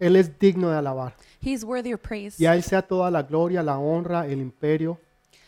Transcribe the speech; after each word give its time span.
Él 0.00 0.16
es 0.16 0.38
digno 0.38 0.70
de 0.70 0.78
alabar. 0.78 1.14
He's 1.40 1.62
worthy 1.62 1.92
of 1.92 2.00
praise. 2.00 2.42
Y 2.42 2.46
a 2.46 2.54
Él 2.54 2.62
sea 2.62 2.82
toda 2.82 3.10
la 3.10 3.22
gloria, 3.22 3.62
la 3.62 3.78
honra, 3.78 4.26
el 4.26 4.40
imperio, 4.40 4.98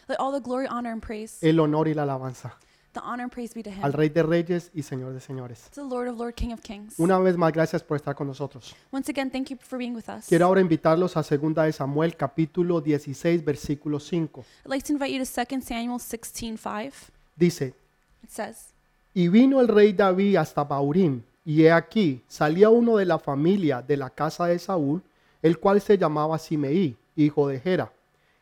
Let 0.09 0.17
all 0.19 0.33
the 0.33 0.41
glory, 0.41 0.67
honor, 0.69 0.93
and 0.93 1.03
praise, 1.03 1.39
el 1.43 1.59
honor 1.59 1.89
y 1.89 1.95
la 1.95 2.03
alabanza 2.03 2.57
the 2.93 3.01
honor 3.01 3.25
and 3.25 3.33
praise 3.33 3.55
be 3.55 3.63
to 3.63 3.71
Him. 3.71 3.85
al 3.85 3.93
Rey 3.93 4.09
de 4.09 4.23
Reyes 4.23 4.71
y 4.75 4.83
Señor 4.83 5.13
de 5.13 5.21
Señores. 5.21 5.69
To 5.75 5.83
the 5.83 5.95
Lord 5.95 6.09
of 6.09 6.19
Lord, 6.19 6.35
King 6.35 6.53
of 6.53 6.61
Kings. 6.61 6.99
Una 6.99 7.19
vez 7.19 7.37
más, 7.37 7.53
gracias 7.53 7.83
por 7.83 7.97
estar 7.97 8.15
con 8.15 8.27
nosotros. 8.27 8.75
Once 8.91 9.11
again, 9.11 9.31
thank 9.31 9.49
you 9.49 9.57
for 9.61 9.79
being 9.79 9.95
with 9.95 10.09
us. 10.09 10.27
Quiero 10.29 10.47
ahora 10.47 10.61
invitarlos 10.61 11.17
a 11.17 11.23
2 11.23 11.55
de 11.55 11.73
Samuel 11.73 12.17
capítulo 12.17 12.81
16 12.81 13.45
versículo 13.45 13.99
5. 13.99 14.45
I'd 14.65 14.71
like 14.71 14.87
to 14.87 14.93
invite 14.93 15.13
you 15.13 15.25
to 15.25 15.25
2 15.25 15.63
Samuel 15.63 15.99
16:5. 15.99 16.93
Dice, 17.37 17.75
It 18.23 18.31
says, 18.31 18.75
y 19.15 19.29
vino 19.29 19.61
el 19.61 19.69
rey 19.69 19.93
David 19.93 20.37
hasta 20.37 20.65
Baurim, 20.65 21.23
y 21.45 21.65
he 21.65 21.73
aquí, 21.73 22.23
salía 22.29 22.71
uno 22.71 22.97
de 22.97 23.05
la 23.05 23.19
familia 23.19 23.83
de 23.83 23.97
la 23.97 24.11
casa 24.11 24.47
de 24.47 24.59
Saúl, 24.59 25.03
el 25.43 25.59
cual 25.59 25.81
se 25.81 25.99
llamaba 25.99 26.39
Simeí, 26.39 26.97
hijo 27.17 27.49
de 27.49 27.59
Gera, 27.59 27.93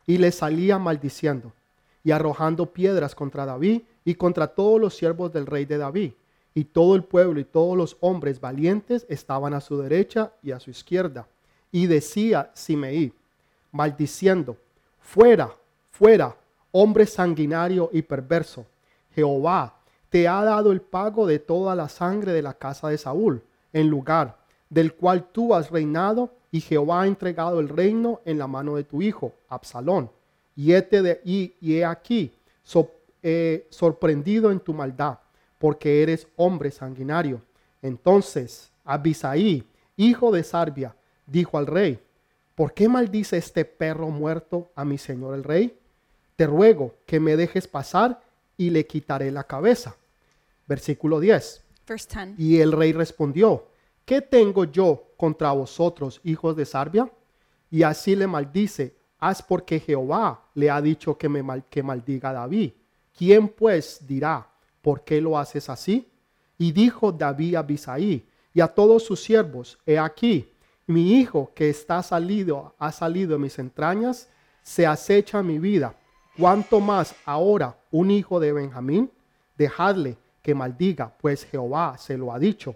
y 0.05 0.17
le 0.17 0.31
salía 0.31 0.77
maldiciendo, 0.77 1.51
y 2.03 2.11
arrojando 2.11 2.67
piedras 2.67 3.15
contra 3.15 3.45
David 3.45 3.81
y 4.05 4.15
contra 4.15 4.47
todos 4.47 4.79
los 4.79 4.95
siervos 4.95 5.31
del 5.31 5.45
rey 5.45 5.65
de 5.65 5.77
David. 5.77 6.13
Y 6.53 6.65
todo 6.65 6.95
el 6.95 7.03
pueblo 7.03 7.39
y 7.39 7.45
todos 7.45 7.77
los 7.77 7.97
hombres 8.01 8.41
valientes 8.41 9.05
estaban 9.07 9.53
a 9.53 9.61
su 9.61 9.77
derecha 9.77 10.33
y 10.43 10.51
a 10.51 10.59
su 10.59 10.69
izquierda. 10.69 11.27
Y 11.71 11.87
decía 11.87 12.51
Simeí, 12.53 13.13
maldiciendo, 13.71 14.57
fuera, 14.99 15.55
fuera, 15.91 16.35
hombre 16.71 17.05
sanguinario 17.05 17.89
y 17.93 18.01
perverso. 18.01 18.65
Jehová 19.15 19.80
te 20.11 20.27
ha 20.27 20.43
dado 20.43 20.73
el 20.73 20.81
pago 20.81 21.25
de 21.25 21.39
toda 21.39 21.73
la 21.73 21.87
sangre 21.87 22.33
de 22.33 22.41
la 22.41 22.53
casa 22.53 22.89
de 22.89 22.97
Saúl, 22.97 23.41
en 23.71 23.89
lugar 23.89 24.37
del 24.69 24.93
cual 24.93 25.29
tú 25.31 25.55
has 25.55 25.71
reinado, 25.71 26.29
y 26.51 26.59
Jehová 26.59 27.03
ha 27.03 27.07
entregado 27.07 27.61
el 27.61 27.69
reino 27.69 28.19
en 28.25 28.37
la 28.37 28.45
mano 28.45 28.75
de 28.75 28.83
tu 28.83 29.01
hijo, 29.01 29.33
Absalón. 29.47 30.11
Y, 30.53 30.73
y, 30.73 31.53
he 31.61 31.85
aquí, 31.85 32.33
eh, 33.23 33.65
sorprendido 33.69 34.51
en 34.51 34.59
tu 34.59 34.73
maldad, 34.73 35.17
porque 35.57 36.03
eres 36.03 36.27
hombre 36.35 36.71
sanguinario. 36.71 37.41
Entonces 37.81 38.69
Abisaí, 38.83 39.63
hijo 39.95 40.29
de 40.31 40.43
Sarbia, 40.43 40.93
dijo 41.25 41.57
al 41.57 41.67
rey, 41.67 41.99
¿por 42.53 42.73
qué 42.73 42.89
maldice 42.89 43.37
este 43.37 43.63
perro 43.63 44.09
muerto 44.09 44.71
a 44.75 44.83
mi 44.83 44.97
señor 44.97 45.35
el 45.35 45.45
rey? 45.45 45.77
Te 46.35 46.47
ruego 46.47 46.95
que 47.05 47.21
me 47.21 47.37
dejes 47.37 47.65
pasar 47.65 48.21
y 48.57 48.71
le 48.71 48.85
quitaré 48.85 49.31
la 49.31 49.45
cabeza. 49.45 49.95
Versículo 50.71 51.19
10. 51.19 51.63
verse 51.85 52.07
10. 52.25 52.39
Y 52.39 52.61
el 52.61 52.71
rey 52.71 52.93
respondió, 52.93 53.67
¿qué 54.05 54.21
tengo 54.21 54.63
yo 54.63 55.03
contra 55.17 55.51
vosotros, 55.51 56.21
hijos 56.23 56.55
de 56.55 56.65
Sarbia? 56.65 57.11
Y 57.69 57.83
así 57.83 58.15
le 58.15 58.25
maldice, 58.25 58.95
haz 59.19 59.41
porque 59.41 59.81
Jehová 59.81 60.45
le 60.55 60.69
ha 60.69 60.81
dicho 60.81 61.17
que, 61.17 61.27
me 61.27 61.43
mal- 61.43 61.65
que 61.69 61.83
maldiga 61.83 62.29
a 62.29 62.33
David. 62.33 62.71
¿Quién 63.17 63.49
pues 63.49 63.99
dirá, 64.07 64.47
por 64.81 65.03
qué 65.03 65.19
lo 65.19 65.37
haces 65.37 65.69
así? 65.69 66.07
Y 66.57 66.71
dijo 66.71 67.11
David 67.11 67.55
a 67.55 67.59
Abisaí 67.59 68.25
y 68.53 68.61
a 68.61 68.67
todos 68.69 69.03
sus 69.03 69.19
siervos, 69.21 69.77
he 69.85 69.99
aquí, 69.99 70.47
mi 70.87 71.15
hijo 71.19 71.51
que 71.53 71.69
está 71.69 72.01
salido, 72.01 72.73
ha 72.79 72.91
salido 72.93 73.33
de 73.33 73.39
mis 73.39 73.59
entrañas, 73.59 74.29
se 74.63 74.87
acecha 74.87 75.43
mi 75.43 75.59
vida. 75.59 75.95
¿Cuánto 76.37 76.79
más 76.79 77.13
ahora 77.25 77.77
un 77.91 78.09
hijo 78.11 78.39
de 78.39 78.53
Benjamín? 78.53 79.11
Dejadle 79.57 80.17
que 80.41 80.55
maldiga, 80.55 81.13
pues 81.19 81.45
Jehová 81.45 81.97
se 81.97 82.17
lo 82.17 82.33
ha 82.33 82.39
dicho. 82.39 82.75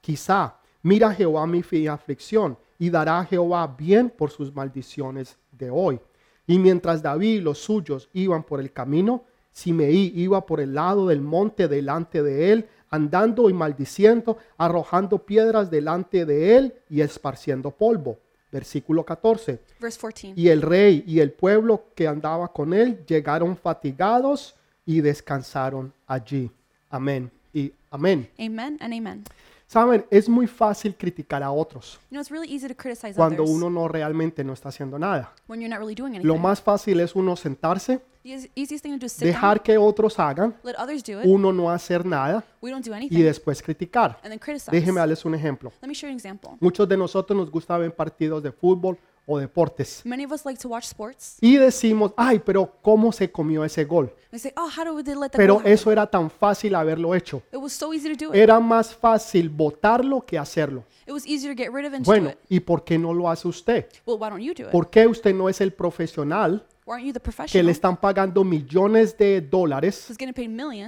Quizá 0.00 0.56
mira 0.82 1.14
Jehová 1.14 1.46
mi 1.46 1.62
aflicción 1.86 2.58
y 2.78 2.90
dará 2.90 3.20
a 3.20 3.24
Jehová 3.24 3.66
bien 3.78 4.10
por 4.10 4.30
sus 4.30 4.54
maldiciones 4.54 5.36
de 5.52 5.70
hoy. 5.70 6.00
Y 6.46 6.58
mientras 6.58 7.02
David 7.02 7.38
y 7.38 7.40
los 7.40 7.58
suyos 7.58 8.08
iban 8.12 8.42
por 8.42 8.60
el 8.60 8.72
camino, 8.72 9.24
Simeí 9.56 10.12
iba 10.14 10.44
por 10.44 10.60
el 10.60 10.74
lado 10.74 11.06
del 11.06 11.22
monte 11.22 11.66
delante 11.66 12.22
de 12.22 12.52
él, 12.52 12.68
andando 12.90 13.48
y 13.48 13.54
maldiciendo, 13.54 14.36
arrojando 14.58 15.24
piedras 15.24 15.70
delante 15.70 16.26
de 16.26 16.58
él 16.58 16.74
y 16.90 17.00
esparciendo 17.00 17.70
polvo. 17.70 18.18
Versículo 18.52 19.02
14. 19.02 19.58
Verse 19.80 19.98
14. 19.98 20.34
Y 20.36 20.48
el 20.48 20.60
rey 20.60 21.04
y 21.06 21.20
el 21.20 21.32
pueblo 21.32 21.84
que 21.94 22.06
andaba 22.06 22.52
con 22.52 22.74
él 22.74 23.02
llegaron 23.06 23.56
fatigados 23.56 24.54
y 24.84 25.00
descansaron 25.00 25.90
allí. 26.06 26.50
Amén 26.96 27.30
y 27.52 27.72
amén. 27.90 28.28
Amen 28.38 28.76
and 28.80 28.92
amen. 28.94 29.24
Saben, 29.68 30.06
es 30.10 30.28
muy 30.28 30.46
fácil 30.46 30.94
criticar 30.96 31.42
a 31.42 31.50
otros 31.50 31.98
You 32.10 32.14
know, 32.14 32.20
it's 32.20 32.30
really 32.30 32.48
easy 32.48 32.68
to 32.68 32.74
criticize 32.76 33.14
cuando 33.14 33.42
others 33.42 33.56
uno 33.56 33.68
no 33.68 33.88
realmente 33.88 34.44
no 34.44 34.52
está 34.52 34.68
haciendo 34.68 34.96
nada. 34.98 35.32
when 35.48 35.60
you're 35.60 35.68
not 35.68 35.80
really 35.80 35.94
doing 35.96 36.12
anything. 36.14 36.26
Lo 36.28 36.36
más 36.38 36.60
fácil 36.62 37.00
es 37.00 37.16
uno 37.16 37.34
sentarse, 37.34 37.98
the 38.22 38.28
eas- 38.30 38.48
easiest 38.54 38.84
thing 38.84 38.92
to 38.92 38.98
do 39.00 39.06
is 39.06 39.12
sit 39.12 39.26
dejar 39.26 39.60
que 39.62 39.76
otros 39.76 40.20
hagan, 40.20 40.54
let 40.62 40.74
others 40.78 41.02
do 41.02 41.20
it. 41.20 41.26
uno 41.26 41.52
no 41.52 41.68
hacer 41.68 42.06
nada 42.06 42.44
We 42.62 42.70
don't 42.70 42.84
do 42.86 42.92
y 42.92 42.94
anything, 42.94 43.24
después 43.24 43.60
criticar. 43.60 44.18
and 44.22 44.30
then 44.30 44.38
criticize. 44.38 44.70
Déjenme 44.70 45.00
darles 45.00 45.24
un 45.24 45.34
ejemplo. 45.34 45.72
Let 45.82 45.88
me 45.88 45.94
show 45.94 46.06
you 46.08 46.12
an 46.12 46.16
example. 46.18 46.50
Muchos 46.60 46.88
de 46.88 46.96
nosotros 46.96 47.36
nos 47.36 47.50
gusta 47.50 47.76
ver 47.76 47.92
partidos 47.92 48.42
de 48.44 48.52
fútbol 48.52 48.96
o 49.26 49.38
deportes 49.38 50.02
Many 50.04 50.24
of 50.24 50.32
us 50.32 50.46
like 50.46 50.60
to 50.60 50.68
watch 50.68 50.84
sports. 50.84 51.36
y 51.40 51.56
decimos, 51.56 52.12
ay, 52.16 52.38
pero 52.38 52.78
¿cómo 52.80 53.12
se 53.12 53.30
comió 53.30 53.64
ese 53.64 53.84
gol? 53.84 54.14
We 54.32 54.38
say, 54.38 54.52
oh, 54.56 54.68
how 54.68 54.84
did 55.02 55.14
let 55.16 55.30
that 55.30 55.36
Pero 55.36 55.54
goal 55.54 55.60
happen?" 55.62 55.72
eso 55.72 55.92
era 55.92 56.06
tan 56.06 56.30
fácil 56.30 56.74
haberlo 56.74 57.14
hecho. 57.14 57.42
It 57.52 57.58
was 57.58 57.72
so 57.72 57.92
easy 57.92 58.14
to 58.16 58.24
do 58.26 58.32
it. 58.32 58.36
Era 58.38 58.60
más 58.60 58.94
fácil 58.94 59.48
votarlo 59.48 60.24
que 60.24 60.38
hacerlo. 60.38 60.84
It 61.06 61.12
was 61.12 61.26
easier 61.26 61.54
to 61.54 61.62
get 61.62 61.72
rid 61.72 61.86
of 61.86 61.92
to 61.92 62.02
Bueno, 62.04 62.30
do 62.30 62.32
it. 62.32 62.38
¿y 62.48 62.60
por 62.60 62.84
qué 62.84 62.98
no 62.98 63.12
lo 63.12 63.28
hace 63.28 63.48
usted? 63.48 63.86
Well, 64.06 64.18
why 64.18 64.28
don't 64.30 64.42
you 64.42 64.54
do 64.54 64.64
it? 64.64 64.70
¿Por 64.70 64.88
qué 64.90 65.06
usted 65.06 65.34
no 65.34 65.48
es 65.48 65.60
el 65.60 65.72
profesional 65.72 66.66
Why 66.86 66.92
aren't 66.92 67.06
you 67.08 67.12
the 67.12 67.18
que 67.18 67.24
professional 67.24 67.66
le 67.66 67.72
están 67.72 67.96
pagando 67.96 68.44
millones 68.44 69.18
de 69.18 69.40
dólares 69.40 70.08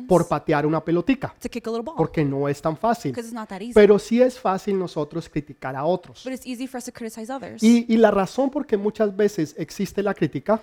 por 0.06 0.28
patear 0.28 0.64
una 0.64 0.84
pelotica? 0.84 1.34
Porque 1.96 2.24
no 2.24 2.48
es 2.48 2.62
tan 2.62 2.76
fácil. 2.76 3.12
Pero 3.74 3.98
sí 3.98 4.22
es 4.22 4.38
fácil 4.38 4.78
nosotros 4.78 5.28
criticar 5.28 5.74
a 5.74 5.84
otros. 5.84 6.24
Y, 7.60 7.92
y 7.92 7.96
la 7.96 8.12
razón 8.12 8.48
por 8.48 8.64
qué 8.64 8.76
muchas 8.76 9.16
veces 9.16 9.56
existe 9.58 10.00
la 10.00 10.14
crítica 10.14 10.62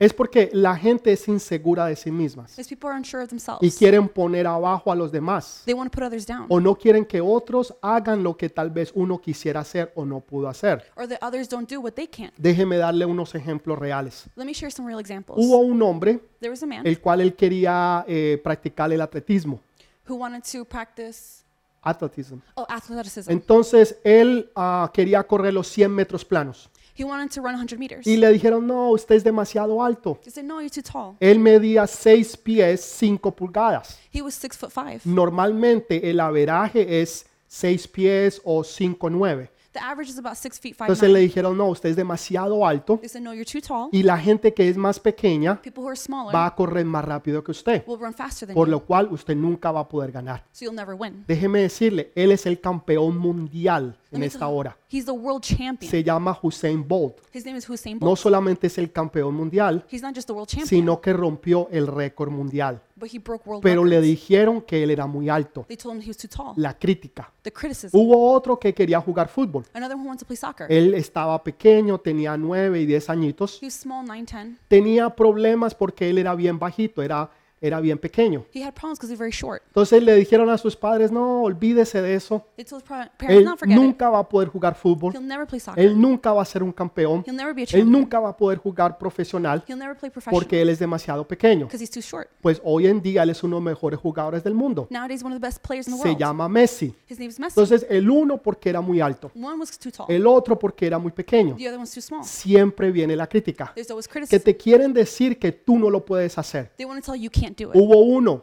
es 0.00 0.12
porque 0.12 0.50
la 0.52 0.76
gente 0.76 1.12
es 1.12 1.28
insegura 1.28 1.86
de 1.86 1.94
sí 1.94 2.10
mismas 2.10 2.56
y 3.60 3.70
quieren 3.70 4.08
poner 4.08 4.48
abajo 4.48 4.90
a 4.90 4.96
los 4.96 5.12
demás 5.12 5.62
o 6.48 6.58
no 6.58 6.74
quieren 6.74 7.04
que 7.04 7.20
otros 7.20 7.72
hagan 7.80 8.24
lo 8.24 8.36
que 8.36 8.48
tal 8.48 8.70
vez 8.70 8.90
uno 8.96 9.20
quisiera 9.20 9.60
hacer 9.60 9.92
o 9.94 10.04
no 10.04 10.18
pudo 10.18 10.48
hacer. 10.48 10.90
Déjeme 12.36 12.78
darle 12.78 13.06
unos 13.06 13.32
ejemplos 13.32 13.43
reales. 13.76 14.24
Let 14.36 14.44
me 14.44 14.54
share 14.54 14.70
some 14.70 14.88
real 14.88 14.98
examples. 15.00 15.38
Hubo 15.38 15.58
un 15.58 15.80
hombre 15.82 16.20
There 16.40 16.50
was 16.50 16.62
a 16.62 16.66
man 16.66 16.86
el 16.86 17.00
cual 17.00 17.20
él 17.20 17.34
quería 17.34 18.04
eh, 18.06 18.40
practicar 18.42 18.92
el 18.92 19.00
atletismo. 19.00 19.60
who 20.08 20.16
wanted 20.16 20.42
to 20.52 20.64
practice 20.64 21.44
atletism. 21.82 22.40
oh 22.54 22.66
athleticism. 22.68 23.30
Entonces 23.30 23.98
él 24.04 24.50
ah, 24.54 24.90
quería 24.92 25.22
correr 25.26 25.52
los 25.52 25.68
100 25.68 25.90
metros 25.90 26.24
planos 26.24 26.70
He 26.96 27.02
wanted 27.02 27.32
to 27.32 27.42
run 27.42 27.56
100 27.56 27.76
meters. 27.76 28.06
y 28.06 28.16
le 28.16 28.28
dijeron, 28.32 28.64
no, 28.66 28.90
usted 28.90 29.16
es 29.16 29.24
demasiado 29.24 29.82
alto. 29.82 30.20
He 30.24 30.30
said, 30.30 30.44
"No, 30.44 30.60
you're 30.60 30.70
too 30.70 30.82
tall." 30.82 31.16
Él 31.18 31.40
medía 31.40 31.88
6 31.88 32.36
pies 32.36 32.80
5 32.82 33.34
pulgadas. 33.34 33.98
He 34.12 34.22
was 34.22 34.34
six 34.34 34.56
foot 34.56 34.70
five. 34.70 35.00
Normalmente 35.04 36.08
el 36.08 36.20
averaje 36.20 37.02
es 37.02 37.26
6 37.48 37.88
pies 37.88 38.40
o 38.44 38.62
5 38.62 39.10
9. 39.10 39.50
The 39.74 39.80
average 39.80 40.08
is 40.10 40.18
about 40.18 40.36
six 40.36 40.58
feet 40.60 40.76
five 40.76 40.86
Entonces 40.88 41.08
le 41.08 41.18
nine. 41.18 41.26
dijeron, 41.26 41.58
no, 41.58 41.66
usted 41.66 41.88
es 41.90 41.96
demasiado 41.96 42.64
alto 42.64 42.98
They 42.98 43.08
said, 43.08 43.20
"No, 43.22 43.34
you're 43.34 43.44
too 43.44 43.60
tall." 43.60 43.88
y 43.90 44.04
la 44.04 44.16
gente 44.16 44.54
que 44.54 44.68
es 44.68 44.76
más 44.76 45.00
pequeña 45.00 45.60
People 45.60 45.82
who 45.82 45.88
are 45.88 45.96
smaller 45.96 46.32
va 46.34 46.46
a 46.46 46.54
correr 46.54 46.84
más 46.84 47.04
rápido 47.04 47.42
que 47.42 47.50
usted, 47.50 47.82
will 47.86 47.98
run 48.00 48.14
faster 48.14 48.46
than 48.46 48.54
por 48.54 48.68
you, 48.68 48.70
lo 48.70 48.84
cual 48.84 49.08
usted 49.10 49.34
nunca 49.34 49.72
va 49.72 49.80
a 49.80 49.88
poder 49.88 50.12
ganar. 50.12 50.44
so 50.52 50.64
you'll 50.64 50.74
never 50.76 50.94
win. 50.94 51.24
Déjeme 51.26 51.60
decirle, 51.60 52.12
él 52.14 52.30
es 52.30 52.46
el 52.46 52.60
campeón 52.60 53.18
mundial 53.18 53.98
en 54.12 54.20
me 54.20 54.26
esta 54.26 54.38
tell 54.46 54.48
hora. 54.56 54.76
He's 54.88 55.06
the 55.06 55.10
world 55.10 55.42
champion. 55.42 55.90
Se 55.90 56.04
llama 56.04 56.38
Usain 56.42 56.86
Bolt. 56.86 57.16
His 57.32 57.44
name 57.44 57.58
is 57.58 57.68
Hussein 57.68 57.98
No 57.98 58.06
Bolt. 58.06 58.18
solamente 58.20 58.68
es 58.68 58.78
el 58.78 58.92
campeón 58.92 59.34
mundial, 59.34 59.84
He's 59.90 60.02
not 60.02 60.14
just 60.14 60.28
the 60.28 60.32
world 60.32 60.48
champion, 60.48 60.68
sino 60.68 61.00
que 61.00 61.12
rompió 61.12 61.68
el 61.72 61.88
récord 61.88 62.30
mundial. 62.30 62.80
But 63.04 63.14
he 63.14 63.18
broke 63.18 63.46
world 63.46 63.62
Pero 63.62 63.84
le 63.84 64.00
dijeron 64.00 64.62
que 64.62 64.82
él 64.82 64.90
era 64.90 65.06
muy 65.06 65.28
alto. 65.28 65.64
They 65.68 65.76
told 65.76 65.96
him 65.96 66.02
he 66.02 66.08
was 66.08 66.16
too 66.16 66.28
tall. 66.28 66.54
La 66.56 66.78
crítica. 66.78 67.30
The 67.42 67.52
criticism. 67.52 67.96
Hubo 67.96 68.32
otro 68.32 68.58
que 68.58 68.72
quería 68.72 69.00
jugar 69.00 69.28
fútbol. 69.28 69.64
Another 69.74 69.96
one 69.96 70.08
wanted 70.08 70.20
to 70.20 70.26
play 70.26 70.36
soccer. 70.36 70.66
Él 70.70 70.94
estaba 70.94 71.42
pequeño, 71.42 71.98
tenía 71.98 72.36
9 72.36 72.80
y 72.80 72.86
10 72.86 73.10
añitos. 73.10 73.62
He 73.62 73.66
was 73.66 73.74
small, 73.74 74.04
9, 74.06 74.24
10. 74.30 74.58
Tenía 74.68 75.10
problemas 75.10 75.74
porque 75.74 76.08
él 76.08 76.18
era 76.18 76.34
bien 76.34 76.58
bajito, 76.58 77.02
era 77.02 77.30
era 77.60 77.80
bien 77.80 77.98
pequeño. 77.98 78.44
He 78.52 78.62
had 78.62 78.72
problems 78.74 78.98
because 78.98 79.08
he 79.10 79.14
was 79.14 79.18
very 79.18 79.32
short. 79.32 79.62
Entonces 79.68 80.02
le 80.02 80.14
dijeron 80.16 80.50
a 80.50 80.58
sus 80.58 80.76
padres, 80.76 81.10
no, 81.10 81.42
olvídese 81.42 82.02
de 82.02 82.14
eso. 82.14 82.44
They 82.56 82.64
told 82.64 82.82
his 82.82 82.88
par- 82.88 83.10
parents, 83.16 83.38
Él 83.38 83.44
not 83.44 83.58
forget 83.58 83.76
it. 83.76 83.82
nunca 83.82 84.10
va 84.10 84.18
a 84.18 84.28
poder 84.28 84.48
jugar 84.48 84.74
fútbol. 84.74 85.14
He'll 85.14 85.26
never 85.26 85.46
play 85.46 85.60
soccer. 85.60 85.82
Él 85.82 85.98
nunca 85.98 86.32
va 86.32 86.42
a 86.42 86.44
ser 86.44 86.62
un 86.62 86.72
campeón. 86.72 87.24
He'll 87.26 87.34
never 87.36 87.54
be 87.54 87.62
a 87.62 87.64
Él 87.64 87.68
champion. 87.68 87.90
nunca 87.92 88.20
va 88.20 88.28
a 88.30 88.36
poder 88.36 88.58
jugar 88.58 88.98
profesional 88.98 89.64
He'll 89.66 89.78
never 89.78 89.96
play 89.96 90.10
professional 90.10 90.38
porque 90.40 90.60
él 90.60 90.68
es 90.68 90.78
demasiado 90.78 91.26
pequeño. 91.26 91.66
because 91.66 91.82
he's 91.82 91.90
too 91.90 92.00
short. 92.02 92.28
Pues 92.42 92.60
hoy 92.64 92.86
en 92.86 93.00
día 93.00 93.22
él 93.22 93.30
es 93.30 93.42
uno 93.42 93.56
de 93.56 93.62
los 93.62 93.70
mejores 93.72 93.98
jugadores 93.98 94.44
del 94.44 94.54
mundo. 94.54 94.86
Nowadays, 94.90 95.22
one 95.24 95.34
of 95.34 95.40
the 95.40 95.46
best 95.46 95.66
players 95.66 95.86
in 95.88 95.94
the 95.94 95.98
Se 96.02 96.08
world. 96.08 96.18
llama 96.20 96.48
Messi. 96.48 96.94
His 97.08 97.18
name's 97.18 97.38
Messi. 97.40 97.58
Entonces 97.58 97.86
el 97.88 98.08
uno 98.10 98.38
porque 98.38 98.68
era 98.68 98.80
muy 98.82 99.00
alto, 99.00 99.30
One 99.34 99.58
was 99.58 99.78
too 99.78 99.90
tall. 99.90 100.06
el 100.08 100.26
otro 100.26 100.58
porque 100.58 100.86
era 100.86 100.98
muy 100.98 101.12
pequeño. 101.12 101.56
The 101.56 101.68
other 101.68 101.78
one's 101.78 101.92
too 101.94 102.02
small. 102.02 102.24
Siempre 102.24 102.90
viene 102.90 103.16
la 103.16 103.26
crítica. 103.26 103.72
There's 103.74 103.90
always 103.90 104.06
Que 104.06 104.12
criticism. 104.12 104.44
te 104.44 104.56
quieren 104.56 104.92
decir 104.92 105.38
que 105.38 105.50
tú 105.52 105.78
no 105.78 105.88
lo 105.88 106.04
puedes 106.04 106.36
hacer. 106.36 106.70
They 106.76 106.84
want 106.84 107.02
to 107.02 107.10
tell 107.12 107.20
you 107.20 107.24
you 107.24 107.30
can't 107.44 107.56
do 107.56 107.70
it. 107.70 107.76
Hubo 107.76 108.00
uno 108.16 108.42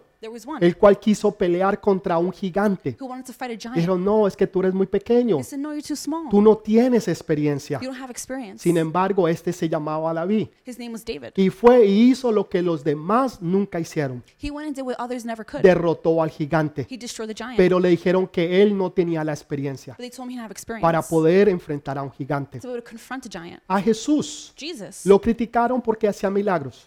el 0.61 0.77
cual 0.77 0.99
quiso 0.99 1.31
pelear 1.31 1.79
contra 1.79 2.17
un 2.17 2.31
gigante. 2.31 2.95
who 2.99 3.07
wanted 3.07 3.25
to 3.25 3.33
fight 3.33 3.51
a 3.51 3.57
giant. 3.57 3.75
Dijeron, 3.75 4.03
no, 4.03 4.27
es 4.27 4.35
que 4.35 4.45
tú 4.45 4.59
eres 4.59 4.73
muy 4.73 4.85
pequeño. 4.87 5.39
Tú 6.29 6.41
no 6.41 6.57
tienes 6.57 7.07
experiencia. 7.07 7.79
Sin 8.57 8.77
embargo, 8.77 9.27
este 9.27 9.51
se 9.51 9.67
llamaba 9.67 10.13
David. 10.13 10.47
Y 11.35 11.49
fue 11.49 11.85
y 11.85 12.11
hizo 12.11 12.31
lo 12.31 12.47
que 12.47 12.61
los 12.61 12.83
demás 12.83 13.41
nunca 13.41 13.79
hicieron. 13.79 14.23
Derrotó 15.61 16.21
al 16.21 16.29
gigante. 16.29 16.87
Pero 17.57 17.79
le 17.79 17.89
dijeron 17.89 18.27
que 18.27 18.61
él 18.61 18.77
no 18.77 18.91
tenía 18.91 19.23
la 19.23 19.33
experiencia 19.33 19.97
para 20.81 21.01
poder 21.01 21.49
enfrentar 21.49 21.97
a 21.97 22.03
un 22.03 22.11
gigante. 22.11 22.59
a 23.67 23.81
Jesús 23.81 24.53
lo 25.05 25.19
criticaron 25.19 25.81
porque 25.81 26.07
hacía 26.07 26.29
milagros. 26.29 26.85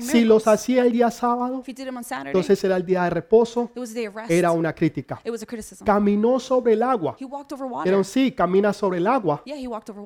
Si 0.00 0.24
los 0.24 0.46
hacía 0.46 0.82
el 0.84 0.92
día 0.92 1.10
sábado, 1.10 1.62
Entonces 2.26 2.62
era 2.64 2.76
el 2.76 2.84
día 2.84 3.04
de 3.04 3.10
reposo, 3.10 3.70
era 4.28 4.52
una 4.52 4.74
crítica. 4.74 5.20
Caminó 5.84 6.40
sobre 6.40 6.72
el 6.74 6.82
agua. 6.82 7.16
He 7.18 7.24
walked 7.24 7.52
over 7.52 7.66
water. 7.66 7.84
Dijeron, 7.84 8.04
sí, 8.04 8.32
camina 8.32 8.72
sobre 8.72 8.98
el 8.98 9.06
agua, 9.06 9.42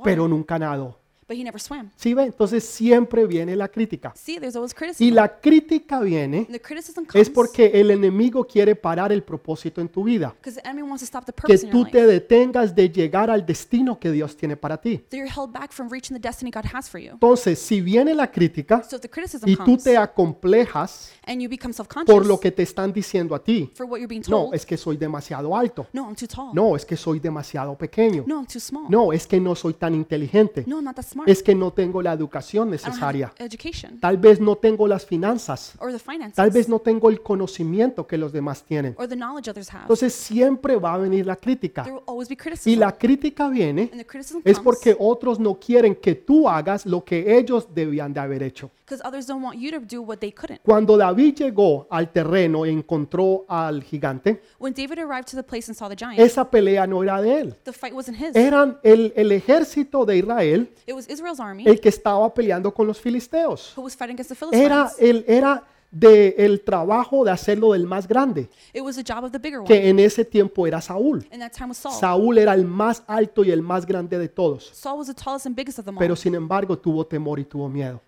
pero 0.04 0.28
nunca 0.28 0.58
nadó. 0.58 0.98
But 1.28 1.36
he 1.36 1.44
never 1.44 1.60
swam. 1.60 1.90
¿Sí 1.96 2.14
ve? 2.14 2.24
Entonces 2.24 2.64
siempre 2.64 3.26
viene 3.26 3.54
la 3.54 3.68
crítica. 3.68 4.12
See, 4.16 4.38
there's 4.38 4.56
always 4.56 4.72
Y 4.72 4.76
criticism. 4.76 5.14
la 5.14 5.40
crítica 5.40 6.00
viene 6.00 6.38
And 6.38 6.48
the 6.52 6.60
criticism 6.60 7.02
es 7.14 7.30
porque 7.30 7.70
el 7.74 7.90
enemigo 7.90 8.44
quiere 8.46 8.74
parar 8.74 9.12
el 9.12 9.22
propósito 9.22 9.80
en 9.80 9.88
tu 9.88 10.04
vida. 10.04 10.34
because 10.40 10.60
the 10.60 10.68
enemy 10.68 10.82
wants 10.82 11.00
to 11.00 11.06
stop 11.06 11.24
the 11.24 11.32
Que 11.32 11.42
purpose 11.42 11.64
in 11.66 11.70
tú 11.70 11.78
your 11.82 11.90
te 11.90 12.06
detengas 12.06 12.74
de 12.74 12.90
llegar 12.90 13.30
al 13.30 13.44
destino 13.46 13.98
que 13.98 14.10
Dios 14.10 14.36
tiene 14.36 14.56
para 14.56 14.80
ti. 14.80 14.98
That 14.98 15.16
you're 15.16 15.30
held 15.30 15.52
back 15.52 15.72
from 15.72 15.88
reaching 15.90 16.16
the 16.16 16.20
destiny 16.20 16.50
God 16.50 16.64
has 16.74 16.88
for 16.88 17.00
you. 17.00 17.12
Entonces, 17.12 17.58
si 17.58 17.80
viene 17.80 18.14
la 18.14 18.30
crítica 18.30 18.82
So 18.88 18.96
if 18.96 19.02
the 19.02 19.08
criticism 19.10 19.48
y 19.48 19.56
tú 19.56 19.64
comes 19.64 19.84
te 19.84 19.96
acomplejas 19.96 21.12
and 21.26 21.40
you 21.40 21.48
become 21.48 21.74
por 22.06 22.26
lo 22.26 22.40
que 22.40 22.50
te 22.50 22.62
están 22.62 22.92
diciendo 22.92 23.34
a 23.34 23.42
ti, 23.42 23.70
for 23.74 23.86
what 23.86 23.98
you're 23.98 24.06
being 24.06 24.22
no, 24.28 24.52
es 24.52 24.64
que 24.64 24.76
soy 24.76 24.96
demasiado 24.96 25.56
alto. 25.56 25.86
no, 25.92 26.04
I'm 26.06 26.14
too 26.14 26.26
tall. 26.26 26.50
No, 26.54 26.76
es 26.76 26.84
que 26.84 26.96
soy 26.96 27.20
demasiado 27.20 27.76
pequeño. 27.76 28.24
No, 28.26 28.36
I'm 28.36 28.46
too 28.46 28.60
small. 28.60 28.86
No, 28.88 29.12
es 29.12 29.26
que 29.26 29.40
no 29.40 29.54
soy 29.54 29.74
tan 29.74 29.94
inteligente. 29.94 30.64
No, 30.66 30.76
I'm 30.76 30.84
not 30.84 30.96
that 30.96 31.04
smart. 31.18 31.28
Es 31.28 31.42
que 31.42 31.54
no 31.54 31.72
tengo 31.72 32.02
la 32.02 32.12
educación 32.12 32.70
necesaria. 32.70 33.32
education 33.38 33.98
Tal 34.00 34.16
vez 34.16 34.40
no 34.40 34.56
tengo 34.56 34.86
las 34.86 35.04
finanzas. 35.04 35.74
or 35.80 35.92
the 35.92 35.98
finances 35.98 36.34
Tal 36.36 36.50
vez 36.50 36.68
no 36.68 36.78
tengo 36.78 37.10
el 37.10 37.20
conocimiento 37.20 38.06
que 38.06 38.16
los 38.16 38.32
demás 38.32 38.62
tienen. 38.62 38.94
or 38.98 39.08
the 39.08 39.16
knowledge 39.16 39.50
others 39.50 39.68
have. 39.72 39.82
Entonces 39.82 40.12
siempre 40.14 40.76
va 40.76 40.94
a 40.94 40.98
venir 40.98 41.26
la 41.26 41.36
crítica. 41.36 41.82
There 41.82 41.94
will 41.96 42.04
always 42.06 42.28
be 42.28 42.36
Y 42.64 42.76
la 42.76 42.92
crítica 42.92 43.48
viene 43.48 43.82
and 43.92 44.00
the 44.00 44.06
criticism 44.06 44.40
es 44.44 44.58
porque 44.60 44.96
otros 44.98 45.38
no 45.38 45.54
quieren 45.54 45.94
que 45.94 46.14
tú 46.14 46.48
hagas 46.48 46.86
lo 46.86 47.04
que 47.04 47.36
ellos 47.38 47.68
debían 47.74 48.12
de 48.12 48.20
haber 48.20 48.42
hecho. 48.42 48.70
because 48.88 49.02
others 49.04 49.26
don't 49.26 49.42
want 49.42 49.58
you 49.58 49.70
to 49.70 49.80
do 49.80 50.00
what 50.00 50.18
they 50.18 50.32
couldn't. 50.32 50.60
Cuando 50.62 50.96
David 50.96 51.34
llegó 51.36 51.86
al 51.90 52.10
terreno 52.10 52.64
e 52.64 52.70
encontró 52.70 53.44
al 53.48 53.82
gigante, 53.82 54.40
When 54.58 54.72
David 54.72 54.98
arrived 55.00 55.26
to 55.30 55.36
the 55.36 55.42
place 55.42 55.70
and 55.70 55.76
saw 55.76 55.88
the 55.88 55.96
giant, 55.96 56.18
esa 56.18 56.48
pelea 56.50 56.86
no 56.86 57.02
era 57.02 57.20
de 57.20 57.40
él. 57.40 57.54
the 57.64 57.72
fight 57.72 57.92
wasn't 57.94 58.18
his. 58.18 58.34
Eran 58.34 58.78
el, 58.82 59.12
el 59.14 59.32
ejército 59.32 60.06
de 60.06 60.16
Israel 60.18 60.70
It 60.86 60.94
was 60.94 61.07
Israel's 61.08 61.40
army 61.40 61.64
el 61.66 61.80
que 61.80 61.88
estaba 61.88 62.32
peleando 62.32 62.72
con 62.72 62.86
los 62.86 63.00
filisteos. 63.00 63.72
who 63.76 63.82
was 63.82 63.96
fighting 63.96 64.14
against 64.14 64.38
the 64.38 64.56
Era 64.56 64.90
el, 64.98 65.24
era 65.26 65.64
de 65.90 66.34
el 66.38 66.60
trabajo 66.60 67.24
de 67.24 67.30
hacerlo 67.30 67.72
del 67.72 67.86
más 67.86 68.06
grande, 68.06 68.48
It 68.72 68.82
was 68.82 68.96
the 68.96 69.02
job 69.02 69.24
of 69.24 69.32
the 69.32 69.38
bigger 69.38 69.60
one. 69.60 69.66
que 69.66 69.88
en 69.88 69.98
ese 69.98 70.24
tiempo 70.24 70.66
era 70.66 70.80
Saúl. 70.80 71.26
Saúl 71.72 72.38
era 72.38 72.54
el 72.54 72.64
más 72.64 73.02
alto 73.06 73.44
y 73.44 73.50
el 73.50 73.62
más 73.62 73.86
grande 73.86 74.18
de 74.18 74.28
todos, 74.28 74.70
Saul 74.74 74.98
was 74.98 75.08
the 75.08 75.14
tallest 75.14 75.46
and 75.46 75.56
biggest 75.56 75.78
of 75.78 75.84
them 75.84 75.96
all. 75.96 76.00
pero 76.00 76.16
sin 76.16 76.34
embargo 76.34 76.78
tuvo 76.78 77.06
temor 77.06 77.38
y 77.38 77.44
tuvo 77.44 77.68
miedo. 77.68 78.00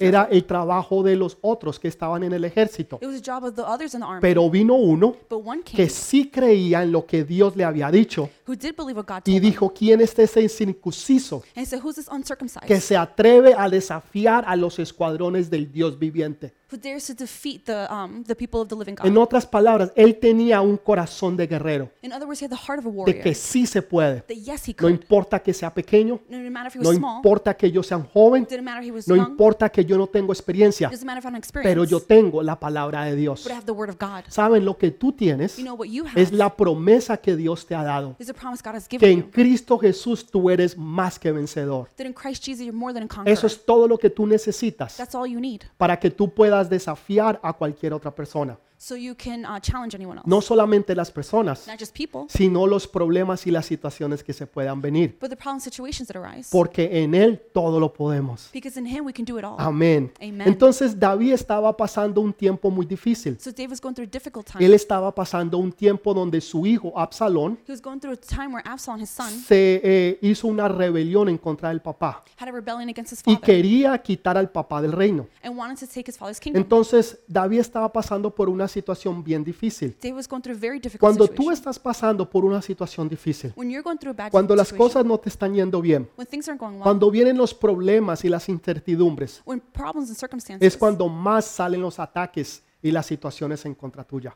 Era 0.00 0.28
el 0.30 0.44
trabajo 0.44 1.02
de 1.02 1.16
los 1.16 1.36
otros 1.40 1.78
que 1.78 1.88
estaban 1.88 2.22
en 2.22 2.32
el 2.32 2.44
ejército. 2.44 2.98
It 3.00 3.08
was 3.08 3.20
the 3.20 3.30
job 3.30 3.44
of 3.44 3.54
the 3.54 3.62
others 3.62 3.94
in 3.94 4.00
the 4.00 4.06
army. 4.06 4.20
Pero 4.20 4.48
vino 4.50 4.74
uno 4.74 5.16
que 5.64 5.88
sí 5.88 6.30
creía 6.30 6.82
en 6.82 6.92
lo 6.92 7.04
que 7.06 7.24
Dios 7.24 7.54
le 7.56 7.64
había 7.64 7.90
dicho 7.90 8.30
who 8.48 8.56
did 8.56 8.74
believe 8.74 8.96
what 8.96 9.06
God 9.06 9.22
y 9.26 9.38
dijo, 9.38 9.72
¿quién 9.72 10.00
es 10.00 10.18
ese 10.18 10.40
incircunciso 10.40 11.42
que 12.66 12.80
se 12.80 12.96
atreve 12.96 13.54
a 13.56 13.68
desafiar 13.68 14.44
a 14.46 14.56
los 14.56 14.78
escuadrones 14.78 15.50
del 15.50 15.70
Dios 15.70 15.98
viviente? 15.98 16.54
Who 16.88 16.94
dares 16.94 17.06
to 17.06 17.14
defeat 17.14 17.64
the 17.64 17.86
um 17.90 18.24
the 18.24 18.34
people 18.34 18.60
of 18.60 18.68
the 18.68 18.74
living 18.76 18.94
God? 18.94 19.06
En 19.06 19.16
otras 19.16 19.46
palabras, 19.46 19.92
él 19.94 20.18
tenía 20.18 20.60
un 20.60 20.76
corazón 20.76 21.36
de 21.36 21.46
guerrero, 21.46 21.90
In 22.02 22.12
other 22.12 22.26
words, 22.26 22.40
he 22.40 22.44
had 22.46 22.50
the 22.50 22.56
heart 22.56 22.78
of 22.80 22.86
a 22.86 22.90
de 22.90 22.96
warrior. 22.96 23.22
que 23.22 23.34
sí 23.34 23.66
se 23.66 23.82
puede. 23.82 24.20
That 24.22 24.34
yes, 24.36 24.68
he 24.68 24.72
No 24.72 24.76
could. 24.78 24.90
importa 24.90 25.38
que 25.40 25.52
sea 25.52 25.72
pequeño, 25.72 26.20
No 26.28 26.38
matter 26.50 26.68
if 26.68 26.74
he 26.76 26.78
no 26.82 26.88
was 26.88 26.96
small. 26.98 27.16
importa 27.16 27.54
que 27.56 27.70
yo 27.70 27.82
sea 27.82 27.96
un 27.96 28.04
joven, 28.04 28.44
Didn't 28.48 28.64
matter 28.64 28.82
if 28.82 28.88
he 28.88 28.92
was 28.92 29.08
no 29.08 29.16
young. 29.16 29.30
importa 29.30 29.68
que 29.68 29.84
yo 29.84 29.96
no 29.98 30.06
tengo 30.06 30.32
experiencia, 30.32 30.88
Doesn't 30.88 31.04
matter 31.06 31.18
if 31.22 31.28
I 31.28 31.32
don't 31.32 31.62
pero 31.62 31.84
yo 31.84 32.00
tengo 32.00 32.42
la 32.42 32.58
palabra 32.58 33.04
de 33.04 33.16
Dios. 33.16 33.42
But 33.44 33.52
I 33.52 33.54
have 33.56 33.66
the 33.66 33.72
word 33.72 33.90
of 33.90 33.96
God. 33.98 34.24
¿Saben 34.28 34.64
lo 34.64 34.76
que 34.76 34.90
tú 34.90 35.12
tienes? 35.12 35.56
You 35.56 35.64
know 35.64 35.74
what 35.76 35.86
you 35.88 36.04
have 36.06 36.20
Es 36.20 36.32
la 36.32 36.54
promesa 36.56 37.16
que 37.16 37.36
Dios 37.36 37.66
te 37.66 37.74
ha 37.74 37.82
dado. 37.82 38.16
is 38.18 38.28
a 38.30 38.34
promise 38.34 38.62
God 38.64 38.76
has 38.76 38.88
Que 38.88 38.98
given 38.98 39.18
en 39.18 39.24
you. 39.24 39.30
Cristo 39.30 39.78
Jesús 39.78 40.26
tú 40.30 40.50
eres 40.50 40.76
más 40.76 41.18
que 41.18 41.32
vencedor. 41.32 41.88
That 41.96 42.06
in 42.06 42.12
Christ 42.12 42.44
Jesus 42.44 42.64
you're 42.66 42.72
more 42.76 42.92
than 42.92 43.04
a 43.04 43.08
conqueror. 43.08 43.28
Eso 43.32 43.46
es 43.46 43.64
todo 43.64 43.86
lo 43.88 43.98
que 43.98 44.10
tú 44.10 44.26
necesitas 44.26 44.96
That's 44.96 45.14
all 45.14 45.26
you 45.28 45.40
need. 45.40 45.62
para 45.76 45.98
que 45.98 46.10
tú 46.10 46.32
puedas 46.32 46.68
desafiar 46.78 47.38
a 47.42 47.52
cualquier 47.52 47.92
otra 47.92 48.10
persona. 48.14 48.58
So 48.80 48.94
you 48.94 49.16
can 49.16 49.44
uh, 49.44 49.58
challenge 49.60 49.96
anyone 49.96 50.18
else. 50.18 50.28
No 50.28 50.40
solamente 50.40 50.94
las 50.94 51.10
personas, 51.10 51.66
Not 51.66 51.80
just 51.80 51.92
people, 51.96 52.26
sino 52.28 52.64
los 52.64 52.86
problemas 52.86 53.44
y 53.46 53.50
las 53.50 53.66
situaciones 53.66 54.22
que 54.22 54.32
se 54.32 54.46
puedan 54.46 54.80
venir. 54.80 55.16
but 55.20 55.30
the 55.30 55.36
problem 55.36 55.60
situations 55.60 56.06
that 56.06 56.16
arise. 56.16 56.48
Porque 56.52 57.02
en 57.02 57.12
Él 57.14 57.42
todo 57.52 57.80
lo 57.80 57.92
podemos. 57.92 58.50
Because 58.52 58.78
in 58.78 58.86
him 58.86 59.04
we 59.04 59.12
can 59.12 59.24
do 59.24 59.36
it 59.36 59.44
all. 59.44 59.56
Amén. 59.58 60.12
Amen. 60.22 60.46
Entonces 60.46 60.96
David 60.98 61.32
estaba 61.32 61.76
pasando 61.76 62.20
un 62.20 62.32
tiempo 62.32 62.70
muy 62.70 62.86
difícil. 62.86 63.36
So 63.40 63.50
David 63.50 63.70
was 63.70 63.80
going 63.80 63.94
through 63.94 64.06
a 64.06 64.10
difficult 64.10 64.46
time. 64.46 64.64
Él 64.64 64.72
estaba 64.72 65.12
pasando 65.12 65.58
un 65.58 65.72
tiempo 65.72 66.14
donde 66.14 66.40
su 66.40 66.64
hijo 66.64 66.96
Absalón 66.96 67.58
He 67.66 67.72
was 67.72 67.82
going 67.82 67.98
through 67.98 68.14
a 68.14 68.16
time 68.16 68.54
where 68.54 68.62
Absalom, 68.64 69.00
his 69.00 69.10
son, 69.10 69.28
se 69.30 69.80
eh, 69.82 70.18
hizo 70.22 70.46
una 70.46 70.68
rebelión 70.68 71.28
en 71.28 71.38
contra 71.38 71.70
del 71.70 71.80
papá 71.80 72.22
had 72.36 72.48
a 72.48 72.52
rebellion 72.52 72.88
against 72.88 73.12
his 73.12 73.22
y 73.26 73.34
father 73.34 73.40
quería 73.40 73.98
quitar 73.98 74.38
al 74.38 74.50
papá 74.50 74.80
del 74.80 74.92
reino. 74.92 75.26
and 75.42 75.58
wanted 75.58 75.76
to 75.78 75.86
take 75.92 76.08
his 76.08 76.16
father's 76.16 76.38
kingdom. 76.38 76.62
Entonces 76.62 77.18
David 77.26 77.58
estaba 77.58 77.92
pasando 77.92 78.32
por 78.32 78.48
una 78.48 78.67
situación 78.68 79.22
bien 79.24 79.42
difícil. 79.42 79.96
Cuando 80.98 81.28
tú 81.28 81.50
estás 81.50 81.78
pasando 81.78 82.28
por 82.28 82.44
una 82.44 82.62
situación 82.62 83.08
difícil, 83.08 83.52
cuando 84.30 84.54
las 84.54 84.72
cosas 84.72 85.04
no 85.04 85.18
te 85.18 85.28
están 85.28 85.54
yendo 85.54 85.80
bien, 85.80 86.08
cuando 86.80 87.10
vienen 87.10 87.36
los 87.36 87.54
problemas 87.54 88.24
y 88.24 88.28
las 88.28 88.48
incertidumbres, 88.48 89.42
es 90.60 90.76
cuando 90.76 91.08
más 91.08 91.44
salen 91.44 91.80
los 91.80 91.98
ataques 91.98 92.62
y 92.82 92.90
las 92.90 93.06
situaciones 93.06 93.64
en 93.64 93.74
contra 93.74 94.04
tuya. 94.04 94.34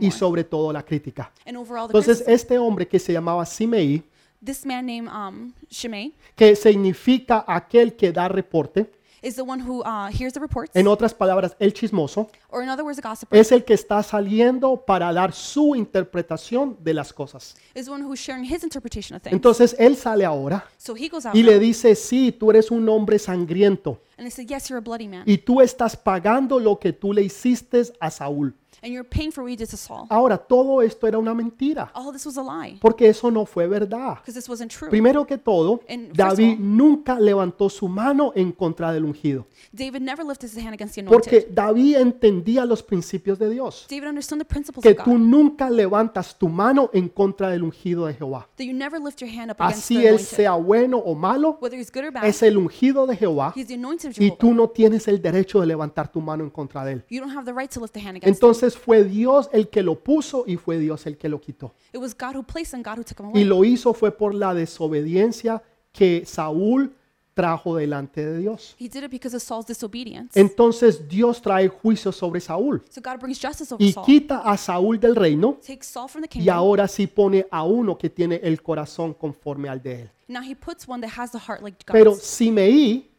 Y 0.00 0.10
sobre 0.10 0.44
todo 0.44 0.72
la 0.72 0.82
crítica. 0.82 1.32
Entonces 1.44 2.24
este 2.26 2.58
hombre 2.58 2.86
que 2.86 2.98
se 2.98 3.12
llamaba 3.12 3.46
Simei, 3.46 4.02
this 4.44 4.66
man 4.66 4.84
named 4.84 5.08
um, 5.08 5.52
Shimei 5.70 6.14
que 6.36 6.54
significa 6.54 7.44
aquel 7.46 7.94
que 7.94 8.12
da 8.12 8.28
reporte, 8.28 8.90
is 9.22 9.36
the 9.36 9.42
one 9.42 9.62
who 9.62 9.80
uh, 9.80 10.10
hears 10.10 10.34
the 10.34 10.40
reports, 10.40 10.70
en 10.74 10.86
otras 10.86 11.14
palabras, 11.14 11.56
el 11.58 11.72
chismoso, 11.72 12.28
or 12.54 12.62
in 12.62 12.68
other 12.68 12.84
words, 12.84 12.98
a 12.98 13.02
gossiper, 13.08 13.36
es 13.38 13.50
el 13.52 13.64
que 13.64 13.74
está 13.74 14.02
saliendo 14.02 14.84
para 14.86 15.12
dar 15.12 15.32
su 15.32 15.74
interpretación 15.74 16.76
de 16.82 16.94
las 16.94 17.12
cosas. 17.12 17.56
is 17.74 17.86
the 17.86 17.90
one 17.90 18.02
who's 18.04 18.18
sharing 18.20 18.44
his 18.44 18.62
interpretation 18.62 19.16
of 19.16 19.22
things. 19.22 19.34
Entonces 19.34 19.74
él 19.78 19.96
sale 19.96 20.24
ahora 20.24 20.64
so 20.78 20.94
he 20.94 21.08
goes 21.08 21.26
out 21.26 21.34
y 21.34 21.42
le 21.42 21.58
dice, 21.58 21.94
sí, 21.94 22.32
tú 22.32 22.50
eres 22.50 22.70
un 22.70 22.88
hombre 22.88 23.18
sangriento 23.18 24.00
and 24.16 24.26
they 24.26 24.30
say, 24.30 24.46
yes, 24.46 24.68
you're 24.68 24.78
a 24.78 24.80
bloody 24.80 25.08
man, 25.08 25.24
y 25.26 25.38
tú 25.38 25.60
estás 25.60 25.96
pagando 25.96 26.58
lo 26.60 26.78
que 26.78 26.92
tú 26.92 27.12
le 27.12 27.22
hiciste 27.22 27.82
a 28.00 28.10
Saúl. 28.10 28.54
and 28.82 28.92
you're 28.92 29.02
paying 29.08 29.32
for 29.32 29.42
what 29.42 29.50
you 29.50 29.56
did 29.56 29.68
to 29.70 29.78
Saul. 29.78 30.06
Ahora, 30.10 30.36
todo 30.36 30.82
esto 30.82 31.06
era 31.08 31.18
una 31.18 31.32
mentira, 31.34 31.90
All 31.94 32.12
this 32.12 32.26
was 32.26 32.36
a 32.36 32.42
lie, 32.42 32.78
porque 32.80 33.08
eso 33.08 33.30
no 33.30 33.46
fue 33.46 33.66
verdad. 33.66 34.16
because 34.20 34.34
this 34.34 34.48
wasn't 34.48 34.70
true. 34.70 34.90
Primero 34.90 35.24
que 35.26 35.38
todo, 35.38 35.80
And 35.88 36.08
first 36.08 36.20
of 36.20 36.38
David 36.38 36.50
all- 36.50 36.58
nunca 36.76 37.18
levantó 37.18 37.68
su 37.70 37.88
mano 37.88 38.32
en 38.36 38.52
contra 38.52 38.92
del 38.92 39.04
ungido, 39.06 39.46
David 39.72 40.02
never 40.02 40.24
lifted 40.24 40.50
his 40.50 40.58
hand 40.58 40.74
against 40.74 40.94
the 40.94 41.00
anointed, 41.00 41.14
porque 41.30 41.48
David 41.50 41.96
entendía 42.44 42.64
los 42.66 42.82
principios 42.82 43.38
de 43.38 43.48
Dios. 43.50 43.86
David 43.88 44.08
understood 44.08 44.38
the 44.38 44.44
principles 44.44 44.82
Que 44.82 44.90
of 44.90 45.04
tú 45.04 45.12
God. 45.12 45.18
nunca 45.18 45.70
levantas 45.70 46.38
tu 46.38 46.48
mano 46.48 46.90
en 46.92 47.08
contra 47.08 47.48
del 47.50 47.62
ungido 47.62 48.06
de 48.06 48.14
Jehová. 48.14 48.48
That 48.56 48.64
you 48.64 48.74
never 48.74 49.00
lift 49.00 49.20
your 49.20 49.30
hand 49.30 49.50
up 49.50 49.56
against 49.60 49.78
Así 49.84 49.94
the 49.96 50.00
él 50.02 50.06
anointed. 50.14 50.36
sea 50.36 50.52
bueno 50.52 50.98
o 50.98 51.14
malo, 51.14 51.58
Whether 51.60 51.78
he's 51.78 51.90
good 51.90 52.04
or 52.04 52.12
bad, 52.12 52.24
es 52.26 52.42
el 52.42 52.58
ungido 52.58 53.06
de 53.06 53.16
Jehová 53.16 53.52
he's 53.56 53.66
the 53.68 53.74
anointed 53.74 54.10
of 54.10 54.18
y 54.18 54.24
Jehovah. 54.26 54.38
tú 54.38 54.54
no 54.54 54.68
tienes 54.68 55.08
el 55.08 55.22
derecho 55.22 55.60
de 55.60 55.66
levantar 55.66 56.10
tu 56.12 56.20
mano 56.20 56.44
en 56.44 56.50
contra 56.50 56.84
de 56.84 56.92
él. 56.92 57.04
You 57.08 57.20
don't 57.20 57.34
have 57.34 57.44
the 57.46 57.58
right 57.58 57.70
to 57.72 57.80
lift 57.80 57.94
the 57.94 58.00
hand 58.00 58.16
against 58.16 58.26
him. 58.26 58.32
Entonces 58.34 58.76
fue 58.76 59.04
Dios 59.04 59.48
el 59.52 59.68
que 59.68 59.82
lo 59.82 59.98
puso 60.02 60.44
y 60.46 60.56
fue 60.56 60.78
Dios 60.78 61.06
el 61.06 61.16
que 61.16 61.28
lo 61.28 61.40
quitó. 61.40 61.74
It 61.92 62.00
was 62.00 62.14
God 62.16 62.36
who 62.36 62.42
placed 62.42 62.74
and 62.74 62.84
God 62.84 62.98
who 62.98 63.04
took 63.04 63.20
him 63.20 63.30
Y 63.34 63.44
lo 63.44 63.64
hizo 63.64 63.94
fue 63.94 64.10
por 64.12 64.34
la 64.34 64.52
desobediencia 64.54 65.62
que 65.92 66.24
Saúl 66.26 66.94
trajo 67.34 67.76
delante 67.76 68.24
de 68.24 68.38
Dios. 68.38 68.74
He 68.78 68.88
did 68.88 69.02
it 69.04 69.10
because 69.10 69.34
of 69.36 69.42
Saul's 69.42 69.66
disobedience. 69.66 70.38
Entonces 70.38 71.06
Dios 71.08 71.42
trae 71.42 71.68
juicio 71.68 72.12
sobre 72.12 72.40
Saúl 72.40 72.82
So 72.90 73.00
God 73.02 73.18
brings 73.20 73.40
justice 73.42 73.72
over 73.74 73.84
y 73.84 73.92
Saul. 73.92 74.06
quita 74.06 74.38
a 74.38 74.56
Saúl 74.56 74.98
del 75.00 75.16
reino 75.16 75.58
Takes 75.66 75.86
Saul 75.88 76.08
from 76.08 76.22
the 76.22 76.26
y 76.26 76.38
kingdom. 76.40 76.54
ahora 76.54 76.86
sí 76.88 77.06
pone 77.06 77.46
a 77.50 77.64
uno 77.64 77.98
que 77.98 78.08
tiene 78.08 78.40
el 78.42 78.62
corazón 78.62 79.12
conforme 79.14 79.68
al 79.68 79.82
de 79.82 80.02
él. 80.02 80.10
Now 80.28 80.42
he 80.42 80.54
puts 80.54 80.88
one 80.88 81.00
that 81.06 81.18
has 81.18 81.32
the 81.32 81.38
heart 81.38 81.60
like 81.62 81.76
Pero 81.86 82.12
God's. 82.12 82.22
Simeí 82.22 83.00
Sh- 83.02 83.13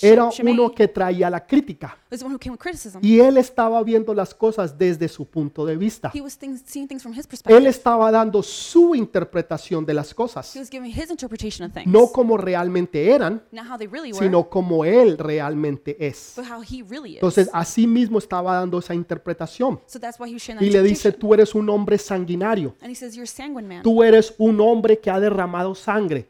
era 0.00 0.28
uno 0.42 0.70
que 0.72 0.88
traía 0.88 1.30
la 1.30 1.46
crítica. 1.46 1.96
Y 3.02 3.20
él 3.20 3.36
estaba 3.36 3.82
viendo 3.82 4.14
las 4.14 4.34
cosas 4.34 4.76
desde 4.76 5.08
su 5.08 5.26
punto 5.26 5.64
de 5.64 5.76
vista. 5.76 6.12
Él 7.46 7.66
estaba 7.66 8.10
dando 8.10 8.42
su 8.42 8.94
interpretación 8.94 9.84
de 9.84 9.94
las 9.94 10.14
cosas, 10.14 10.54
was 10.56 10.70
giving 10.70 10.90
his 10.90 11.10
interpretation 11.10 11.66
of 11.66 11.74
things. 11.74 11.86
no 11.86 12.08
como 12.08 12.36
realmente 12.36 13.10
eran, 13.10 13.42
sino 14.12 14.48
como 14.48 14.84
él 14.84 15.18
realmente 15.18 15.96
es. 16.04 16.36
Entonces, 16.38 17.50
así 17.52 17.86
mismo 17.86 18.18
estaba 18.18 18.54
dando 18.54 18.78
esa 18.78 18.94
interpretación. 18.94 19.80
Y 20.60 20.70
le 20.70 20.82
dice, 20.82 21.12
tú 21.12 21.34
eres 21.34 21.54
un 21.54 21.68
hombre 21.68 21.98
sanguinario, 21.98 22.74
tú 23.82 24.02
eres 24.02 24.34
un 24.38 24.60
hombre 24.60 24.98
que 24.98 25.10
ha 25.10 25.20
derramado 25.20 25.74
sangre. 25.74 26.28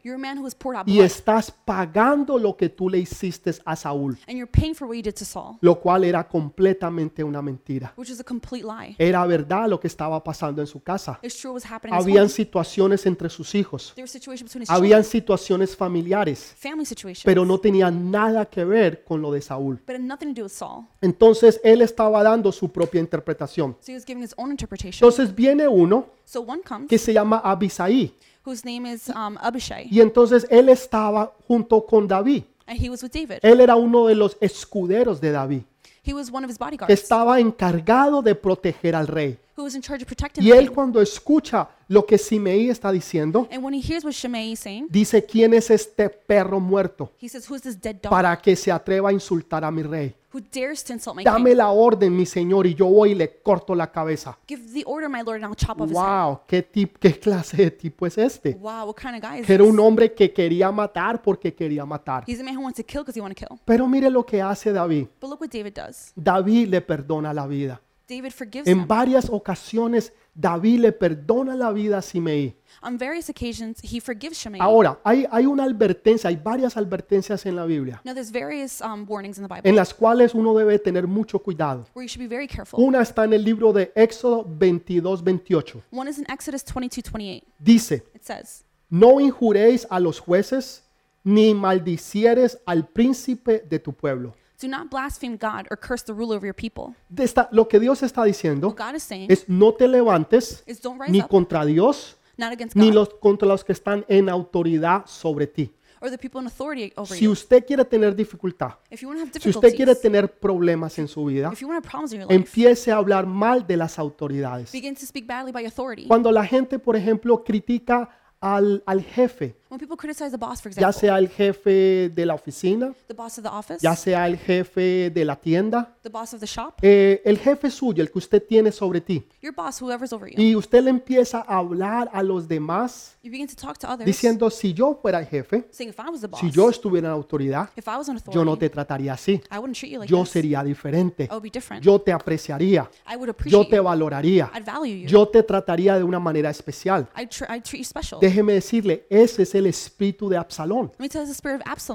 Y 0.86 1.00
estás 1.00 1.50
pagando 1.50 2.38
lo 2.38 2.56
que 2.56 2.68
tú 2.68 2.88
le 2.88 2.98
hiciste 2.98 3.37
a 3.64 3.76
Saúl, 3.76 4.18
And 4.26 4.36
you're 4.36 4.50
paying 4.50 4.74
for 4.74 4.86
what 4.86 4.96
you 4.96 5.02
did 5.02 5.14
to 5.14 5.24
Saul, 5.24 5.56
lo 5.60 5.78
cual 5.80 6.04
era 6.04 6.26
completamente 6.26 7.22
una 7.22 7.40
mentira. 7.42 7.92
which 7.96 8.10
is 8.10 8.20
a 8.20 8.24
complete 8.24 8.64
lie. 8.64 8.94
Era 8.98 9.24
verdad 9.26 9.68
lo 9.68 9.78
que 9.78 9.86
estaba 9.86 10.22
pasando 10.22 10.60
en 10.60 10.66
su 10.66 10.80
casa. 10.82 11.18
It's 11.22 11.38
true 11.38 11.50
what 11.52 11.62
was 11.62 11.70
happening 11.70 11.94
in 11.94 11.98
his 12.00 12.04
Habían 12.06 12.24
home. 12.24 12.28
situaciones 12.30 13.06
entre 13.06 13.28
sus 13.30 13.54
hijos, 13.54 13.92
There 13.94 14.02
was 14.02 14.10
situations 14.10 14.50
between 14.50 14.62
his 14.62 14.70
habían 14.70 15.02
children, 15.02 15.22
situaciones 15.22 15.76
familiares, 15.76 16.54
family 16.58 16.84
situations, 16.84 17.24
pero 17.24 17.44
no 17.44 17.58
tenían 17.58 18.10
nada 18.10 18.46
que 18.46 18.64
ver 18.64 19.04
con 19.04 19.20
lo 19.22 19.32
de 19.32 19.40
Saúl. 19.40 19.76
but 19.86 19.94
it 19.96 20.00
had 20.00 20.06
nothing 20.06 20.34
to 20.34 20.40
do 20.40 20.44
with 20.44 20.52
Saul. 20.52 20.84
Entonces 21.00 21.60
él 21.64 21.82
estaba 21.82 22.22
dando 22.22 22.52
su 22.52 22.70
propia 22.70 23.00
interpretación. 23.00 23.76
So 23.80 23.92
he 23.92 23.94
was 23.94 24.04
giving 24.04 24.22
his 24.22 24.34
own 24.36 24.50
interpretation. 24.50 25.06
Entonces 25.06 25.34
viene 25.34 25.66
uno 25.68 26.06
So 26.24 26.40
one 26.42 26.62
comes, 26.62 26.88
que 26.88 26.98
se 26.98 27.12
llama 27.12 27.38
Abisaí 27.44 28.12
whose 28.44 28.64
name 28.64 28.86
is 28.90 29.08
um, 29.10 29.36
Abishai, 29.42 29.88
y 29.90 30.00
entonces 30.00 30.46
él 30.48 30.70
estaba 30.70 31.30
junto 31.46 31.84
con 31.84 32.08
David. 32.08 32.44
And 32.68 32.78
he 32.80 32.88
was 32.88 33.02
with 33.02 33.10
David. 33.12 33.38
Él 33.42 33.60
era 33.60 33.74
uno 33.76 34.06
de 34.06 34.14
los 34.14 34.36
escuderos 34.40 35.20
de 35.20 35.32
David, 35.32 35.62
He 36.04 36.14
was 36.14 36.30
one 36.32 36.44
of 36.44 36.50
his 36.50 36.56
que 36.58 36.64
bodyguards 36.64 36.94
estaba 36.94 37.40
encargado 37.40 38.22
de 38.22 38.34
proteger 38.34 38.94
al 38.94 39.06
rey. 39.08 39.38
who 39.56 39.64
was 39.64 39.74
in 39.74 39.82
charge 39.82 40.02
of 40.02 40.06
protecting 40.06 40.44
Y 40.44 40.50
the 40.52 40.56
él 40.58 40.66
king. 40.68 40.74
cuando 40.74 41.02
escucha 41.02 41.68
lo 41.88 42.06
que 42.06 42.16
Simeí 42.16 42.70
está 42.70 42.92
diciendo, 42.92 43.48
And 43.50 43.62
when 43.64 43.74
he 43.74 43.80
hears 43.80 44.04
what 44.04 44.12
Shimei 44.12 44.52
is 44.52 44.60
saying, 44.60 44.86
dice, 44.88 45.24
¿quién 45.26 45.52
es 45.52 45.68
este 45.70 46.08
perro 46.08 46.60
muerto 46.60 47.10
he 47.20 47.28
says, 47.28 47.50
Who 47.50 47.56
is 47.56 47.62
this 47.62 47.80
dead 47.80 47.96
dog 48.00 48.10
para 48.10 48.36
que 48.40 48.54
se 48.54 48.70
atreva 48.70 49.08
a 49.10 49.12
insultar 49.12 49.64
a 49.64 49.70
mi 49.70 49.82
rey? 49.82 50.14
Who 50.32 50.40
dares 50.40 50.84
to 50.84 50.92
insult 50.92 51.16
my 51.16 51.24
Dame 51.24 51.50
king? 51.50 51.56
la 51.56 51.70
orden, 51.70 52.14
mi 52.14 52.26
señor, 52.26 52.66
y 52.66 52.74
yo 52.74 52.86
voy 52.86 53.12
y 53.12 53.14
le 53.14 53.40
corto 53.42 53.74
la 53.74 53.90
cabeza. 53.90 54.38
Give 54.46 54.62
the 54.72 54.82
order, 54.86 55.08
my 55.08 55.22
lord, 55.22 55.42
and 55.42 55.44
I'll 55.44 55.56
chop 55.56 55.80
off 55.80 55.88
his 55.88 55.96
head. 55.96 56.04
Wow, 56.04 56.40
¿qué, 56.46 56.62
tip, 56.62 56.98
qué 56.98 57.18
clase 57.18 57.56
de 57.56 57.70
tipo 57.70 58.06
es 58.06 58.18
este? 58.18 58.54
Wow, 58.54 58.86
what 58.86 58.96
kind 58.96 59.14
of 59.16 59.22
guy 59.22 59.40
is 59.40 59.46
Que 59.46 59.54
era 59.54 59.64
un 59.64 59.78
hombre 59.80 60.12
que 60.12 60.32
quería 60.32 60.70
matar 60.70 61.22
porque 61.22 61.54
quería 61.54 61.84
matar. 61.84 62.24
He's 62.26 62.40
a 62.40 62.44
man 62.44 62.56
who 62.56 62.62
wants 62.62 62.76
to 62.76 62.84
kill 62.84 63.02
because 63.02 63.18
he 63.18 63.22
wants 63.22 63.40
to 63.40 63.46
kill. 63.46 63.58
Pero 63.64 63.86
mire 63.86 64.10
lo 64.10 64.24
que 64.24 64.42
hace 64.42 64.72
David. 64.72 65.08
But 65.20 65.30
look 65.30 65.40
what 65.40 65.50
David 65.50 65.74
does. 65.74 66.12
David 66.14 66.68
le 66.68 66.80
perdona 66.80 67.32
la 67.32 67.46
vida. 67.46 67.80
David 68.08 68.30
forgives 68.32 68.66
En 68.66 68.78
him. 68.80 68.86
varias 68.88 69.28
ocasiones 69.30 70.12
David 70.34 70.78
le 70.80 70.92
perdona 70.92 71.54
la 71.56 71.72
vida 71.72 71.98
a 71.98 72.02
Simeí. 72.02 72.56
On 72.80 72.96
various 72.96 73.28
occasions, 73.28 73.80
he 73.82 74.00
forgives 74.00 74.38
Shimei. 74.38 74.60
Ahora, 74.60 74.98
hay, 75.04 75.26
hay 75.30 75.46
una 75.46 75.64
advertencia, 75.64 76.28
hay 76.28 76.36
varias 76.36 76.76
advertencias 76.76 77.44
en 77.44 77.56
la 77.56 77.64
Biblia, 77.66 78.00
Now, 78.04 78.14
there's 78.14 78.30
various 78.30 78.80
um, 78.80 79.04
warnings 79.08 79.36
in 79.36 79.42
the 79.46 79.52
Bible 79.52 79.68
en 79.68 79.74
las 79.74 79.92
cuales 79.92 80.34
uno 80.34 80.54
debe 80.56 80.78
tener 80.78 81.06
mucho 81.08 81.40
cuidado. 81.40 81.86
where 81.94 82.04
you 82.04 82.08
should 82.08 82.22
be 82.22 82.28
very 82.32 82.46
careful. 82.46 82.78
Una 82.82 83.02
está 83.02 83.24
en 83.24 83.32
el 83.32 83.42
libro 83.44 83.72
de 83.72 83.92
Éxodo 83.96 84.44
22, 84.44 85.22
28. 85.24 85.82
One 85.90 86.08
is 86.08 86.18
in 86.18 86.24
Exodus 86.30 86.64
22 86.64 87.10
28. 87.10 87.44
Dice, 87.58 88.04
It 88.14 88.22
says, 88.22 88.64
no 88.88 89.18
injuréis 89.20 89.86
a 89.90 89.98
los 89.98 90.20
jueces, 90.20 90.84
ni 91.24 91.52
maldicieres 91.52 92.58
al 92.64 92.86
príncipe 92.86 93.64
de 93.68 93.78
tu 93.80 93.92
pueblo. 93.92 94.34
Do 94.60 94.66
not 94.68 94.88
blaspheme 94.90 95.36
God 95.40 95.66
or 95.70 95.78
curse 95.78 96.04
the 96.04 96.12
ruler 96.12 96.36
of 96.36 96.42
your 96.42 96.54
people. 96.54 96.94
De 97.08 97.22
esta- 97.24 97.48
lo 97.52 97.68
que 97.68 97.78
Dios 97.78 98.02
está 98.02 98.24
diciendo 98.24 98.68
What 98.68 98.76
God 98.88 98.96
is 98.96 99.02
saying 99.04 99.30
es 99.30 99.48
no 99.48 99.72
te 99.74 99.86
levantes 99.86 100.64
is 100.66 100.80
don't 100.80 101.00
rise 101.00 101.12
ni 101.12 101.20
up, 101.20 101.28
contra 101.28 101.64
Dios, 101.64 102.16
not 102.36 102.52
against 102.52 102.74
ni 102.76 102.86
God 102.88 102.94
los, 102.94 103.08
contra 103.20 103.46
los 103.46 103.62
que 103.64 103.72
están 103.72 104.04
en 104.08 104.28
autoridad 104.28 105.06
sobre 105.06 105.46
ti. 105.46 105.72
or 106.00 106.10
the 106.10 106.18
people 106.18 106.40
in 106.40 106.46
authority 106.46 106.92
over 106.96 107.12
Si 107.16 107.24
you. 107.24 107.32
usted 107.32 107.64
quiere 107.66 107.84
tener 107.84 108.14
dificultad, 108.14 108.74
If 108.88 109.00
you 109.02 109.08
want 109.08 109.18
to 109.20 109.26
have 109.26 109.32
si 109.42 109.48
usted 109.48 109.74
quiere 109.74 109.92
difficulties, 109.94 110.00
tener 110.00 110.28
problemas 110.38 110.96
en 111.00 111.08
su 111.08 111.24
vida, 111.24 111.50
if 111.52 111.60
you 111.60 111.66
want 111.68 111.82
to 111.82 111.86
have 111.86 111.90
problems 111.90 112.12
in 112.12 112.20
your 112.20 112.28
life, 112.30 112.36
empiece 112.36 112.92
a 112.92 112.96
hablar 112.96 113.26
mal 113.26 113.66
de 113.66 113.76
las 113.76 113.98
autoridades. 113.98 114.70
begin 114.72 114.94
to 114.94 115.04
speak 115.04 115.26
badly 115.26 115.50
by 115.52 115.64
authority. 115.66 116.06
Cuando 116.06 116.30
la 116.30 116.44
gente, 116.46 116.78
por 116.78 116.94
ejemplo, 116.94 117.42
critica 117.42 118.08
al, 118.40 118.84
al 118.86 119.02
jefe, 119.02 119.56
When 119.70 119.78
people 119.78 119.96
criticize 119.98 120.30
the 120.30 120.38
boss, 120.38 120.62
for 120.62 120.70
ya 120.72 120.88
example, 120.88 121.00
sea 121.00 121.18
el 121.18 121.28
jefe 121.28 122.08
de 122.08 122.24
la 122.24 122.34
oficina, 122.34 122.94
the 123.06 123.12
boss 123.12 123.36
of 123.38 123.44
the 123.44 123.50
office, 123.50 123.80
ya 123.82 123.94
sea 123.94 124.26
el 124.26 124.38
jefe 124.38 125.10
de 125.10 125.24
la 125.26 125.36
tienda, 125.36 125.94
the 126.02 126.08
boss 126.08 126.32
of 126.32 126.40
the 126.40 126.46
shop, 126.46 126.76
eh, 126.80 127.20
el 127.22 127.36
jefe 127.38 127.70
suyo, 127.70 128.02
el 128.02 128.10
que 128.10 128.16
usted 128.18 128.42
tiene 128.46 128.72
sobre 128.72 129.02
ti, 129.02 129.22
your 129.42 129.54
boss, 129.54 129.82
whoever's 129.82 130.10
over 130.14 130.30
you, 130.30 130.40
y 130.42 130.56
usted 130.56 130.82
le 130.82 130.88
empieza 130.88 131.44
a 131.46 131.58
hablar 131.58 132.08
a 132.14 132.22
los 132.22 132.48
demás 132.48 133.16
you 133.22 133.30
begin 133.30 133.46
to 133.46 133.54
talk 133.54 133.76
to 133.76 133.86
others, 133.86 134.06
diciendo, 134.06 134.48
si 134.48 134.72
yo 134.72 134.98
fuera 135.02 135.18
el 135.18 135.26
jefe, 135.26 135.66
saying, 135.70 135.90
if 135.90 135.98
I 136.00 136.08
was 136.10 136.22
the 136.22 136.28
boss, 136.28 136.40
si 136.40 136.50
yo 136.50 136.70
estuviera 136.70 137.08
en 137.08 137.12
autoridad, 137.12 137.68
if 137.76 137.86
I 137.86 137.96
was 137.98 138.08
in 138.08 138.16
yo 138.32 138.42
no 138.46 138.52
authority, 138.52 138.60
te 138.60 138.70
trataría 138.70 139.12
así, 139.12 139.32
I 139.52 139.58
wouldn't 139.58 139.76
treat 139.76 139.92
you 139.92 139.98
like 139.98 140.10
yo 140.10 140.22
this. 140.22 140.30
sería 140.30 140.64
diferente, 140.64 141.24
I 141.24 141.28
would 141.32 141.42
be 141.42 141.50
different. 141.50 141.84
yo 141.84 142.00
te 142.00 142.10
apreciaría, 142.10 142.88
I 143.06 143.16
would 143.16 143.26
yo 143.26 143.32
appreciate 143.32 143.68
te 143.68 143.76
you. 143.76 143.82
valoraría, 143.82 144.50
I'd 144.54 144.64
value 144.64 145.02
you. 145.02 145.08
yo 145.08 145.28
te 145.28 145.42
trataría 145.42 145.98
de 145.98 146.04
una 146.04 146.18
manera 146.18 146.48
especial. 146.48 147.06
I'd, 147.14 147.28
tr- 147.28 147.44
I'd 147.50 147.62
treat 147.64 147.80
you 147.80 147.84
special. 147.84 148.18
Déjeme 148.18 148.54
decirle, 148.54 149.06
ese 149.10 149.42
es 149.42 149.57
el 149.58 149.66
espíritu 149.66 150.28
de 150.28 150.36
Absalón, 150.36 150.90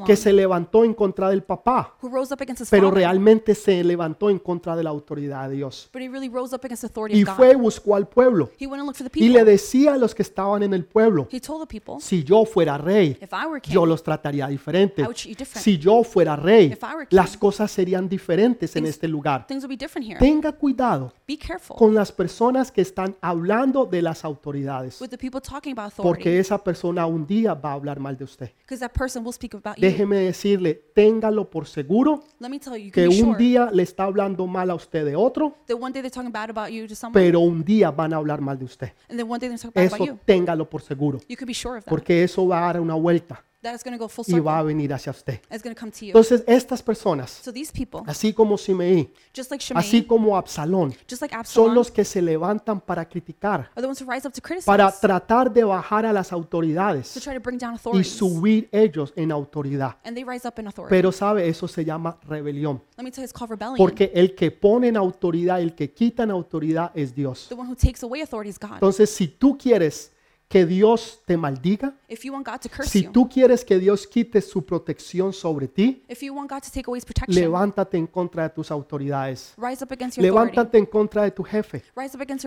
que 0.06 0.16
se 0.16 0.34
levantó 0.34 0.84
en 0.84 0.94
contra 0.94 1.30
del 1.30 1.44
papá, 1.44 1.96
pero 2.70 2.92
realmente 2.92 3.56
se 3.56 3.84
levantó 3.84 4.30
en 4.30 4.40
contra 4.40 4.76
de 4.76 4.84
la 4.84 4.90
autoridad 4.90 5.50
de 5.50 5.56
Dios. 5.56 5.90
Y 7.10 7.26
fue 7.26 7.52
y 7.54 7.56
buscó 7.56 7.96
al 7.96 8.08
pueblo 8.08 8.50
y 9.16 9.30
le 9.30 9.44
decía 9.44 9.94
a 9.94 9.98
los 9.98 10.14
que 10.16 10.22
estaban 10.24 10.64
en 10.64 10.74
el 10.74 10.86
pueblo, 10.86 11.28
si 12.00 12.24
yo 12.24 12.46
fuera 12.46 12.78
rey, 12.78 13.18
yo 13.70 13.86
los 13.86 14.04
trataría 14.04 14.48
diferente. 14.48 15.06
Si 15.44 15.78
yo 15.78 16.04
fuera 16.04 16.36
rey, 16.36 16.78
las 17.10 17.38
cosas 17.38 17.72
serían 17.72 18.08
diferentes 18.10 18.76
en 18.76 18.84
things- 18.86 18.90
este 18.90 19.08
lugar. 19.08 19.46
things 19.48 19.64
would 19.64 19.70
be 19.70 19.78
different 19.78 20.08
here. 20.08 20.20
Tenga 20.20 20.52
cuidado 20.52 21.14
con 21.78 21.94
las 21.94 22.12
personas 22.12 22.72
que 22.72 22.82
están 22.82 23.16
hablando 23.22 23.86
de 23.86 24.02
las 24.02 24.24
autoridades, 24.26 25.00
porque 25.98 26.40
esa 26.40 26.58
persona 26.64 27.06
un 27.06 27.26
día 27.26 27.53
va 27.56 27.72
a 27.72 27.74
hablar 27.74 28.00
mal 28.00 28.18
de 28.18 28.24
usted. 28.24 28.52
because 28.60 28.80
that 28.80 28.92
person 28.94 29.24
will 29.24 29.34
speak 29.34 29.54
about 29.54 29.76
you. 29.78 29.82
Déjeme 29.82 30.18
decirle, 30.18 30.74
téngalo 30.94 31.50
por 31.50 31.68
seguro 31.68 32.24
Let 32.40 32.50
me 32.50 32.60
tell 32.60 32.74
you, 32.78 32.86
you 32.86 32.92
que 32.92 33.04
can 33.04 33.10
be 33.10 33.22
un 33.22 33.30
sure 33.34 33.38
día 33.38 33.70
le 33.72 33.84
está 33.84 34.04
hablando 34.06 34.46
mal 34.48 34.70
a 34.70 34.76
usted 34.76 35.06
de 35.06 35.16
otro, 35.16 35.56
that 35.68 35.76
one 35.80 35.92
day 35.92 36.02
they're 36.02 36.10
talking 36.12 36.32
bad 36.32 36.50
about 36.50 36.70
you 36.72 36.88
to 36.88 36.96
someone, 36.96 37.14
pero 37.14 37.40
un 37.40 37.64
día 37.64 37.92
van 37.92 38.14
a 38.14 38.18
hablar 38.18 38.42
mal 38.42 38.58
de 38.58 38.66
usted. 38.66 38.92
and 39.10 39.18
then 39.20 39.30
one 39.30 39.40
day 39.40 39.48
they're 39.50 39.58
talking 39.58 39.72
bad 39.74 39.88
about 39.88 40.02
Eso 40.02 40.06
you. 40.14 40.20
téngalo 40.26 40.70
por 40.70 40.82
seguro, 40.82 41.20
You 41.28 41.38
can 41.38 41.48
be 41.48 41.54
sure 41.54 41.78
of 41.78 41.84
that. 41.86 41.90
porque 41.90 42.24
eso 42.24 42.48
va 42.48 42.60
a 42.64 42.74
dar 42.74 42.82
una 42.82 42.96
vuelta 42.96 43.44
That 43.64 43.76
is 43.76 43.84
going 43.84 43.98
to 43.98 44.04
go 44.04 44.10
full 44.10 44.26
y 44.28 44.42
va 44.42 44.60
a 44.60 44.64
venir 44.64 44.92
hacia 44.92 45.10
usted. 45.10 45.40
It's 45.50 45.64
going 45.64 45.74
to 45.74 45.80
come 45.80 45.90
to 45.90 46.00
you. 46.00 46.08
Entonces, 46.08 46.44
estas 46.48 46.84
personas, 46.84 47.30
So 47.32 47.54
these 47.54 47.72
people, 47.72 48.02
así 48.08 48.34
como 48.34 48.58
Simeí, 48.58 49.10
just 49.34 49.50
like 49.52 49.64
así 49.74 50.04
como 50.04 50.36
Absalón, 50.36 50.94
just 51.10 51.22
like 51.22 51.34
son 51.34 51.40
Absalom, 51.40 51.74
los 51.74 51.90
que 51.90 52.04
se 52.04 52.22
levantan 52.22 52.82
para 52.82 53.08
criticar, 53.08 53.70
are 53.74 53.82
the 53.82 53.88
ones 53.88 54.02
who 54.02 54.12
rise 54.12 54.28
up 54.28 54.34
to 54.34 54.42
criticize, 54.42 54.66
para 54.66 54.92
tratar 54.92 55.50
de 55.50 55.64
bajar 55.64 56.06
a 56.06 56.12
las 56.12 56.28
to 56.28 56.36
autoridades 56.36 57.14
try 57.14 57.34
to 57.34 57.40
bring 57.40 57.58
down 57.58 57.72
y 57.72 57.76
authorities, 57.76 58.12
subir 58.12 58.68
ellos 58.70 59.14
en 59.16 59.32
autoridad. 59.32 59.96
and 60.04 60.14
they 60.14 60.26
rise 60.26 60.46
up 60.46 60.60
in 60.60 60.68
authority. 60.68 60.94
Pero 60.94 61.14
sabe, 61.14 61.48
eso 61.48 61.66
se 61.66 61.86
llama 61.86 62.20
rebelión, 62.28 62.82
Let 62.98 63.06
me 63.06 63.12
tell 63.12 63.22
you, 63.22 63.30
it's 63.30 63.32
called 63.32 63.50
rebellion. 63.50 63.78
porque 63.78 64.12
el 64.14 64.36
que 64.36 64.52
pone 64.52 64.90
en 64.90 64.98
autoridad, 64.98 65.62
el 65.62 65.74
que 65.74 65.94
quita 65.94 66.24
en 66.24 66.32
autoridad 66.32 66.92
es 66.94 67.16
Dios. 67.16 67.46
The 67.48 67.56
one 67.56 67.70
who 67.70 67.78
takes 67.78 68.04
away 68.04 68.20
authority 68.20 68.50
is 68.50 68.60
God. 68.60 68.74
Entonces, 68.74 69.10
si 69.10 69.30
tú 69.30 69.58
quieres 69.58 70.12
que 70.48 70.66
Dios 70.66 71.22
te 71.26 71.36
maldiga, 71.36 71.96
si 72.84 73.08
tú 73.08 73.28
quieres 73.28 73.66
que 73.66 73.80
Dios 73.80 74.06
quite 74.06 74.40
su 74.42 74.64
protección 74.64 75.34
sobre 75.34 75.68
ti, 75.68 76.04
levántate 77.28 77.98
en 77.98 78.06
contra 78.06 78.44
de 78.44 78.50
tus 78.50 78.70
autoridades. 78.70 79.56
Levántate 80.18 80.78
en 80.78 80.86
contra 80.86 81.24
de 81.24 81.32
tu 81.32 81.44
jefe. 81.44 81.84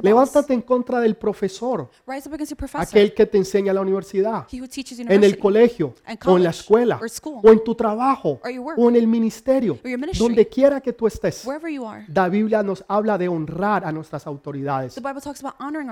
Levántate 0.02 0.54
en 0.54 0.62
contra 0.62 1.00
del 1.00 1.16
profesor, 1.16 1.90
aquel 2.74 3.14
que 3.14 3.26
te 3.26 3.38
enseña 3.38 3.70
en 3.70 3.74
la 3.74 3.80
universidad, 3.80 4.46
en 4.52 5.24
el 5.24 5.38
colegio, 5.38 5.94
o 6.26 6.36
en 6.36 6.44
la 6.44 6.50
escuela, 6.50 7.00
o 7.42 7.50
en 7.50 7.64
tu 7.64 7.74
trabajo, 7.74 8.40
o 8.76 8.88
en 8.88 8.96
el 8.96 9.08
ministerio, 9.08 9.80
donde 10.16 10.46
quiera 10.46 10.80
que 10.80 10.92
tú 10.92 11.08
estés. 11.08 11.44
La 12.08 12.28
Biblia 12.28 12.62
nos 12.62 12.84
habla 12.86 13.18
de 13.18 13.28
honrar 13.28 13.84
a 13.84 13.90
nuestras 13.90 14.26
autoridades, 14.26 14.94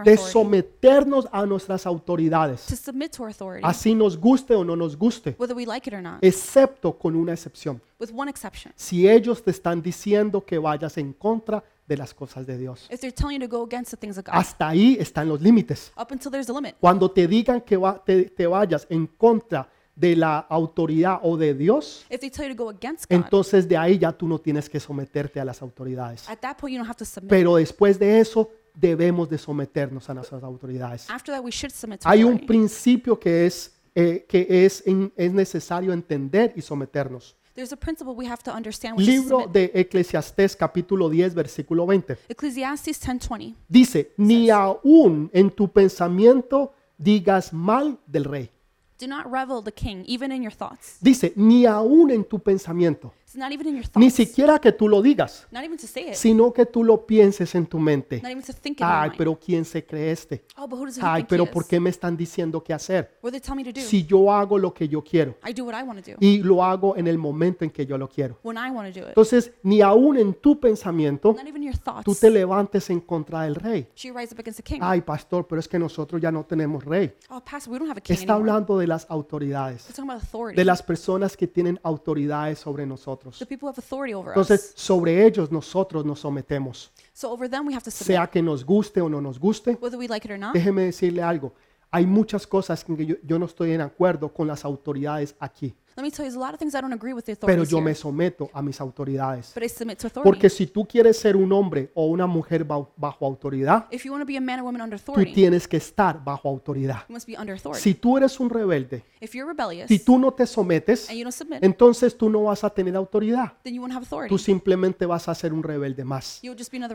de 0.05 0.17
someternos 0.17 1.29
a 1.33 1.45
nuestras 1.45 1.87
autoridades, 1.87 1.94
to 2.03 2.77
submit 2.77 3.13
to 3.17 3.25
authority, 3.27 3.63
así 3.65 3.95
nos 3.95 4.17
guste 4.19 4.55
o 4.55 4.65
no 4.65 4.77
nos 4.77 4.97
guste, 4.97 5.35
whether 5.39 5.57
we 5.57 5.67
like 5.67 5.89
it 5.89 5.95
or 5.95 6.03
not, 6.03 6.23
excepto 6.23 6.97
con 6.99 7.15
una 7.17 7.33
excepción. 7.33 7.81
with 8.01 8.11
one 8.15 8.31
exception. 8.31 8.73
Si 8.77 9.09
ellos 9.09 9.43
te 9.43 9.51
están 9.51 9.83
diciendo 9.83 10.45
que 10.45 10.59
vayas 10.59 10.99
en 10.99 11.13
contra 11.13 11.63
de 11.87 11.97
las 11.97 12.15
cosas 12.15 12.47
de 12.47 12.57
Dios. 12.57 12.89
If 12.91 13.01
they're 13.01 13.13
telling 13.13 13.41
you 13.41 13.47
to 13.49 13.57
go 13.59 13.63
against 13.65 13.91
the 13.91 13.97
things 13.97 14.17
of 14.19 14.25
God, 14.25 14.35
Hasta 14.35 14.69
ahí 14.69 14.97
están 14.99 15.29
los 15.29 15.41
límites. 15.43 15.93
up 15.99 16.09
until 16.11 16.31
there's 16.31 16.49
a 16.49 16.53
limit. 16.53 16.77
Cuando 16.81 17.11
te 17.11 17.27
digan 17.29 17.61
que 17.61 17.77
va- 17.77 18.03
te, 18.03 18.25
te 18.31 18.47
vayas 18.47 18.87
en 18.89 19.07
contra 19.07 19.69
de 19.95 20.17
la 20.17 20.39
autoridad 20.39 21.21
o 21.23 21.37
de 21.37 21.55
Dios, 21.55 22.05
If 22.11 22.21
they 22.21 22.31
tell 22.31 22.49
you 22.49 22.57
to 22.57 22.65
go 22.65 22.71
against 22.71 23.09
God, 23.09 23.17
entonces 23.17 23.69
de 23.69 23.77
ahí 23.77 23.99
ya 23.99 24.11
tú 24.13 24.27
no 24.27 24.39
tienes 24.41 24.69
que 24.69 24.81
someterte 24.81 25.39
a 25.39 25.45
las 25.45 25.63
autoridades. 25.63 26.29
at 26.29 26.39
that 26.41 26.57
point 26.57 26.73
you 26.73 26.79
don't 26.79 26.89
have 26.89 26.97
to 26.97 27.05
submit. 27.05 27.29
Pero 27.31 27.57
después 27.57 27.99
de 27.99 28.19
eso 28.19 28.51
debemos 28.75 29.29
de 29.31 29.39
someternos 29.39 30.09
a 30.11 30.15
nuestras 30.15 30.43
autoridades. 30.43 31.09
After 31.09 31.35
that, 31.35 31.45
we 31.45 31.51
should 31.53 31.73
submit 31.73 32.01
to 32.01 32.09
Hay 32.09 32.23
un 32.25 32.33
authority. 32.33 32.47
principio 32.47 33.19
que 33.19 33.47
es, 33.47 33.73
eh, 33.95 34.27
que 34.29 34.47
es, 34.65 34.83
en- 34.87 35.13
es 35.17 35.33
necesario 35.33 35.93
entender 35.93 36.53
y 36.57 36.61
someternos. 36.63 37.37
There's 37.55 37.73
a 37.73 37.77
principle 37.77 38.15
we 38.15 38.27
have 38.27 38.43
to 38.43 38.53
understand, 38.53 38.99
which 38.99 39.07
is 39.07 39.21
Libro 39.23 39.43
submit. 39.43 39.53
de 39.55 39.81
Eclesiastés 39.81 40.57
capítulo 40.57 41.09
10 41.09 41.35
versículo 41.35 41.87
20. 41.87 42.19
Ecclesiastes 42.29 42.99
10:20. 43.01 43.55
Dice, 43.69 44.13
ni 44.17 44.51
aún 44.51 45.31
en 45.33 45.51
tu 45.51 45.69
pensamiento 45.71 46.73
digas 46.99 47.53
mal 47.53 48.01
del 48.09 48.25
rey. 48.25 48.51
Do 48.99 49.07
not 49.07 49.27
revel 49.27 49.63
the 49.63 49.73
king, 49.73 50.05
even 50.09 50.33
in 50.33 50.43
your 50.43 50.53
thoughts. 50.55 50.97
Dice, 51.01 51.33
ni 51.37 51.65
aún 51.67 52.11
en 52.11 52.25
tu 52.25 52.41
pensamiento. 52.41 53.13
It's 53.35 53.41
not 53.41 53.51
even 53.51 53.67
in 53.67 53.75
your 53.75 53.85
Ni 53.97 54.11
thoughts. 54.11 54.15
siquiera 54.15 54.61
que 54.61 54.71
tú 54.71 54.89
lo 54.89 55.03
digas, 55.03 55.49
Not 55.51 55.65
even 55.65 55.77
to 55.77 55.89
say 55.89 56.11
it. 56.11 56.15
sino 56.15 56.53
que 56.53 56.67
tú 56.67 56.85
lo 56.85 57.05
pienses 57.05 57.53
en 57.57 57.67
tu 57.67 57.81
mente. 57.81 58.21
Not 58.23 58.31
even 58.31 58.45
to 58.45 58.53
think 58.53 58.77
it 58.79 58.83
in 58.83 58.87
your 58.87 58.97
Ay, 58.97 59.09
mind. 59.09 59.19
pero 59.19 59.37
¿quién 59.45 59.65
se 59.65 59.85
cree 59.85 60.13
este? 60.13 60.45
Oh, 60.57 60.69
but 60.69 60.79
who 60.79 60.85
does 60.87 60.97
he 60.99 61.01
Ay, 61.03 61.23
think 61.23 61.31
pero 61.31 61.47
¿por 61.51 61.67
qué 61.67 61.81
me 61.81 61.91
están 61.91 62.17
diciendo 62.17 62.63
qué 62.63 62.73
hacer? 62.73 63.19
What 63.23 63.33
do 63.33 63.33
they 63.33 63.41
tell 63.41 63.57
me 63.57 63.65
to 63.65 63.73
do? 63.73 63.81
Si 63.85 64.05
yo 64.07 64.33
hago 64.33 64.57
lo 64.57 64.73
que 64.73 64.89
yo 64.89 65.03
quiero 65.03 65.35
I 65.45 65.53
do 65.53 65.65
what 65.65 65.75
I 65.77 65.83
want 65.83 66.05
to 66.05 66.13
do. 66.13 66.17
y 66.21 66.45
lo 66.45 66.63
hago 66.63 66.97
en 66.97 67.09
el 67.09 67.19
momento 67.19 67.65
en 67.65 67.71
que 67.71 67.85
yo 67.85 67.99
lo 67.99 68.09
quiero. 68.09 68.39
When 68.45 68.57
I 68.57 68.71
want 68.71 68.95
to 68.95 69.01
do 69.01 69.05
it. 69.07 69.09
Entonces, 69.09 69.51
ni 69.65 69.81
aún 69.81 70.17
en 70.17 70.35
tu 70.35 70.61
pensamiento 70.61 71.33
Not 71.33 71.49
even 71.49 71.63
your 71.65 71.77
thoughts. 71.77 72.05
tú 72.05 72.15
te 72.15 72.31
levantes 72.31 72.89
en 72.91 73.01
contra 73.01 73.43
del 73.43 73.57
rey. 73.57 73.89
You 73.97 74.17
rise 74.17 74.33
up 74.33 74.39
against 74.39 74.59
the 74.59 74.63
king? 74.63 74.79
Ay, 74.81 75.01
pastor, 75.01 75.45
pero 75.49 75.59
es 75.59 75.67
que 75.67 75.77
nosotros 75.81 76.23
ya 76.23 76.31
no 76.31 76.45
tenemos 76.45 76.85
rey. 76.85 77.13
Oh, 77.31 77.41
pastor, 77.43 77.73
we 77.73 77.81
don't 77.81 77.91
have 77.91 77.99
a 77.99 78.01
king 78.01 78.15
Está 78.15 78.35
anymore. 78.35 78.53
hablando 78.53 78.79
de 78.79 78.87
las 78.87 79.07
autoridades, 79.11 79.87
We're 79.89 79.95
talking 79.97 80.09
about 80.11 80.23
authority. 80.23 80.57
de 80.57 80.65
las 80.65 80.85
personas 80.85 81.37
que 81.37 81.49
tienen 81.49 81.81
autoridades 81.83 82.61
sobre 82.61 82.87
nosotros. 83.25 83.39
The 83.39 83.47
people 83.47 83.67
who 83.67 83.73
have 83.73 83.79
authority 83.79 84.15
over 84.15 84.31
Entonces, 84.33 84.71
us. 84.71 84.81
sobre 84.81 85.25
ellos 85.27 85.51
nosotros 85.51 86.05
nos 86.05 86.21
sometemos. 86.21 86.91
So 87.13 87.31
over 87.33 87.49
them 87.49 87.67
we 87.67 87.75
have 87.75 87.83
to 87.85 87.91
submit. 87.91 88.17
Sea 88.19 88.27
que 88.27 88.43
nos 88.43 88.65
guste 88.65 89.01
o 89.01 89.09
no 89.09 89.21
nos 89.21 89.39
guste, 89.39 89.79
Whether 89.81 89.99
we 89.99 90.09
like 90.09 90.27
it 90.27 90.33
or 90.33 90.39
not. 90.39 90.53
déjeme 90.55 90.83
decirle 90.85 91.23
algo. 91.23 91.53
Hay 91.91 92.07
muchas 92.07 92.47
cosas 92.47 92.85
en 92.89 92.97
que 92.97 93.07
yo, 93.07 93.15
yo 93.23 93.39
no 93.39 93.47
estoy 93.47 93.73
en 93.73 93.81
acuerdo 93.81 94.33
con 94.33 94.49
las 94.49 94.65
autoridades 94.65 95.37
aquí, 95.39 95.75
Let 95.97 96.03
me 96.03 96.11
tell 96.11 96.25
you, 96.25 96.31
there's 96.31 96.37
a 96.37 96.41
lot 96.41 96.55
of 96.55 96.59
things 96.59 96.75
I 96.75 96.81
don't 96.81 96.93
agree 96.93 97.13
with 97.13 97.25
the 97.25 97.37
pero 97.37 97.63
yo 97.63 97.81
me 97.81 97.95
someto 97.95 98.51
a 98.53 98.61
mis 98.63 98.81
autoridades. 98.81 99.53
but 99.55 99.63
I 99.63 99.69
submit 99.69 99.99
to 99.99 100.09
authority. 100.09 100.29
Porque 100.29 100.51
si 100.51 100.67
tú 100.67 100.85
quieres 100.87 101.17
ser 101.17 101.37
un 101.37 101.53
hombre 101.53 101.91
o 101.95 102.07
una 102.07 102.27
mujer 102.27 102.65
ba- 102.65 102.89
bajo 102.97 103.25
autoridad, 103.25 103.87
if 103.93 104.05
you 104.05 104.11
want 104.11 104.23
to 104.23 104.27
be 104.27 104.37
a 104.37 104.41
man 104.41 104.59
or 104.59 104.65
woman 104.65 104.83
under 104.83 104.99
tú 104.99 105.13
authority, 105.13 105.33
tienes 105.33 105.69
que 105.69 105.77
estar 105.77 106.23
bajo 106.23 106.49
autoridad. 106.49 107.07
you 107.09 107.15
must 107.15 107.29
be 107.29 107.37
under 107.39 107.55
authority. 107.55 107.81
Si 107.81 107.95
tú 107.95 108.17
eres 108.17 108.41
un 108.41 108.51
rebelde, 108.51 109.05
if 109.21 109.35
you're 109.35 109.49
rebellious 109.49 109.87
si 109.89 110.01
tú 110.01 110.19
no 110.19 110.33
te 110.33 110.47
sometes, 110.47 111.09
and 111.09 111.17
you 111.17 111.25
don't 111.25 111.33
submit, 111.35 111.63
entonces 111.63 112.17
tú 112.17 112.29
no 112.29 112.43
vas 112.45 112.65
a 112.65 112.71
tener 112.71 112.97
autoridad. 112.97 113.53
then 113.63 113.75
you 113.75 113.81
won't 113.81 113.95
have 113.95 114.03
authority. 114.03 114.29
Tú 114.29 114.39
simplemente 114.39 115.07
vas 115.07 115.29
a 115.29 115.35
ser 115.35 115.53
un 115.53 115.63
rebelde 115.63 116.05
más. 116.05 116.41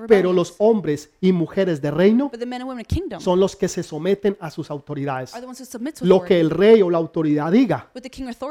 Pero 0.08 0.34
los 0.34 0.56
hombres 0.58 1.10
y 1.22 1.32
mujeres 1.32 1.82
de 1.82 1.92
reino 1.92 2.30
but 2.30 2.40
the 2.40 2.46
men 2.46 2.62
and 2.62 2.70
women 2.70 2.82
of 2.82 2.88
kingdom 2.88 3.22
son 3.22 3.40
los 3.40 3.56
que 3.56 3.68
se 3.68 3.82
someten 3.82 4.36
a 4.40 4.52
sus 4.52 4.70
autoridades. 4.70 5.34
are 5.34 5.42
the 5.42 5.48
ones 5.48 5.62
who 5.62 5.66
submit 5.66 5.96
to 5.96 6.06
Lo 6.06 6.22
que 6.24 6.40
el 6.40 6.50
rey 6.50 6.82
o 6.82 6.90
la 6.90 6.98
autoridad 6.98 7.52
diga, 7.52 7.90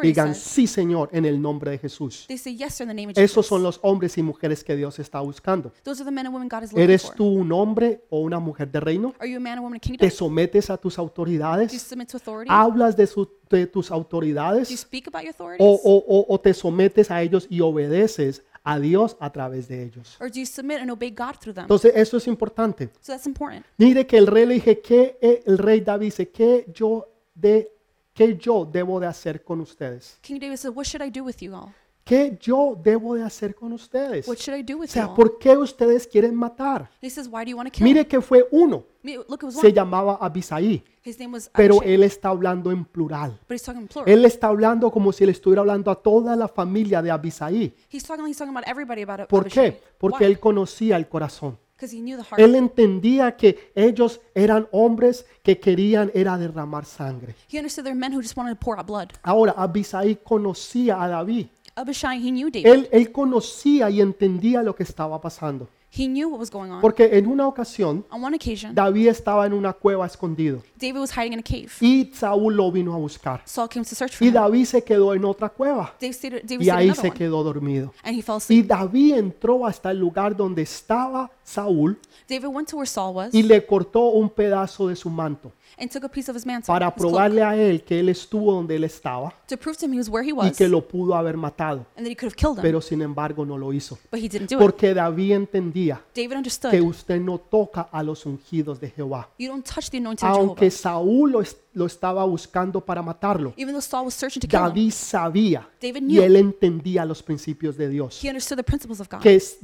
digan 0.03 0.35
sí, 0.39 0.67
Señor, 0.67 1.09
en 1.13 1.25
el 1.25 1.41
nombre 1.41 1.71
de 1.73 1.79
Jesús. 1.79 2.25
they 2.29 2.39
say 2.39 2.57
yes 2.57 2.75
sir, 2.75 2.85
in 2.85 2.89
the 2.89 2.95
name 2.95 3.11
of 3.13 3.19
Esos 3.19 3.47
son 3.47 3.63
los 3.63 3.79
hombres 3.83 4.17
y 4.19 4.23
mujeres 4.23 4.63
que 4.65 4.75
Dios 4.77 4.99
está 4.99 5.21
buscando. 5.21 5.73
Those 5.83 6.03
are 6.03 6.05
the 6.05 6.11
men 6.15 6.27
and 6.27 6.35
women 6.35 6.49
God 6.49 6.63
is 6.65 6.71
looking 6.73 6.83
¿Eres 6.85 7.03
for. 7.03 7.15
tú 7.15 7.25
un 7.27 7.51
hombre 7.53 8.03
o 8.11 8.21
una 8.21 8.39
mujer 8.39 8.71
de 8.71 8.81
reino? 8.81 9.15
Are 9.19 9.29
you 9.31 9.37
a 9.37 9.41
man 9.41 9.59
or 9.59 9.63
woman 9.65 9.77
of 9.77 9.83
kingdom? 9.83 9.99
¿Te 10.09 10.11
sometes 10.15 10.71
a 10.71 10.77
tus 10.77 10.97
Do 10.97 11.03
you 11.03 11.09
autoridades? 11.09 11.73
submit 11.83 12.09
to 12.11 12.17
authority? 12.17 12.49
¿Hablas 12.51 12.97
de, 12.97 13.07
su- 13.07 13.29
de 13.51 13.67
tus 13.67 13.89
Do 13.89 13.95
you 13.95 14.01
autoridades? 14.01 14.69
speak 14.81 15.09
about 15.09 15.23
your 15.25 15.35
¿O, 15.39 15.75
authorities? 15.75 15.81
o- 15.85 16.05
o- 16.09 16.27
o 16.35 16.41
te 16.41 16.55
sometes 16.55 17.11
a 17.11 17.23
ellos 17.23 17.47
y 17.51 17.61
obedeces 17.61 18.43
a 18.65 18.79
Dios 18.79 19.17
a 19.21 19.33
través 19.33 19.67
de 19.69 19.83
ellos? 19.85 20.17
or 20.21 20.29
do 20.31 20.39
you 20.41 20.45
submit 20.47 20.79
and 20.79 20.91
obey 20.91 21.11
God 21.11 21.37
through 21.41 21.55
them? 21.55 21.63
Entonces, 21.65 21.93
eso 21.95 22.17
es 22.19 22.27
importante. 22.27 22.91
so 23.01 23.13
that's 23.13 23.27
important. 23.27 23.65
Mire 23.79 24.07
que 24.07 24.19
el 24.19 24.27
rey 24.27 24.45
le 24.47 24.55
dije, 24.55 24.81
que 24.81 25.17
el 25.47 25.57
rey 25.59 25.81
David 25.81 26.07
dice, 26.07 26.29
¿qué 26.31 26.67
yo, 26.75 27.07
de, 27.35 27.73
¿qué 28.19 28.37
yo 28.37 28.65
debo 28.71 28.99
de 29.01 29.07
hacer 29.07 29.45
con 29.45 29.61
ustedes? 29.61 30.19
King 30.21 30.41
David 30.41 30.57
said, 30.57 30.73
what 30.75 30.85
should 30.85 31.07
I 31.07 31.11
do 31.11 31.25
with 31.25 31.37
you 31.41 31.55
all? 31.55 31.73
¿Qué 32.05 32.39
yo 32.41 32.75
debo 32.83 33.15
de 33.15 33.23
hacer 33.23 33.55
con 33.55 33.71
ustedes? 33.75 34.27
What 34.27 34.39
should 34.39 34.59
I 34.59 34.63
do 34.63 34.77
O 34.77 34.81
with 34.81 34.87
you 34.89 34.93
sea, 34.95 35.07
all? 35.07 35.15
¿por 35.15 35.39
qué 35.39 35.57
ustedes 35.57 36.07
quieren 36.07 36.35
matar? 36.35 36.91
he 37.03 37.11
says, 37.11 37.29
why 37.31 37.45
do 37.45 37.51
you 37.51 37.57
want 37.57 37.69
to 37.69 37.71
kill 37.77 37.85
Mire 37.85 38.07
que 38.07 38.21
fue 38.23 38.47
uno, 38.51 38.85
Me- 39.03 39.17
Look, 39.29 39.41
it 39.43 39.45
was 39.45 39.55
se 39.57 39.67
one. 39.67 39.75
llamaba 39.75 40.17
Abisaí, 40.21 40.83
His 41.05 41.19
name 41.21 41.35
was 41.35 41.51
pero 41.55 41.75
Abishai, 41.77 41.95
él 41.95 42.03
está 42.05 42.31
hablando 42.31 42.73
en 42.73 42.85
plural. 42.87 43.39
but 43.47 43.53
he's 43.57 43.63
talking 43.63 43.87
plural. 43.87 44.11
Él 44.11 44.25
está 44.25 44.47
hablando 44.49 44.91
como 44.91 45.13
si 45.13 45.25
él 45.25 45.31
estuviera 45.31 45.61
hablando 45.61 45.91
a 45.91 45.97
toda 46.03 46.35
la 46.35 46.49
familia 46.49 47.03
de 47.03 47.11
Abisaí. 47.11 47.75
he's 47.91 48.03
talking 48.05 48.27
he's 48.27 48.39
talking 48.39 48.57
about 48.57 48.67
everybody 48.67 49.03
about 49.03 49.21
it. 49.21 49.27
¿Por 49.27 49.47
qué? 49.49 49.79
Porque 49.99 50.25
él 50.25 50.41
conocía 50.41 50.97
el 50.97 51.09
corazón. 51.09 51.59
Because 51.79 51.95
he 51.97 52.01
knew 52.01 52.17
the 52.17 52.25
heart. 52.25 52.41
Él 52.41 52.57
entendía 52.57 53.37
que 53.37 53.71
ellos 53.77 54.21
eran 54.35 54.67
hombres 54.73 55.25
que 55.45 55.61
querían 55.61 56.11
era 56.13 56.37
derramar 56.37 56.85
sangre. 56.85 57.37
he 57.49 57.57
understood 57.57 57.85
they're 57.85 57.95
men 57.95 58.13
who 58.13 58.21
just 58.21 58.37
wanted 58.37 58.55
to 58.55 58.59
pour 58.59 58.77
out 58.77 58.87
blood. 58.87 59.11
Ahora, 59.23 59.55
Abisaí 59.57 60.17
conocía 60.17 61.01
a 61.01 61.07
David. 61.09 61.47
Abishai, 61.77 62.19
he 62.19 62.33
knew 62.33 62.51
David. 62.51 62.67
Él, 62.67 62.89
él 62.91 63.13
conocía 63.13 63.89
y 63.91 64.01
entendía 64.01 64.65
lo 64.65 64.75
que 64.75 64.83
estaba 64.83 65.21
pasando. 65.21 65.69
he 65.91 66.07
knew 66.07 66.29
what 66.29 66.39
was 66.39 66.51
going 66.51 66.71
on. 66.71 66.81
Porque 66.83 67.17
en 67.17 67.27
una 67.27 67.47
ocasión, 67.47 68.05
On 68.11 68.23
one 68.23 68.37
occasion, 68.37 68.75
David 68.75 69.09
estaba 69.09 69.47
en 69.47 69.53
una 69.55 69.73
cueva 69.73 70.05
escondido 70.07 70.63
David 70.77 70.99
was 71.01 71.13
hiding 71.13 71.33
in 71.35 71.39
a 71.39 71.43
cave. 71.43 71.69
y 71.81 72.11
Saúl 72.13 72.57
lo 72.57 72.71
vino 72.71 72.93
a 72.93 72.99
buscar. 72.99 73.41
Saul 73.47 73.69
came 73.69 73.85
to 73.87 73.95
search 73.95 74.17
for 74.17 74.25
Y 74.25 74.29
him. 74.29 74.35
David 74.35 74.65
se 74.67 74.83
quedó 74.83 75.15
en 75.15 75.25
otra 75.25 75.49
cueva 75.49 75.95
David 76.01 76.15
stayed, 76.15 76.43
David 76.45 76.67
y 76.67 76.71
ahí 76.71 76.95
se 76.95 77.09
one. 77.09 77.13
quedó 77.17 77.43
dormido. 77.43 77.95
And 78.03 78.19
he 78.19 78.23
fell 78.23 78.39
Y. 78.49 78.63
David 78.63 79.15
entró 79.15 79.65
hasta 79.65 79.91
el 79.91 79.99
lugar 79.99 80.37
donde 80.37 80.63
estaba 80.63 81.31
Saúl 81.49 81.99
David 82.29 82.49
went 82.49 82.69
to 82.69 82.77
where 82.77 82.87
Saul 82.87 83.15
was 83.17 83.35
y 83.35 83.43
le 83.43 83.65
cortó 83.65 84.09
un 84.11 84.29
pedazo 84.29 84.89
de 84.89 84.97
su 84.97 85.09
manto 85.09 85.53
and 85.79 85.91
took 85.91 86.05
a 86.05 86.09
piece 86.09 86.31
of 86.31 86.37
his 86.37 86.45
mantle, 86.45 86.67
para 86.67 86.89
his 86.89 86.95
cloak, 86.95 87.11
probarle 87.13 87.43
a 87.43 87.57
él 87.57 87.83
que 87.83 88.01
él 88.01 88.09
estuvo 88.09 88.53
donde 88.53 88.77
él 88.77 88.85
estaba 88.85 89.33
to 89.47 89.57
prove 89.57 89.77
to 89.79 89.87
him 89.87 89.93
he 89.95 89.99
was 89.99 90.09
where 90.09 90.25
he 90.27 90.31
y 90.31 90.33
was 90.33 90.57
que 90.57 90.69
lo 90.69 90.87
pudo 90.87 91.15
haber 91.15 91.37
matado. 91.37 91.87
and 91.97 92.05
that 92.07 92.11
he 92.11 92.17
could 92.17 92.31
have 92.31 92.37
killed 92.37 92.59
him. 92.59 92.63
Pero 92.63 92.81
sin 92.83 93.01
embargo 93.01 93.47
no 93.47 93.57
lo 93.57 93.73
hizo. 93.73 93.99
but 94.11 94.21
he 94.21 94.29
didn't 94.29 94.51
do 94.51 94.57
it. 94.57 94.61
Porque 94.61 94.93
David 94.93 95.33
entendía 95.33 96.03
David 96.15 96.37
understood 96.37 96.71
que 96.71 96.81
usted 96.83 97.21
no 97.21 97.39
toca 97.39 97.89
a 97.91 98.03
los 98.03 98.27
ungidos 98.27 98.79
de 98.81 98.91
Jehová. 98.91 99.29
you 99.39 99.49
don't 99.49 99.65
touch 99.65 99.89
the 99.91 99.97
anointed 99.99 100.25
of 100.29 100.35
Jehovah. 100.35 100.49
Aunque 100.51 100.71
Saúl 100.71 101.33
lo, 101.33 101.41
es- 101.41 101.57
lo 101.73 101.87
estaba 101.87 102.25
buscando 102.27 102.85
para 102.85 103.01
matarlo, 103.01 103.55
Even 103.57 103.73
though 103.73 103.81
Saul 103.81 104.07
was 104.07 104.15
searching 104.15 104.41
to 104.41 104.49
kill 104.49 104.59
him, 104.61 104.67
David 104.69 104.91
sabía 104.93 105.69
David 105.81 106.03
y 106.03 106.07
knew. 106.07 106.23
él 106.23 106.37
entendía 106.37 107.05
los 107.07 107.23
principios 107.23 107.77
de 107.77 107.89
Dios. 107.89 108.23
he 108.23 108.29
understood 108.29 108.57
the 108.59 108.65
principles 108.65 109.01
of 109.01 109.09
God. 109.09 109.21
Que 109.21 109.37
es- 109.37 109.59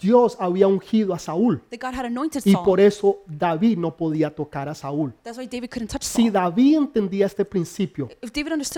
Dios 0.00 0.36
había 0.40 0.66
ungido 0.66 1.14
a 1.14 1.18
Saúl 1.18 1.62
y 2.44 2.56
por 2.56 2.80
eso 2.80 3.18
David 3.26 3.78
no 3.78 3.96
podía 3.96 4.34
tocar 4.34 4.68
a 4.68 4.74
Saúl. 4.74 5.14
Si. 6.00 6.30
David 6.30 6.78
entendía 6.78 7.26
este 7.26 7.44
principio, 7.44 8.08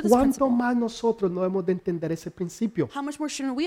¿cuánto 0.08 0.48
más 0.48 0.76
nosotros 0.76 1.30
no 1.30 1.44
hemos 1.44 1.64
de 1.64 1.72
entender 1.72 2.12
ese 2.12 2.30
principio? 2.30 2.88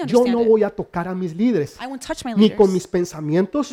Yo 0.08 0.26
no 0.26 0.44
voy 0.44 0.64
a 0.64 0.70
tocar 0.70 1.08
a 1.08 1.16
mis 1.16 1.36
líderes, 1.36 1.78
ni 2.36 2.50
con 2.52 2.74
mis 2.74 2.88
pensamientos, 2.88 3.72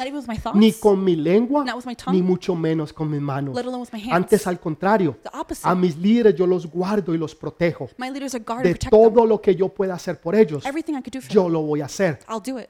ni 0.54 0.72
con 0.72 1.02
mi 1.02 1.16
lengua, 1.16 1.64
ni 2.10 2.22
mucho 2.22 2.54
menos 2.54 2.92
con 2.92 3.10
mis 3.10 3.20
manos. 3.20 3.56
Antes 4.10 4.46
al 4.46 4.60
contrario, 4.60 5.16
a 5.62 5.74
mis 5.74 5.96
líderes 5.96 6.34
yo 6.34 6.46
los 6.46 6.66
guardo 6.66 7.14
y 7.14 7.18
los 7.18 7.34
protejo. 7.34 7.88
my 7.98 8.10
leaders 8.10 8.34
are 8.34 8.44
guarded 8.44 8.72
De 8.72 8.90
todo 8.90 9.26
lo 9.26 9.40
que 9.40 9.54
yo 9.54 9.68
pueda 9.68 9.94
hacer 9.94 10.20
por 10.20 10.34
ellos, 10.34 10.64
Everything 10.64 10.94
I 10.94 11.02
could 11.02 11.12
do 11.12 11.20
for 11.20 11.30
yo 11.30 11.48
lo 11.48 11.62
voy 11.62 11.80
a 11.80 11.86
hacer. 11.86 12.20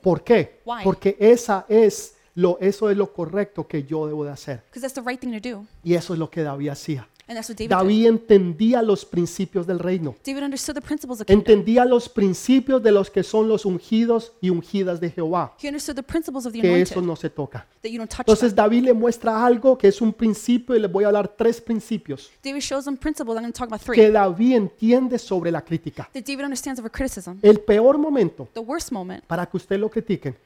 ¿Por 0.03 0.22
qué? 0.22 0.61
Why? 0.64 0.83
Porque 1.02 1.16
esa 1.18 1.66
es 1.68 2.14
lo, 2.36 2.58
eso 2.60 2.88
es 2.88 2.96
lo 2.96 3.12
correcto 3.12 3.66
que 3.66 3.82
yo 3.82 4.06
debo 4.06 4.24
de 4.24 4.30
hacer. 4.30 4.62
That's 4.72 4.94
the 4.94 5.00
right 5.00 5.18
thing 5.18 5.32
to 5.32 5.40
do. 5.40 5.66
Y 5.82 5.94
eso 5.94 6.12
es 6.12 6.18
lo 6.20 6.30
que 6.30 6.44
David 6.44 6.68
hacía. 6.68 7.08
And 7.26 7.36
that's 7.36 7.48
what 7.48 7.56
David. 7.56 7.70
David 7.70 8.06
entendía 8.06 8.82
los 8.82 9.04
principios 9.04 9.66
del 9.66 9.80
reino. 9.80 10.14
David 10.24 10.44
understood 10.44 10.74
the 10.76 10.80
principles 10.80 11.20
of. 11.20 11.28
Entendía 11.28 11.84
los 11.84 12.08
principios 12.08 12.80
de 12.84 12.92
los 12.92 13.10
que 13.10 13.24
son 13.24 13.48
los 13.48 13.64
ungidos 13.64 14.30
y 14.40 14.50
ungidas 14.50 15.00
de 15.00 15.10
Jehová, 15.10 15.56
He 15.60 15.66
understood 15.66 15.96
the 15.96 16.04
principles 16.04 16.46
of 16.46 16.52
the 16.52 16.60
que 16.60 16.82
eso 16.82 17.02
no 17.02 17.16
se 17.16 17.30
toca. 17.30 17.66
that 17.82 17.90
you 17.90 17.98
don't 17.98 18.08
touch 18.08 18.20
Entonces 18.20 18.54
them. 18.54 18.64
David 18.64 18.84
le 18.84 18.92
muestra 18.92 19.44
algo 19.44 19.76
que 19.76 19.88
es 19.88 20.00
un 20.00 20.12
principio 20.12 20.76
y 20.76 20.78
les 20.78 20.90
voy 20.90 21.02
a 21.02 21.08
hablar 21.08 21.26
tres 21.26 21.60
principios 21.60 22.30
David 22.44 22.60
shows 22.60 22.84
them 22.84 22.96
principles. 22.96 23.36
I'm 23.36 23.42
going 23.42 23.52
to 23.52 23.58
talk 23.58 23.66
about 23.66 23.80
three. 23.80 23.96
que 23.96 24.08
David 24.08 24.54
entiende 24.54 25.18
sobre 25.18 25.50
la 25.50 25.62
crítica. 25.62 26.08
That 26.12 26.22
David 26.22 26.44
understands 26.44 26.78
over 26.78 26.92
criticism. 26.92 27.38
El 27.42 27.58
peor 27.58 27.98
momento 27.98 28.48
The 28.54 28.60
worst 28.60 28.92
moment 28.92 29.24
para 29.24 29.46
que 29.46 29.56
usted 29.56 29.80
lo 29.80 29.90
critiquen 29.90 30.36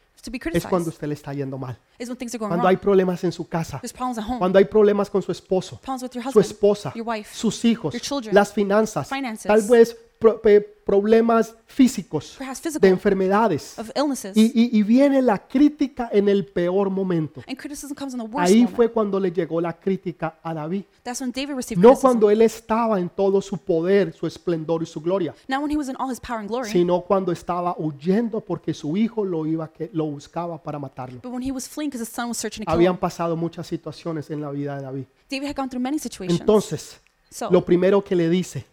es 0.52 0.66
cuando 0.66 0.90
usted 0.90 1.07
le 1.07 1.14
está 1.14 1.33
yendo 1.33 1.59
mal, 1.59 1.79
is 1.98 2.09
when 2.09 2.16
things 2.16 2.35
are 2.35 2.38
going 2.38 2.48
cuando 2.50 2.68
hay 2.68 2.76
wrong. 2.76 2.83
problemas 2.83 3.24
en 3.24 3.33
su 3.33 3.48
casa, 3.48 3.81
cuando 4.38 4.59
hay 4.59 4.64
problemas 4.64 5.11
con 5.11 5.22
su 5.22 5.33
esposo, 5.33 5.81
su 6.33 6.40
esposa, 6.40 6.92
sus 7.33 7.64
hijos, 7.64 7.94
las 8.33 8.52
finanzas, 8.52 9.09
tal 9.09 9.62
vez 9.62 9.96
problemas 10.87 11.57
físicos, 11.66 12.37
perhaps 12.38 12.62
de 12.62 12.70
physical, 12.70 12.90
enfermedades. 12.90 13.75
Y, 14.37 14.44
y- 14.55 14.79
y 14.79 14.83
viene 14.85 15.20
la 15.20 15.37
crítica 15.37 16.09
en 16.12 16.29
el 16.29 16.46
peor 16.46 16.90
momento. 16.90 17.42
And 17.49 17.59
criticism 17.59 17.92
comes 17.92 18.14
in 18.14 18.20
the 18.20 18.25
worst 18.27 18.49
Ahí 18.49 18.61
moment. 18.61 18.77
fue 18.77 18.92
cuando 18.92 19.18
le 19.18 19.33
llegó 19.33 19.61
la 19.61 19.72
crítica 19.72 20.38
a 20.44 20.55
David. 20.55 20.85
That's 21.03 21.20
when 21.20 21.33
David 21.33 21.55
received 21.57 21.83
No 21.83 21.96
cuando 21.96 22.31
él 22.31 22.40
estaba 22.40 23.01
en 23.01 23.09
todo 23.09 23.42
su 23.42 23.59
poder, 23.59 24.12
su 24.12 24.29
esplendor 24.29 24.85
y 24.85 24.87
su 24.87 25.01
gloria, 25.01 25.35
glory, 26.46 26.70
sino 26.70 27.01
cuando 27.01 27.33
estaba 27.33 27.75
huyendo 27.77 28.40
porque 28.40 28.72
su 28.72 28.96
hijo 28.96 29.25
lo 29.25 29.44
iba 29.44 29.66
que 29.72 29.90
lo 29.92 30.07
buscaba 30.07 30.62
para 30.62 30.79
matarlo. 30.79 31.20
Habían 32.66 32.96
pasado 32.96 33.37
muchas 33.37 33.66
situaciones 33.66 34.31
en 34.31 34.40
la 34.40 34.51
vida 34.51 34.77
de 34.77 34.83
David. 34.83 35.05
David 35.29 35.49
had 35.49 35.57
gone 35.57 35.68
through 35.68 35.83
many 35.83 35.99
situations. 35.99 36.38
Entonces, 36.40 37.01
so, 37.29 37.51
lo 37.51 37.64
primero 37.64 38.05
que 38.05 38.14
le 38.14 38.29
dice 38.29 38.64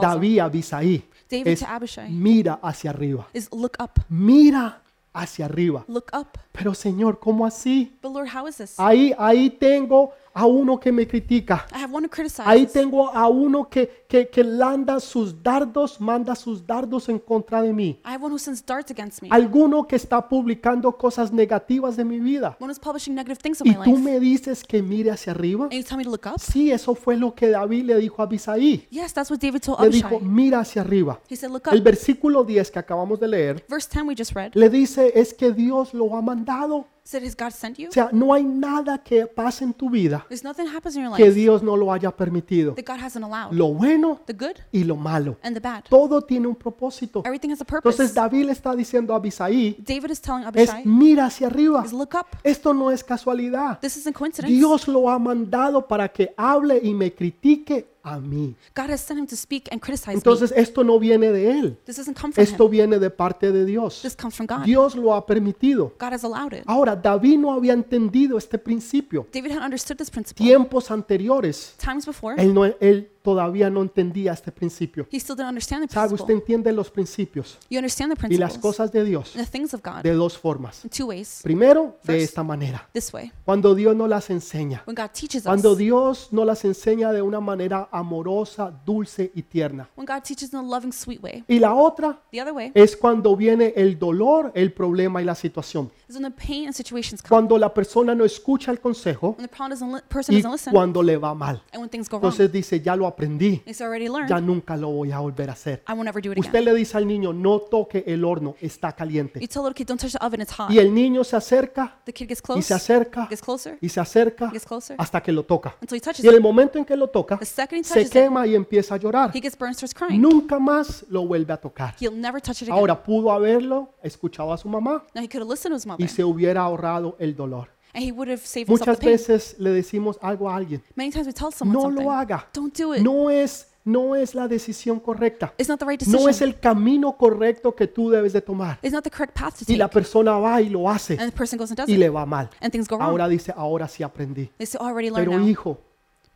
David 0.00 0.38
a 0.38 0.44
Abisaí 0.44 1.04
David 1.32 1.48
es 1.52 1.60
to 1.60 1.66
Abishai, 1.66 2.10
mira 2.10 2.58
hacia 2.62 2.90
arriba, 2.90 3.26
is 3.32 3.48
look 3.52 3.76
up, 3.82 3.98
mira 4.10 4.82
hacia 5.14 5.46
arriba. 5.46 5.84
look 5.88 6.10
up. 6.12 6.38
Pero 6.52 6.74
Señor, 6.74 7.18
¿cómo 7.18 7.46
así? 7.46 7.96
But 8.02 8.12
Lord, 8.12 8.28
how 8.34 8.46
is 8.46 8.56
this? 8.58 8.78
Ahí, 8.78 9.14
ahí 9.18 9.48
tengo 9.50 10.12
a 10.34 10.46
uno 10.46 10.78
que 10.78 10.90
me 10.92 11.06
critica. 11.06 11.66
I 11.72 11.82
have 11.82 11.94
one 11.94 12.06
who 12.06 12.10
criticizes. 12.10 12.46
Ahí 12.46 12.66
tengo 12.66 13.08
a 13.08 13.28
uno 13.28 13.68
que, 13.68 14.04
que, 14.08 14.28
que 14.28 14.42
landa 14.44 14.98
sus 15.00 15.42
dardos, 15.42 16.00
manda 16.00 16.34
sus 16.34 16.66
dardos 16.66 17.08
en 17.08 17.18
contra 17.18 17.62
de 17.62 17.72
mí. 17.72 18.00
I 18.04 18.12
have 18.14 18.24
one 18.24 18.32
who 18.32 18.38
sends 18.38 18.64
darts 18.64 18.90
against 18.90 19.22
me. 19.22 19.28
Alguno 19.30 19.86
que 19.86 19.96
está 19.96 20.28
publicando 20.28 20.96
cosas 20.96 21.32
negativas 21.32 21.96
de 21.96 22.04
mi 22.04 22.18
vida. 22.18 22.56
one 22.58 22.70
who's 22.70 22.78
publishing 22.78 23.14
negative 23.14 23.38
things 23.40 23.60
of 23.60 23.66
Y 23.66 23.70
my 23.70 23.84
tú 23.84 23.98
me 23.98 24.18
dices 24.20 24.64
que 24.64 24.82
mire 24.82 25.10
hacia 25.10 25.32
arriba. 25.32 25.64
And 25.64 25.74
you 25.74 25.84
tell 25.84 25.98
me 25.98 26.04
to 26.04 26.10
look 26.10 26.26
up? 26.26 26.38
Sí, 26.38 26.70
eso 26.70 26.94
fue 26.94 27.16
lo 27.16 27.34
que 27.34 27.48
David 27.48 27.84
le 27.84 27.96
dijo 27.96 28.22
a 28.22 28.24
Abisaí. 28.24 28.86
Yes, 28.90 29.12
that's 29.12 29.30
what 29.30 29.38
David 29.38 29.60
told 29.60 29.80
Le 29.80 29.90
dijo, 29.90 30.20
mira 30.20 30.60
hacia 30.60 30.82
arriba. 30.82 31.20
He 31.28 31.36
said, 31.36 31.50
look 31.50 31.68
El 31.70 31.82
versículo 31.82 32.44
10 32.44 32.70
que 32.70 32.78
acabamos 32.78 33.20
de 33.20 33.28
leer 33.28 33.64
Verse 33.68 33.88
10 33.90 34.06
we 34.06 34.14
just 34.16 34.32
read 34.32 34.52
le 34.54 34.68
dice, 34.68 35.12
es 35.14 35.34
que 35.34 35.52
Dios 35.52 35.94
lo 35.94 36.16
ha 36.16 36.22
mandado. 36.22 36.86
Said, 37.04 37.22
Has 37.24 37.34
God 37.36 37.50
sent 37.52 37.78
you? 37.78 37.88
O 37.88 37.92
sea, 37.92 38.08
no 38.12 38.32
hay 38.32 38.44
nada 38.44 38.98
que 39.02 39.26
pase 39.26 39.64
en 39.64 39.72
tu 39.72 39.90
vida 39.90 40.24
There's 40.28 40.44
nothing 40.44 40.66
happens 40.66 40.96
in 40.96 41.02
your 41.04 41.16
que 41.16 41.24
life 41.24 41.34
Dios 41.34 41.62
no 41.62 41.76
lo 41.76 41.92
haya 41.92 42.10
permitido. 42.10 42.74
that 42.74 42.84
God 42.86 43.00
hasn't 43.02 43.24
allowed. 43.24 43.52
Lo 43.52 43.72
bueno 43.74 44.20
The 44.26 44.32
good 44.32 44.56
y 44.72 44.84
lo 44.84 44.96
malo. 44.96 45.36
and 45.42 45.54
the 45.56 45.60
bad. 45.60 45.84
Todo 45.88 46.22
tiene 46.22 46.46
un 46.46 46.54
propósito. 46.56 47.22
Everything 47.24 47.50
has 47.50 47.60
a 47.60 47.64
purpose. 47.64 47.90
Entonces 47.94 48.14
David 48.14 48.46
le 48.46 48.52
está 48.52 48.74
diciendo 48.74 49.12
a 49.14 49.16
Abisaí, 49.16 49.76
David 49.78 50.10
is 50.10 50.20
telling 50.20 50.42
es 50.42 50.46
Abishai, 50.70 50.86
mira 50.86 51.26
hacia 51.26 51.46
arriba. 51.48 51.82
is 51.84 51.92
look 51.92 52.14
up. 52.14 52.26
Esto 52.42 52.72
no 52.72 52.90
es 52.90 53.02
casualidad. 53.02 53.78
This 53.80 53.96
isn't 53.96 54.14
coincidence. 54.16 54.52
Dios 54.54 54.86
lo 54.88 55.08
ha 55.10 55.18
mandado 55.18 55.86
para 55.86 56.08
que 56.08 56.32
hable 56.36 56.80
y 56.82 56.94
me 56.94 57.12
critique 57.12 57.91
a 58.02 58.18
mí. 58.18 58.54
God 58.74 58.90
has 58.90 59.00
sent 59.00 59.20
him 59.20 59.26
to 59.26 59.36
speak 59.36 59.68
and 59.72 59.80
criticize 59.80 60.14
me. 60.14 60.18
Entonces 60.18 60.52
esto 60.56 60.82
no 60.84 60.98
viene 60.98 61.30
de 61.32 61.50
él. 61.50 61.78
This 61.84 61.96
doesn't 61.96 62.18
come 62.18 62.32
from 62.32 62.42
Esto 62.42 62.64
him. 62.66 62.70
viene 62.70 62.98
de 62.98 63.10
parte 63.10 63.52
de 63.52 63.64
Dios. 63.64 64.00
This 64.02 64.16
comes 64.16 64.34
from 64.34 64.46
God. 64.46 64.64
Dios 64.64 64.94
lo 64.96 65.14
ha 65.14 65.24
permitido. 65.26 65.92
God 65.98 66.12
has 66.12 66.24
allowed 66.24 66.52
it. 66.52 66.62
Ahora, 66.66 66.96
David 66.96 67.38
no 67.38 67.52
había 67.52 67.72
entendido 67.72 68.38
este 68.38 68.58
principio. 68.58 69.26
David 69.32 69.52
had 69.52 69.62
understood 69.64 69.96
this 69.96 70.10
principle. 70.10 70.44
Tiempos 70.44 70.90
anteriores, 70.90 71.74
Times 71.78 72.06
before, 72.06 72.40
él, 72.42 72.52
no, 72.54 72.64
él 72.64 73.10
todavía 73.22 73.70
no 73.70 73.82
entendía 73.82 74.32
este 74.32 74.50
principio. 74.50 75.06
he 75.10 75.18
still 75.20 75.36
didn't 75.36 75.48
understand 75.48 75.86
the 75.86 75.92
¿Sabe? 75.92 76.06
Usted 76.14 76.26
principle. 76.26 76.34
entiende 76.34 76.72
los 76.72 76.90
principios 76.90 77.58
You 77.70 77.78
understand 77.78 78.12
the 78.16 78.34
y 78.34 78.36
las 78.36 78.58
cosas 78.58 78.90
de 78.90 79.04
Dios 79.04 79.36
and 79.36 79.44
the 79.44 79.50
things 79.50 79.72
of 79.74 79.80
God 79.82 80.02
de 80.02 80.12
dos 80.12 80.36
formas. 80.36 80.84
in 80.84 80.90
two 80.90 81.06
ways. 81.06 81.40
Primero, 81.42 81.96
de 82.02 82.14
First. 82.14 82.24
esta 82.30 82.42
manera. 82.42 82.88
This 82.92 83.12
way, 83.12 83.30
Cuando 83.44 83.74
Dios 83.76 83.94
no 83.94 84.08
las 84.08 84.28
enseña. 84.30 84.82
when 84.86 84.96
God 84.96 85.10
teaches 85.12 85.42
us, 85.42 85.46
Cuando 85.46 85.76
Dios 85.76 86.28
no 86.32 86.44
las 86.44 86.64
enseña 86.64 87.12
de 87.12 87.22
una 87.22 87.38
manera 87.40 87.88
amorosa, 87.92 88.72
dulce 88.84 89.30
y 89.34 89.42
tierna. 89.42 89.88
when 89.96 90.06
God 90.06 90.22
teaches 90.22 90.52
in 90.52 90.58
a 90.58 90.62
loving, 90.62 90.92
sweet 90.92 91.22
way. 91.22 91.44
Y 91.48 91.58
la 91.58 91.74
otra 91.74 92.20
The 92.30 92.40
other 92.42 92.52
way 92.54 92.72
es 92.74 92.96
cuando 92.96 93.36
viene 93.36 93.72
el 93.76 93.98
dolor, 93.98 94.50
el 94.54 94.72
problema 94.72 95.20
y 95.20 95.24
la 95.24 95.34
situación. 95.34 95.90
is 96.08 96.16
when 96.16 96.24
the 96.24 96.30
pain 96.46 96.66
and 96.66 96.74
situations 96.74 97.22
come, 97.22 97.28
Cuando 97.28 97.58
la 97.58 97.72
persona 97.72 98.14
no 98.14 98.24
escucha 98.24 98.70
el 98.70 98.80
consejo 98.80 99.34
when 99.38 99.46
the 99.48 99.54
problem 99.54 99.70
doesn't 99.78 99.94
li- 99.94 100.00
person 100.08 100.34
y 100.34 100.38
doesn't 100.42 100.52
listen, 100.52 100.72
cuando 100.72 101.02
le 101.02 101.16
va 101.16 101.34
mal. 101.34 101.62
and 101.72 101.80
when 101.80 101.88
things 101.90 102.08
go 102.08 102.18
wrong. 102.18 102.24
Entonces 102.32 102.50
dice, 102.52 102.80
ya 102.80 102.96
lo 102.96 103.06
aprendí, 103.06 103.62
It's 103.66 103.80
already 103.80 104.08
learned. 104.08 104.28
ya 104.28 104.40
nunca 104.40 104.76
lo 104.76 104.90
voy 104.90 105.12
a 105.12 105.18
volver 105.20 105.50
a 105.50 105.52
hacer. 105.52 105.82
I 105.88 105.92
won't 105.92 106.08
ever 106.08 106.22
do 106.22 106.32
it 106.32 106.38
Usted 106.38 106.54
again. 106.56 106.64
le 106.66 106.74
dice 106.74 106.96
al 106.96 107.06
niño, 107.06 107.32
no 107.32 107.60
toque 107.60 108.04
el 108.06 108.24
horno, 108.24 108.56
está 108.60 108.92
caliente. 108.92 109.40
You 109.40 109.46
tell 109.48 109.62
a 109.62 109.68
little 109.68 109.74
kid, 109.74 109.86
don't 109.86 110.00
touch 110.00 110.12
the 110.12 110.18
oven, 110.24 110.40
it's 110.40 110.52
hot. 110.52 110.70
Y 110.70 110.78
el 110.78 110.92
niño 110.94 111.24
se 111.24 111.36
acerca 111.36 111.96
The 112.04 112.12
kid 112.12 112.28
gets 112.28 112.40
y 112.40 112.42
close, 112.42 112.62
se 112.62 112.74
acerca 112.74 113.26
gets 113.28 113.42
closer, 113.42 113.78
y 113.80 113.88
se 113.88 114.00
acerca 114.00 114.50
gets 114.50 114.64
closer, 114.66 114.96
hasta 114.98 115.22
que 115.22 115.32
lo 115.32 115.44
toca. 115.44 115.76
until 115.80 115.96
he 115.96 116.00
touches 116.00 116.24
Y 116.24 116.28
en 116.28 116.34
el 116.34 116.40
momento 116.40 116.78
en 116.78 116.84
que 116.84 116.96
lo 116.96 117.08
toca, 117.08 117.38
The 117.38 117.44
second 117.46 117.80
he 117.80 117.81
se 117.84 117.94
touches 117.94 118.10
quema 118.10 118.46
y 118.46 118.54
empieza 118.54 118.94
a 118.94 118.98
llorar. 118.98 119.30
he 119.34 119.40
gets 119.40 119.56
burned, 119.58 119.74
starts 119.76 119.94
crying. 119.94 120.20
Nunca 120.20 120.58
más 120.58 121.04
lo 121.08 121.26
vuelve 121.26 121.52
a 121.52 121.56
tocar. 121.56 121.94
He'll 122.00 122.14
never 122.14 122.40
touch 122.40 122.56
it 122.62 122.68
again. 122.68 122.74
Ahora 122.78 123.02
pudo 123.02 123.30
haberlo 123.32 123.94
escuchado 124.02 124.52
a 124.52 124.58
su 124.58 124.68
mamá 124.68 125.04
Now 125.14 125.22
he 125.22 125.28
could 125.28 125.42
have 125.42 125.50
listened 125.50 125.72
to 125.72 125.76
his 125.76 125.86
mother, 125.86 126.04
y 126.04 126.08
se 126.08 126.22
hubiera 126.24 126.62
ahorrado 126.62 127.16
el 127.18 127.34
dolor. 127.34 127.68
and 127.94 128.02
he 128.04 128.10
would 128.12 128.28
have 128.30 128.40
saved 128.40 128.68
himself 128.68 128.88
Muchas 128.88 128.98
the 128.98 129.04
pain. 129.04 129.12
veces 129.12 129.56
le 129.58 129.70
decimos 129.70 130.18
algo 130.22 130.48
a 130.48 130.56
alguien, 130.56 130.82
Many 130.96 131.10
times 131.10 131.26
we 131.26 131.32
tell 131.32 131.52
someone 131.52 131.74
no 131.78 131.82
something. 131.82 132.04
lo 132.04 132.10
haga. 132.10 132.48
Don't 132.54 132.74
do 132.76 132.94
it. 132.94 133.02
No 133.02 133.28
es, 133.28 133.68
no 133.84 134.14
es 134.16 134.34
la 134.34 134.48
decisión 134.48 134.98
correcta. 134.98 135.52
It's 135.58 135.68
not 135.68 135.78
the 135.78 135.84
right 135.84 136.00
No 136.06 136.20
es 136.20 136.24
decision. 136.38 136.48
el 136.48 136.60
camino 136.60 137.16
correcto 137.18 137.74
que 137.74 137.86
tú 137.88 138.08
debes 138.08 138.32
de 138.32 138.40
tomar. 138.40 138.78
It's 138.80 138.92
not 138.94 139.04
the 139.04 139.10
correct 139.10 139.36
path 139.38 139.56
to 139.58 139.64
Y 139.64 139.74
take. 139.74 139.76
la 139.76 139.88
persona 139.90 140.38
va 140.38 140.62
y 140.62 140.70
lo 140.70 140.88
hace 140.88 141.18
And 141.20 141.30
the 141.30 141.36
person 141.36 141.58
goes 141.58 141.70
and 141.70 141.76
does 141.80 141.88
y 141.88 141.94
it, 141.94 141.98
le 141.98 142.08
va 142.08 142.24
mal. 142.24 142.48
and 142.62 142.72
things 142.72 142.88
go 142.88 142.96
wrong. 142.96 143.10
Ahora 143.10 143.28
dice, 143.28 143.52
ahora 143.54 143.86
sí 143.88 144.02
aprendí. 144.02 144.50
They 144.56 144.66
say, 144.66 144.78
oh, 144.80 144.86
I 144.86 144.90
already 144.90 145.10
learned 145.10 145.28
Pero 145.28 145.38
now. 145.40 145.46
hijo, 145.48 145.78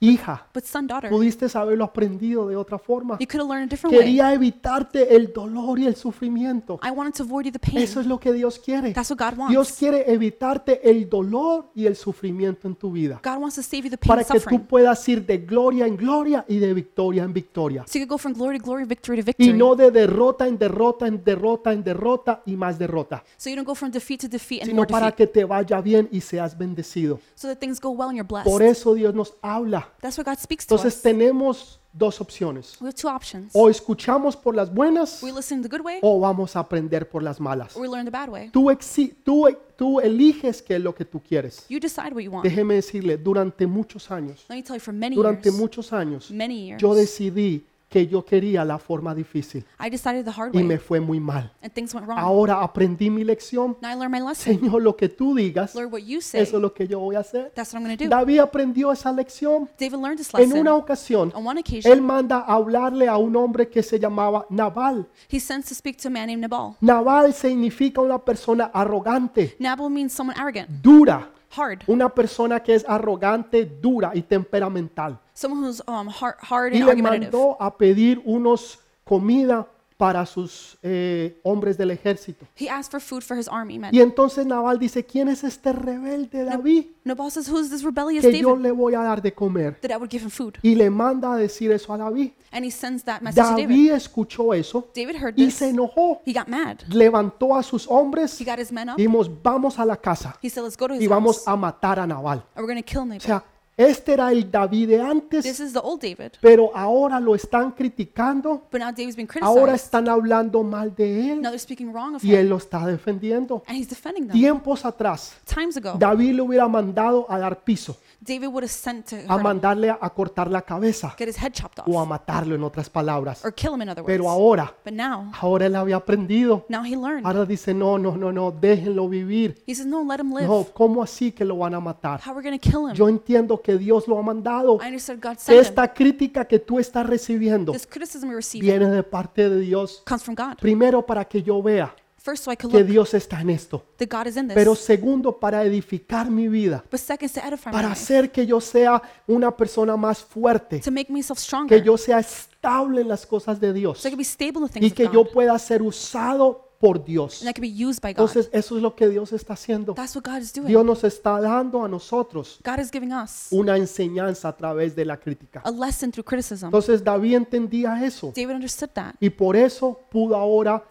hija, 0.01 0.47
But 0.53 0.65
son, 0.65 0.87
daughter, 0.87 1.11
pudiste 1.11 1.47
haberlo 1.55 1.85
aprendido 1.85 2.49
de 2.49 2.57
otra 2.57 2.79
forma. 2.79 3.17
you 3.19 3.27
could 3.27 3.41
have 3.41 3.49
learned 3.49 3.65
a 3.65 3.71
different 3.71 3.95
way. 3.97 4.05
Quería 4.05 4.33
evitarte 4.33 5.15
el 5.15 5.33
dolor 5.33 5.79
y 5.79 5.87
el 5.87 5.97
sufrimiento. 5.97 6.79
I 6.83 6.91
wanted 6.91 7.15
to 7.15 7.23
avoid 7.23 7.47
you 7.47 7.53
the 7.53 7.59
pain. 7.59 7.79
Eso 7.79 8.01
es 8.01 8.07
lo 8.07 8.21
que 8.21 8.33
Dios 8.33 8.59
quiere. 8.59 8.93
That's 8.93 9.11
what 9.11 9.19
God 9.19 9.49
Dios 9.49 9.73
quiere 9.73 10.11
evitarte 10.13 10.89
el 10.89 11.09
dolor 11.09 11.71
y 11.75 11.87
el 11.87 11.97
sufrimiento 11.97 12.69
en 12.69 12.75
tu 12.75 12.93
vida 12.93 13.21
God 13.23 13.39
wants 13.39 13.57
to 13.57 13.63
save 13.63 13.85
you 13.85 13.91
the 13.91 13.99
pain 13.99 14.09
para 14.09 14.23
and 14.23 14.33
que 14.33 14.41
tú 14.41 14.67
puedas 14.67 15.09
ir 15.09 15.25
de 15.25 15.39
gloria 15.39 15.87
en 15.87 15.97
gloria 15.97 16.45
y 16.49 16.59
de 16.59 16.75
victoria 16.75 17.25
en 17.25 17.33
victoria. 17.33 17.85
So 17.87 17.99
you 17.99 18.07
could 18.07 18.11
go 18.11 18.19
from 18.19 18.35
glory 18.35 18.59
to 18.59 18.65
glory, 18.65 18.85
victory 18.85 19.23
to 19.23 19.33
Y 19.39 19.53
no 19.53 19.75
de 19.75 19.91
derrota 19.91 20.47
en 20.47 20.59
derrota 20.59 21.07
en 21.07 21.23
derrota 21.23 21.73
en 21.73 21.83
derrota 21.83 22.43
y 22.47 22.57
más 22.57 22.79
derrota, 22.79 23.23
So 23.37 23.51
you 23.51 23.57
don't 23.57 23.67
go 23.67 23.75
from 23.75 23.91
defeat 23.91 24.21
to 24.21 24.29
defeat 24.29 24.63
and 24.63 24.71
sino 24.71 24.77
more 24.77 24.87
para 24.87 25.07
defeat. 25.07 25.17
que 25.17 25.27
te 25.27 25.45
vaya 25.45 25.81
bien 25.81 26.09
y 26.11 26.21
seas 26.21 26.57
bendecido. 26.57 27.21
So 27.35 27.49
that 27.49 27.59
things 27.59 27.81
go 27.81 27.91
well 27.91 28.09
and 28.09 28.17
you're 28.17 28.29
blessed. 28.29 28.51
Por 28.51 28.63
eso 28.63 28.95
Dios 28.95 29.15
nos 29.15 29.35
habla. 29.43 29.86
That's 30.01 30.19
what 30.19 30.27
God 30.27 30.39
speaks 30.39 30.67
to 30.67 30.75
Entonces 30.75 30.97
us. 30.97 31.03
tenemos 31.03 31.81
dos 31.93 32.21
opciones. 32.21 32.77
We 32.81 32.89
have 32.89 32.95
two 32.95 33.09
options. 33.09 33.51
O 33.55 33.71
escuchamos 33.71 34.37
por 34.37 34.55
las 34.55 34.73
buenas 34.73 35.23
We 35.23 35.33
listen 35.33 35.63
the 35.63 35.69
good 35.69 35.81
way 35.85 35.99
o 36.03 36.21
vamos 36.21 36.55
a 36.57 36.61
aprender 36.61 37.09
por 37.09 37.23
las 37.23 37.41
malas. 37.41 37.75
or 37.77 37.83
we 37.83 37.89
learn 37.89 38.05
the 38.05 38.11
bad 38.11 38.29
way. 38.29 38.51
Tú, 38.51 38.71
exi- 38.71 39.15
tú, 39.25 39.47
tú 39.77 40.01
eliges 40.01 40.61
qué 40.63 40.77
es 40.77 40.83
lo 40.83 40.95
que 40.95 41.05
tú 41.05 41.21
quieres. 41.23 41.65
You 41.69 41.81
decide 41.81 42.13
what 42.13 42.23
you 42.23 42.31
want. 42.31 42.45
Déjeme 42.45 42.75
decirle, 42.75 43.17
durante 43.17 43.67
muchos 43.67 44.11
años, 44.11 44.45
Let 44.49 44.57
me 44.57 44.63
tell 44.63 44.77
you, 44.77 44.81
for 44.81 44.93
many 44.93 45.17
durante 45.17 45.49
years, 45.49 45.59
muchos 45.59 45.93
años, 45.93 46.31
many 46.31 46.67
years, 46.67 46.83
yo 46.83 46.95
decidí 46.95 47.65
que 47.97 48.07
yo 48.07 48.23
quería 48.27 48.63
la 48.63 48.79
forma 48.79 49.15
difícil 49.15 49.65
I 49.81 49.89
decided 49.89 50.25
the 50.27 50.31
hard 50.31 50.55
y 50.55 50.63
me 50.63 50.75
way 50.75 50.79
fue 50.79 51.01
muy 51.01 51.19
mal. 51.19 51.51
and 51.63 51.73
things 51.73 51.95
went 51.95 52.07
wrong. 52.07 52.19
Ahora 52.19 52.61
aprendí 52.63 53.09
mi 53.09 53.25
lección. 53.25 53.77
Now 53.81 53.91
I 53.91 53.95
learned 53.95 54.11
my 54.13 54.21
lesson. 54.21 54.59
Señor, 54.59 54.83
lo 54.83 54.95
que 54.97 55.09
tú 55.09 55.35
digas, 55.35 55.75
Lord, 55.75 55.91
what 55.91 56.01
you 56.03 56.21
say, 56.21 56.43
eso 56.43 56.57
es 56.57 56.63
lo 56.63 56.75
que 56.75 56.87
yo 56.87 57.01
voy 57.01 57.17
a 57.17 57.21
hacer. 57.21 57.53
that's 57.55 57.73
what 57.73 57.81
I'm 57.81 57.87
going 57.87 57.97
to 57.97 58.05
do. 58.05 58.11
David 58.11 58.41
aprendió 58.41 58.93
esa 58.93 59.11
lección. 59.13 59.69
David 59.79 59.97
learned 59.97 60.19
this 60.19 60.29
En 60.35 60.41
lesson. 60.41 60.59
una 60.61 60.75
ocasión, 60.75 61.33
On 61.35 61.47
one 61.47 61.61
él 61.61 61.65
occasion, 61.67 62.05
manda 62.05 62.41
a 62.41 62.55
hablarle 62.55 63.09
a 63.09 63.17
un 63.17 63.35
hombre 63.35 63.69
que 63.71 63.83
se 63.83 63.99
llamaba 63.99 64.45
Nabal. 64.51 65.07
he 65.31 65.41
sends 65.41 65.69
to 65.69 65.75
speak 65.75 65.97
to 65.97 66.09
a 66.09 66.11
man 66.11 66.27
named 66.27 66.43
Nabal. 66.43 66.77
Nabal 66.83 67.33
significa 67.33 68.03
una 68.03 68.19
persona 68.19 68.71
arrogante, 68.75 69.57
Nabal 69.59 69.89
means 69.91 70.13
someone 70.13 70.39
arrogant, 70.39 70.69
dura, 70.83 71.31
hard, 71.57 71.83
una 71.87 72.09
persona 72.09 72.61
que 72.63 72.75
es 72.75 72.85
arrogante, 72.89 73.65
dura 73.67 74.13
y 74.15 74.23
temperamental. 74.23 75.19
someone 75.35 75.63
who's 75.67 75.83
um, 75.87 76.09
hard, 76.09 76.37
hard 76.41 76.73
Y 76.73 76.77
and 76.79 76.85
le 76.87 76.91
argumentative. 76.93 77.31
mandó 77.33 77.57
a 77.61 77.77
pedir 77.77 78.23
unos 78.25 78.79
comida 79.05 79.67
para 79.97 80.27
sus 80.27 80.77
eh, 80.83 81.41
hombres 81.43 81.79
del 81.79 81.91
ejército. 81.91 82.47
He 82.59 82.69
asked 82.69 82.91
for 82.91 83.01
food 83.01 83.23
for 83.23 83.37
his 83.39 83.49
army 83.49 83.79
men. 83.79 83.95
Y 83.95 84.01
entonces 84.01 84.45
Nabal 84.47 84.79
dice, 84.79 85.05
¿quién 85.07 85.29
es 85.29 85.43
este 85.45 85.73
rebelde 85.73 86.45
David 86.45 86.87
Nabal 87.05 87.31
says, 87.31 87.49
Who's 87.49 87.71
this 87.71 87.83
rebellious 87.83 88.23
que 88.25 88.39
yo 88.41 88.51
David 88.51 88.63
le 88.63 88.71
voy 88.73 88.95
a 88.95 89.01
dar 89.03 89.23
de 89.23 89.33
comer? 89.33 89.79
that 89.81 89.91
I 89.91 89.97
would 89.97 90.11
give 90.11 90.23
him 90.25 90.31
food? 90.31 90.55
Y 90.63 90.75
le 90.75 90.91
manda 90.91 91.33
a 91.33 91.37
decir 91.37 91.73
eso 91.73 91.95
a 91.95 91.99
David. 91.99 92.33
And 92.53 92.65
he 92.65 92.71
sends 92.71 93.05
that 93.05 93.21
message 93.23 93.43
to 93.43 93.51
David. 93.57 93.69
David 93.69 93.93
escuchó 93.93 94.55
eso 94.55 94.89
David 94.95 95.17
heard 95.17 95.35
y 95.39 95.47
this. 95.47 95.55
se 95.55 95.69
enojó. 95.71 96.21
He 96.27 96.33
got 96.33 96.49
mad. 96.49 96.79
Levantó 96.89 97.57
a 97.57 97.63
sus 97.63 97.87
hombres 97.89 98.39
He 98.41 98.45
got 98.45 98.59
his 98.59 98.71
men 98.73 98.89
up. 98.91 98.99
y 98.99 99.03
dijimos, 99.03 99.31
vamos 99.43 99.79
a 99.79 99.85
la 99.85 99.97
casa 99.97 100.37
He 100.43 100.51
said, 100.51 100.63
Let's 100.65 100.77
go 100.77 100.89
to 100.89 100.95
his 100.95 101.03
y 101.03 101.07
vamos 101.07 101.37
house. 101.39 101.49
a 101.49 101.57
matar 101.57 101.99
a 102.01 102.07
Nabal. 102.07 102.45
And 102.55 102.65
we're 102.65 102.73
going 102.73 102.83
to 102.83 102.87
kill 102.87 103.03
O 103.03 103.07
Nabal. 103.07 103.21
sea, 103.21 103.43
este 103.77 104.15
era 104.15 104.33
el 104.33 104.51
David 104.51 104.89
de 104.89 104.97
This 104.97 105.05
antes, 105.05 105.61
is 105.61 105.73
the 105.73 105.81
old 105.83 106.01
David. 106.01 106.33
pero 106.41 106.71
ahora 106.75 107.21
lo 107.21 107.35
están 107.35 107.73
criticando, 107.73 108.67
But 108.73 108.81
now 108.81 108.91
David's 108.91 109.17
been 109.17 109.29
ahora 109.43 109.73
criticized. 109.73 109.85
están 109.85 110.09
hablando 110.09 110.63
mal 110.63 110.95
de 110.95 111.33
él 111.33 111.43
Now 111.43 111.51
they're 111.51 111.59
speaking 111.59 111.93
wrong 111.93 112.15
of 112.15 112.25
y 112.25 112.31
him. 112.33 112.39
él 112.41 112.49
lo 112.49 112.57
está 112.57 112.87
defendiendo. 112.87 113.63
And 113.67 113.77
he's 113.77 113.89
defending 113.89 114.27
them. 114.29 114.33
Tiempos 114.37 114.85
atrás, 114.85 115.35
Times 115.45 115.77
ago, 115.77 115.95
David 115.99 116.35
le 116.35 116.43
hubiera 116.43 116.67
mandado 116.69 117.27
a 117.31 117.39
dar 117.39 117.63
piso, 117.65 117.97
David 118.21 118.49
would 118.49 118.65
have 118.65 118.71
sent 118.73 119.07
to 119.07 119.17
a 119.29 119.39
mandarle 119.39 119.91
a, 119.91 119.99
a 120.01 120.11
cortar 120.11 120.51
la 120.51 120.63
cabeza 120.63 121.15
get 121.19 121.29
his 121.29 121.39
head 121.41 121.53
chopped 121.53 121.81
o 121.87 121.99
a 121.99 122.03
off, 122.03 122.09
matarlo 122.09 122.55
en 122.55 122.63
otras 122.63 122.89
palabras. 122.89 123.45
or 123.45 123.53
kill 123.53 123.75
him 123.75 123.83
in 123.83 123.89
other 123.89 124.03
words. 124.03 124.13
Pero 124.13 124.29
ahora, 124.29 124.75
But 124.85 124.95
now, 124.95 125.31
ahora 125.41 125.67
él 125.67 125.77
había 125.77 125.97
aprendido. 125.97 126.65
now 126.69 126.83
he 126.83 126.97
learned. 126.97 127.27
Ahora 127.27 127.45
dice, 127.45 127.75
no, 127.75 127.99
no, 127.99 128.17
no, 128.17 128.33
no, 128.33 128.51
déjenlo 128.51 129.09
vivir. 129.09 129.63
He 129.67 129.75
says, 129.75 129.87
No, 129.87 130.03
let 130.03 130.21
him 130.21 130.33
live. 130.33 130.47
No, 130.47 130.67
¿cómo 130.73 131.03
así 131.03 131.33
que 131.33 131.45
lo 131.45 131.59
van 131.59 131.75
a 131.75 131.81
matar? 131.81 132.21
How 132.25 132.31
are 132.33 132.37
we 132.39 132.43
going 132.43 132.59
to 132.59 132.71
kill 132.71 132.89
him? 132.89 132.95
Yo 132.95 133.09
entiendo 133.09 133.61
que 133.61 133.77
Dios 133.77 134.09
lo 134.09 134.19
ha 134.19 134.23
mandado. 134.23 134.79
I 134.83 134.87
understood 134.87 135.21
God 135.21 135.37
sent 135.39 135.57
him. 135.59 135.61
Esta 135.61 135.93
crítica 135.93 136.45
que 136.47 136.59
tú 136.59 136.79
estás 136.79 137.07
recibiendo 137.07 137.73
This 137.73 137.87
criticism 137.87 138.29
we 138.29 138.35
receive 138.35 138.63
viene 138.63 138.87
de 138.89 139.03
parte 139.03 139.49
de 139.49 139.61
Dios. 139.61 140.03
comes 140.07 140.23
from 140.23 140.35
God. 140.35 140.57
Primero, 140.61 141.05
para 141.05 141.25
que 141.25 141.43
yo 141.43 141.63
vea 141.63 141.95
First, 142.27 142.45
so 142.45 142.51
I 142.53 142.57
could 142.57 142.73
que 142.73 142.79
look 142.81 142.89
Dios 142.89 143.15
está 143.15 143.41
en 143.41 143.51
esto. 143.51 143.85
that 143.99 144.09
God 144.11 144.27
is 144.27 144.37
in 144.37 144.49
Pero 144.49 144.73
this. 144.75 144.81
segundo, 144.85 145.39
para 145.39 145.63
edificar 145.65 146.29
mi 146.29 146.49
vida. 146.49 146.83
But 146.91 146.99
second, 146.99 147.27
is 147.27 147.33
to 147.35 147.41
edify 147.41 147.71
my 147.71 147.73
Para 147.77 147.89
life, 147.91 148.01
hacer 148.03 148.33
que 148.33 148.45
yo 148.45 148.61
sea 148.61 149.01
una 149.29 149.57
persona 149.57 149.97
más 149.97 150.19
fuerte. 150.25 150.81
to 150.81 150.91
make 150.91 151.13
myself 151.13 151.39
Que 151.39 151.45
stronger, 151.45 151.83
yo 151.85 151.97
sea 151.97 152.19
estable 152.19 153.03
en 153.03 153.09
las 153.09 153.25
cosas 153.25 153.61
de 153.61 153.73
Dios. 153.73 154.01
so 154.01 154.09
I 154.09 154.11
can 154.11 154.19
be 154.19 154.25
stable 154.25 154.61
in 154.63 154.67
the 154.67 154.73
things 154.73 154.85
Y 154.87 154.91
of 154.91 154.97
que 154.97 155.05
God, 155.07 155.13
yo 155.15 155.25
pueda 155.33 155.57
ser 155.61 155.83
usado 155.83 156.65
por 156.81 157.03
Dios. 157.05 157.43
and 157.43 157.57
I 157.57 157.61
be 157.61 157.69
used 157.69 158.03
by 158.03 158.13
God. 158.13 158.23
Entonces, 158.29 158.51
eso 158.53 158.77
es 158.77 158.83
lo 158.83 158.95
que 158.97 159.09
Dios 159.09 159.33
está 159.33 159.55
haciendo. 159.55 159.95
That's 159.95 160.15
what 160.17 160.25
God 160.25 160.39
is 160.43 160.53
doing. 160.53 160.67
Dios 160.69 160.85
nos 160.85 161.05
está 161.05 161.41
dando 161.41 161.85
a 161.85 161.89
nosotros 161.89 162.59
God 162.65 162.81
is 162.81 162.91
giving 162.91 163.13
us 163.13 163.47
una 163.51 163.77
enseñanza 163.79 164.49
a 164.49 164.57
través 164.57 164.95
de 164.97 165.05
la 165.05 165.17
crítica. 165.17 165.63
a 165.65 165.71
lesson 165.71 166.11
through 166.11 166.25
criticism. 166.27 166.67
Entonces 166.67 167.03
David 167.05 167.35
entendía 167.37 168.05
eso 168.05 168.33
David 168.35 168.57
understood 168.57 168.91
that. 168.91 169.15
y 169.21 169.31
por 169.31 169.55
eso 169.57 169.99
pudo 170.11 170.35
ahora 170.37 170.85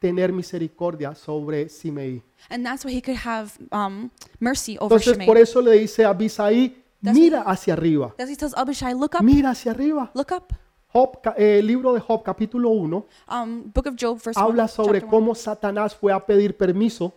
tener 0.00 0.32
misericordia 0.32 1.14
sobre 1.14 1.68
Simei. 1.68 2.22
And 2.48 2.64
that's 2.64 2.84
why 2.84 2.92
he 2.92 3.02
could 3.02 3.18
have 3.24 3.52
um, 3.70 4.10
mercy 4.40 4.76
over 4.80 4.96
Entonces 4.96 5.12
Shimei. 5.12 5.26
por 5.26 5.36
eso 5.38 5.60
le 5.60 5.72
dice 5.78 6.04
a 6.04 6.08
Abisaí, 6.10 6.82
mira 7.02 7.42
hacia 7.42 7.74
arriba, 7.74 8.14
That's 8.16 8.28
why 8.28 8.32
he 8.32 8.36
tells 8.36 8.54
Abishai, 8.56 8.94
look 8.94 9.14
up, 9.14 9.22
mira 9.22 9.50
hacia 9.50 9.70
arriba. 9.72 10.10
look 10.14 10.32
up. 10.32 10.52
Job, 10.92 11.20
ca- 11.22 11.34
eh, 11.38 11.60
el 11.60 11.66
libro 11.68 11.92
de 11.94 12.00
Job 12.00 12.22
capítulo 12.24 12.70
1 12.70 13.06
Um, 13.28 13.70
Book 13.72 13.86
of 13.86 13.94
Job, 13.96 14.18
verse 14.24 14.40
habla 14.40 14.66
sobre 14.66 15.00
chapter 15.00 15.04
one, 15.04 15.10
cómo 15.26 15.34
Satanás 15.36 15.94
fue 15.94 16.12
a 16.12 16.18
pedir 16.26 16.56
permiso 16.56 17.14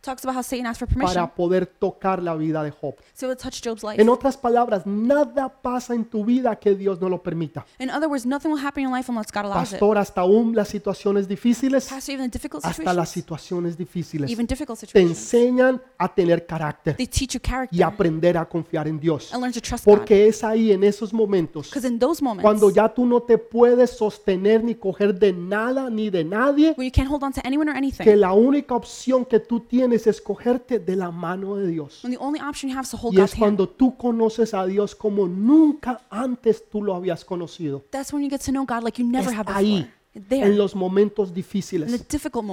talks 0.00 0.24
about 0.24 0.36
how 0.36 0.42
Satan 0.42 0.66
asked 0.66 0.78
for 0.78 0.88
permission 0.88 1.14
para 1.14 1.34
poder 1.34 1.66
tocar 1.66 2.22
la 2.22 2.34
vida 2.34 2.62
de 2.62 2.70
Job. 2.70 2.96
to 2.96 3.02
be 3.20 3.26
able 3.26 3.36
to 3.36 3.42
touch 3.42 3.60
Job's 3.62 3.82
life. 3.82 4.00
En 4.00 4.08
otras 4.08 4.36
palabras, 4.36 4.86
nada 4.86 5.48
pasa 5.48 5.94
en 5.94 6.04
tu 6.04 6.24
vida 6.24 6.56
que 6.56 6.74
Dios 6.74 7.00
no 7.00 7.08
lo 7.08 7.22
permita. 7.22 7.66
In 7.78 7.90
other 7.90 8.08
words, 8.08 8.24
nothing 8.26 8.50
will 8.50 8.64
happen 8.64 8.82
in 8.82 8.90
your 8.90 8.96
life 8.96 9.10
unless 9.10 9.30
God 9.32 9.44
allows 9.44 9.72
it. 9.72 9.78
Pastor, 9.78 9.98
hasta 9.98 10.20
aún 10.22 10.54
las 10.54 10.68
situaciones 10.68 11.28
difíciles, 11.28 11.88
Pastor, 11.88 12.14
even 12.14 12.24
in 12.26 12.30
difficult 12.30 12.64
hasta 12.64 12.94
las 12.94 13.08
situations, 13.08 13.20
situaciones 13.40 13.76
difíciles, 13.76 14.30
even 14.30 14.46
difficult 14.46 14.78
te 14.78 14.86
situations, 14.86 15.18
enseñan 15.18 15.82
a 15.98 16.12
tener 16.12 16.46
carácter 16.46 16.96
they 16.96 17.06
teach 17.06 17.34
you 17.34 17.38
y 17.38 17.48
character 17.48 17.84
aprender 17.84 18.38
a 18.38 18.48
confiar 18.48 18.88
en 18.88 18.98
Dios. 18.98 19.32
and 19.32 19.42
learn 19.42 19.52
to 19.52 19.60
trust 19.60 19.84
God. 19.84 19.96
Porque 19.98 20.28
es 20.28 20.42
ahí 20.42 20.72
en 20.72 20.82
esos 20.84 21.12
momentos 21.12 21.68
Because 21.68 21.86
in 21.86 21.98
those 21.98 22.22
moments, 22.22 22.42
cuando 22.42 22.70
ya 22.70 22.88
tú 22.88 23.04
no 23.06 23.20
te 23.20 23.36
puedes 23.38 23.90
sostener 23.90 24.64
ni 24.64 24.74
coger 24.74 25.14
de 25.14 25.32
nada 25.32 25.90
ni 25.90 26.10
de 26.10 26.24
nadie, 26.24 26.74
when 26.76 26.86
you 26.88 26.92
can't 26.92 27.10
hold 27.10 27.22
on 27.22 27.32
to 27.32 27.40
anyone 27.44 27.68
or 27.68 27.74
que 27.74 27.78
anything, 27.78 28.16
la 28.16 28.32
única 28.32 28.74
opción 28.74 29.24
que 29.24 29.40
tú 29.40 29.60
tienes 29.60 29.89
es 29.92 30.20
cogerte 30.20 30.78
de 30.78 30.96
la 30.96 31.10
mano 31.10 31.56
de 31.56 31.66
Dios. 31.68 32.02
when 32.04 32.12
the 32.12 32.18
only 32.20 32.40
option 32.40 32.70
you 32.70 32.76
have 32.76 32.84
is 32.84 32.90
to 32.90 32.96
hold 32.96 33.14
Y 33.14 33.16
God's 33.18 33.32
es 33.32 33.34
hand, 33.34 33.40
cuando 33.56 33.68
tú 33.68 33.96
conoces 33.96 34.54
a 34.54 34.64
Dios 34.66 34.94
como 34.94 35.26
nunca 35.26 36.00
antes 36.10 36.68
tú 36.68 36.82
lo 36.82 36.94
habías 36.94 37.24
conocido. 37.24 37.84
that's 37.90 38.12
when 38.12 38.22
you 38.22 38.30
get 38.30 38.40
to 38.40 38.50
know 38.52 38.64
God 38.66 38.82
like 38.84 39.00
you 39.00 39.08
never 39.08 39.30
Es 39.32 39.38
have 39.38 39.50
ahí. 39.52 39.90
There, 40.12 40.44
en 40.44 40.58
los 40.58 40.74
momentos 40.74 41.28
in 41.28 41.34
the 41.34 41.40
difíciles. 41.40 42.06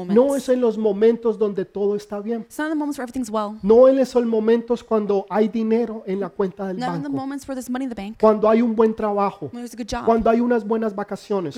No 0.10 0.36
es 0.36 0.50
en 0.50 0.62
los 0.62 0.78
momentos 0.78 1.40
donde 1.40 1.66
todo 1.66 1.96
está 1.96 2.20
bien. 2.20 2.42
It's 2.42 2.60
not 2.60 2.68
in 2.68 2.74
the 2.74 2.76
moments 2.78 2.98
where 3.00 3.04
everything's 3.06 3.30
well. 3.30 3.58
No 3.64 3.88
en 3.88 3.98
esos 4.00 4.26
momentos 4.26 4.84
cuando 4.84 5.26
hay 5.30 5.48
dinero 5.48 6.04
en 6.06 6.20
la 6.20 6.30
cuenta 6.30 6.68
del 6.68 6.78
Not 6.78 6.90
banco. 6.90 7.10
moments 7.10 7.48
where 7.48 7.56
there's 7.56 7.70
money 7.70 7.86
in 7.86 7.90
the 7.90 7.96
bank, 7.96 8.18
Cuando 8.20 8.50
hay 8.50 8.62
un 8.62 8.76
buen 8.76 8.94
trabajo. 8.94 9.50
when 9.54 9.64
there's 9.64 9.74
a 9.74 9.78
good 9.78 9.88
job, 9.90 10.06
Cuando 10.06 10.30
hay 10.30 10.40
unas 10.40 10.66
buenas 10.66 10.94
vacaciones. 10.94 11.56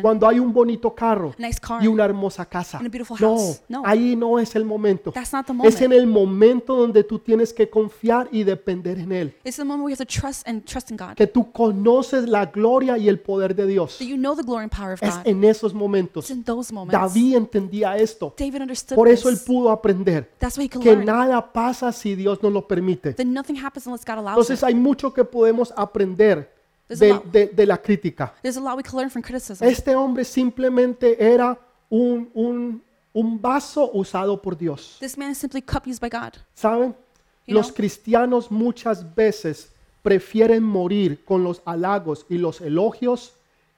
Cuando 0.00 0.26
hay 0.28 0.38
un 0.38 0.52
bonito 0.52 0.94
carro 0.94 1.34
nice 1.38 1.60
car. 1.60 1.82
y 1.82 1.86
una 1.86 2.04
hermosa 2.04 2.46
casa. 2.46 2.80
No, 2.80 3.16
house. 3.16 3.62
No. 3.68 3.82
ahí 3.84 4.16
no 4.16 4.38
es 4.38 4.54
el 4.56 4.64
momento. 4.64 5.12
That's 5.12 5.32
not 5.32 5.46
the 5.46 5.52
Es 5.68 5.80
en 5.82 5.90
moment. 5.90 6.00
el 6.00 6.06
momento 6.06 6.76
donde 6.76 7.04
tú 7.04 7.18
tienes 7.18 7.52
que 7.52 7.68
confiar 7.68 8.28
y 8.32 8.44
depender 8.44 8.98
en 8.98 9.12
Él. 9.12 9.34
It's 9.44 9.56
the 9.56 9.64
moment 9.64 9.84
where 9.84 9.94
you 9.94 10.00
have 10.00 10.06
to 10.06 10.20
trust 10.20 10.46
and 10.48 10.64
trust. 10.64 10.82
Que 11.16 11.26
tú 11.26 11.52
conoces 11.52 12.28
la 12.28 12.46
gloria 12.46 12.98
y 12.98 13.08
el 13.08 13.20
poder 13.20 13.54
de 13.54 13.66
Dios. 13.66 13.98
You 13.98 14.16
know 14.16 14.32
Es 14.32 14.44
God. 14.46 15.26
En 15.42 15.50
esos 15.50 15.74
momentos. 15.74 16.30
David 16.90 17.36
entendía 17.36 17.96
esto. 17.96 18.34
Por 18.94 19.08
eso 19.08 19.28
él 19.28 19.38
pudo 19.44 19.70
aprender 19.70 20.30
que 20.80 20.96
nada 20.96 21.52
pasa 21.52 21.92
si 21.92 22.14
Dios 22.14 22.42
no 22.42 22.50
lo 22.50 22.66
permite. 22.66 23.14
Entonces 23.18 24.62
hay 24.62 24.74
mucho 24.74 25.12
que 25.12 25.24
podemos 25.24 25.72
aprender 25.76 26.50
There's 26.88 27.00
a 27.02 27.04
de, 27.04 27.10
lot. 27.12 27.24
de- 27.32 27.46
de 27.48 27.66
la 27.66 27.78
crítica. 27.80 28.34
There's 28.42 28.56
a 28.56 28.60
lot 28.60 28.76
we 28.76 28.82
can 28.82 28.96
learn 28.96 29.10
from 29.10 29.22
criticism. 29.22 29.64
Este 29.66 29.94
hombre 29.94 30.24
simplemente 30.24 31.16
era 31.22 31.58
un, 31.88 32.28
un- 32.34 32.82
un 33.14 33.40
vaso 33.40 33.90
usado 33.94 34.40
por 34.40 34.56
Dios. 34.56 34.96
This 35.00 35.16
man 35.16 35.30
is 35.30 35.38
simply 35.38 35.62
a 35.66 35.72
cup 35.72 35.86
used 35.86 36.00
by 36.00 36.08
God. 36.10 36.34
¿Saben? 36.54 36.94
Los 37.46 37.72
cristianos 37.72 38.50
muchas 38.50 39.14
veces 39.14 39.70
prefieren 40.02 40.62
morir 40.62 41.24
con 41.24 41.44
los 41.44 41.60
halagos 41.64 42.24
y 42.28 42.38
los 42.38 42.60
elogios 42.60 43.34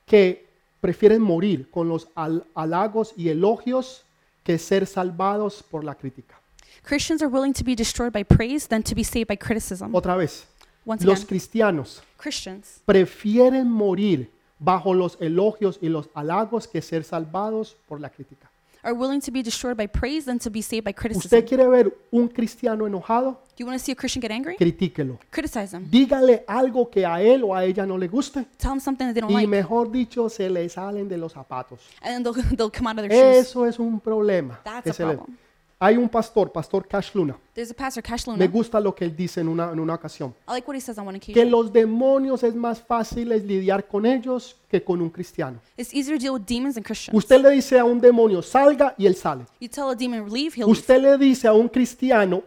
que 0.07 0.47
prefieren 0.85 1.23
morir 1.23 1.71
con 1.71 1.89
los 1.89 2.09
hal- 2.15 2.45
halagos 2.55 3.15
y 3.17 3.31
elogios 3.31 4.03
que 4.43 4.59
ser 4.59 4.87
salvados 4.87 5.63
por 5.71 5.83
la 5.83 5.95
crítica. 5.95 6.39
Christians 6.83 7.23
are 7.23 7.31
willing 7.33 7.55
to 7.55 7.65
be 7.65 7.75
destroyed 7.75 8.13
by 8.13 8.23
praise 8.23 8.69
than 8.69 8.83
to 8.83 8.95
be 8.95 9.03
saved 9.03 9.29
by 9.29 9.37
criticism. 9.39 9.95
Otra 9.95 10.15
vez, 10.15 10.47
Once 10.85 11.03
los 11.07 11.21
again, 11.21 11.27
cristianos 11.29 12.03
Christians 12.19 12.83
prefieren 12.85 13.67
morir 13.71 14.29
bajo 14.59 14.93
los 14.93 15.17
elogios 15.23 15.79
y 15.81 15.89
los 15.89 16.11
halagos 16.15 16.69
que 16.69 16.83
ser 16.83 17.03
salvados 17.03 17.77
por 17.89 17.99
la 17.99 18.11
crítica. 18.11 18.51
are 18.83 18.93
willing 18.93 19.23
to 19.23 19.33
be 19.33 19.43
destroyed 19.43 19.79
by 19.79 19.87
praise 19.87 20.27
than 20.27 20.39
to 20.39 20.51
be 20.51 20.61
saved 20.61 20.85
by 20.85 20.93
criticism. 20.93 21.25
¿Usted 21.39 21.49
quiere 21.49 21.67
ver 21.67 21.97
un 22.11 22.29
cristiano 22.29 22.87
enojado? 22.87 23.41
Do 23.57 23.63
you 23.63 23.67
want 23.67 23.79
to 23.79 23.85
see 23.85 23.93
a 23.93 23.95
Christian 23.97 24.21
get 24.21 24.33
angry? 24.33 24.57
Critíquelo. 24.57 25.19
Criticize 25.31 25.77
him. 25.77 25.89
Dígale 25.91 26.45
algo 26.47 26.91
que 26.91 27.07
a 27.07 27.23
él 27.23 27.45
o 27.45 27.55
a 27.55 27.65
ella 27.65 27.87
no 27.87 27.97
le 27.97 28.09
guste 28.09 28.45
Tell 28.57 28.71
them 28.71 28.81
something 28.81 29.07
that 29.07 29.15
they 29.15 29.21
don't 29.21 29.31
y 29.31 29.35
like, 29.35 29.47
mejor 29.49 29.91
dicho 29.91 30.29
se 30.29 30.51
le 30.51 30.69
salen 30.69 31.09
de 31.09 31.17
los 31.17 31.33
zapatos. 31.33 31.81
and 32.03 32.15
then 32.15 32.23
they'll, 32.25 32.57
they'll 32.57 32.71
come 32.71 32.89
out 32.89 32.99
of 32.99 33.09
their 33.09 33.13
shoes. 33.37 33.47
Eso 33.49 33.65
es 33.67 33.79
un 33.79 34.01
problema. 34.01 34.61
That's 34.65 34.83
que 34.85 34.91
a 34.91 34.93
se 34.93 35.05
le- 35.05 35.15
problem. 35.15 35.39
Hay 35.81 35.97
un 35.99 36.09
pastor, 36.09 36.51
Pastor 36.51 36.87
Cash 36.87 37.15
Luna. 37.15 37.37
There's 37.53 37.71
a 37.71 37.75
pastor, 37.75 38.03
Cash 38.03 38.27
Me 38.27 38.33
Luna. 38.35 38.47
gusta 38.47 38.81
lo 38.81 38.95
que 38.95 39.05
él 39.05 39.15
dice 39.15 39.41
en 39.43 39.49
una, 39.49 39.71
en 39.71 39.79
una 39.79 39.95
ocasión. 39.95 40.35
I 40.49 40.53
like 40.53 40.67
what 40.67 40.75
he 40.77 40.81
says 40.81 40.97
on 40.99 41.07
one 41.07 41.21
Que 41.21 41.33
occasion. 41.33 41.51
los 41.51 41.71
demonios 41.73 42.43
es 42.43 42.55
más 42.55 42.81
fácil 42.81 43.33
es 43.33 43.45
lidiar 43.45 43.87
con 43.87 44.07
ellos 44.07 44.57
que 44.71 44.83
con 44.83 45.03
un 45.03 45.11
cristiano. 45.11 45.59
It's 45.77 45.93
easier 45.93 46.17
to 46.17 46.23
deal 46.23 46.33
with 46.33 46.43
demons 46.47 46.75
than 46.77 46.85
Christians. 46.85 47.17
Usted 47.19 47.41
le 47.43 47.51
dice 47.51 47.79
a 47.79 47.85
un 47.85 48.01
demonio, 48.01 48.41
salga 48.41 48.95
y 48.97 49.05
él 49.05 49.15
sale. 49.17 49.45
You 49.61 49.69
tell 49.69 49.91
a 49.91 49.95
demon 49.95 50.21
leave, 50.33 50.55
he'll 50.57 50.67
leave. 50.67 50.71
Usted 50.71 51.03
le 51.03 51.19
dice 51.19 51.49
a 51.49 51.53
un 51.53 51.69
cristiano, 51.69 52.43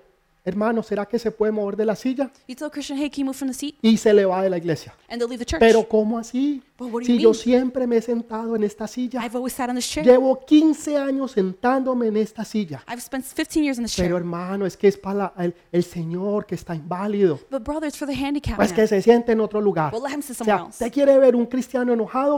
hermano, 0.47 0.81
¿será 0.81 1.05
que 1.05 1.19
se 1.19 1.29
puede 1.29 1.51
mover 1.51 1.75
de 1.75 1.85
la 1.85 1.95
silla? 1.95 2.31
You 2.47 2.55
tell 2.55 2.67
a 2.67 2.69
Christian, 2.69 2.97
hey, 2.97 3.09
can 3.09 3.19
you 3.19 3.25
move 3.25 3.35
from 3.35 3.49
the 3.49 3.53
seat? 3.53 3.75
Y 3.81 3.97
se 3.97 4.13
le 4.13 4.25
va 4.25 4.41
de 4.41 4.49
la 4.49 4.57
iglesia. 4.57 4.95
And 5.09 5.19
they'll 5.19 5.29
leave 5.29 5.39
the 5.39 5.45
church. 5.45 5.59
Pero 5.59 5.87
¿cómo 5.87 6.17
así? 6.17 6.63
Si 7.03 7.17
yo 7.17 7.33
siempre 7.33 7.87
me 7.87 7.97
he 7.97 8.01
sentado 8.01 8.55
en 8.55 8.63
esta 8.63 8.87
silla. 8.87 9.23
I've 9.25 9.35
always 9.35 9.53
sat 9.53 9.69
on 9.69 9.75
this 9.75 9.89
chair. 9.89 10.05
Llevo 10.05 10.39
15 10.45 10.97
años 10.97 11.31
sentándome 11.31 12.07
en 12.07 12.17
esta 12.17 12.45
silla. 12.45 12.83
I've 12.87 13.01
spent 13.01 13.25
15 13.25 13.63
years 13.63 13.77
in 13.77 13.83
this 13.85 13.95
Pero 13.95 14.09
chair. 14.09 14.17
hermano, 14.17 14.65
es 14.65 14.77
que 14.77 14.87
es 14.87 14.97
para 14.97 15.33
el, 15.37 15.55
el 15.71 15.83
Señor 15.83 16.45
que 16.45 16.55
está 16.55 16.75
inválido. 16.75 17.39
But 17.49 17.63
brother, 17.63 17.87
it's 17.87 17.97
for 17.97 18.07
the 18.07 18.13
handicapped 18.13 18.57
Pues 18.57 18.73
que 18.73 18.87
se 18.87 19.01
siente 19.01 19.31
en 19.31 19.39
otro 19.39 19.59
lugar. 19.59 19.91
Well, 19.93 20.03
let 20.03 20.13
him 20.13 20.21
sit 20.21 20.31
O 20.31 20.43
somewhere 20.43 20.57
sea, 20.59 20.65
else. 20.67 20.85
usted 20.85 20.93
quiere 20.93 21.17
ver 21.17 21.35
un 21.35 21.45
cristiano 21.47 21.93
enojado, 21.93 22.37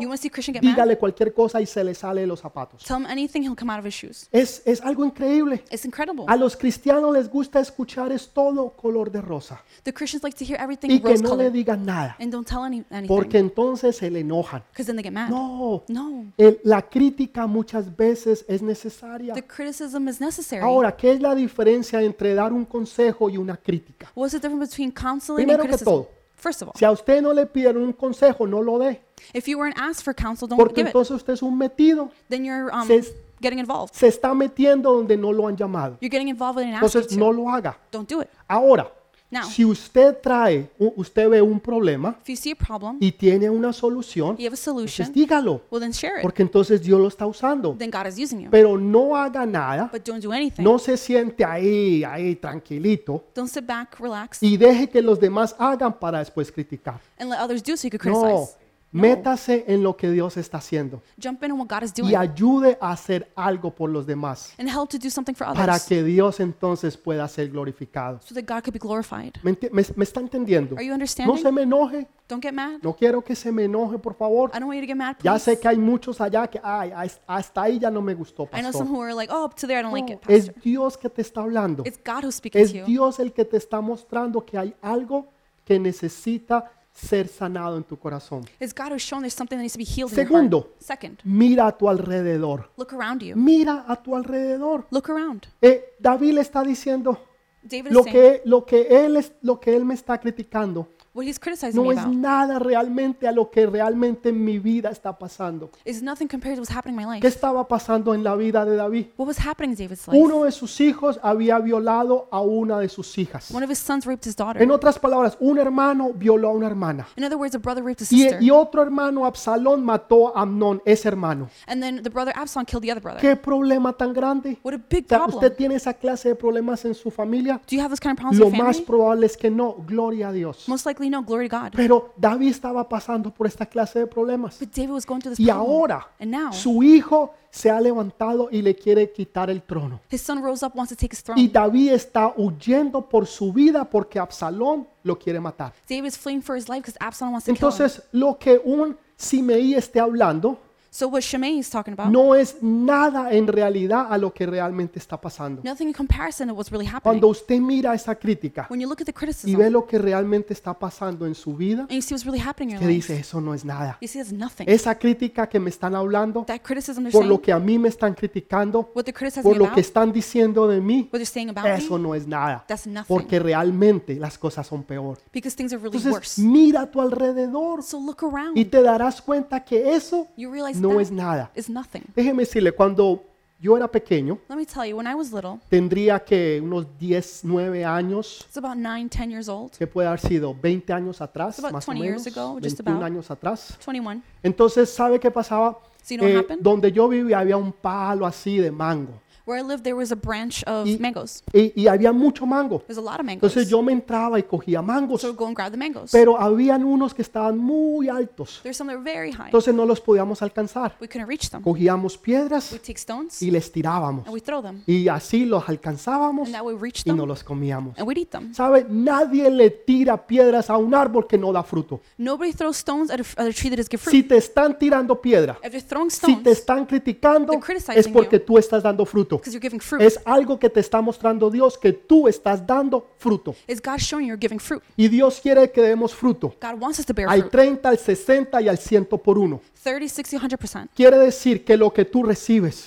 dígale 0.61 0.97
cualquier 0.97 1.33
cosa 1.33 1.59
y 1.61 1.65
se 1.65 1.83
le 1.83 1.93
sale 1.93 2.21
de 2.21 2.27
los 2.27 2.39
zapatos. 2.39 2.83
Tell 2.83 2.97
him 2.97 3.05
anything, 3.05 3.41
he'll 3.41 3.55
come 3.55 3.71
out 3.71 3.79
of 3.79 3.85
his 3.85 3.93
shoes. 3.93 4.27
Es, 4.31 4.61
es 4.65 4.81
algo 4.81 5.03
increíble. 5.03 5.63
It's 5.71 5.85
incredible. 5.85 6.25
A 6.27 6.35
los 6.35 6.55
cristianos 6.55 7.13
les 7.13 7.29
gusta 7.29 7.59
escuchar 7.59 8.11
es 8.11 8.29
todo 8.29 8.69
color 8.71 9.11
de 9.11 9.21
rosa 9.21 9.61
The 9.83 9.93
Christians 9.93 10.23
like 10.23 10.37
to 10.37 10.45
hear 10.45 10.59
y 10.83 10.99
que 10.99 11.17
no 11.17 11.35
le 11.35 11.49
digan 11.51 11.85
nada, 11.85 12.15
and 12.19 12.31
don't 12.31 12.47
tell 12.47 12.63
any, 12.63 12.83
anything. 12.89 13.07
porque 13.07 13.37
entonces 13.37 14.01
el 14.03 14.15
enojan. 14.29 14.63
because 14.71 14.85
then 14.85 14.95
they 14.95 15.03
get 15.03 15.11
mad. 15.13 15.29
No, 15.29 15.83
No. 15.87 16.25
el- 16.37 16.59
la 16.63 16.81
crítica 16.81 17.47
muchas 17.47 17.95
veces 17.95 18.45
es 18.47 18.61
necesaria. 18.61 19.33
The 19.33 19.45
criticism 19.45 20.07
is 20.07 20.21
necessary. 20.21 20.63
Ahora, 20.63 20.95
¿qué 20.95 21.11
es 21.11 21.21
la 21.21 21.33
diferencia 21.35 22.01
entre 22.01 22.33
dar 22.35 22.53
un 22.53 22.65
consejo 22.65 23.29
y 23.29 23.37
una 23.37 23.57
crítica? 23.57 24.11
What's 24.15 24.31
the 24.33 24.39
difference 24.39 24.69
between 24.71 24.91
counseling 24.91 25.37
Primero 25.45 25.61
and 25.63 25.69
que 25.71 25.77
criticism? 25.77 25.85
todo, 26.03 26.09
First 26.35 26.61
of 26.61 26.69
all, 26.69 26.73
Si 26.77 26.85
a 26.85 26.91
usted 26.91 27.21
no 27.21 27.33
le 27.33 27.45
pidieron 27.45 27.83
un 27.83 27.91
consejo, 27.91 28.47
no 28.47 28.61
lo 28.61 28.79
dé, 28.79 29.01
if 29.33 29.45
you 29.45 29.57
weren't 29.59 29.77
asked 29.77 30.03
for 30.05 30.13
counsel, 30.15 30.47
don't 30.47 30.57
porque 30.57 30.75
give 30.75 30.81
it. 30.83 30.95
entonces 30.95 31.11
usted 31.17 31.33
es 31.33 31.41
un 31.41 31.57
metido. 31.57 32.11
Then 32.29 32.45
you're 32.45 32.71
um, 32.73 32.87
Se- 32.87 33.13
getting 33.41 33.59
involved. 33.59 33.93
Se 33.93 34.07
está 34.07 34.33
metiendo 34.33 34.93
donde 34.93 35.17
no 35.17 35.33
lo 35.33 35.47
han 35.49 35.57
llamado. 35.57 35.97
You're 35.99 36.09
getting 36.09 36.29
involved 36.29 36.55
when 36.57 36.67
they 36.67 36.75
ask 36.75 36.83
Entonces 36.85 37.07
to. 37.13 37.19
no 37.19 37.33
lo 37.33 37.49
haga. 37.49 37.77
Don't 37.91 38.09
do 38.09 38.21
it. 38.21 38.29
Ahora, 38.47 38.89
Now, 39.31 39.43
si 39.43 39.63
usted 39.63 40.17
trae, 40.23 40.67
usted 40.79 41.29
ve 41.29 41.39
un 41.39 41.59
problema 41.59 42.17
if 42.23 42.29
you 42.29 42.35
see 42.35 42.51
a 42.51 42.55
problem, 42.55 42.97
y 42.99 43.11
tiene 43.11 43.47
una 43.47 43.71
solución, 43.71 44.35
you 44.37 44.47
have 44.47 44.55
a 44.55 44.57
entonces 44.57 44.59
solution, 44.59 45.13
dígalo, 45.13 45.61
well 45.69 45.79
then 45.79 45.93
share 45.93 46.17
it. 46.17 46.21
porque 46.23 46.41
entonces 46.41 46.81
Dios 46.81 46.99
lo 46.99 47.07
está 47.07 47.27
usando. 47.27 47.75
Then 47.77 47.91
God 47.91 48.07
is 48.07 48.17
using 48.17 48.39
you. 48.41 48.49
Pero 48.49 48.75
no 48.77 49.15
haga 49.15 49.45
nada, 49.45 49.89
But 49.93 50.03
don't 50.03 50.23
do 50.23 50.31
anything. 50.33 50.63
no 50.63 50.79
se 50.79 50.97
siente 50.97 51.45
ahí, 51.45 52.03
ahí 52.03 52.35
tranquilito 52.37 53.23
Don't 53.35 53.49
sit 53.51 53.65
back, 53.67 53.99
relax, 53.99 54.41
y 54.41 54.57
deje 54.57 54.89
que 54.89 55.01
los 55.01 55.19
demás 55.19 55.55
hagan 55.59 55.93
para 55.93 56.19
después 56.19 56.51
criticar. 56.51 56.99
and 57.19 57.29
let 57.29 57.37
others 57.39 57.61
do 57.61 57.77
so 57.77 57.87
you 57.87 57.97
can 57.99 58.11
No, 58.11 58.21
criticize. 58.21 58.55
Métase 58.91 59.65
en 59.67 59.83
lo 59.83 59.95
que 59.95 60.09
Dios 60.09 60.35
está 60.37 60.57
haciendo 60.57 61.01
Jump 61.21 61.43
in 61.43 61.51
on 61.51 61.59
what 61.59 61.67
God 61.69 61.83
is 61.83 61.93
doing 61.93 62.09
y 62.11 62.15
ayude 62.15 62.77
a 62.81 62.91
hacer 62.91 63.31
algo 63.35 63.69
por 63.73 63.89
los 63.89 64.05
demás 64.07 64.53
and 64.57 64.67
help 64.67 64.89
to 64.89 64.97
do 64.97 65.09
something 65.09 65.33
for 65.35 65.45
para 65.53 65.73
others 65.73 65.85
que 65.85 66.03
Dios 66.03 66.39
entonces 66.39 66.97
pueda 66.97 67.27
ser 67.27 67.49
glorificado. 67.49 68.19
so 68.21 68.33
that 68.33 68.45
God 68.47 68.63
could 68.63 68.73
be 68.73 68.79
glorified. 68.79 69.33
¿Me, 69.43 69.51
enti- 69.51 69.69
me- 69.71 69.83
me 69.95 70.03
está 70.03 70.19
entendiendo? 70.21 70.75
Are 70.75 70.83
you 70.83 70.89
No 70.89 70.95
understanding? 70.95 71.37
se 71.37 71.51
me 71.51 71.61
enoje, 71.63 72.07
Don't 72.27 72.41
get 72.43 72.51
mad. 72.53 72.79
no 72.81 72.95
quiero 72.95 73.21
que 73.23 73.35
se 73.35 73.51
me 73.51 73.65
enoje, 73.65 73.97
por 73.99 74.15
favor. 74.15 74.49
I 74.53 74.59
don't 74.59 74.65
want 74.67 74.75
you 74.77 74.81
to 74.81 74.87
get 74.87 74.95
mad, 74.97 75.15
Ya 75.21 75.33
please. 75.33 75.45
sé 75.51 75.59
que 75.59 75.67
hay 75.67 75.77
muchos 75.77 76.19
allá 76.19 76.47
que, 76.47 76.59
ay, 76.63 76.91
as- 76.95 77.21
hasta 77.27 77.61
ahí 77.63 77.77
ya 77.79 77.91
no 77.91 78.01
me 78.01 78.13
gustó, 78.15 78.43
I 78.53 78.61
know 78.61 78.71
some 78.71 78.85
pastor. 78.85 78.87
who 78.87 79.01
are 79.03 79.13
like, 79.13 79.31
oh, 79.31 79.45
up 79.45 79.53
to 79.55 79.67
there 79.67 79.79
I 79.79 79.83
don't 79.83 79.93
like 79.93 80.07
No, 80.13 80.19
it, 80.19 80.29
es 80.29 80.45
pastor. 80.47 80.63
Dios 80.63 80.97
que 80.97 81.09
te 81.09 81.21
está 81.21 81.41
hablando. 81.41 81.83
It's 81.85 81.99
God 82.03 82.23
who's 82.25 82.35
speaking 82.35 82.61
Es 82.61 82.71
to 82.71 82.77
you. 82.79 82.85
Dios 82.85 83.19
el 83.19 83.33
que 83.33 83.45
te 83.45 83.57
está 83.57 83.81
mostrando 83.81 84.43
que 84.43 84.57
hay 84.57 84.75
algo 84.81 85.27
que 85.63 85.79
necesita 85.79 86.71
ser 86.99 87.27
sanado 87.27 87.77
en 87.77 87.83
tu 87.83 87.97
corazón. 87.97 88.43
It's 88.59 88.73
God 88.73 88.91
who's 88.91 89.01
shown 89.01 89.21
there's 89.21 89.33
something 89.33 89.57
that 89.57 89.61
needs 89.63 89.73
to 89.73 89.77
be 89.79 89.85
healed 89.85 90.11
in 90.11 90.17
your 90.17 90.27
Segundo. 90.27 90.59
heart. 90.61 90.81
Second, 90.81 91.19
Mira 91.23 91.67
a 91.67 91.77
tu 91.77 91.87
alrededor. 91.89 92.69
look 92.77 92.93
around 92.93 93.21
you. 93.21 93.35
Mira 93.35 93.85
a 93.87 93.95
tu 93.95 94.15
alrededor. 94.15 94.85
Look 94.91 95.09
around. 95.09 95.47
Eh, 95.61 95.95
David 95.99 96.33
le 96.33 96.41
está 96.41 96.63
diciendo 96.63 97.17
David 97.63 97.91
lo 97.91 98.03
saying 98.03 98.13
que, 98.15 98.41
lo 98.45 98.65
que 98.65 99.05
él 99.05 99.17
es, 99.17 99.33
lo 99.41 99.59
que 99.59 99.75
él 99.75 99.85
me 99.85 99.93
está 99.93 100.17
criticando 100.19 100.87
what 101.13 101.25
he's 101.25 101.39
criticizing 101.39 101.75
no 101.75 101.83
me 101.89 101.93
es 101.95 101.99
about 101.99 102.15
nada 102.15 102.59
realmente 102.59 103.27
a 103.27 103.31
lo 103.31 103.49
que 103.49 103.65
realmente 103.65 104.29
en 104.29 104.43
mi 104.43 104.59
vida 104.59 104.89
está 104.91 105.17
pasando. 105.17 105.69
is 105.85 106.01
nothing 106.01 106.27
compared 106.27 106.55
to 106.55 106.61
what's 106.61 106.75
happening 106.75 106.99
in 106.99 107.05
my 107.05 107.15
life. 107.15 107.21
¿Qué 107.21 107.27
estaba 107.27 107.67
pasando 107.67 108.13
en 108.13 108.23
la 108.23 108.35
vida 108.35 108.65
de 108.65 108.75
David? 108.75 109.07
What 109.17 109.27
was 109.27 109.37
happening 109.39 109.71
in 109.71 109.77
David's 109.77 110.07
life? 110.07 110.17
Uno 110.17 110.43
de 110.43 110.51
sus 110.51 110.79
hijos 110.81 111.19
había 111.23 111.59
violado 111.59 112.27
a 112.31 112.41
una 112.41 112.79
de 112.79 112.89
sus 112.89 113.17
hijas. 113.17 113.51
One 113.53 113.63
of 113.63 113.71
his 113.71 113.79
sons 113.79 114.05
raped 114.05 114.25
his 114.27 114.35
daughter. 114.35 114.61
En 114.61 114.71
otras 114.71 114.99
palabras, 114.99 115.37
un 115.39 115.57
hermano 115.57 116.11
violó 116.13 116.49
a 116.49 116.51
una 116.51 116.67
hermana. 116.67 117.07
In 117.15 117.23
other 117.23 117.37
words, 117.37 117.55
a 117.55 117.59
brother 117.59 117.83
raped 117.83 118.01
his 118.01 118.11
Y, 118.11 118.21
sister. 118.23 118.41
y 118.41 118.49
otro 118.51 118.81
hermano, 118.81 119.25
Absalón, 119.25 119.83
mató 119.83 120.35
a 120.35 120.41
Amnón, 120.41 120.81
ese 120.85 121.07
hermano. 121.07 121.49
And 121.67 121.81
then 121.81 122.03
the 122.03 122.09
brother 122.09 122.33
Absalom 122.35 122.65
killed 122.65 122.83
the 122.83 122.91
other 122.91 123.01
brother. 123.01 123.19
¿Qué 123.21 123.35
problema 123.35 123.93
tan 123.93 124.13
grande? 124.13 124.59
What 124.63 124.73
a 124.73 124.77
big 124.77 125.05
O 125.05 125.09
sea, 125.09 125.17
problem. 125.19 125.35
¿Usted 125.37 125.55
tiene 125.55 125.75
esa 125.75 125.93
clase 125.93 126.29
de 126.29 126.35
problemas 126.35 126.85
en 126.85 126.93
su 126.93 127.09
familia? 127.11 127.59
Do 127.69 127.75
you 127.75 127.81
have 127.81 127.89
this 127.89 127.99
kind 127.99 128.13
of 128.13 128.17
problems 128.19 128.39
Lo 128.39 128.47
in 128.47 128.53
your 128.55 128.63
más 128.65 128.75
family? 128.77 128.85
probable 128.85 129.25
es 129.25 129.37
que 129.37 129.49
no. 129.49 129.75
Gloria 129.87 130.29
a 130.29 130.31
Dios. 130.33 130.67
Most 130.67 130.85
likely 130.85 130.98
no. 131.07 131.23
Glory 131.23 131.47
to 131.47 131.55
God. 131.57 131.71
Pero 131.75 132.13
David 132.17 132.49
estaba 132.49 132.89
pasando 132.89 133.31
por 133.31 133.45
esta 133.45 133.67
clase 133.67 133.99
de 133.99 134.07
problemas. 134.07 134.59
But 134.59 134.71
David 134.75 134.91
was 134.91 135.05
going 135.05 135.21
through 135.21 135.35
this 135.35 135.39
Y 135.39 135.45
problem. 135.49 135.69
ahora 135.71 136.07
And 136.19 136.31
now 136.31 136.51
su 136.51 136.81
hijo 136.81 137.35
se 137.51 137.69
ha 137.69 137.79
levantado 137.79 138.49
y 138.51 138.61
le 138.63 138.75
quiere 138.75 139.11
quitar 139.11 139.49
el 139.51 139.61
trono. 139.61 140.01
his 140.11 140.21
son 140.21 140.41
rose 140.43 140.65
up, 140.65 140.73
wants 140.75 140.89
to 140.89 140.95
take 140.95 141.13
his 141.13 141.19
Y 141.19 141.23
throne. 141.23 141.47
David 141.51 141.93
está 141.93 142.33
huyendo 142.35 143.07
por 143.07 143.27
su 143.27 143.53
vida 143.53 143.87
porque 143.87 144.17
Absalón 144.19 144.87
lo 145.03 145.17
quiere 145.19 145.39
matar. 145.39 145.73
David 145.87 146.05
is 146.07 146.17
fleeing 146.17 146.41
for 146.41 146.55
his 146.55 146.67
life 146.67 146.81
because 146.81 146.97
Absalom 146.99 147.33
wants 147.33 147.45
to 147.45 147.53
kill 147.53 147.59
him. 147.69 147.71
Entonces, 147.71 148.03
lo 148.11 148.37
que 148.39 148.59
un 148.63 148.97
Simeí 149.15 149.75
esté 149.75 149.99
hablando 149.99 150.57
So 150.91 151.07
what 151.07 151.21
Shimei 151.21 151.59
is 151.59 151.69
talking 151.69 151.93
about, 151.93 152.11
no 152.11 152.33
es 152.33 152.57
nada 152.61 153.31
en 153.31 153.45
realidad 153.47 154.07
a 154.11 154.17
lo 154.17 154.33
que 154.33 154.45
realmente 154.45 154.97
está 154.97 155.19
pasando. 155.21 155.61
nothing 155.63 155.87
in 155.87 155.93
comparison 155.93 156.47
to 156.47 156.53
what's 156.53 156.71
really 156.71 156.85
happening. 156.87 157.01
Cuando 157.03 157.27
usted 157.27 157.59
mira 157.59 157.93
esa 157.93 158.15
crítica 158.15 158.65
When 158.69 158.79
you 158.81 158.87
look 158.89 159.01
at 159.01 159.05
the 159.05 159.11
y 159.11 159.13
criticism 159.13 159.57
ve 159.57 159.69
lo 159.69 159.85
que 159.85 159.99
realmente 159.99 160.53
está 160.53 160.73
pasando 160.77 161.27
en 161.27 161.35
su 161.35 161.55
vida, 161.55 161.81
and 161.83 161.91
you 161.91 162.01
see 162.01 162.15
what's 162.15 162.25
really 162.25 162.39
happening 162.41 162.71
in 162.71 162.77
que 162.79 162.85
your 162.85 162.91
life, 162.93 163.13
dice, 163.13 163.19
eso 163.21 163.39
no 163.39 163.53
es 163.53 163.63
nada. 163.63 163.97
you 164.01 164.07
see 164.07 164.19
that's 164.19 164.33
nothing. 164.33 164.65
Esa 164.67 164.97
crítica 164.97 165.47
que 165.47 165.59
me 165.59 165.69
están 165.69 165.93
hablando, 165.95 166.43
That 166.45 166.61
criticism 166.63 167.03
they're 167.03 167.11
por 167.11 167.23
lo 167.25 167.35
saying, 167.35 167.41
que 167.43 167.51
a 167.53 167.59
mí 167.59 167.77
me 167.77 167.89
están 167.89 168.15
criticando, 168.15 168.91
what 168.95 169.03
they're 169.03 169.13
criticizing 169.13 169.43
por 169.43 169.53
me 169.53 169.59
lo 169.59 169.65
about, 169.65 169.75
que 169.75 169.81
están 169.81 170.11
diciendo 170.11 170.67
de 170.67 170.81
mí, 170.81 171.01
what 171.11 171.19
they're 171.19 171.25
saying 171.25 171.49
about 171.49 171.67
eso 171.67 171.97
me, 171.97 172.03
no 172.03 172.15
es 172.15 172.25
nada. 172.27 172.65
that's 172.67 172.87
nothing. 172.87 173.05
Porque 173.07 173.37
realmente 173.39 174.15
las 174.15 174.37
cosas 174.39 174.65
son 174.65 174.83
peor. 174.83 175.19
Because 175.31 175.55
things 175.55 175.71
are 175.71 175.77
really 175.81 175.97
Entonces, 175.97 176.11
worse. 176.11 176.41
mira 176.41 176.81
a 176.81 176.89
tu 176.89 176.99
alrededor 176.99 177.83
So 177.83 177.99
look 177.99 178.23
around. 178.23 178.57
y 178.57 178.65
te 178.65 178.81
darás 178.81 179.21
cuenta 179.21 179.63
que 179.63 179.93
eso 179.95 180.27
You 180.35 180.51
realize 180.51 180.78
no 180.81 180.99
es 180.99 181.11
nada. 181.11 181.51
is 181.55 181.69
nothing. 181.69 182.01
Déjeme 182.15 182.43
decirle, 182.43 182.71
cuando 182.71 183.23
yo 183.61 183.75
era 183.75 183.87
pequeño, 183.89 184.39
Let 184.49 184.55
me 184.55 184.65
tell 184.65 184.85
you, 184.89 184.95
when 184.97 185.05
I 185.05 185.13
was 185.15 185.33
little, 185.33 185.59
tendría 185.69 186.19
que 186.23 186.61
unos 186.63 186.87
10, 186.97 187.41
9 187.43 187.83
años, 187.85 188.45
it's 188.47 188.57
about 188.57 188.77
nine, 188.77 189.09
ten 189.09 189.29
years 189.29 189.49
old, 189.49 189.71
que 189.77 189.85
puede 189.85 190.07
haber 190.07 190.19
sido 190.21 190.55
20 190.55 190.93
años 190.93 191.19
atrás, 191.21 191.55
It's 191.57 191.59
about 191.59 191.73
más 191.73 191.87
o 191.87 191.91
20 191.91 192.05
years 192.05 192.23
menos, 192.25 192.37
ago, 192.37 192.53
just 192.61 192.77
21 192.77 192.97
about. 192.97 193.05
años 193.11 193.31
atrás. 193.31 193.77
21. 193.85 194.21
Entonces, 194.43 194.89
¿sabe 194.89 195.19
qué 195.19 195.29
pasaba? 195.29 195.77
So 196.03 196.15
you 196.15 196.17
know 196.21 196.25
what 196.27 196.35
Eh, 196.35 196.39
happened? 196.39 196.61
donde 196.63 196.91
yo 196.91 197.07
vivía 197.09 197.39
había 197.39 197.57
un 197.57 197.73
palo 197.73 198.25
así 198.25 198.57
de 198.57 198.71
mango 198.71 199.21
Where 199.49 199.59
I 199.59 199.63
lived, 199.65 199.83
there 199.83 199.95
was 199.95 200.11
a 200.11 200.15
branch 200.15 200.63
of 200.67 200.85
Y- 200.87 200.97
mangoes. 200.99 201.43
y, 201.53 201.73
y 201.75 201.87
había 201.87 202.11
mucho 202.11 202.45
mango. 202.45 202.83
There's 202.85 202.99
a 202.99 203.01
lot 203.01 203.19
of 203.19 203.25
mangoes. 203.25 203.51
Entonces 203.51 203.67
yo 203.67 203.81
me 203.81 203.91
entraba 203.91 204.37
y 204.37 204.43
cogía 204.43 204.83
mangos, 204.83 205.21
so 205.21 205.33
go 205.33 205.47
and 205.47 205.55
grab 205.55 205.71
the 205.71 205.77
mangoes. 205.77 206.11
pero 206.11 206.39
habían 206.39 206.83
unos 206.85 207.15
que 207.15 207.23
estaban 207.23 207.57
muy 207.57 208.09
altos, 208.09 208.59
There's 208.61 208.77
some 208.77 208.91
that 208.93 208.99
were 209.01 209.11
very 209.11 209.31
high. 209.31 209.45
entonces 209.45 209.73
no 209.73 209.87
los 209.87 209.99
podíamos 210.01 210.43
alcanzar. 210.43 210.95
We 211.01 211.07
couldn't 211.07 211.27
reach 211.27 211.49
them. 211.49 211.63
Cogíamos 211.63 212.15
piedras 212.15 212.71
We'd 212.71 212.81
take 212.81 212.99
stones 212.99 213.41
y 213.41 213.49
les 213.49 213.71
tirábamos 213.71 214.27
and 214.27 214.33
we'd 214.35 214.43
throw 214.43 214.61
them. 214.61 214.83
y 214.85 215.07
así 215.07 215.45
los 215.45 215.67
alcanzábamos 215.67 216.45
And 216.47 216.55
that 216.55 216.63
way 216.63 216.75
we 216.75 216.81
reached 216.81 217.07
y 217.07 217.09
them 217.09 217.17
no 217.17 217.25
los 217.25 217.43
comíamos. 217.43 217.97
and 217.97 218.07
we'd 218.07 218.19
eat 218.19 218.29
them. 218.29 218.53
¿Sabe? 218.53 218.85
Nadie 218.87 219.49
le 219.49 219.71
tira 219.71 220.27
piedras 220.27 220.69
a 220.69 220.77
un 220.77 220.93
árbol 220.93 221.25
que 221.25 221.39
no 221.39 221.51
da 221.51 221.63
fruto. 221.63 222.01
Nobody 222.19 222.53
throws 222.53 222.77
stones 222.77 223.09
at 223.09 223.19
a, 223.19 223.23
at 223.41 223.47
a 223.47 223.53
tree 223.53 223.71
that 223.71 223.77
does 223.77 223.89
give 223.89 223.97
fruit. 223.99 224.11
Si 224.11 224.21
te 224.21 224.37
están 224.37 224.77
tirando 224.77 225.19
piedra, 225.19 225.57
if 225.63 225.71
they're 225.71 225.81
throwing 225.81 226.11
si 226.11 226.19
te 226.19 226.51
stones, 226.51 226.59
están 226.59 226.85
criticando, 226.85 227.51
They're 227.51 227.65
criticizing 227.65 227.97
es 227.99 228.07
porque 228.09 228.39
tú 228.39 228.59
estás 228.59 228.83
dando 228.83 229.05
fruto. 229.07 229.38
Because 229.39 229.53
you're 229.53 229.61
giving 229.61 229.79
fruit, 229.79 230.01
Es 230.01 230.19
algo 230.25 230.59
que 230.59 230.69
te 230.69 230.79
está 230.79 231.01
mostrando 231.01 231.49
Dios 231.49 231.77
que 231.77 231.93
tú 231.93 232.27
estás 232.27 232.65
dando 232.65 233.07
fruto. 233.17 233.55
is 233.67 233.81
God 233.81 233.97
showing 233.97 234.27
you're 234.27 234.39
giving 234.39 234.59
fruit. 234.59 234.81
Y 234.95 235.07
Dios 235.07 235.39
quiere 235.41 235.71
que 235.71 235.81
demos 235.81 236.13
fruto. 236.13 236.53
God 236.61 236.79
wants 236.79 236.99
us 236.99 237.05
to 237.05 237.13
bear 237.13 237.29
Al 237.29 237.39
fruit. 237.41 237.51
30, 237.51 237.89
al 237.89 237.97
60 237.97 238.61
y 238.61 238.67
al 238.69 238.77
100 238.77 239.05
por 239.05 239.37
uno. 239.37 239.61
30, 239.81 240.07
60, 240.13 240.57
100%. 240.57 240.89
Quiere 240.93 241.17
decir 241.17 241.63
que 241.63 241.77
lo 241.77 241.91
que 241.93 242.03
tú 242.03 242.23
recibes, 242.23 242.85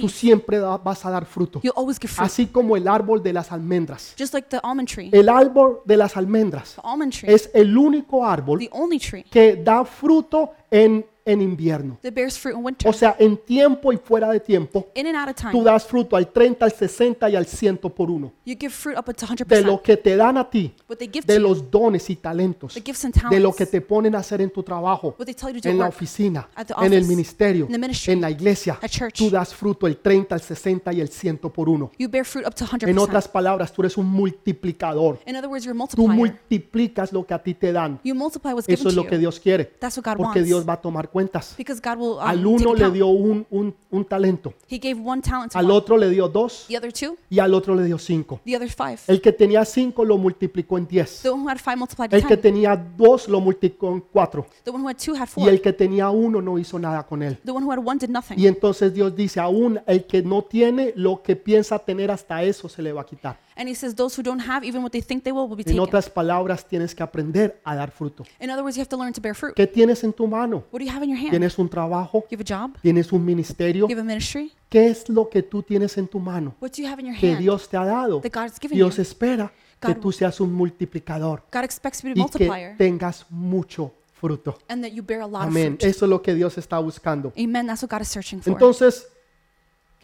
tú 0.00 0.08
siempre 0.08 0.58
vas 0.58 1.04
a 1.06 1.10
dar 1.10 1.24
fruto. 1.24 1.60
you'll 1.62 1.72
always 1.76 1.98
give 2.00 2.12
fruit. 2.12 2.26
Así 2.26 2.46
como 2.46 2.76
el 2.76 2.88
árbol 2.88 3.22
de 3.22 3.32
las 3.32 3.52
almendras. 3.52 4.14
Just 4.18 4.34
like 4.34 4.48
the 4.48 4.58
almond 4.62 4.88
tree. 4.88 5.08
El 5.12 5.28
árbol 5.28 5.82
de 5.84 5.96
las 5.96 6.16
almendras 6.16 6.74
The 6.74 6.80
almond 6.82 7.12
tree, 7.12 7.32
es 7.32 7.48
el 7.54 7.76
único 7.76 8.24
árbol 8.26 8.58
the 8.58 8.68
only 8.72 8.98
tree 8.98 9.24
que 9.30 9.56
da 9.56 9.84
fruto 9.84 10.52
en, 10.70 11.06
en 11.26 11.42
invierno. 11.42 11.98
that 12.02 12.12
bears 12.14 12.38
fruit 12.38 12.56
in 12.56 12.64
winter. 12.64 12.88
O 12.88 12.92
sea, 12.92 13.16
en 13.18 13.36
tiempo 13.36 13.92
y 13.92 13.96
fuera 13.98 14.30
de 14.30 14.40
tiempo, 14.40 14.86
In 14.94 15.06
and 15.08 15.16
out 15.16 15.28
of 15.28 15.34
tú 15.36 15.50
time, 15.58 15.64
das 15.64 15.84
fruto 15.84 16.16
al 16.16 16.28
30, 16.32 16.64
al 16.64 16.72
60 16.72 17.28
y 17.30 17.36
al 17.36 17.44
100 17.46 17.90
por 17.92 18.10
uno. 18.10 18.32
you 18.44 18.54
give 18.58 18.70
fruit 18.72 18.96
up 18.96 19.04
to 19.14 19.26
De 19.44 19.60
lo 19.62 19.78
100%. 19.78 19.82
que 19.82 19.96
te 19.96 20.16
dan 20.16 20.38
a 20.38 20.48
ti, 20.48 20.72
What 20.88 20.96
they 20.98 21.08
give 21.12 21.26
de 21.26 21.34
you, 21.34 21.40
los 21.40 21.70
dones 21.70 22.08
y 22.10 22.16
talentos, 22.16 22.74
the 22.74 22.80
gifts 22.80 23.04
and 23.04 23.12
de 23.14 23.20
lo 23.40 23.50
talents, 23.50 23.56
que 23.58 23.66
te 23.66 23.80
ponen 23.80 24.14
a 24.14 24.18
hacer 24.18 24.40
en 24.40 24.50
tu 24.50 24.62
trabajo, 24.62 25.14
what 25.18 25.26
they 25.26 25.34
tell 25.34 25.50
you 25.52 25.60
to 25.60 25.68
do 25.68 25.72
en 25.72 25.78
la 25.78 25.84
work, 25.86 25.96
oficina, 25.96 26.48
at 26.54 26.66
the 26.68 26.74
en 26.78 26.92
el 26.92 26.98
office, 27.00 27.08
ministerio, 27.08 27.66
in 27.66 27.72
the 27.72 27.78
ministry, 27.78 28.12
en 28.12 28.20
la 28.20 28.30
iglesia. 28.30 28.78
at 28.80 28.88
church. 28.90 29.14
Tú 29.18 29.28
das 29.28 29.52
fruto 29.54 29.86
el 29.86 29.96
30, 29.98 30.34
el 30.34 30.40
60 30.40 30.92
y 30.92 31.00
el 31.00 31.08
100 31.08 31.38
por 31.50 31.68
uno. 31.68 31.90
you 31.98 32.08
bear 32.08 32.24
fruit 32.24 32.46
up 32.46 32.54
to 32.54 32.64
En 32.64 32.94
100%. 32.96 32.98
otras 33.02 33.26
palabras, 33.28 33.72
tú 33.72 33.82
eres 33.82 33.96
un 33.96 34.06
multiplicador. 34.06 35.18
In 35.26 35.36
other 35.36 35.48
words, 35.48 35.64
you're 35.64 35.72
a 35.76 35.86
Tú 35.88 36.02
multiplier. 36.06 36.16
multiplicas 36.16 37.12
lo 37.12 37.26
que 37.26 37.34
a 37.34 37.42
ti 37.42 37.54
te 37.54 37.72
dan. 37.72 37.98
You 38.04 38.14
multiply 38.14 38.52
what's 38.52 38.68
Eso 38.68 38.88
es 38.88 38.94
to 38.94 39.00
lo 39.02 39.06
que. 39.08 39.18
Dios 39.18 39.40
quiere. 39.40 39.64
That's 39.80 39.96
what 39.96 40.04
God 40.04 40.16
Porque 40.18 40.38
wants. 40.40 40.46
Dios 40.46 40.68
va 40.68 40.74
a 40.74 40.80
tomar 40.80 41.08
cuentas. 41.16 41.54
Because 41.56 41.80
God 41.82 41.96
will 41.98 42.12
um, 42.18 42.20
Al 42.20 42.46
uno 42.46 42.74
le 42.74 42.90
dio 42.90 43.06
un, 43.06 43.46
un- 43.50 43.74
un 43.90 44.04
talento, 44.04 44.52
He 44.68 44.76
gave 44.78 45.00
one 45.02 45.22
talent 45.22 45.52
to 45.52 45.58
al 45.58 45.70
otro 45.70 45.96
le 45.96 46.10
dio 46.10 46.28
dos 46.28 46.66
The 46.68 46.76
other 46.76 46.92
two, 46.92 47.16
y 47.30 47.38
al 47.38 47.54
otro 47.54 47.74
le 47.74 47.84
dio 47.84 47.96
cinco. 47.96 48.38
the 48.44 48.54
other 48.54 48.68
five. 48.68 48.98
El 49.06 49.22
que 49.22 49.32
tenía 49.32 49.64
cinco 49.64 50.04
lo 50.04 50.18
multiplicó 50.18 50.76
en 50.76 50.86
diez. 50.86 51.22
The 51.22 51.30
one 51.30 51.42
who 51.44 51.48
had 51.48 51.56
five 51.58 51.76
multiplied 51.76 52.12
El 52.12 52.20
que 52.26 52.36
ten. 52.36 52.52
tenía 52.54 52.76
dos 52.76 53.28
lo 53.28 53.40
multiplicó 53.40 53.92
en 53.94 54.00
cuatro. 54.00 54.46
The 54.64 54.70
one 54.70 54.82
who 54.82 54.88
had 54.90 54.96
two 54.98 55.14
had 55.14 55.28
Y 55.28 55.40
four. 55.40 55.48
el 55.48 55.60
que 55.62 55.72
tenía 55.72 56.10
uno 56.10 56.42
no 56.42 56.58
hizo 56.58 56.78
nada 56.78 57.02
con 57.06 57.22
él. 57.22 57.38
The 57.44 57.50
one 57.52 57.64
who 57.64 57.72
had 57.72 57.78
one 57.82 57.98
did 57.98 58.10
nothing. 58.10 58.38
Y 58.38 58.46
entonces 58.46 58.92
Dios 58.92 59.16
dice, 59.16 59.40
aún 59.40 59.80
el 59.86 60.04
que 60.06 60.22
no 60.22 60.42
tiene 60.42 60.92
lo 60.96 61.22
que 61.22 61.34
piensa 61.36 61.78
tener 61.78 62.10
hasta 62.10 62.42
eso 62.42 62.68
se 62.68 62.82
le 62.82 62.92
va 62.92 63.00
a 63.00 63.06
quitar. 63.06 63.38
And 63.58 63.68
he 63.70 63.74
says, 63.74 63.94
those 63.94 64.14
who 64.18 64.22
don't 64.22 64.40
have 64.46 64.66
even 64.66 64.82
what 64.82 64.90
they 64.92 65.00
think 65.00 65.24
they 65.24 65.32
will 65.32 65.48
will 65.48 65.56
be 65.56 65.62
En 65.62 65.68
taken. 65.68 65.80
otras 65.80 66.10
palabras, 66.10 66.66
tienes 66.68 66.94
que 66.94 67.02
aprender 67.02 67.58
a 67.64 67.74
dar 67.74 67.90
fruto. 67.90 68.24
In 68.38 68.50
other 68.50 68.62
words, 68.62 68.76
you 68.76 68.82
have 68.82 68.88
to 68.90 68.98
learn 68.98 69.12
to 69.14 69.20
bear 69.20 69.34
fruit. 69.34 69.54
¿Qué 69.54 69.66
tienes 69.66 70.04
en 70.04 70.12
tu 70.12 70.26
mano? 70.26 70.64
What 70.70 70.80
do 70.80 70.84
you 70.84 70.90
have 70.92 71.02
in 71.04 71.10
your 71.10 71.18
hand? 71.18 71.30
¿Tienes 71.30 71.58
un 71.58 71.68
trabajo? 71.68 72.24
You 72.30 72.36
have 72.38 72.44
a 72.44 72.44
job? 72.66 72.78
¿Tienes 72.82 73.10
un 73.12 73.24
ministerio? 73.24 73.88
You 73.88 73.94
have 73.96 74.02
a 74.02 74.04
ministry? 74.04 74.52
¿Qué 74.68 74.88
es 74.88 75.08
lo 75.08 75.28
que 75.30 75.42
tú 75.42 75.62
tienes 75.62 75.96
en 75.96 76.06
tu 76.06 76.20
mano? 76.20 76.54
What 76.60 76.72
do 76.72 76.82
you 76.82 76.88
have 76.88 77.00
in 77.00 77.06
your 77.06 77.16
Que 77.18 77.30
hand 77.32 77.40
Dios 77.40 77.68
te 77.68 77.76
ha 77.78 77.84
dado. 77.86 78.20
that 78.20 78.30
God's 78.32 78.58
given 78.60 78.76
Dios 78.76 78.96
you? 78.96 79.02
espera 79.02 79.50
que 79.80 79.92
God- 79.94 80.00
tú 80.00 80.12
seas 80.12 80.38
un 80.40 80.52
multiplicador 80.52 81.42
God 81.52 81.64
expects 81.64 82.02
you 82.02 82.10
to 82.10 82.14
be 82.14 82.20
a 82.20 82.24
y 82.24 82.28
que 82.30 82.38
multiplier 82.46 82.76
tengas 82.76 83.24
mucho 83.30 83.92
fruto. 84.12 84.58
and 84.68 84.82
that 84.82 84.92
you 84.92 85.02
bear 85.02 85.20
a 85.22 85.26
lot 85.26 85.46
of 85.48 85.52
fruit. 85.54 85.82
Eso 85.82 86.04
es 86.04 86.10
lo 86.10 86.20
que 86.20 86.34
Dios 86.34 86.58
está 86.58 86.78
buscando. 86.78 87.32
Amen. 87.38 87.66
That's 87.66 87.82
what 87.82 87.90
God 87.90 88.02
is 88.02 88.08
searching 88.08 88.42
for. 88.42 88.52
Entonces, 88.52 89.06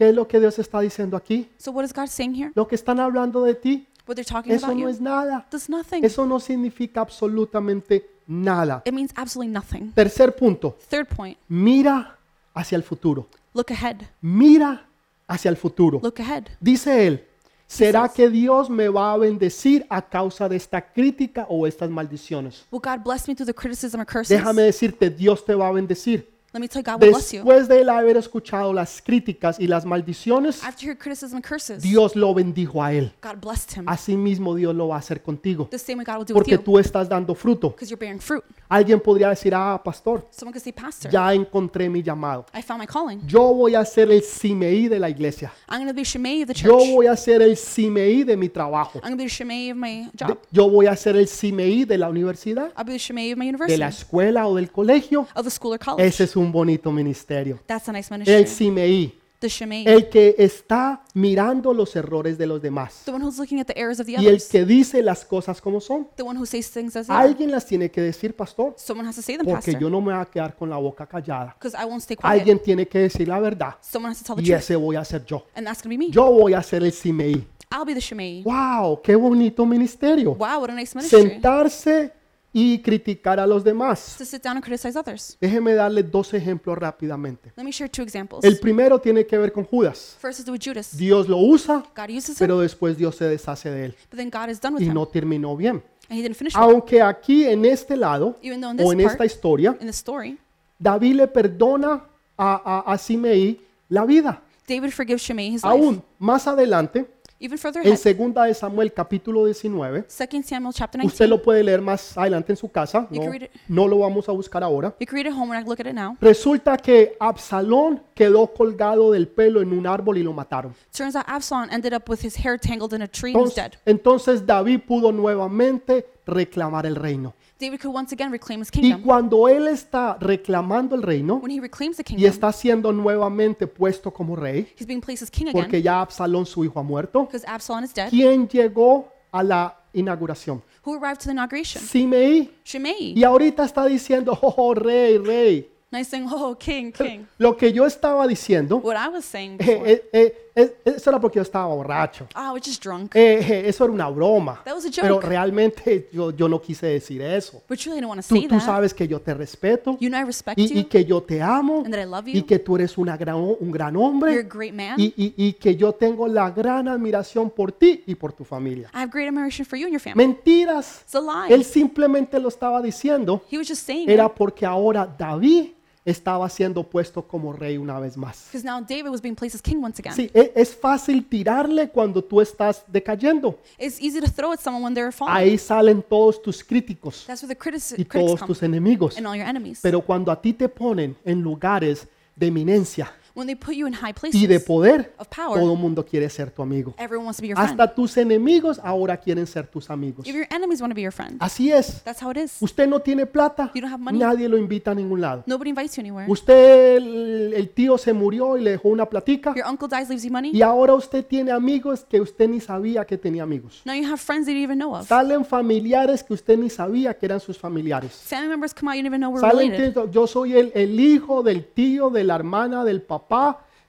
¿qué 0.03 0.09
es 0.09 0.15
lo 0.17 0.27
que 0.27 0.41
Dios 0.41 0.59
está 0.59 0.81
diciendo 0.81 1.17
aquí? 1.17 1.49
so 1.59 1.71
what 1.71 1.85
is 1.85 1.93
God 1.93 2.09
saying 2.09 2.35
here? 2.35 2.51
Lo 2.57 2.67
que 2.67 2.75
están 2.75 2.99
hablando 2.99 3.45
de 3.45 3.55
ti, 3.55 3.87
What 4.05 4.17
they're 4.17 4.25
talking 4.25 4.53
eso 4.53 4.67
about 4.67 4.77
no 4.77 4.83
you 4.83 4.89
es 4.89 5.01
nada. 5.01 5.47
nothing. 5.69 6.05
Eso 6.05 6.27
no 6.27 6.41
significa 6.41 7.01
absolutamente 7.01 8.05
nada. 8.27 8.83
It 8.85 8.93
means 8.93 9.13
absolutely 9.15 9.53
nothing. 9.53 9.93
Tercer 9.95 10.35
punto, 10.35 10.77
Third 10.91 11.07
point, 11.07 11.39
mira 11.49 12.19
hacia 12.53 12.75
el 12.77 12.83
futuro. 12.83 13.29
look 13.55 13.71
ahead. 13.71 13.99
Mira 14.21 14.89
hacia 15.29 15.51
el 15.51 15.57
futuro. 15.57 16.01
Look 16.03 16.21
ahead. 16.21 16.47
Dice 16.61 17.07
él, 17.07 17.25
¿será 17.69 18.09
que 18.09 18.29
Dios 18.29 18.69
me 18.69 18.89
va 18.89 19.13
a 19.13 19.17
bendecir 19.19 19.87
a 19.89 20.03
causa 20.03 20.49
de 20.49 20.57
esta 20.57 20.93
crítica 20.93 21.47
o 21.49 21.65
estas 21.69 21.89
maldiciones? 21.91 22.67
Will 22.73 22.83
God 22.83 23.05
bless 23.05 23.29
me 23.29 23.37
through 23.37 23.47
the 23.47 23.55
criticism 23.55 24.01
or 24.01 24.07
curses? 24.07 24.37
Déjame 24.37 24.63
decirte, 24.63 25.11
Dios 25.11 25.45
te 25.45 25.55
va 25.55 25.69
a 25.69 25.73
bendecir. 25.73 26.32
Let 26.55 26.61
me 26.61 26.69
tell 26.69 26.83
you, 26.83 26.85
God 26.85 27.01
will 27.03 27.11
bless 27.13 27.33
you. 27.33 27.39
Después 27.43 27.67
de 27.67 27.81
él 27.81 27.89
haber 27.89 28.17
escuchado 28.19 28.75
las 28.75 29.01
críticas 29.01 29.59
y 29.59 29.67
las 29.67 29.87
maldiciones, 29.87 30.63
After 30.63 30.85
your 30.87 30.97
criticism 30.99 31.37
and 31.37 31.45
curses, 31.47 31.83
Dios 31.83 32.15
lo 32.15 32.35
bendijo 32.35 32.83
a 32.83 32.93
él. 32.93 33.11
God 33.23 33.37
blessed 33.41 33.79
him. 33.79 33.89
Asimismo 33.89 34.55
Dios 34.55 34.75
lo 34.75 34.89
va 34.89 34.97
a 34.97 34.99
hacer 34.99 35.23
contigo, 35.23 35.69
The 35.71 35.79
same 35.79 35.97
way 35.99 36.05
God 36.05 36.17
will 36.19 36.25
do 36.27 36.35
with 36.35 36.41
porque 36.43 36.53
you 36.57 36.59
tú 36.63 36.79
estás 36.79 37.09
dando 37.09 37.35
fruto. 37.35 37.71
because 37.71 37.89
you're 37.91 37.99
bearing 37.99 38.21
fruit. 38.21 38.45
Alguien 38.69 39.01
podría 39.01 39.31
decir, 39.31 39.55
ah, 39.55 39.81
pastor, 39.83 40.27
Someone 40.31 40.53
could 40.53 40.63
say, 40.63 40.73
Pastor, 40.73 41.11
ya 41.11 41.33
encontré 41.33 41.89
mi 41.89 42.03
llamado. 42.03 42.45
I 42.55 42.61
found 42.63 42.81
my 42.81 42.87
calling. 42.87 43.21
Yo 43.27 43.55
voy 43.55 43.75
a 43.75 43.85
ser 43.87 44.11
el 44.11 44.23
Simeí 44.23 44.89
de 44.89 44.99
la 44.99 45.09
iglesia. 45.09 45.51
I'm 45.71 45.79
going 45.79 45.89
to 45.89 45.95
be 45.95 46.05
Shimei 46.05 46.43
of 46.43 46.49
the 46.49 46.55
Yo 46.55 46.77
voy 46.77 47.07
a 47.07 47.17
ser 47.17 47.41
el 47.41 47.57
Simeí 47.57 48.25
de 48.25 48.37
mi 48.37 48.49
trabajo. 48.51 48.99
I'm 48.99 49.03
going 49.03 49.13
to 49.13 49.17
be 49.17 49.25
the 49.25 49.31
Shimei 49.35 49.71
of 49.71 49.77
my 49.79 50.11
De- 50.13 50.27
job. 50.27 50.39
Yo 50.51 50.69
voy 50.69 50.87
a 50.87 50.97
ser 50.97 51.17
el 51.17 51.29
Simeí 51.29 51.85
de 51.87 51.97
la 51.97 52.11
universidad, 52.11 52.73
I'll 52.77 52.85
be 52.85 52.93
the 52.93 52.99
Shimei 52.99 53.33
of 53.33 53.39
my 53.39 53.47
de 53.47 53.51
university, 53.51 53.79
la 53.79 53.89
escuela 53.89 54.47
o 54.47 54.57
del 54.57 54.71
colegio. 54.71 55.27
of 55.35 55.45
the 55.45 55.51
school 55.51 55.73
or 55.73 55.79
college. 55.79 56.07
Ese 56.07 56.25
es 56.25 56.37
un 56.37 56.42
bonito 56.51 56.91
ministerio. 56.91 57.61
That's 57.67 57.89
a 57.89 57.93
nice 57.93 58.13
El 58.13 58.21
ministry. 58.21 58.47
Simeí, 58.47 59.19
The 59.39 59.49
Shimei, 59.49 59.85
el 59.89 60.09
que 60.09 60.37
está 60.39 61.03
mirando 61.15 61.75
los 61.75 61.97
errores 61.97 62.39
de 62.39 62.47
los 62.47 62.63
demás 62.63 63.03
the 63.05 63.11
one 63.11 63.25
who's 63.25 63.39
looking 63.39 63.59
at 63.59 63.67
the 63.67 63.77
errors 63.77 63.99
of 63.99 64.07
the 64.07 64.13
y 64.13 64.15
el 64.15 64.27
others, 64.29 64.49
que 64.49 64.65
dice 64.65 65.03
las 65.03 65.25
cosas 65.25 65.61
como 65.61 65.81
son. 65.81 66.07
the 66.17 66.23
one 66.23 66.39
who 66.39 66.47
says 66.47 66.71
things 66.71 66.95
as 66.95 67.09
they 67.09 67.17
are. 67.17 67.27
Alguien 67.29 67.51
las 67.51 67.67
tiene 67.67 67.91
que 67.91 68.01
decir, 68.01 68.37
pastor, 68.37 68.75
Someone 68.77 69.09
has 69.09 69.17
to 69.17 69.23
say 69.23 69.37
them, 69.37 69.45
porque 69.45 69.73
Pastor, 69.73 69.81
yo 69.81 69.91
no 69.91 70.01
me 70.01 70.13
voy 70.13 70.23
a 70.23 70.27
quedar 70.27 70.55
con 70.55 70.71
la 70.71 70.77
boca 70.77 71.07
callada. 71.09 71.57
because 71.59 71.77
I 71.77 71.85
won't 71.85 72.03
stay 72.03 72.17
quiet. 72.17 72.39
Alguien 72.39 72.61
tiene 72.61 72.87
que 72.87 73.01
decir 73.01 73.27
la 73.27 73.41
verdad 73.41 73.75
Someone 73.81 74.13
has 74.13 74.19
to 74.21 74.25
tell 74.25 74.37
the 74.37 74.43
y 74.43 74.47
truth, 74.47 74.59
ese 74.61 74.77
voy 74.77 74.95
a 74.95 75.05
ser 75.05 75.25
yo. 75.27 75.45
and 75.57 75.67
that's 75.67 75.83
going 75.83 75.93
to 75.97 75.99
be 76.01 76.07
me. 76.07 76.13
Yo 76.13 76.25
voy 76.31 76.55
a 76.55 76.63
ser 76.63 76.85
el 76.85 76.93
Simeí. 76.93 77.45
I'll 77.73 77.85
be 77.85 77.95
the 77.95 78.01
Shimei. 78.01 78.43
¡Wow! 78.45 79.01
¡Qué 79.03 79.17
bonito 79.17 79.67
ministerio! 79.67 80.35
Wow, 80.35 80.61
what 80.61 80.71
a 80.71 80.75
nice 80.75 80.95
ministry. 80.95 81.21
Sentarse 81.21 82.13
y 82.53 82.81
criticar 82.81 83.41
a 83.41 83.47
los 83.47 83.65
demás. 83.65 84.17
To 84.19 84.25
sit 84.25 84.43
down 84.43 84.57
and 84.57 84.65
criticize 84.65 84.99
others. 84.99 85.39
Déjeme 85.41 85.75
darle 85.75 86.03
dos 86.03 86.35
ejemplos 86.35 86.77
rápidamente. 86.77 87.53
Let 87.57 87.65
me 87.65 87.73
share 87.73 87.89
two 87.89 88.03
examples. 88.03 88.45
El 88.45 88.59
primero 88.59 89.01
tiene 89.01 89.25
que 89.27 89.39
ver 89.39 89.53
con 89.53 89.65
Judas. 89.65 90.17
First 90.21 90.41
is 90.41 90.49
with 90.49 90.61
Judas. 90.63 90.97
Dios 90.97 91.29
lo 91.29 91.39
usa, 91.39 91.83
God 91.97 92.11
uses 92.11 92.31
him, 92.31 92.37
pero 92.39 92.61
después 92.61 92.97
Dios 92.97 93.17
se 93.17 93.25
deshace 93.25 93.71
de 93.71 93.87
él 93.87 93.97
but 94.11 94.19
then 94.19 94.31
God 94.31 94.51
is 94.51 94.61
done 94.61 94.75
with 94.75 94.83
y 94.83 94.89
him, 94.89 94.95
no 94.95 95.07
terminó 95.07 95.57
bien. 95.57 95.83
and 96.09 96.19
he 96.19 96.23
didn't 96.23 96.37
finish. 96.37 96.55
Aunque 96.57 97.01
aquí 97.01 97.45
en 97.45 97.65
este 97.65 97.97
lado 97.97 98.37
Even 98.43 98.61
though 98.61 98.73
in 98.73 98.81
o 98.81 98.91
this 98.91 98.93
en 98.93 99.01
esta 99.01 99.25
historia, 99.25 99.71
in 99.81 99.87
the 99.87 99.93
story, 99.93 100.39
David 100.79 101.15
le 101.15 101.29
perdona 101.29 102.05
a, 102.37 102.83
a, 102.87 102.93
a 102.93 102.99
Simeí 102.99 103.61
la 103.89 104.05
vida. 104.05 104.43
David 104.69 104.91
forgives 104.91 105.23
Shimei 105.23 105.49
his 105.49 105.63
life. 105.63 105.69
Aún 105.69 106.03
más 106.19 106.47
adelante, 106.47 107.07
Even 107.45 107.59
further 107.59 107.81
en 107.83 107.89
ahead, 107.89 107.99
segunda 107.99 108.45
de 108.45 108.55
Samuel 108.55 108.93
capítulo 108.93 109.45
19, 109.47 110.05
2 110.07 110.47
Samuel 110.47 110.73
chapter 110.73 111.01
usted 111.05 111.25
19. 111.27 111.29
lo 111.29 111.43
puede 111.43 111.65
leer 111.65 111.81
más 111.81 112.17
adelante 112.17 112.53
en 112.53 112.57
su 112.57 112.71
casa, 112.71 113.09
You 113.11 113.17
no, 113.19 113.23
can 113.25 113.33
read 113.33 113.43
it. 113.43 113.51
no 113.67 113.89
lo 113.89 113.99
vamos 113.99 114.29
a 114.29 114.33
buscar 114.33 114.63
ahora. 114.63 114.95
You 115.01 115.07
can 115.07 115.17
read 115.17 115.27
it 115.27 115.33
home 115.37 115.53
I 115.53 115.65
look 115.65 115.81
at 115.81 115.87
it 115.89 115.95
now. 115.95 116.17
Resulta 116.21 116.77
que 116.77 117.17
Absalón 117.19 118.01
quedó 118.15 118.47
colgado 118.53 119.11
del 119.11 119.27
pelo 119.27 119.61
en 119.61 119.73
un 119.73 119.87
árbol 119.89 120.19
y 120.19 120.23
lo 120.23 120.33
mataron. 120.33 120.73
Turns 120.97 121.17
out 121.17 121.25
Absalom 121.27 121.69
ended 121.73 121.93
up 121.93 122.09
with 122.09 122.21
his 122.25 122.37
hair 122.37 122.57
tangled 122.59 122.93
in 122.93 123.03
a 123.03 123.09
tree 123.09 123.33
and 123.35 123.43
was 123.43 123.51
Entonces, 123.59 123.73
dead. 123.73 123.79
entonces 123.87 124.47
David 124.47 124.81
pudo 124.87 125.11
nuevamente 125.11 126.07
reclamar 126.27 126.87
el 126.87 126.97
reino. 126.97 127.35
David 127.59 127.81
could 127.81 127.95
once 127.95 128.13
again 128.13 128.31
reclaim 128.33 128.61
his 128.61 128.69
Y 128.69 128.81
kingdom. 128.81 129.03
cuando 129.03 129.49
él 129.49 129.69
está 129.69 130.17
reclamando 130.21 130.97
el 130.97 131.03
reino 131.03 131.37
When 131.37 131.51
he 131.53 131.61
reclaims 131.61 131.97
the 131.97 132.03
y 132.03 132.05
kingdom, 132.05 132.27
está 132.29 132.53
siendo 132.53 132.93
nuevamente 132.93 133.67
puesto 133.67 134.13
como 134.13 134.35
rey, 134.37 134.67
he's 134.79 134.87
being 134.87 135.01
placed 135.01 135.23
as 135.23 135.31
king 135.31 135.47
porque 135.53 135.77
again 135.77 135.83
ya 135.83 136.01
Absalón 136.01 136.45
su 136.47 136.65
hijo 136.65 136.81
ha 136.81 136.83
muerto, 136.83 137.25
because 137.27 137.45
Absalom 137.47 137.85
is 137.85 137.95
dead. 137.95 138.11
¿quién 138.11 138.49
llegó 138.49 139.09
a 139.31 139.43
la 139.43 139.77
inauguración? 139.93 140.63
Who 140.85 140.95
arrived 140.97 141.19
to 141.21 141.25
the 141.27 141.33
inauguration? 141.33 141.81
Simeí. 141.83 142.51
Shimei. 142.65 143.13
Y 143.17 143.23
ahorita 143.23 143.65
está 143.65 143.85
diciendo, 143.87 144.37
oh, 144.43 144.55
oh, 144.57 144.75
rey, 144.75 145.17
rey. 145.19 145.69
Nice 145.93 146.09
saying, 146.09 146.27
oh, 146.33 146.57
king, 146.59 146.91
king. 146.91 147.27
Lo 147.39 147.55
que 147.57 147.71
yo 147.73 147.85
estaba 147.87 148.27
diciendo, 148.27 148.79
What 148.79 148.97
I 148.97 149.09
was 149.09 149.25
saying 149.27 149.59
eh, 149.61 149.65
before. 149.65 149.93
eh, 149.93 150.09
eh, 150.13 150.35
eh, 150.55 150.77
eso 150.85 151.11
era 151.11 151.19
porque 151.21 151.37
yo 151.37 151.43
estaba 151.43 151.67
borracho. 151.67 152.27
Oh, 152.35 152.41
I 152.41 152.53
was 152.53 152.63
just 152.65 152.83
drunk. 152.85 153.15
Eh, 153.17 153.39
eh, 153.41 153.63
eso 153.69 153.85
era 153.85 153.93
una 153.93 154.09
broma. 154.11 154.61
That 154.65 154.75
was 154.75 154.85
a 154.85 154.91
Pero 155.01 155.15
joke. 155.17 155.27
realmente 155.27 156.09
yo, 156.13 156.31
yo 156.31 156.49
no 156.49 156.61
quise 156.61 156.87
decir 156.87 157.23
eso. 157.23 157.63
But 157.69 157.79
truly, 157.79 157.99
I 157.99 158.01
to 158.03 158.15
Tú, 158.17 158.23
say 158.23 158.43
tú 158.49 158.57
that. 158.57 158.61
sabes 158.65 158.93
que 158.95 159.07
yo 159.09 159.21
te 159.21 159.33
respeto 159.35 159.97
You 160.01 160.09
know 160.11 160.21
I 160.21 160.25
respect 160.25 160.59
y, 160.59 160.65
y 160.65 160.83
you 160.83 160.89
que 160.89 161.05
yo 161.05 161.23
te 161.23 161.41
amo 161.41 161.83
and 161.85 161.95
that 161.95 162.03
I 162.03 162.07
love 162.07 162.29
y 162.29 162.35
you. 162.41 162.47
que 162.47 162.59
tú 162.59 162.77
eres 162.77 162.99
una 162.99 163.17
gran, 163.17 163.37
un 163.37 163.71
gran 163.71 163.95
You're 163.95 164.05
a 164.05 164.09
hombre 164.09 164.43
great 164.43 164.75
man. 164.75 164.95
y, 165.01 165.13
y- 165.17 165.35
y 165.37 165.53
que 165.55 165.75
yo 165.77 165.93
tengo 165.93 166.27
la 166.29 166.51
gran 166.51 166.89
admiración 166.89 167.51
por 167.51 167.73
ti 167.73 168.03
y 168.07 168.15
por 168.15 168.33
tu 168.33 168.45
familia. 168.45 168.91
I 168.95 168.99
have 168.99 169.11
great 169.11 169.29
admiration 169.29 169.65
for 169.65 169.77
you 169.79 169.87
and 169.87 169.93
your 169.93 170.01
family. 170.01 170.27
Mentiras. 170.27 171.03
It's 171.05 171.15
a 171.15 171.21
lie. 171.21 171.53
Él 171.55 171.65
simplemente 171.65 172.39
lo 172.39 172.49
estaba 172.49 172.83
diciendo. 172.83 173.43
He 173.51 173.57
was 173.59 173.69
just 173.69 173.85
saying 173.87 174.09
Era 174.11 174.27
it 174.27 174.33
porque 174.37 174.67
ahora 174.67 175.07
David 175.07 175.71
estaba 176.05 176.49
siendo 176.49 176.83
puesto 176.83 177.23
como 177.23 177.53
rey 177.53 177.77
una 177.77 178.01
vez 178.01 178.17
más. 178.17 178.47
because 178.51 178.65
now 178.67 178.81
David 178.81 179.09
was 179.11 179.21
being 179.23 179.37
placed 179.37 179.55
as 179.55 179.63
king 179.63 179.77
once 179.83 180.01
again. 180.01 180.15
Sí, 180.15 180.31
e- 180.35 180.53
es 180.57 180.75
fácil 180.75 181.25
tirarle 181.29 181.89
cuando 181.91 182.23
tú 182.23 182.41
estás 182.41 182.83
decayendo. 182.89 183.59
It's 183.79 184.01
easy 184.01 184.21
to 184.21 184.29
throw 184.29 184.53
at 184.53 184.61
someone 184.61 184.83
when 184.85 184.95
they're 184.95 185.13
falling. 185.13 185.35
Ahí 185.37 185.57
salen 185.59 186.03
todos 186.03 186.43
tus 186.43 186.65
críticos 186.65 187.25
That's 187.27 187.43
where 187.43 187.55
the 187.55 187.59
critics, 187.59 187.93
y 187.93 188.05
critics 188.05 188.13
todos 188.13 188.41
come 188.41 188.47
tus 188.49 188.63
enemigos. 188.63 189.17
and 189.17 189.27
all 189.27 189.37
your 189.37 189.47
enemies. 189.47 189.79
Pero 189.81 190.01
cuando 190.01 190.33
a 190.33 190.41
ti 190.41 190.53
te 190.53 190.69
ponen 190.69 191.17
en 191.25 191.41
lugares 191.41 192.09
de 192.35 192.47
eminencia 192.49 193.13
when 193.35 193.47
they 193.47 193.57
put 193.57 193.75
you 193.75 193.87
in 193.87 193.95
high 193.95 194.13
y 194.33 194.47
de 194.47 194.61
places 194.61 194.65
poder, 194.65 195.15
of 195.19 195.29
power, 195.29 195.59
todo 195.61 195.73
el 195.73 195.79
mundo 195.79 196.05
quiere 196.05 196.29
ser 196.29 196.51
tu 196.51 196.63
amigo. 196.63 196.95
everyone 196.99 197.27
wants 197.27 197.37
to 197.39 197.43
be 197.43 197.49
your 197.49 197.57
friend. 197.57 197.81
Hasta 197.81 197.95
tus 197.95 198.17
enemigos 198.17 198.81
ahora 198.83 199.17
quieren 199.17 199.47
ser 199.47 199.67
tus 199.67 199.91
amigos. 199.91 200.27
If 200.27 200.35
your 200.35 200.47
enemies 200.51 200.81
want 200.81 200.93
to 200.93 200.95
be 200.95 201.03
your 201.03 201.13
friend, 201.13 201.37
Así 201.41 201.73
es. 201.73 202.03
that's 202.05 202.23
how 202.23 202.31
it 202.31 202.37
is. 202.37 202.57
Usted 202.61 202.87
no 202.87 203.01
tiene 203.01 203.27
plata, 203.27 203.71
You 203.75 203.81
don't 203.81 203.93
have 203.93 204.03
money. 204.03 204.19
nadie 204.19 204.49
lo 204.49 204.57
invita 204.57 204.91
a 204.91 204.95
ningún 204.95 205.21
lado. 205.21 205.45
Nobody 205.47 205.71
invites 205.71 205.97
you 205.97 206.01
anywhere. 206.01 206.31
Usted, 206.31 206.97
el, 206.97 207.53
el 207.55 207.69
tío 207.71 207.97
se 207.99 208.13
murió 208.13 208.57
y 208.57 208.63
le 208.63 208.73
dejó 208.73 208.89
una 208.89 209.07
platica 209.07 209.55
Your 209.55 209.67
uncle 209.67 209.89
dies, 209.89 210.09
leaves 210.09 210.25
you 210.25 210.31
money. 210.31 210.51
y 210.53 210.63
ahora 210.63 210.95
usted 210.95 211.25
tiene 211.25 211.51
amigos 211.53 212.05
que 212.09 212.21
usted 212.21 212.49
ni 212.49 212.61
sabía 212.61 213.05
que 213.05 213.17
tenía 213.17 213.43
amigos. 213.43 213.83
Now 213.85 213.95
you 213.95 214.05
have 214.07 214.19
friends 214.19 214.47
that 214.47 214.53
you 214.53 214.59
didn't 214.59 214.71
even 214.73 214.79
know 214.79 214.95
of. 214.95 215.07
Salen 215.07 215.45
familiares 215.45 216.23
que 216.23 216.35
usted 216.35 216.59
ni 216.59 216.69
sabía 216.71 217.15
que 217.15 217.27
eran 217.27 217.41
sus 217.41 217.59
familiares. 217.59 218.13
Family 218.13 218.49
members 218.49 218.75
come 218.75 218.89
out 218.91 218.97
you 218.97 219.03
didn't 219.03 219.15
even 219.15 219.21
know 219.21 219.31
were 219.31 219.41
Salen 219.41 219.73
que 219.73 220.11
yo 220.11 220.27
soy 220.27 220.55
el, 220.55 220.73
el 220.75 220.99
hijo 221.01 221.43
del 221.43 221.65
tío, 221.65 222.11
de 222.11 222.25
la 222.25 222.35
hermana, 222.35 222.85
del 222.85 223.03
papá, 223.03 223.22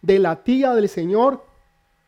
de 0.02 0.20
la 0.20 0.36
tía, 0.44 0.74
del 0.74 0.90
señor 0.90 1.46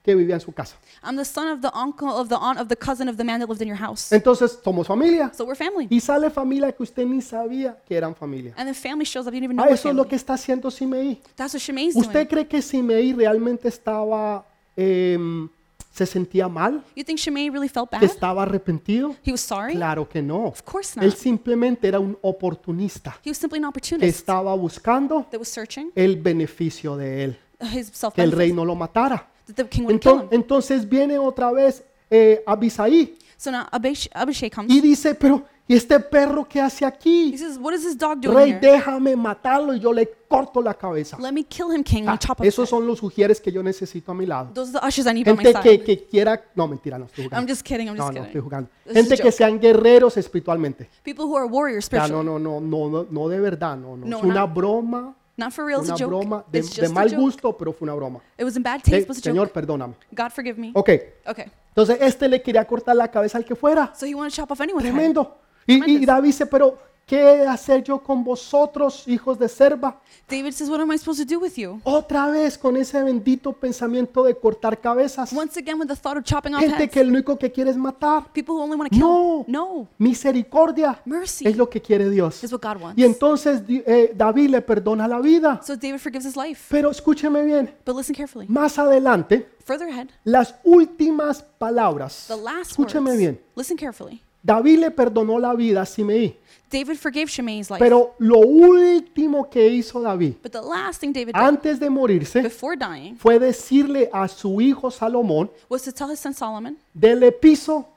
que 0.03 0.13
vivía 0.13 0.35
en 0.35 0.41
su 0.41 0.51
casa. 0.51 0.77
I'm 1.03 1.17
the 1.17 1.25
son 1.25 1.47
of 1.47 1.61
the 1.61 1.71
uncle 1.73 2.09
of 2.09 2.29
the 2.29 2.35
aunt 2.35 2.59
of 2.59 2.67
the 2.67 2.75
cousin 2.75 3.09
of 3.09 3.17
the 3.17 3.23
man 3.23 3.39
that 3.39 3.49
lived 3.49 3.61
in 3.61 3.67
your 3.67 3.79
house. 3.79 4.11
Entonces 4.11 4.59
somos 4.63 4.85
familia. 4.85 5.31
So 5.33 5.45
we're 5.45 5.55
family. 5.55 5.87
Y 5.89 5.99
sale 5.99 6.29
familia 6.29 6.71
que 6.71 6.83
usted 6.83 7.05
ni 7.05 7.21
sabía 7.21 7.75
que 7.87 7.97
eran 7.97 8.13
familia. 8.15 8.53
And 8.55 8.69
the 8.69 8.75
family 8.75 9.05
shows 9.05 9.25
up. 9.25 9.33
You 9.33 9.39
didn't 9.39 9.45
even 9.45 9.57
know 9.57 9.63
Ah, 9.63 9.69
we're 9.69 9.75
eso 9.75 9.89
es 9.89 9.95
lo 9.95 10.07
que 10.07 10.15
está 10.15 10.33
haciendo 10.35 10.69
Simeí. 10.69 11.19
That's 11.35 11.55
what 11.55 11.61
Shimei's 11.61 11.95
¿Usted 11.95 12.27
cree 12.27 12.47
que 12.47 12.61
Simeí 12.61 13.13
realmente 13.13 13.67
estaba, 13.67 14.45
em, 14.75 15.49
se 15.95 16.05
sentía 16.05 16.49
mal? 16.49 16.83
You 16.95 17.03
think 17.05 17.17
Shimei 17.17 17.49
really 17.49 17.69
felt 17.69 17.89
¿Que 17.89 17.95
bad? 17.97 18.03
estaba 18.03 18.43
arrepentido? 18.43 19.15
He 19.25 19.31
was 19.31 19.39
sorry? 19.41 19.73
Claro 19.75 20.07
que 20.09 20.21
no. 20.21 20.47
Of 20.47 20.61
course 20.63 20.99
Él 20.99 21.07
not. 21.07 21.15
simplemente 21.17 21.87
era 21.87 21.99
un 21.99 22.17
oportunista 22.21 23.17
He 23.23 23.29
was 23.29 23.37
simply 23.37 23.59
an 23.59 23.65
opportunist 23.65 24.03
estaba 24.03 24.53
buscando 24.55 25.25
that 25.31 25.39
was 25.39 25.47
searching 25.47 25.91
el 25.95 26.17
beneficio 26.17 26.97
de 26.97 27.23
él, 27.23 27.39
his 27.73 27.91
que 28.13 28.21
el 28.21 28.31
rey 28.31 28.51
no 28.51 28.65
lo 28.65 28.75
matara. 28.75 29.29
that 29.47 29.55
the 29.55 29.67
king 29.69 29.83
wouldn't 29.85 30.01
kill 30.03 30.21
him. 30.23 30.27
Entonces 30.31 30.87
viene 30.87 31.17
otra 31.17 31.51
vez 31.51 31.83
eh, 32.09 32.43
Abisaí 32.45 33.17
So 33.37 33.51
now 33.51 33.65
Abish- 33.71 34.09
Abishai 34.13 34.49
comes 34.49 34.71
y 34.73 34.79
dice, 34.81 35.13
pero 35.15 35.43
¿Y 35.67 35.73
este 35.75 35.99
perro 35.99 36.45
qué 36.47 36.61
hace 36.61 36.85
He 36.85 36.87
aquí? 36.87 37.35
says, 37.37 37.57
What 37.59 37.73
is 37.73 37.81
this 37.83 37.97
dog 37.97 38.19
doing 38.21 38.37
Rey, 38.37 38.49
here? 38.51 38.59
déjame 38.59 39.15
matarlo 39.15 39.73
y 39.73 39.79
yo 39.79 39.91
le 39.91 40.07
corto 40.27 40.61
la 40.61 40.75
cabeza. 40.75 41.17
Let 41.19 41.31
me 41.31 41.43
kill 41.43 41.71
him, 41.73 41.83
king. 41.83 42.03
Ah, 42.07 42.11
and 42.11 42.19
chop 42.19 42.39
off 42.39 42.45
his 42.45 42.53
esos 42.53 42.69
head." 42.69 42.77
son 42.77 42.85
los 42.85 43.01
ujieres 43.01 43.41
que 43.41 43.51
yo 43.51 43.63
necesito 43.63 44.11
a 44.11 44.15
mi 44.15 44.27
lado. 44.27 44.51
Those 44.53 44.69
are 44.77 44.79
the 44.81 44.87
ushers 44.87 45.07
I 45.07 45.13
need 45.15 45.25
by 45.25 45.33
my 45.35 45.43
Gente 45.43 45.61
que, 45.61 45.69
side. 45.71 45.83
que 45.83 46.05
quiera, 46.05 46.39
no 46.53 46.67
mentira, 46.67 46.99
no 46.99 47.05
estoy 47.05 47.23
I'm 47.25 47.29
jugando. 47.31 47.47
just 47.51 47.63
kidding. 47.65 47.87
I'm 47.89 47.95
No, 47.97 48.03
just 48.03 48.13
no 48.15 48.21
estoy 48.21 48.27
kidding. 48.33 48.41
jugando. 48.43 48.69
This 48.83 48.91
is 48.91 48.95
a 48.95 48.99
Gente 49.01 49.15
que 49.17 49.23
joke. 49.31 49.37
sean 49.37 49.59
guerreros 49.59 50.17
espiritualmente. 50.17 50.87
People 51.03 51.25
who 51.25 51.35
are 51.35 51.47
warriors 51.47 51.89
Ya, 51.89 51.97
no, 51.97 52.05
spiritually. 52.21 52.25
no, 52.43 52.59
no, 52.59 52.59
no, 52.61 52.89
no, 52.89 53.07
no 53.09 53.27
de 53.27 53.39
verdad, 53.39 53.75
no, 53.75 53.97
no. 53.97 54.05
No, 54.05 54.17
Es 54.19 54.23
una 54.23 54.33
not- 54.41 54.53
broma, 54.53 55.15
Not 55.37 55.51
for 55.51 55.65
real. 55.65 55.79
It's 55.79 55.89
una 55.89 55.95
a 55.95 55.97
joke. 55.97 56.09
broma 56.15 56.45
de, 56.51 56.59
It's 56.59 56.75
de 56.75 56.81
just 56.83 56.91
a 56.91 56.93
mal 56.93 57.09
joke. 57.09 57.21
gusto, 57.21 57.57
pero 57.57 57.73
fue 57.73 57.87
una 57.87 57.95
broma. 57.95 58.19
It 58.37 58.43
was 58.45 58.55
in 58.55 58.61
bad 58.61 58.83
taste, 58.83 59.07
but 59.07 59.17
it's 59.17 59.25
a 59.25 59.31
Señor, 59.31 59.47
joke. 59.47 59.53
perdóname. 59.53 59.95
God 60.11 60.29
forgive 60.29 60.59
me. 60.59 60.71
Ok, 60.75 60.89
Okay. 61.27 61.45
entonces 61.69 61.97
este 62.01 62.29
le 62.29 62.41
quería 62.43 62.65
cortar 62.65 62.95
la 62.95 63.09
cabeza 63.09 63.39
al 63.39 63.43
que 63.45 63.55
fuera. 63.55 63.91
So 63.95 64.05
he 64.05 64.13
wanted 64.13 64.29
to 64.29 64.35
chop 64.43 64.51
off 64.51 64.61
anyone's 64.61 64.85
head. 64.85 64.93
Tremendo. 64.93 65.39
Y, 65.67 65.83
y. 65.91 66.05
David 66.05 66.27
dice, 66.27 66.45
pero 66.45 66.77
¿qué 67.05 67.19
he 67.43 67.47
hacer 67.47 67.83
yo 67.83 67.99
con 68.01 68.23
vosotros, 68.23 69.07
hijos 69.07 69.37
de 69.37 69.47
serva? 69.47 69.99
David 70.27 70.53
says, 70.53 70.69
What 70.69 70.79
am 70.81 70.91
I 70.91 70.97
supposed 70.97 71.23
to 71.27 71.31
do 71.35 71.39
with 71.39 71.53
you? 71.55 71.79
Otra 71.83 72.31
vez 72.31 72.57
con 72.57 72.75
ese 72.77 73.01
bendito 73.03 73.53
pensamiento 73.53 74.23
de 74.23 74.35
cortar 74.35 74.79
cabezas. 74.81 75.31
Once 75.33 75.59
again, 75.59 75.79
with 75.79 75.87
the 75.87 75.95
thought 75.95 76.17
of 76.17 76.23
chopping 76.23 76.55
off 76.55 76.61
Gente 76.61 76.77
heads. 76.83 76.91
que 76.91 77.03
lo 77.03 77.09
único 77.11 77.37
que 77.37 77.51
quiere 77.51 77.69
es 77.69 77.77
matar. 77.77 78.31
People 78.33 78.55
who 78.55 78.61
only 78.63 78.75
want 78.75 78.89
to 78.91 78.95
kill. 78.97 79.05
No. 79.07 79.45
No. 79.47 79.87
Misericordia 79.99 80.99
Mercy 81.05 81.47
es 81.47 81.55
lo 81.57 81.69
que 81.69 81.79
quiere 81.81 82.09
Dios. 82.09 82.43
is 82.43 82.51
what 82.51 82.61
God 82.61 82.81
wants. 82.81 82.97
Y 82.99 83.03
entonces 83.03 83.61
eh, 83.69 84.11
David 84.15 84.49
le 84.49 84.61
perdona 84.61 85.07
la 85.07 85.19
vida. 85.19 85.61
So 85.63 85.75
David 85.75 85.99
forgives 85.99 86.25
his 86.25 86.35
life. 86.35 86.65
Pero 86.69 86.89
escúcheme 86.89 87.43
bien, 87.43 87.71
But 87.85 87.95
listen 87.95 88.15
carefully. 88.15 88.47
más 88.49 88.79
adelante, 88.79 89.47
Further 89.63 89.87
ahead, 89.89 90.09
las 90.23 90.55
últimas 90.63 91.43
palabras. 91.59 92.25
the 92.27 92.35
last 92.37 92.71
Escúcheme 92.71 93.11
words. 93.11 93.17
bien. 93.19 93.39
Listen 93.55 93.77
carefully. 93.77 94.21
David 94.45 94.79
le 94.79 94.91
perdonó 94.91 95.39
la 95.39 95.53
vida 95.55 95.81
a 95.81 95.85
Simeí. 95.85 96.37
David 96.71 96.97
forgave 96.97 97.27
Shimei's 97.27 97.69
life. 97.69 97.79
Pero 97.79 98.15
lo 98.19 98.39
último 98.39 99.49
que 99.49 99.67
hizo 99.69 100.01
David 100.01 100.35
but 100.43 100.51
the 100.51 100.61
last 100.61 100.99
thing 100.99 101.11
David 101.13 101.33
did 101.33 101.41
antes 101.41 101.79
de 101.79 101.89
morirse 101.89 102.41
before 102.41 102.75
dying 102.75 103.15
fue 103.17 103.39
decirle 103.39 104.09
a 104.11 104.27
su 104.27 104.59
hijo 104.61 104.91
Salomón, 104.91 105.49
was 105.69 105.83
to 105.83 105.91
tell 105.91 106.11
his 106.11 106.19
son 106.19 106.33
Solomon, 106.33 106.77
dele 106.93 107.31
piso 107.31 107.87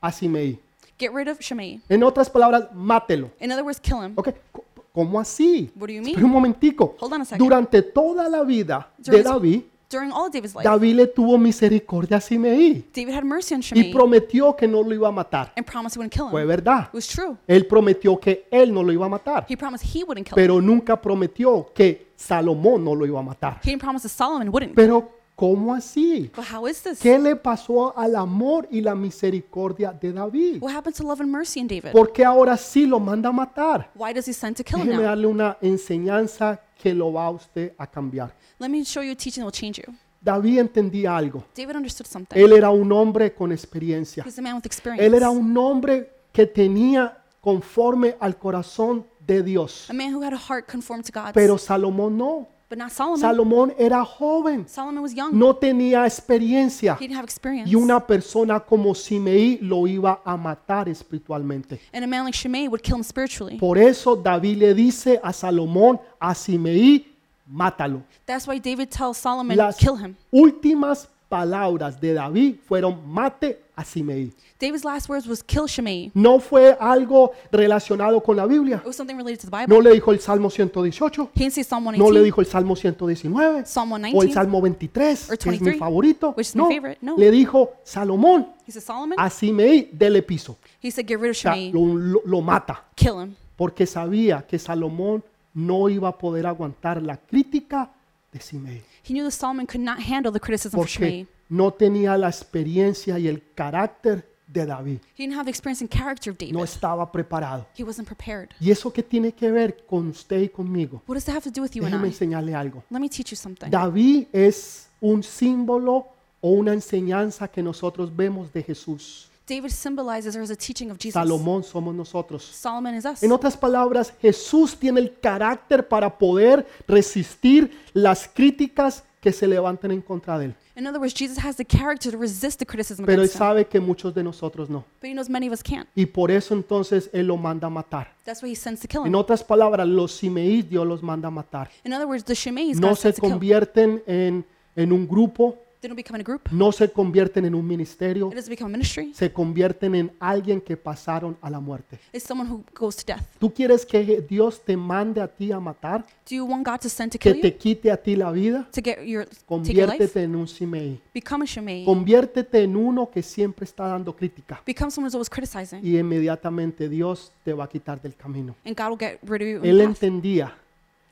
a 0.00 0.12
Simeí. 0.12 0.58
get 0.98 1.12
rid 1.14 1.28
of 1.28 1.38
Shimei. 1.40 1.80
En 1.88 2.02
otras 2.02 2.28
palabras, 2.30 2.68
mátelo. 2.74 3.30
In 3.40 3.50
other 3.52 3.64
words, 3.64 3.80
kill 3.80 4.02
him. 4.02 4.12
Ok, 4.16 4.28
c- 4.28 4.62
¿Cómo 4.92 5.20
así? 5.20 5.70
What 5.74 5.88
do 5.88 5.92
you 5.92 6.00
Espera 6.02 6.16
mean? 6.16 6.24
un 6.24 6.30
momentico. 6.30 6.96
Hold 7.00 7.12
on 7.12 7.20
a 7.20 7.24
second. 7.24 7.38
Durante 7.44 7.82
toda 7.82 8.28
la 8.30 8.42
vida 8.44 8.88
de 8.98 9.22
David, 9.22 9.62
During 9.88 10.10
all 10.10 10.26
of 10.26 10.32
David's 10.32 10.54
life, 10.54 10.68
David 10.68 10.96
le 10.96 11.06
tuvo 11.06 11.38
misericordia 11.38 12.16
a 12.16 12.20
Simeí 12.20 12.84
David 12.92 13.14
had 13.14 13.22
mercy 13.24 13.54
on 13.54 13.60
y 13.60 13.62
Shimei 13.62 13.92
prometió 13.92 14.56
que 14.56 14.66
no 14.66 14.82
lo 14.82 14.92
iba 14.92 15.06
a 15.08 15.12
matar. 15.12 15.52
and 15.56 15.64
promised 15.64 15.94
he 15.96 15.98
wouldn't 16.00 16.12
kill 16.12 16.28
Fue 16.30 16.42
him. 16.42 16.48
verdad. 16.48 16.88
It 16.88 16.94
was 16.94 17.06
true. 17.06 17.36
Él 17.46 17.66
prometió 17.68 18.18
que 18.18 18.48
él 18.50 18.72
no 18.74 18.82
lo 18.82 18.90
iba 18.92 19.06
a 19.06 19.08
matar, 19.08 19.46
He 19.48 19.56
promised 19.56 19.86
he 19.94 20.02
wouldn't 20.02 20.26
kill 20.26 20.36
him. 20.36 20.42
pero 20.44 20.60
nunca 20.60 21.00
prometió 21.00 21.72
que 21.72 22.08
Salomón 22.16 22.82
no 22.84 22.94
lo 22.96 23.06
iba 23.06 23.20
a 23.20 23.22
matar. 23.22 23.60
He 23.62 23.70
didn't 23.70 23.80
promise 23.82 24.02
that 24.08 24.12
Solomon 24.16 24.48
wouldn't. 24.48 24.74
Pero, 24.74 25.08
¿cómo 25.36 25.74
así? 25.74 26.30
But 26.34 26.46
how 26.52 26.66
is 26.66 26.82
this? 26.82 26.98
¿Qué 26.98 27.18
le 27.18 27.36
pasó 27.36 27.96
al 27.96 28.16
amor 28.16 28.66
y 28.70 28.80
la 28.80 28.94
misericordia 28.94 29.92
de 29.92 30.12
David? 30.12 30.62
What 30.62 30.74
happened 30.74 30.96
to 30.96 31.04
love 31.04 31.20
and 31.20 31.30
mercy 31.30 31.60
in 31.60 31.68
David? 31.68 31.92
¿Por 31.92 32.12
qué 32.12 32.24
ahora 32.24 32.56
sí 32.56 32.86
lo 32.86 32.98
manda 32.98 33.28
a 33.28 33.32
matar? 33.32 33.90
Why 33.94 34.12
does 34.12 34.26
he 34.26 34.32
send 34.32 34.56
to 34.56 34.64
kill 34.64 34.80
him 34.80 34.86
Déjeme 34.86 35.02
now? 35.02 35.10
darle 35.10 35.26
una 35.26 35.58
enseñanza 35.60 36.60
que 36.82 36.92
lo 36.94 37.12
va 37.12 37.26
a 37.26 37.30
usted 37.30 37.74
a 37.78 37.86
cambiar. 37.86 38.34
Let 38.58 38.70
me 38.70 38.82
show 38.84 39.02
you 39.02 39.12
a 39.12 39.16
teaching 39.16 39.42
that 39.42 39.44
will 39.44 39.52
change 39.52 39.78
you. 39.86 39.94
David 40.20 40.58
entendía 40.58 41.16
algo. 41.16 41.44
David 41.54 41.76
understood 41.76 42.06
something. 42.06 42.36
Él 42.36 42.52
era 42.52 42.70
un 42.70 42.90
hombre 42.90 43.32
con 43.34 43.52
experiencia. 43.52 44.24
He's 44.26 44.38
a 44.38 44.42
man 44.42 44.56
with 44.56 44.66
experience. 44.66 45.04
Él 45.04 45.14
era 45.14 45.30
un 45.30 45.56
hombre 45.56 46.10
que 46.32 46.46
tenía 46.46 47.22
conforme 47.40 48.16
al 48.18 48.36
corazón 48.36 49.06
de 49.24 49.42
Dios. 49.42 49.88
a 49.90 49.92
man 49.92 50.14
who 50.14 50.22
had 50.24 50.32
a 50.32 50.38
heart 50.38 50.66
conformed 50.66 51.04
to 51.04 51.12
God's. 51.12 51.32
Pero 51.34 51.58
Salomón 51.58 52.16
no. 52.16 52.48
But 52.68 52.78
not 52.78 52.90
Solomon. 52.90 53.20
Salomón 53.20 53.74
era 53.78 54.04
joven. 54.04 54.66
Solomon 54.68 55.02
was 55.02 55.14
young. 55.14 55.32
No 55.32 55.54
tenía 55.54 56.04
experiencia. 56.06 56.94
He 56.98 57.06
didn't 57.06 57.16
have 57.16 57.24
experience. 57.24 57.70
Y 57.70 57.74
una 57.76 58.00
persona 58.04 58.58
como 58.60 58.94
Simeí 58.94 59.58
lo 59.62 59.86
iba 59.86 60.20
a 60.24 60.36
matar 60.36 60.88
espiritualmente. 60.88 61.80
and 61.92 62.04
a 62.04 62.06
man 62.06 62.24
like 62.24 62.36
Shimei 62.36 62.68
would 62.68 62.82
kill 62.82 62.96
him 62.96 63.04
spiritually. 63.04 63.56
Por 63.58 63.78
eso 63.78 64.16
David 64.16 64.56
le 64.58 64.74
dice 64.74 65.20
a 65.22 65.32
Salomón, 65.32 66.00
a 66.18 66.34
Simeí, 66.34 67.06
mátalo. 67.48 68.02
That's 68.26 68.46
why 68.48 68.58
David 68.58 68.88
tells 68.90 69.18
Solomon, 69.18 69.56
Las 69.56 69.76
kill 69.76 69.96
him. 69.96 70.16
últimas 70.32 71.08
palabras 71.28 72.00
de 72.00 72.14
David 72.14 72.56
fueron 72.66 73.08
mate 73.08 73.60
a 73.74 73.84
Simeí. 73.84 74.32
David's 74.58 74.84
last 74.84 75.08
words 75.10 75.26
was 75.26 75.42
kill 75.42 75.66
Shimei. 75.66 76.10
No 76.14 76.38
fue 76.40 76.76
algo 76.80 77.32
relacionado 77.52 78.22
con 78.22 78.36
la 78.36 78.46
Biblia. 78.46 78.76
It 78.76 78.86
was 78.86 78.96
something 78.96 79.16
related 79.16 79.40
to 79.40 79.50
the 79.50 79.56
Bible. 79.56 79.74
No 79.74 79.82
le 79.82 79.90
dijo 79.92 80.12
el 80.12 80.20
Salmo 80.20 80.48
118. 80.48 81.30
He 81.34 81.40
didn't 81.40 81.52
say 81.52 81.62
Psalm 81.62 81.84
No 81.84 81.90
119. 81.90 82.18
le 82.18 82.24
dijo 82.24 82.40
el 82.40 82.46
Salmo 82.46 82.74
119. 82.74 83.66
Psalm 83.66 83.92
O 83.92 83.96
el 83.96 84.02
119. 84.02 84.32
Salmo 84.32 84.60
23, 84.62 85.30
Or 85.30 85.36
que 85.38 85.40
es 85.40 85.46
mi 85.46 85.50
23, 85.58 85.78
favorito. 85.78 86.34
which 86.36 86.48
is 86.48 86.56
my 86.56 86.62
No, 86.62 86.68
favorite. 86.68 86.98
No. 87.02 87.16
le 87.18 87.30
dijo 87.30 87.72
Salomón, 87.84 88.46
He 88.66 88.72
said 88.72 88.82
Solomon. 88.82 89.18
a 89.18 89.28
Simeí, 89.28 89.90
dele 89.92 90.22
piso. 90.22 90.56
He 90.82 90.90
said 90.90 91.06
get 91.06 91.18
rid 91.20 91.30
of 91.32 91.36
O 91.36 91.40
sea, 91.40 91.52
Shimei. 91.54 91.72
lo, 91.72 91.94
lo- 91.98 92.22
lo 92.24 92.40
mata. 92.40 92.82
Kill 92.94 93.20
him. 93.20 93.34
Porque 93.56 93.84
sabía 93.86 94.46
que 94.46 94.58
Salomón 94.58 95.22
no 95.52 95.88
iba 95.90 96.08
a 96.08 96.16
poder 96.16 96.46
aguantar 96.46 97.02
la 97.02 97.16
crítica 97.18 97.90
de 98.32 98.40
Simeí. 98.40 98.82
He 99.08 99.12
knew 99.14 99.24
that 99.24 99.32
Solomon 99.32 99.66
could 99.66 99.84
not 99.84 99.98
handle 100.00 100.32
the 100.32 100.40
criticism 100.40 100.80
of 100.80 100.88
Shimei. 100.88 101.24
Porque 101.24 101.36
no 101.48 101.70
tenía 101.72 102.16
la 102.18 102.28
experiencia 102.28 103.18
y 103.18 103.28
el 103.28 103.42
carácter 103.54 104.28
de 104.46 104.66
David. 104.66 104.98
He 105.16 105.24
didn't 105.24 105.36
have 105.36 105.44
the 105.44 105.50
experience 105.50 105.82
and 105.82 105.90
character 105.90 106.30
of 106.30 106.38
David. 106.38 106.54
No 106.54 106.64
estaba 106.64 107.10
preparado. 107.10 107.66
He 107.76 107.84
wasn't 107.84 108.06
prepared. 108.06 108.50
¿Y 108.60 108.70
eso 108.70 108.92
qué 108.92 109.02
tiene 109.02 109.32
que 109.32 109.50
ver 109.50 109.84
con 109.86 110.08
usted 110.08 110.40
y 110.40 110.48
conmigo? 110.48 111.02
What 111.06 111.14
does 111.16 111.24
that 111.24 111.36
have 111.36 111.44
to 111.44 111.50
do 111.50 111.62
with 111.62 111.72
you 111.74 111.84
and 111.84 111.92
Déjeme 111.92 112.06
I? 112.06 112.10
enseñarle 112.10 112.54
algo. 112.54 112.82
Let 112.90 113.00
me 113.00 113.08
teach 113.08 113.30
you 113.30 113.36
something. 113.36 113.70
David 113.70 114.28
es 114.32 114.88
un 115.00 115.22
símbolo 115.22 116.08
o 116.40 116.50
una 116.50 116.72
enseñanza 116.72 117.48
que 117.48 117.62
nosotros 117.62 118.14
vemos 118.14 118.52
de 118.52 118.62
Jesús. 118.62 119.30
David 119.48 119.70
symbolizes 119.70 120.34
or 120.36 120.42
is 120.42 120.50
a 120.50 120.56
teaching 120.56 120.90
of 120.90 120.98
Jesus. 120.98 121.14
Salomón 121.14 121.62
somos 121.62 121.94
nosotros. 121.94 122.42
Solomon 122.44 122.94
is 122.96 123.04
us. 123.04 123.22
En 123.22 123.30
otras 123.30 123.56
palabras, 123.56 124.12
Jesús 124.20 124.76
tiene 124.76 125.00
el 125.00 125.18
carácter 125.20 125.86
para 125.86 126.18
poder 126.18 126.66
resistir 126.88 127.70
las 127.92 128.28
críticas 128.28 129.04
que 129.20 129.32
se 129.32 129.46
levanten 129.46 129.90
en 129.90 130.02
contra 130.02 130.38
de 130.38 130.46
él. 130.46 130.54
In 130.76 130.86
other 130.86 131.00
words, 131.00 131.14
Jesus 131.14 131.38
has 131.42 131.56
the 131.56 131.64
character 131.64 132.12
to 132.12 132.18
resist 132.18 132.58
the 132.58 132.66
criticism 132.66 133.04
Pero 133.06 133.22
él 133.22 133.28
against 133.28 133.36
him. 133.36 133.38
sabe 133.38 133.66
que 133.66 133.80
muchos 133.80 134.14
de 134.14 134.22
nosotros 134.22 134.68
no. 134.68 134.84
But 135.00 135.08
he 135.08 135.14
knows 135.14 135.30
many 135.30 135.46
of 135.46 135.52
us 135.54 135.62
can't. 135.62 135.88
Y 135.94 136.06
por 136.06 136.30
eso 136.30 136.52
entonces 136.54 137.08
él 137.12 137.26
lo 137.28 137.36
manda 137.36 137.66
a 137.68 137.70
matar. 137.70 138.14
That's 138.24 138.42
why 138.42 138.50
he 138.50 138.56
sends 138.56 138.80
to 138.82 138.88
kill 138.88 139.00
En 139.02 139.08
him. 139.08 139.14
otras 139.14 139.42
palabras, 139.42 139.86
los 139.88 140.12
Simeís 140.12 140.68
Dios 140.68 140.86
los 140.86 141.02
manda 141.02 141.28
a 141.28 141.30
matar. 141.30 141.70
In 141.84 141.92
other 141.94 142.06
words, 142.06 142.24
the 142.24 142.34
Shimeis 142.34 142.78
No 142.78 142.88
God 142.88 142.96
se 142.96 143.02
sends 143.02 143.16
to 143.16 143.22
kill. 143.22 143.30
convierten 143.30 144.02
en, 144.06 144.44
en 144.76 144.92
un 144.92 145.08
grupo, 145.08 145.56
They 145.86 145.88
don't 145.88 145.96
become 145.96 146.16
in 146.16 146.22
a 146.22 146.24
group. 146.24 146.50
no 146.50 146.72
se 146.72 146.90
convierten 146.90 147.44
en 147.44 147.54
un 147.54 147.64
ministerio, 147.64 148.28
It 148.28 148.34
doesn't 148.34 148.50
become 148.50 148.68
a 148.70 148.76
ministry. 148.76 149.14
se 149.14 149.32
convierten 149.32 149.94
en 149.94 150.12
alguien 150.18 150.60
que 150.60 150.76
pasaron 150.76 151.36
a 151.40 151.48
la 151.48 151.60
muerte. 151.60 152.00
It's 152.12 152.24
someone 152.24 152.50
who 152.50 152.64
goes 152.74 152.96
to 152.96 153.04
death. 153.06 153.22
¿Tú 153.38 153.54
quieres 153.54 153.86
que 153.86 154.20
Dios 154.28 154.60
te 154.64 154.76
mande 154.76 155.20
a 155.20 155.28
ti 155.28 155.52
a 155.52 155.60
matar? 155.60 156.04
Do 156.28 156.34
you 156.34 156.44
want 156.44 156.66
God 156.66 156.80
to 156.80 156.88
send 156.88 157.12
to 157.12 157.18
¿Que 157.18 157.34
kill 157.34 157.40
te 157.40 157.56
quite 157.56 157.92
a 157.92 157.96
ti 157.96 158.16
la 158.16 158.32
vida? 158.32 158.68
To 158.72 158.80
get 158.82 158.98
your 159.04 159.26
take 159.26 159.72
your 159.72 159.86
life? 159.88 159.98
Conviértete 159.98 160.24
en 160.24 160.34
un 160.34 160.48
Simeí. 160.48 161.00
Become 161.14 161.44
a 161.44 161.46
Shimei. 161.46 161.84
Conviértete 161.84 162.64
en 162.64 162.74
uno 162.74 163.08
que 163.08 163.22
siempre 163.22 163.64
está 163.64 163.86
dando 163.86 164.12
crítica. 164.12 164.60
Become 164.66 164.90
someone 164.90 165.06
who's 165.06 165.14
always 165.14 165.30
criticizing. 165.30 165.86
Y 165.86 165.96
inmediatamente 165.96 166.88
Dios 166.88 167.30
te 167.44 167.52
va 167.52 167.62
a 167.62 167.68
quitar 167.68 168.02
del 168.02 168.16
camino. 168.16 168.56
And 168.64 168.76
God 168.76 168.88
will 168.88 168.98
get 168.98 169.20
rid 169.22 169.42
of 169.42 169.62
you. 169.62 169.70
Él 169.70 169.80
in 169.80 169.90
entendía 169.90 170.52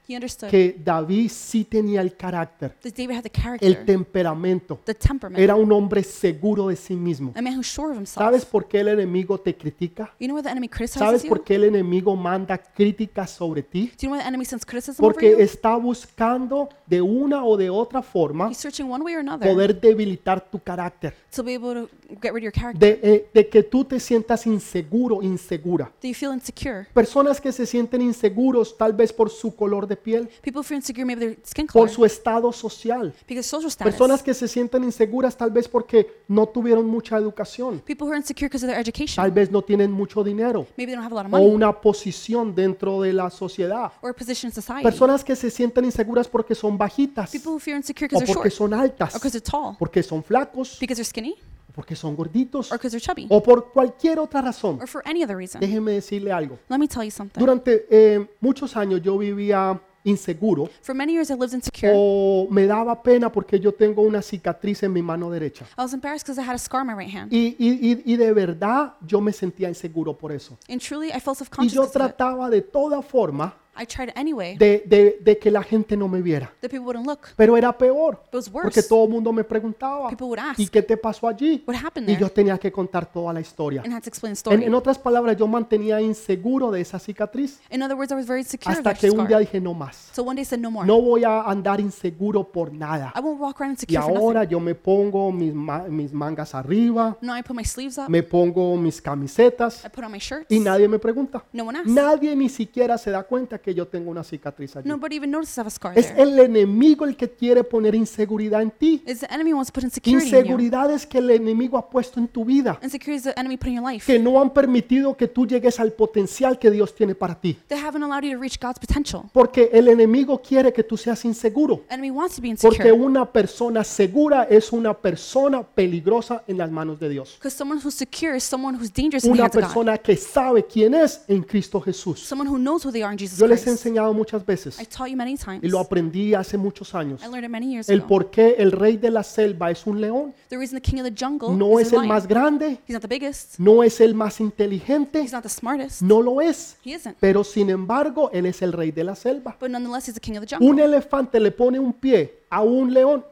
He 0.06 0.14
understood 0.14 0.50
que 0.50 0.78
David 0.84 1.30
sí 1.30 1.64
tenía 1.64 2.02
el 2.02 2.14
carácter, 2.16 2.74
that 2.82 2.92
David 2.92 3.16
had 3.16 3.22
the 3.22 3.66
el 3.66 3.84
temperamento. 3.86 4.78
the 4.84 4.94
temperament, 4.94 5.38
Era 5.42 5.54
un 5.54 5.72
hombre 5.72 6.02
seguro 6.02 6.68
de 6.68 6.76
sí 6.76 6.94
mismo. 6.94 7.32
a 7.34 7.40
man 7.40 7.56
who's 7.56 7.66
sure 7.66 7.90
of 7.90 7.96
himself. 7.96 8.22
¿Sabes 8.22 8.44
por 8.44 8.68
qué 8.68 8.80
el 8.80 8.88
enemigo 8.88 9.38
te 9.38 9.56
critica? 9.56 10.12
You 10.20 10.26
know 10.26 10.36
why 10.36 10.42
the 10.42 10.50
enemy 10.50 10.68
criticizes 10.68 11.00
¿Sabes 11.00 11.22
you? 11.22 11.28
por 11.30 11.42
qué 11.42 11.54
el 11.54 11.64
enemigo 11.64 12.14
manda 12.16 12.58
críticas 12.58 13.30
sobre 13.30 13.62
ti? 13.62 13.86
Do 13.86 14.02
you 14.02 14.08
know 14.08 14.12
why 14.16 14.22
the 14.22 14.28
enemy 14.28 14.44
sends 14.44 14.66
criticism 14.66 15.02
over 15.02 15.14
Porque 15.14 15.30
you? 15.30 15.38
está 15.38 15.76
buscando 15.76 16.68
de 16.86 17.00
una 17.00 17.44
o 17.44 17.56
de 17.56 17.70
otra 17.70 18.02
forma 18.02 18.48
He's 18.50 18.58
searching 18.58 18.90
one 18.90 19.02
way 19.02 19.14
or 19.14 19.20
another 19.20 19.48
poder 19.50 19.80
debilitar 19.80 20.40
tu 20.50 20.58
carácter. 20.58 21.14
to 21.34 21.42
be 21.42 21.54
able 21.54 21.74
to 21.74 21.88
get 22.22 22.32
rid 22.32 22.36
of 22.36 22.42
your 22.42 22.52
character. 22.52 22.78
De, 22.78 23.00
eh, 23.02 23.28
de 23.32 23.48
que 23.48 23.62
tú 23.62 23.84
te 23.84 23.98
sientas 23.98 24.46
inseguro, 24.46 25.22
insegura. 25.22 25.90
Do 26.02 26.08
you 26.08 26.14
feel 26.14 26.32
insecure? 26.32 26.86
Personas 26.92 27.40
que 27.40 27.50
se 27.52 27.66
sienten 27.66 28.02
inseguros 28.02 28.76
tal 28.76 28.92
vez 28.92 29.12
por 29.12 29.30
su 29.30 29.54
color 29.54 29.86
de 29.86 29.93
piel, 29.96 30.28
People 30.42 30.62
feel 30.62 30.76
insecure 30.78 31.04
maybe 31.04 31.20
their 31.20 31.38
skin 31.46 31.66
por 31.66 31.72
color, 31.72 31.90
su 31.90 32.04
estado 32.04 32.52
social. 32.52 33.12
because 33.28 33.48
social 33.48 33.70
status. 33.70 33.92
Personas 33.92 34.22
que 34.22 34.34
se 34.34 34.48
sienten 34.48 34.84
inseguras 34.84 35.36
tal 35.36 35.50
vez 35.50 35.68
porque 35.68 36.06
no 36.28 36.46
tuvieron 36.46 36.86
mucha 36.86 37.16
educación. 37.18 37.80
People 37.80 38.06
who 38.06 38.12
are 38.12 38.18
insecure 38.18 38.48
because 38.48 38.64
of 38.64 38.70
their 38.70 38.80
education. 38.80 39.16
Tal 39.22 39.30
vez 39.30 39.50
no 39.50 39.62
tienen 39.62 39.90
mucho 39.90 40.22
dinero 40.24 40.66
Maybe 40.76 40.92
they 40.92 40.94
don't 40.94 41.04
have 41.04 41.12
a 41.12 41.16
lot 41.16 41.26
of 41.26 41.32
o 41.32 41.36
money 41.38 41.54
una 41.54 41.72
posición 41.80 42.54
dentro 42.54 43.00
de 43.02 43.12
la 43.12 43.30
sociedad. 43.30 43.92
or 44.02 44.10
a 44.10 44.14
position 44.14 44.48
in 44.50 44.54
society. 44.54 44.82
Personas 44.82 45.24
que 45.24 45.34
se 45.36 45.50
sienten 45.50 45.84
inseguras 45.84 46.28
porque 46.28 46.54
son 46.54 46.76
bajitas 46.78 47.30
People 47.30 47.52
who 47.52 47.58
feel 47.58 47.76
insecure 47.76 48.06
o 48.06 48.08
because 48.08 48.24
they're 48.24 48.34
porque 48.34 48.50
short 48.50 48.70
son 48.70 48.78
or 48.78 48.84
altas, 48.84 49.12
because 49.14 49.32
they're 49.32 49.42
tall, 49.50 49.76
porque 49.78 50.02
son 50.02 50.22
flacos, 50.22 50.78
because 50.80 50.96
they're 50.96 51.04
skinny, 51.08 51.34
porque 51.74 51.96
son 51.96 52.14
gorditos 52.14 52.70
or 52.70 52.78
because 52.78 52.96
they're 52.96 53.04
chubby 53.04 53.26
o 53.28 53.42
por 53.42 53.72
cualquier 53.72 54.18
otra 54.18 54.40
razón. 54.42 54.78
or 54.80 54.86
for 54.88 55.02
any 55.06 55.22
other 55.24 55.36
reason. 55.36 55.60
Déjeme 55.60 55.92
decirle 55.92 56.32
algo. 56.32 56.58
Let 56.68 56.78
me 56.78 56.86
tell 56.88 57.02
you 57.04 57.10
something. 57.10 57.40
Durante 57.40 57.86
eh, 57.90 58.26
muchos 58.40 58.76
años 58.76 59.00
yo 59.02 59.18
vivía 59.18 59.80
inseguro 60.06 60.68
For 60.82 60.94
many 60.94 61.14
years, 61.14 61.30
I 61.30 61.34
lived 61.34 61.54
insecure. 61.54 61.92
o 61.96 62.46
me 62.50 62.66
daba 62.66 63.02
pena 63.02 63.32
porque 63.32 63.58
yo 63.58 63.72
tengo 63.72 64.02
una 64.02 64.20
cicatriz 64.20 64.82
en 64.82 64.92
mi 64.92 65.00
mano 65.02 65.30
derecha. 65.30 65.64
I 65.78 65.82
was 65.82 65.94
embarrassed 65.94 66.26
because 66.26 66.38
I 66.40 66.44
had 66.46 66.54
a 66.54 66.58
scar 66.58 66.82
on 66.82 66.86
my 66.86 66.94
right 66.94 67.10
hand. 67.12 67.32
Y, 67.32 67.56
y- 67.58 67.78
y- 67.90 68.02
y 68.12 68.16
de 68.16 68.32
verdad 68.34 68.94
yo 69.06 69.20
me 69.22 69.32
sentía 69.32 69.68
inseguro 69.68 70.16
por 70.16 70.30
eso. 70.30 70.58
And 70.68 70.80
truly, 70.80 71.08
I 71.08 71.20
felt 71.20 71.40
Y 71.60 71.68
yo 71.68 71.86
trataba 71.88 72.50
de 72.50 72.60
toda 72.60 73.00
forma 73.02 73.56
I 73.76 73.86
tried 73.86 74.12
anyway 74.16 74.56
de, 74.56 74.82
de- 74.86 75.18
de 75.20 75.38
que 75.38 75.50
la 75.50 75.62
gente 75.62 75.96
no 75.96 76.08
me 76.08 76.20
viera. 76.22 76.52
that 76.60 76.70
people 76.70 76.80
wouldn't 76.80 77.06
look. 77.06 77.20
Pero 77.36 77.56
era 77.56 77.76
peor, 77.76 78.16
But 78.16 78.28
it 78.28 78.34
was 78.34 78.48
porque 78.50 78.66
worse. 78.80 78.88
todo 78.88 79.04
el 79.04 79.10
mundo 79.10 79.32
me 79.32 79.44
preguntaba, 79.44 80.08
People 80.08 80.26
would 80.26 80.38
ask, 80.38 80.58
¿y 80.58 80.66
qué 80.68 80.82
te 80.82 80.96
pasó 80.96 81.28
allí? 81.28 81.62
what 81.66 81.76
happened 81.76 82.08
Y 82.08 82.12
there? 82.14 82.20
yo 82.20 82.30
tenía 82.30 82.58
que 82.58 82.70
contar 82.70 83.06
toda 83.10 83.32
la 83.32 83.40
historia. 83.40 83.82
And 83.84 83.92
had 83.92 84.02
to 84.02 84.08
explain 84.08 84.30
the 84.34 84.38
En, 84.50 84.54
story. 84.54 84.64
en 84.64 84.74
otras 84.74 84.98
palabras, 84.98 85.36
yo 85.36 85.46
mantenía 85.46 86.00
inseguro 86.00 86.70
de 86.70 86.80
esa 86.80 86.98
cicatriz 86.98 87.60
In 87.70 87.82
other 87.82 87.96
words, 87.96 88.12
I 88.12 88.14
was 88.14 88.26
very 88.26 88.40
of 88.42 88.46
hasta 88.66 88.82
that 88.82 88.98
que 88.98 89.10
un 89.10 89.26
día 89.26 89.38
dije 89.38 89.60
no 89.60 89.74
más. 89.74 90.10
So 90.12 90.22
one 90.22 90.34
day 90.36 90.42
I 90.42 90.44
said, 90.44 90.60
no 90.60 90.70
more. 90.70 90.86
No 90.86 91.00
voy 91.00 91.24
a 91.24 91.42
andar 91.42 91.80
inseguro 91.80 92.44
por 92.50 92.72
nada. 92.72 93.12
I 93.16 93.20
won't 93.20 93.40
walk 93.40 93.60
around 93.60 93.72
Y 93.72 93.74
insecure 93.74 94.00
for 94.02 94.10
nothing. 94.12 94.24
ahora 94.24 94.44
yo 94.44 94.60
me 94.60 94.74
pongo 94.74 95.32
mis, 95.32 95.52
ma- 95.54 95.84
mis 95.88 96.12
mangas 96.12 96.54
arriba, 96.54 97.16
Now 97.20 97.36
I 97.36 97.42
put 97.42 97.56
my 97.56 97.64
sleeves 97.64 97.98
up. 97.98 98.08
me 98.08 98.22
pongo 98.22 98.76
mis 98.76 99.00
camisetas 99.00 99.84
I 99.84 99.88
put 99.88 100.04
on 100.04 100.12
my 100.12 100.18
shirts. 100.18 100.46
y 100.50 100.60
nadie 100.60 100.88
me 100.88 100.98
pregunta. 100.98 101.44
No 101.52 101.64
one 101.64 101.78
asks. 101.78 101.90
Nadie 101.90 102.36
ni 102.36 102.48
siquiera 102.48 102.98
se 102.98 103.10
da 103.10 103.22
cuenta 103.24 103.58
que 103.64 103.74
yo 103.74 103.86
tengo 103.88 104.10
una 104.10 104.22
cicatriz 104.22 104.76
allí. 104.76 104.86
Nobody 104.88 105.16
even 105.16 105.30
notices 105.30 105.56
I 105.56 105.60
have 105.62 105.68
a 105.68 105.70
scar 105.70 105.98
Es 105.98 106.08
there. 106.08 106.22
el 106.22 106.38
enemigo 106.38 107.06
el 107.06 107.16
que 107.16 107.30
quiere 107.30 107.64
poner 107.64 107.94
inseguridad 107.94 108.60
en 108.60 108.70
ti. 108.70 109.02
It's 109.06 109.20
the 109.20 109.26
enemy 109.32 109.52
who 109.52 109.56
wants 109.56 109.72
to 109.72 109.80
put 109.80 109.84
insecurity 109.84 110.26
in 110.26 110.32
you. 110.32 110.38
Inseguridades 110.38 111.06
que 111.06 111.18
el 111.18 111.30
enemigo 111.30 111.78
ha 111.78 111.88
puesto 111.88 112.20
en 112.20 112.28
tu 112.28 112.44
vida, 112.44 112.78
Insecurity 112.82 113.16
is 113.16 113.22
the 113.24 113.40
enemy 113.40 113.56
put 113.56 113.68
in 113.68 113.76
your 113.76 113.90
life. 113.90 114.04
que 114.06 114.18
no 114.18 114.40
han 114.40 114.50
permitido 114.52 115.16
que 115.16 115.26
tú 115.28 115.46
llegues 115.46 115.80
al 115.80 115.92
potencial 115.92 116.58
que 116.58 116.70
Dios 116.70 116.94
tiene 116.94 117.14
para 117.14 117.34
ti. 117.40 117.56
They 117.68 117.78
haven't 117.78 118.02
allowed 118.02 118.22
you 118.24 118.34
to 118.34 118.40
reach 118.40 118.58
God's 118.60 118.78
potential. 118.78 119.22
Porque 119.32 119.70
el 119.72 119.88
enemigo 119.88 120.40
quiere 120.42 120.72
que 120.72 120.82
tú 120.84 120.96
seas 120.98 121.24
inseguro. 121.24 121.84
Enemy 121.88 122.10
wants 122.10 122.36
to 122.36 122.42
be 122.42 122.54
Porque 122.60 122.76
insecure. 122.88 122.92
una 122.92 123.24
persona 123.32 123.82
segura 123.84 124.44
es 124.50 124.70
una 124.72 124.92
persona 124.92 125.62
peligrosa 125.62 126.44
en 126.46 126.58
las 126.58 126.70
manos 126.70 127.00
de 127.00 127.08
Dios. 127.08 127.34
Because 127.38 127.56
someone 127.56 127.80
who's 127.82 127.94
secure 127.94 128.36
is 128.36 128.44
someone 128.44 128.76
who's 128.76 128.92
dangerous 128.92 129.24
in 129.24 129.30
the 129.32 129.34
Una 129.38 129.44
hands 129.44 129.56
of 129.56 129.62
God. 129.62 129.68
persona 129.68 129.98
que 129.98 130.16
sabe 130.16 130.64
quién 130.64 130.94
es 130.94 131.22
en 131.28 131.42
Cristo 131.42 131.80
Jesús. 131.80 132.20
Someone 132.20 132.50
who 132.50 132.58
knows 132.58 132.84
who 132.84 132.92
they 132.92 133.02
are 133.02 133.12
in 133.12 133.18
Jesus 133.18 133.38
Yo 133.38 133.46
les 133.54 133.66
he 133.66 133.70
enseñado 133.70 134.12
muchas 134.14 134.44
veces 134.44 134.80
I 134.80 134.84
taught 134.86 135.08
you 135.10 135.16
many 135.16 135.36
times. 135.36 135.62
y 135.62 135.68
lo 135.68 135.78
aprendí 135.78 136.34
hace 136.34 136.56
muchos 136.58 136.94
años. 136.94 137.22
I 137.22 137.26
learned 137.26 137.44
it 137.44 137.50
many 137.50 137.72
years 137.72 137.88
El 137.88 138.02
por 138.02 138.30
qué 138.30 138.56
el 138.58 138.72
rey 138.72 138.96
de 138.96 139.10
la 139.10 139.22
selva 139.22 139.70
es 139.70 139.86
un 139.86 140.00
león. 140.00 140.34
The 140.48 140.56
reason 140.58 140.76
the 140.80 140.82
king 140.82 141.00
of 141.00 141.04
the 141.04 141.14
jungle 141.24 141.50
No 141.56 141.80
is 141.80 141.88
es 141.88 141.92
el 141.94 142.06
más 142.06 142.26
grande, 142.26 142.78
He's 142.86 142.92
not 142.94 143.02
the 143.02 143.08
biggest. 143.08 143.58
no 143.58 143.82
es 143.82 144.00
el 144.00 144.14
más 144.14 144.40
inteligente, 144.40 145.20
He's 145.20 145.32
not 145.32 145.42
the 145.42 145.48
smartest. 145.48 146.02
no 146.02 146.22
lo 146.22 146.40
es. 146.40 146.76
Pero 147.20 147.44
sin 147.44 147.70
embargo, 147.70 148.30
él 148.32 148.46
es 148.46 148.62
el 148.62 148.72
rey 148.72 148.90
de 148.92 149.04
la 149.04 149.14
selva. 149.14 149.56
But 149.60 149.70
nonetheless, 149.70 150.08
he's 150.08 150.14
the 150.14 150.20
king 150.20 150.36
of 150.36 150.46
the 150.46 150.54
Un 150.56 150.60
jungle. 150.68 150.84
elefante 150.84 151.40
le 151.40 151.50
pone 151.50 151.78
un 151.78 151.92
pie 151.92 152.42
a 152.50 152.62
un 152.62 152.92
león 152.92 153.24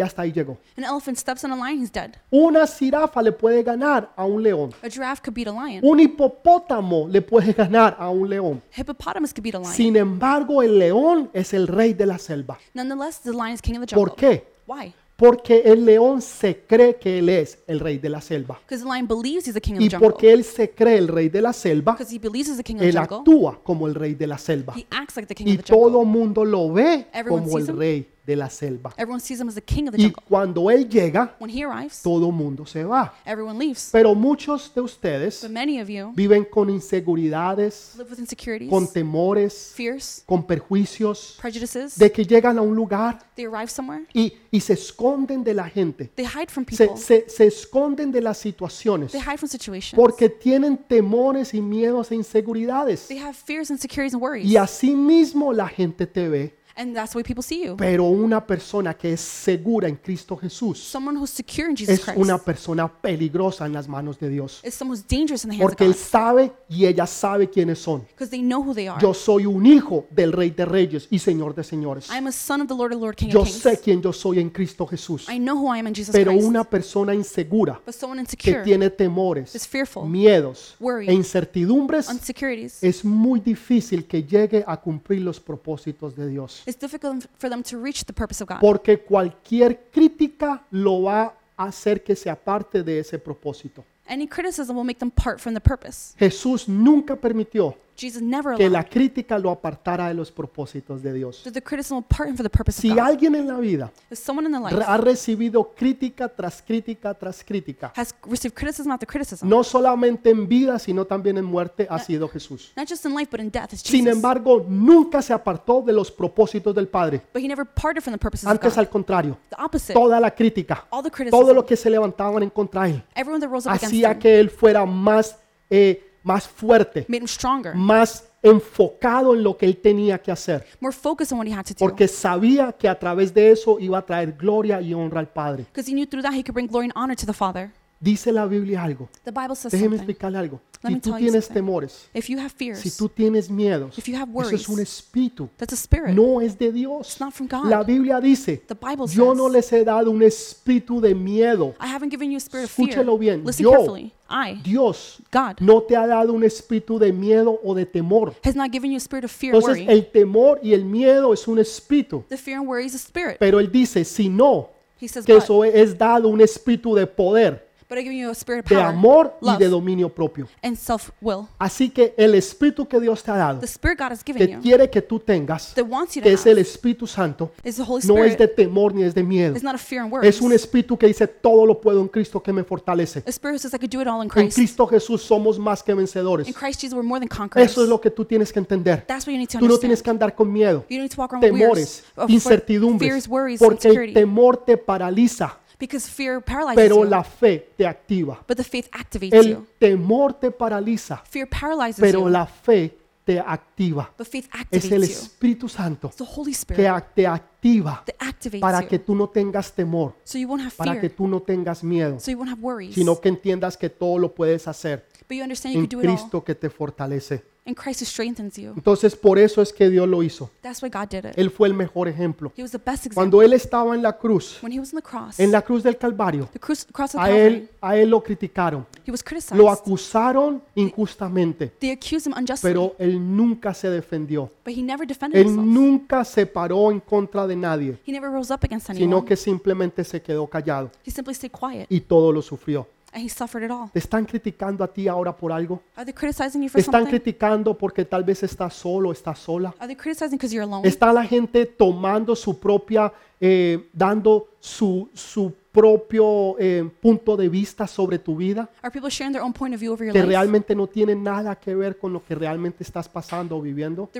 y 0.00 0.02
hasta 0.02 0.22
ahí 0.22 0.32
llegó. 0.32 0.56
An 0.78 0.84
elephant 0.84 1.18
steps 1.18 1.44
on 1.44 1.52
a 1.52 1.56
lion, 1.56 1.78
he's 1.82 1.92
dead. 1.92 2.12
Una 2.30 2.66
jirafa 2.66 3.20
le 3.22 3.32
puede 3.32 3.62
ganar 3.62 4.10
a 4.16 4.24
un 4.24 4.42
león. 4.42 4.72
A 4.82 4.88
giraffe 4.88 5.20
could 5.22 5.34
beat 5.34 5.46
a 5.46 5.52
lion. 5.52 5.84
Un 5.84 6.00
hipopótamo 6.00 7.06
le 7.08 7.20
puede 7.20 7.52
ganar 7.52 7.96
a 7.98 8.08
un 8.08 8.28
león. 8.28 8.62
Hippopotamus 8.74 9.32
could 9.34 9.42
beat 9.44 9.54
a 9.54 9.58
lion. 9.58 9.72
Sin 9.74 9.96
embargo, 9.96 10.62
el 10.62 10.78
león 10.78 11.30
es 11.34 11.52
el 11.52 11.66
rey 11.66 11.92
de 11.92 12.06
la 12.06 12.18
selva. 12.18 12.58
Nonetheless, 12.72 13.20
the 13.20 13.30
lion 13.32 13.52
is 13.52 13.60
king 13.60 13.74
of 13.76 13.86
the 13.86 13.94
jungle. 13.94 14.10
¿Por 14.10 14.16
qué? 14.16 14.44
Why? 14.66 14.94
Porque 15.16 15.60
el 15.66 15.84
león 15.84 16.22
se 16.22 16.64
cree 16.66 16.96
que 16.96 17.18
él 17.18 17.28
es 17.28 17.58
el 17.66 17.78
rey 17.78 17.98
de 17.98 18.08
la 18.08 18.22
selva. 18.22 18.58
Because 18.66 18.82
the 18.82 18.88
lion 18.88 19.06
believes 19.06 19.46
he's 19.46 19.52
the 19.52 19.60
king 19.60 19.74
of 19.74 19.82
Y 19.82 19.88
the 19.90 19.96
jungle. 19.96 20.08
porque 20.12 20.32
él 20.32 20.44
se 20.44 20.70
cree 20.70 20.96
el 20.96 21.08
rey 21.08 21.28
de 21.28 21.42
la 21.42 21.52
selva, 21.52 21.92
Because 21.92 22.10
he 22.14 22.18
believes 22.18 22.48
he's 22.48 22.56
the 22.56 22.64
king 22.64 22.76
of 22.76 22.80
the 22.80 22.88
él 22.88 22.96
actúa 22.96 23.60
como 23.62 23.86
el 23.86 23.94
rey 23.94 24.14
de 24.14 24.26
la 24.26 24.38
selva. 24.38 24.72
He 24.74 24.86
acts 24.90 25.16
like 25.16 25.26
the 25.28 25.34
king 25.34 25.46
Y 25.46 25.58
of 25.58 25.64
the 25.64 25.72
jungle. 25.74 25.90
todo 25.92 26.04
mundo 26.06 26.42
lo 26.46 26.72
ve 26.72 27.06
como 27.28 27.58
el 27.58 27.66
rey 27.66 28.08
de 28.26 28.36
la 28.36 28.48
selva. 28.50 28.92
Everyone 28.96 29.20
sees 29.20 29.40
him 29.40 29.48
as 29.48 29.54
the 29.54 29.62
king 29.62 29.88
of 29.88 29.94
the 29.94 30.00
Y 30.00 30.04
jungle. 30.04 30.22
cuando 30.28 30.70
él 30.70 30.88
llega, 30.88 31.34
When 31.40 31.50
he 31.50 31.64
arrives, 31.64 32.02
todo 32.02 32.30
mundo 32.30 32.64
se 32.66 32.84
va. 32.84 33.14
everyone 33.24 33.58
leaves. 33.58 33.88
Pero 33.92 34.14
muchos 34.14 34.72
de 34.74 34.80
ustedes 34.82 35.40
But 35.42 35.50
many 35.50 35.80
of 35.80 35.88
you 35.88 36.12
viven 36.14 36.44
con 36.44 36.70
inseguridades, 36.70 37.94
live 37.96 38.10
with 38.10 38.18
insecurities, 38.18 38.70
con 38.70 38.86
temores, 38.92 39.72
fears, 39.74 40.22
con 40.26 40.42
perjuicios, 40.46 41.38
prejudices. 41.40 41.96
de 41.98 42.10
que 42.12 42.24
llegan 42.24 42.58
a 42.58 42.62
un 42.62 42.74
lugar 42.74 43.18
They 43.34 43.46
arrive 43.46 43.68
somewhere. 43.68 44.04
y, 44.12 44.32
y 44.50 44.60
se 44.60 44.74
esconden 44.74 45.42
de 45.44 45.54
la 45.54 45.68
gente. 45.68 46.10
They 46.14 46.26
hide 46.26 46.48
from 46.50 46.64
Se, 46.70 46.86
people. 46.86 47.00
se- 47.02 47.24
se 47.28 47.46
esconden 47.46 48.12
de 48.12 48.20
las 48.20 48.38
situaciones 48.38 49.12
They 49.12 49.20
hide 49.20 49.38
from 49.38 49.48
situations. 49.48 49.94
porque 49.94 50.28
tienen 50.28 50.76
temores 50.76 51.54
y 51.54 51.60
miedos 51.60 52.10
e 52.10 52.14
inseguridades. 52.16 53.08
They 53.08 53.18
have 53.18 53.34
fears, 53.34 53.70
insecurities, 53.70 54.14
and 54.14 54.22
worries. 54.22 54.46
Y 54.46 54.56
así 54.56 54.94
mismo 54.94 55.52
la 55.52 55.68
gente 55.68 56.06
te 56.06 56.28
ve. 56.28 56.59
And 56.80 56.94
that's 56.94 57.12
the 57.12 57.18
way 57.18 57.22
people 57.22 57.42
see 57.42 57.62
you. 57.62 57.76
Pero 57.76 58.04
una 58.04 58.44
persona 58.46 58.94
que 58.94 59.12
es 59.12 59.20
segura 59.20 59.86
en 59.86 59.96
Cristo 59.96 60.34
Jesús 60.36 60.78
Someone 60.78 61.18
who's 61.18 61.28
secure 61.28 61.68
in 61.68 61.76
Jesus 61.76 62.08
es 62.08 62.16
una 62.16 62.38
persona 62.38 62.88
peligrosa 62.88 63.66
en 63.66 63.74
las 63.74 63.86
manos 63.86 64.18
de 64.18 64.30
Dios. 64.30 64.62
is 64.64 64.72
someone 64.74 64.96
who's 64.98 65.06
dangerous 65.06 65.44
in 65.44 65.50
the 65.50 65.56
hands 65.56 65.62
of 65.64 65.68
Porque 65.68 65.84
Él 65.84 65.92
God. 65.92 65.98
sabe 65.98 66.52
y 66.70 66.86
ella 66.86 67.06
sabe 67.06 67.50
quiénes 67.50 67.78
son. 67.78 68.00
Because 68.12 68.30
they 68.30 68.40
know 68.40 68.62
who 68.62 68.72
they 68.74 68.88
are. 68.88 68.98
Yo 69.00 69.12
soy 69.12 69.44
un 69.44 69.66
hijo 69.66 70.06
del 70.10 70.32
Rey 70.32 70.50
de 70.50 70.64
Reyes 70.64 71.06
y 71.10 71.18
Señor 71.18 71.54
de 71.54 71.64
Señores. 71.64 72.08
I 72.08 72.16
am 72.16 72.28
a 72.28 72.32
son 72.32 72.62
of 72.62 72.68
the 72.68 72.74
Lord, 72.74 72.92
the 72.92 72.98
Lord, 72.98 73.14
King 73.16 73.28
Yo 73.28 73.40
of 73.42 73.46
Kings. 73.48 73.60
sé 73.62 73.78
quién 73.78 74.00
yo 74.00 74.12
soy 74.12 74.40
en 74.40 74.48
Cristo 74.48 74.86
Jesús. 74.86 75.28
I 75.28 75.38
know 75.38 75.56
who 75.58 75.74
I 75.74 75.80
am 75.80 75.88
in 75.88 75.94
Jesus 75.94 76.12
Pero 76.12 76.32
Christ. 76.32 76.46
una 76.46 76.64
persona 76.64 77.14
insegura 77.14 77.78
But 77.84 77.94
someone 77.94 78.24
que 78.24 78.36
insecure 78.50 78.64
tiene 78.64 78.88
temores, 78.88 79.52
fearful, 79.68 80.08
miedos 80.08 80.76
worry, 80.80 81.08
e 81.08 81.12
incertidumbres, 81.12 82.08
insecurities. 82.10 82.82
es 82.82 83.04
muy 83.04 83.40
difícil 83.40 84.06
que 84.06 84.22
llegue 84.22 84.64
a 84.66 84.80
cumplir 84.80 85.20
los 85.20 85.38
propósitos 85.38 86.16
de 86.16 86.28
Dios. 86.28 86.62
It's 86.70 86.78
difficult 86.78 87.26
for 87.36 87.50
them 87.50 87.64
to 87.64 87.82
reach 87.82 88.04
the 88.04 88.12
purpose 88.12 88.40
of 88.40 88.48
God. 88.48 88.60
Porque 88.60 89.00
cualquier 89.00 89.90
crítica 89.90 90.62
lo 90.70 91.02
va 91.02 91.34
a 91.56 91.64
hacer 91.64 92.04
que 92.04 92.14
se 92.14 92.30
aparte 92.30 92.84
de 92.84 93.00
ese 93.00 93.18
propósito. 93.18 93.84
Any 94.06 94.28
criticism 94.28 94.76
will 94.76 94.84
make 94.84 95.00
them 95.00 95.10
part 95.10 95.40
from 95.40 95.54
the 95.54 95.60
purpose. 95.60 96.14
Jesús 96.16 96.68
nunca 96.68 97.16
permitió 97.16 97.76
Jesus 98.00 98.22
never 98.22 98.56
que 98.56 98.64
allowed 98.66 98.72
la 98.72 98.84
crítica 98.84 99.38
lo 99.38 99.50
apartara 99.50 100.08
de 100.08 100.14
los 100.14 100.30
propósitos 100.32 101.02
de 101.02 101.12
Dios. 101.12 101.42
that 101.44 101.52
the 101.52 101.62
criticism 101.62 101.96
will 101.96 102.04
part 102.04 102.28
him 102.28 102.36
for 102.36 102.42
the 102.42 102.50
purpose 102.50 102.78
of 102.78 102.82
Si 102.82 102.88
God. 102.88 102.98
alguien 103.00 103.34
en 103.34 103.46
la 103.46 103.58
vida 103.58 103.92
If 104.10 104.18
someone 104.18 104.46
in 104.46 104.52
their 104.52 104.62
re- 104.64 104.76
life 104.78 104.84
ha 104.88 104.96
recibido 104.96 105.74
crítica 105.74 106.28
tras 106.28 106.62
crítica 106.62 107.12
tras 107.14 107.44
crítica, 107.44 107.92
has 107.96 108.14
received 108.26 108.54
criticism 108.54 108.90
after 108.92 109.06
criticism, 109.06 109.46
no 109.48 109.62
solamente 109.62 110.30
en 110.30 110.48
vida, 110.48 110.78
sino 110.78 111.04
también 111.04 111.36
en 111.38 111.44
muerte, 111.44 111.86
ha 111.90 111.98
sido 111.98 112.28
Jesús. 112.28 112.72
not 112.76 112.88
just 112.88 113.04
in 113.04 113.14
life 113.14 113.28
but 113.30 113.40
in 113.40 113.50
death, 113.50 113.72
is 113.72 113.80
Sin 113.80 114.04
Jesus. 114.04 114.14
embargo, 114.16 114.64
nunca 114.68 115.20
se 115.22 115.32
apartó 115.32 115.82
de 115.82 115.92
los 115.92 116.10
propósitos 116.10 116.74
del 116.74 116.88
Padre. 116.88 117.20
But 117.32 117.42
he 117.42 117.48
never 117.48 117.66
parted 117.66 118.02
from 118.02 118.12
the 118.14 118.18
purposes 118.18 118.46
of 118.46 118.50
Antes, 118.52 118.72
God. 118.74 118.78
al 118.80 118.88
contrario, 118.88 119.38
The 119.50 119.56
opposite. 119.62 119.92
toda 119.94 120.18
la 120.20 120.30
crítica, 120.30 120.86
All 120.90 121.02
the 121.02 121.10
todo 121.30 121.52
lo 121.52 121.64
que 121.66 121.76
se 121.76 121.90
levantaban 121.90 122.42
en 122.42 122.50
contra 122.50 122.84
de 122.84 122.90
él, 122.90 123.04
everyone 123.14 123.40
that 123.40 123.50
rose 123.50 123.68
up 123.68 123.74
against 123.74 123.92
hacía 123.94 124.12
him, 124.12 124.18
que 124.18 124.40
él 124.40 124.50
fuera 124.50 124.84
más, 124.86 125.36
eh, 125.68 126.06
más 126.22 126.46
fuerte, 126.48 127.06
made 127.08 127.22
him 127.22 127.28
stronger, 127.28 127.74
más 127.74 128.24
enfocado 128.42 129.34
en 129.34 129.42
lo 129.42 129.56
que 129.56 129.66
él 129.66 129.76
tenía 129.76 130.18
que 130.18 130.30
hacer. 130.32 130.66
more 130.80 130.94
focused 130.94 131.32
on 131.32 131.38
what 131.38 131.46
he 131.46 131.52
had 131.52 131.64
to 131.64 131.74
do. 131.74 131.78
Porque 131.78 132.08
sabía 132.08 132.72
que 132.72 132.88
a 132.88 132.98
través 132.98 133.32
de 133.34 133.50
eso 133.50 133.78
iba 133.78 133.98
a 133.98 134.02
traer 134.02 134.32
gloria 134.32 134.80
y 134.80 134.94
honra 134.94 135.20
al 135.20 135.28
Padre. 135.28 135.64
Because 135.64 135.90
he 135.90 135.94
knew 135.94 136.06
through 136.06 136.22
that 136.22 136.32
he 136.32 136.42
could 136.42 136.54
bring 136.54 136.66
glory 136.66 136.86
and 136.86 136.92
honor 136.96 137.16
to 137.16 137.26
the 137.26 137.34
Father. 137.34 137.70
Dice 138.02 138.32
la 138.32 138.46
Biblia 138.46 138.82
algo. 138.82 139.10
The 139.24 139.30
Bible 139.30 139.54
says 139.54 139.72
Déjeme 139.72 139.96
something. 139.96 140.10
explicarle 140.10 140.38
algo. 140.38 140.60
Let 140.82 140.94
Si 140.94 141.00
tú 141.00 141.14
tienes 141.18 141.48
temores, 141.48 142.08
If 142.14 142.30
you 142.30 142.38
have 142.38 142.48
fears, 142.48 142.78
si 142.78 142.90
tú 142.90 143.10
tienes 143.10 143.50
miedos, 143.50 143.98
if 143.98 144.06
you 144.08 144.16
have 144.16 144.30
eso 144.32 144.54
es 144.54 144.66
un 144.68 144.76
worries, 144.76 144.88
espíritu. 144.88 145.50
that's 145.58 145.74
a 145.74 145.76
spirit. 145.76 146.14
No 146.14 146.40
es 146.40 146.56
de 146.58 146.72
Dios. 146.72 147.06
It's 147.10 147.20
not 147.20 147.34
from 147.34 147.46
God. 147.46 147.66
La 147.66 147.82
Biblia 147.82 148.18
dice, 148.18 148.56
The 148.66 148.74
Bible 148.74 149.06
yo 149.06 149.34
no 149.34 149.50
says, 149.50 149.52
les 149.52 149.72
he 149.74 149.84
dado 149.84 150.10
un 150.10 150.22
espíritu 150.22 150.98
de 151.02 151.14
miedo. 151.14 151.74
I 151.78 151.88
haven't 151.88 152.10
given 152.10 152.30
you 152.30 152.38
a 152.38 152.40
spirit 152.40 152.64
of 152.64 152.70
fear. 152.70 152.88
Escúchelo 152.88 153.18
bien. 153.18 153.44
Listen 153.44 153.64
Yo, 153.64 153.72
carefully. 153.72 154.14
I, 154.30 154.62
Dios, 154.62 155.20
God, 155.30 155.60
no 155.60 155.82
te 155.82 155.94
ha 155.94 156.06
dado 156.06 156.32
un 156.32 156.42
espíritu 156.42 156.98
de 156.98 157.12
miedo 157.12 157.60
o 157.62 157.74
de 157.74 157.84
temor. 157.84 158.34
has 158.42 158.56
not 158.56 158.72
given 158.72 158.90
you 158.90 158.96
a 158.96 159.00
spirit 159.00 159.26
of 159.26 159.30
fear 159.30 159.54
Entonces 159.54 159.84
worry. 159.86 159.92
el 159.92 160.10
temor 160.10 160.58
y 160.62 160.72
el 160.72 160.86
miedo 160.86 161.34
es 161.34 161.46
un 161.46 161.58
espíritu. 161.58 162.24
The 162.30 162.38
fear 162.38 162.58
and 162.58 162.66
worry 162.66 162.86
is 162.86 162.94
a 162.94 162.98
spirit. 162.98 163.36
Pero 163.38 163.60
él 163.60 163.70
dice, 163.70 164.02
si 164.06 164.30
no, 164.30 164.70
He 164.98 165.08
says, 165.08 165.26
que 165.26 165.36
eso 165.36 165.62
es 165.64 165.98
dado 165.98 166.28
un 166.28 166.40
espíritu 166.40 166.94
de 166.94 167.06
poder, 167.06 167.68
but 167.90 167.98
I 167.98 168.02
give 168.02 168.14
you 168.14 168.30
a 168.30 168.34
spirit 168.34 168.60
of 168.64 168.68
de 168.70 168.76
power, 168.76 168.86
amor 168.86 169.36
y 169.42 169.46
love, 169.46 169.58
de 169.58 169.68
dominio 169.68 170.08
propio. 170.08 170.48
and 170.62 170.76
self-will. 170.76 171.48
Así 171.58 171.90
que 171.90 172.14
el 172.16 172.34
espíritu 172.36 172.86
que 172.88 172.98
Dios 173.00 173.22
te 173.22 173.30
ha 173.32 173.36
dado, 173.36 173.58
The 173.60 173.66
spirit 173.66 173.98
God 173.98 174.12
has 174.12 174.24
given 174.24 174.46
que 174.46 174.54
you, 174.54 174.60
quiere 174.62 174.88
que 174.88 175.02
tú 175.02 175.18
tengas, 175.18 175.74
that 175.74 175.84
wants 175.84 176.14
you 176.14 176.22
to 176.22 176.28
que 176.28 176.32
es 176.34 176.46
el 176.46 176.58
Espíritu 176.58 177.06
Santo, 177.06 177.50
is 177.64 177.76
the 177.76 177.82
Holy 177.82 178.02
no 178.06 178.16
es 178.24 178.32
Spirit. 178.32 178.38
de 178.38 178.48
temor 178.48 178.94
ni 178.94 179.02
es 179.02 179.14
de 179.14 179.22
miedo. 179.22 179.54
It's 179.54 179.64
not 179.64 179.74
a 179.74 179.78
fear 179.78 180.02
and 180.02 180.12
worry. 180.12 180.26
Es 180.28 180.40
un 180.40 180.52
espíritu 180.52 180.96
que 180.96 181.06
dice, 181.08 181.26
todo 181.26 181.66
lo 181.66 181.80
puedo 181.80 182.00
en 182.00 182.08
Cristo 182.08 182.40
que 182.42 182.52
me 182.52 182.62
fortalece. 182.64 183.24
A 183.26 183.30
spirit 183.30 183.54
who 183.54 183.58
says 183.58 183.74
I 183.74 183.78
could 183.78 183.90
do 183.90 184.00
it 184.00 184.06
all 184.06 184.18
in 184.22 184.22
En 184.22 184.28
Christ. 184.28 184.54
Cristo 184.56 184.86
Jesús 184.86 185.22
somos 185.22 185.58
más 185.58 185.82
que 185.82 185.92
vencedores. 185.92 186.46
In 186.46 186.54
Christ 186.54 186.80
Jesus, 186.80 186.94
we're 186.94 187.06
more 187.06 187.18
than 187.20 187.28
conquerors. 187.28 187.70
Eso 187.70 187.82
es 187.82 187.88
lo 187.88 188.00
que 188.00 188.10
tú 188.10 188.24
tienes 188.24 188.52
que 188.52 188.60
entender. 188.60 189.04
That's 189.06 189.26
what 189.26 189.32
you 189.32 189.38
need 189.38 189.48
to 189.48 189.58
Tú 189.58 189.64
no 189.66 189.74
understand. 189.74 189.80
tienes 189.80 190.02
que 190.02 190.10
andar 190.10 190.34
con 190.34 190.52
miedo, 190.52 190.84
You 190.88 190.96
don't 190.98 191.02
need 191.02 191.14
to 191.14 191.20
walk 191.20 191.32
around 191.32 191.42
with 191.44 191.52
temores, 191.60 192.02
fears, 192.02 192.04
of 192.16 192.30
incertidumbres, 192.30 193.10
fears, 193.10 193.28
worries, 193.28 193.58
porque 193.58 193.88
el 193.88 194.14
temor 194.14 194.56
te 194.58 194.76
paraliza. 194.76 195.58
Because 195.80 196.10
fear 196.10 196.40
paralyzes 196.42 196.76
pero 196.76 196.96
you, 196.96 197.04
la 197.10 197.24
fe 197.24 197.70
te 197.76 197.86
activa. 197.86 198.44
but 198.46 198.56
the 198.58 198.64
faith 198.64 198.86
activates 198.92 199.32
El 199.34 199.48
you. 199.50 199.66
temor 199.78 200.34
te 200.34 200.50
paraliza, 200.50 201.22
Fear 201.28 201.48
paralyzes 201.48 202.00
pero 202.00 202.20
you, 202.20 202.28
la 202.28 202.44
fe 202.46 202.96
te 203.24 203.38
activa. 203.40 204.12
but 204.18 204.26
faith 204.26 204.46
Es 204.70 204.84
el 204.92 204.98
you. 205.00 205.04
Espíritu 205.04 205.68
Santo 205.68 206.08
It's 206.08 206.16
the 206.16 206.24
Holy 206.24 206.52
que 206.52 206.58
Spirit 206.58 207.04
te 207.14 207.26
activa 207.26 208.02
that 208.06 208.14
activates 208.28 208.60
para 208.60 208.82
you, 208.82 208.88
que 208.88 208.98
tú 208.98 209.14
no 209.14 209.28
tengas 209.28 209.72
temor, 209.72 210.14
so 210.24 210.38
you 210.38 210.46
won't 210.48 210.62
have 210.62 210.74
para 210.76 211.00
que 211.00 211.08
tú 211.10 211.26
no 211.26 211.40
tengas 211.40 211.82
miedo, 211.82 212.20
so 212.20 212.30
you 212.30 212.38
won't 212.38 212.50
have 212.50 212.60
worries, 212.62 212.94
sino 212.94 213.20
que 213.20 213.28
entiendas 213.28 213.76
que 213.76 213.88
todo 213.90 214.18
lo 214.18 214.34
puedes 214.34 214.66
hacer 214.68 215.06
but 215.28 215.36
you 215.36 215.42
understand 215.42 215.74
you 215.74 215.80
en 215.80 215.86
can 215.86 215.98
do 215.98 216.02
it 216.02 216.08
all, 216.10 216.16
Cristo 216.16 216.44
que 216.44 216.54
te 216.54 216.68
fortalece. 216.70 217.42
And 217.70 217.76
Christ 217.76 218.02
who 218.02 218.06
strengthens 218.06 218.56
you. 218.56 218.72
Entonces, 218.76 219.16
por 219.16 219.38
eso 219.38 219.62
es 219.62 219.72
que 219.72 219.88
Dios 219.88 220.06
lo 220.08 220.22
hizo. 220.22 220.50
That's 220.62 220.82
why 220.82 220.90
God 220.90 221.08
did 221.08 221.24
it. 221.24 221.38
Él 221.38 221.50
fue 221.50 221.68
el 221.68 221.74
mejor 221.74 222.08
ejemplo. 222.08 222.52
He 222.56 222.62
was 222.62 222.72
the 222.72 222.78
best 222.78 223.06
example. 223.06 223.14
Cuando 223.14 223.42
Él 223.42 223.52
estaba 223.52 223.94
en 223.94 224.02
la 224.02 224.16
cruz, 224.16 224.58
When 224.62 224.72
he 224.72 224.80
was 224.80 224.92
on 224.92 225.00
the 225.00 225.02
cross, 225.08 225.38
en 225.40 225.50
la 225.52 225.62
cruz 225.62 225.82
del 225.82 225.96
Calvario, 225.96 226.48
the 226.52 226.58
cruz, 226.60 226.84
cross 226.92 227.14
of 227.14 227.20
a 227.20 227.24
Calvary, 227.26 227.46
Él, 227.54 227.70
a 227.80 227.96
él 227.96 228.10
lo 228.10 228.22
criticaron, 228.22 228.86
he 229.06 229.10
was 229.10 229.22
criticized. 229.22 229.56
lo 229.56 229.70
acusaron 229.70 230.62
injustamente, 230.74 231.72
They 231.78 231.90
accused 231.92 232.26
him 232.26 232.34
unjustly, 232.36 232.70
pero 232.70 232.94
Él 232.98 233.18
nunca 233.36 233.72
se 233.74 233.88
defendió. 233.90 234.50
but 234.64 234.74
he 234.76 234.82
never 234.82 235.06
defended 235.06 235.40
Él 235.40 235.46
himself. 235.48 235.66
nunca 235.66 236.24
se 236.24 236.46
paró 236.46 236.90
en 236.90 237.00
contra 237.00 237.46
de 237.46 237.56
nadie, 237.56 237.98
He 238.06 238.12
never 238.12 238.30
rose 238.30 238.52
up 238.52 238.60
against 238.62 238.88
sino 238.88 238.98
anyone. 238.98 239.26
que 239.26 239.36
simplemente 239.36 240.04
se 240.04 240.20
quedó 240.20 240.46
callado 240.46 240.90
He 241.06 241.10
simply 241.10 241.34
stayed 241.34 241.52
quiet, 241.52 241.86
y 241.88 242.00
todo 242.00 242.32
lo 242.32 242.42
sufrió. 242.42 242.86
And 243.12 243.24
he 243.24 243.28
suffered 243.28 243.64
it 243.64 243.70
all. 243.70 243.90
¿Te 243.92 243.98
están 243.98 244.24
criticando 244.24 244.84
a 244.84 244.88
ti 244.88 245.08
ahora 245.08 245.36
por 245.36 245.52
algo? 245.52 245.82
Are 245.96 246.04
they 246.04 246.14
criticizing 246.14 246.62
you 246.62 246.68
¿Te 246.68 246.72
for 246.72 246.80
están 246.80 247.02
something? 247.02 247.10
criticando 247.18 247.76
porque 247.76 248.04
tal 248.04 248.24
vez 248.24 248.42
estás 248.42 248.74
solo, 248.74 249.12
estás 249.12 249.38
sola? 249.38 249.74
Are 249.78 249.86
they 249.86 249.96
criticizing 249.96 250.36
because 250.38 250.54
you're 250.54 250.64
alone? 250.64 250.86
¿Está 250.86 251.12
la 251.12 251.24
gente 251.24 251.66
tomando 251.66 252.34
su 252.36 252.58
propia, 252.58 253.12
eh, 253.40 253.88
dando 253.92 254.48
su, 254.60 255.08
su 255.14 255.52
propio 255.72 256.56
eh, 256.58 256.88
punto 257.00 257.36
de 257.36 257.48
vista 257.48 257.86
sobre 257.86 258.18
tu 258.18 258.36
vida? 258.36 258.68
Are 258.82 258.92
people 258.92 259.10
sharing 259.10 259.32
their 259.32 259.44
own 259.44 259.52
point 259.52 259.74
of 259.74 259.80
view 259.80 259.92
over 259.92 260.06
your 260.06 260.12
Que 260.12 260.22
realmente 260.22 260.74
no 260.74 260.86
tiene 260.86 261.14
nada 261.14 261.54
que 261.56 261.74
ver 261.74 261.96
con 261.98 262.12
lo 262.12 262.24
que 262.24 262.34
realmente 262.34 262.82
estás 262.82 263.08
pasando 263.08 263.56
o 263.56 263.62
viviendo. 263.62 264.10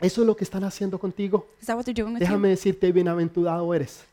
Eso 0.00 0.20
es 0.20 0.26
lo 0.26 0.36
que 0.36 0.44
están 0.44 0.64
haciendo 0.64 0.98
contigo. 0.98 1.46
Déjame 2.18 2.48
decirte, 2.48 2.92
bienaventurado 2.92 3.72
eres, 3.72 4.04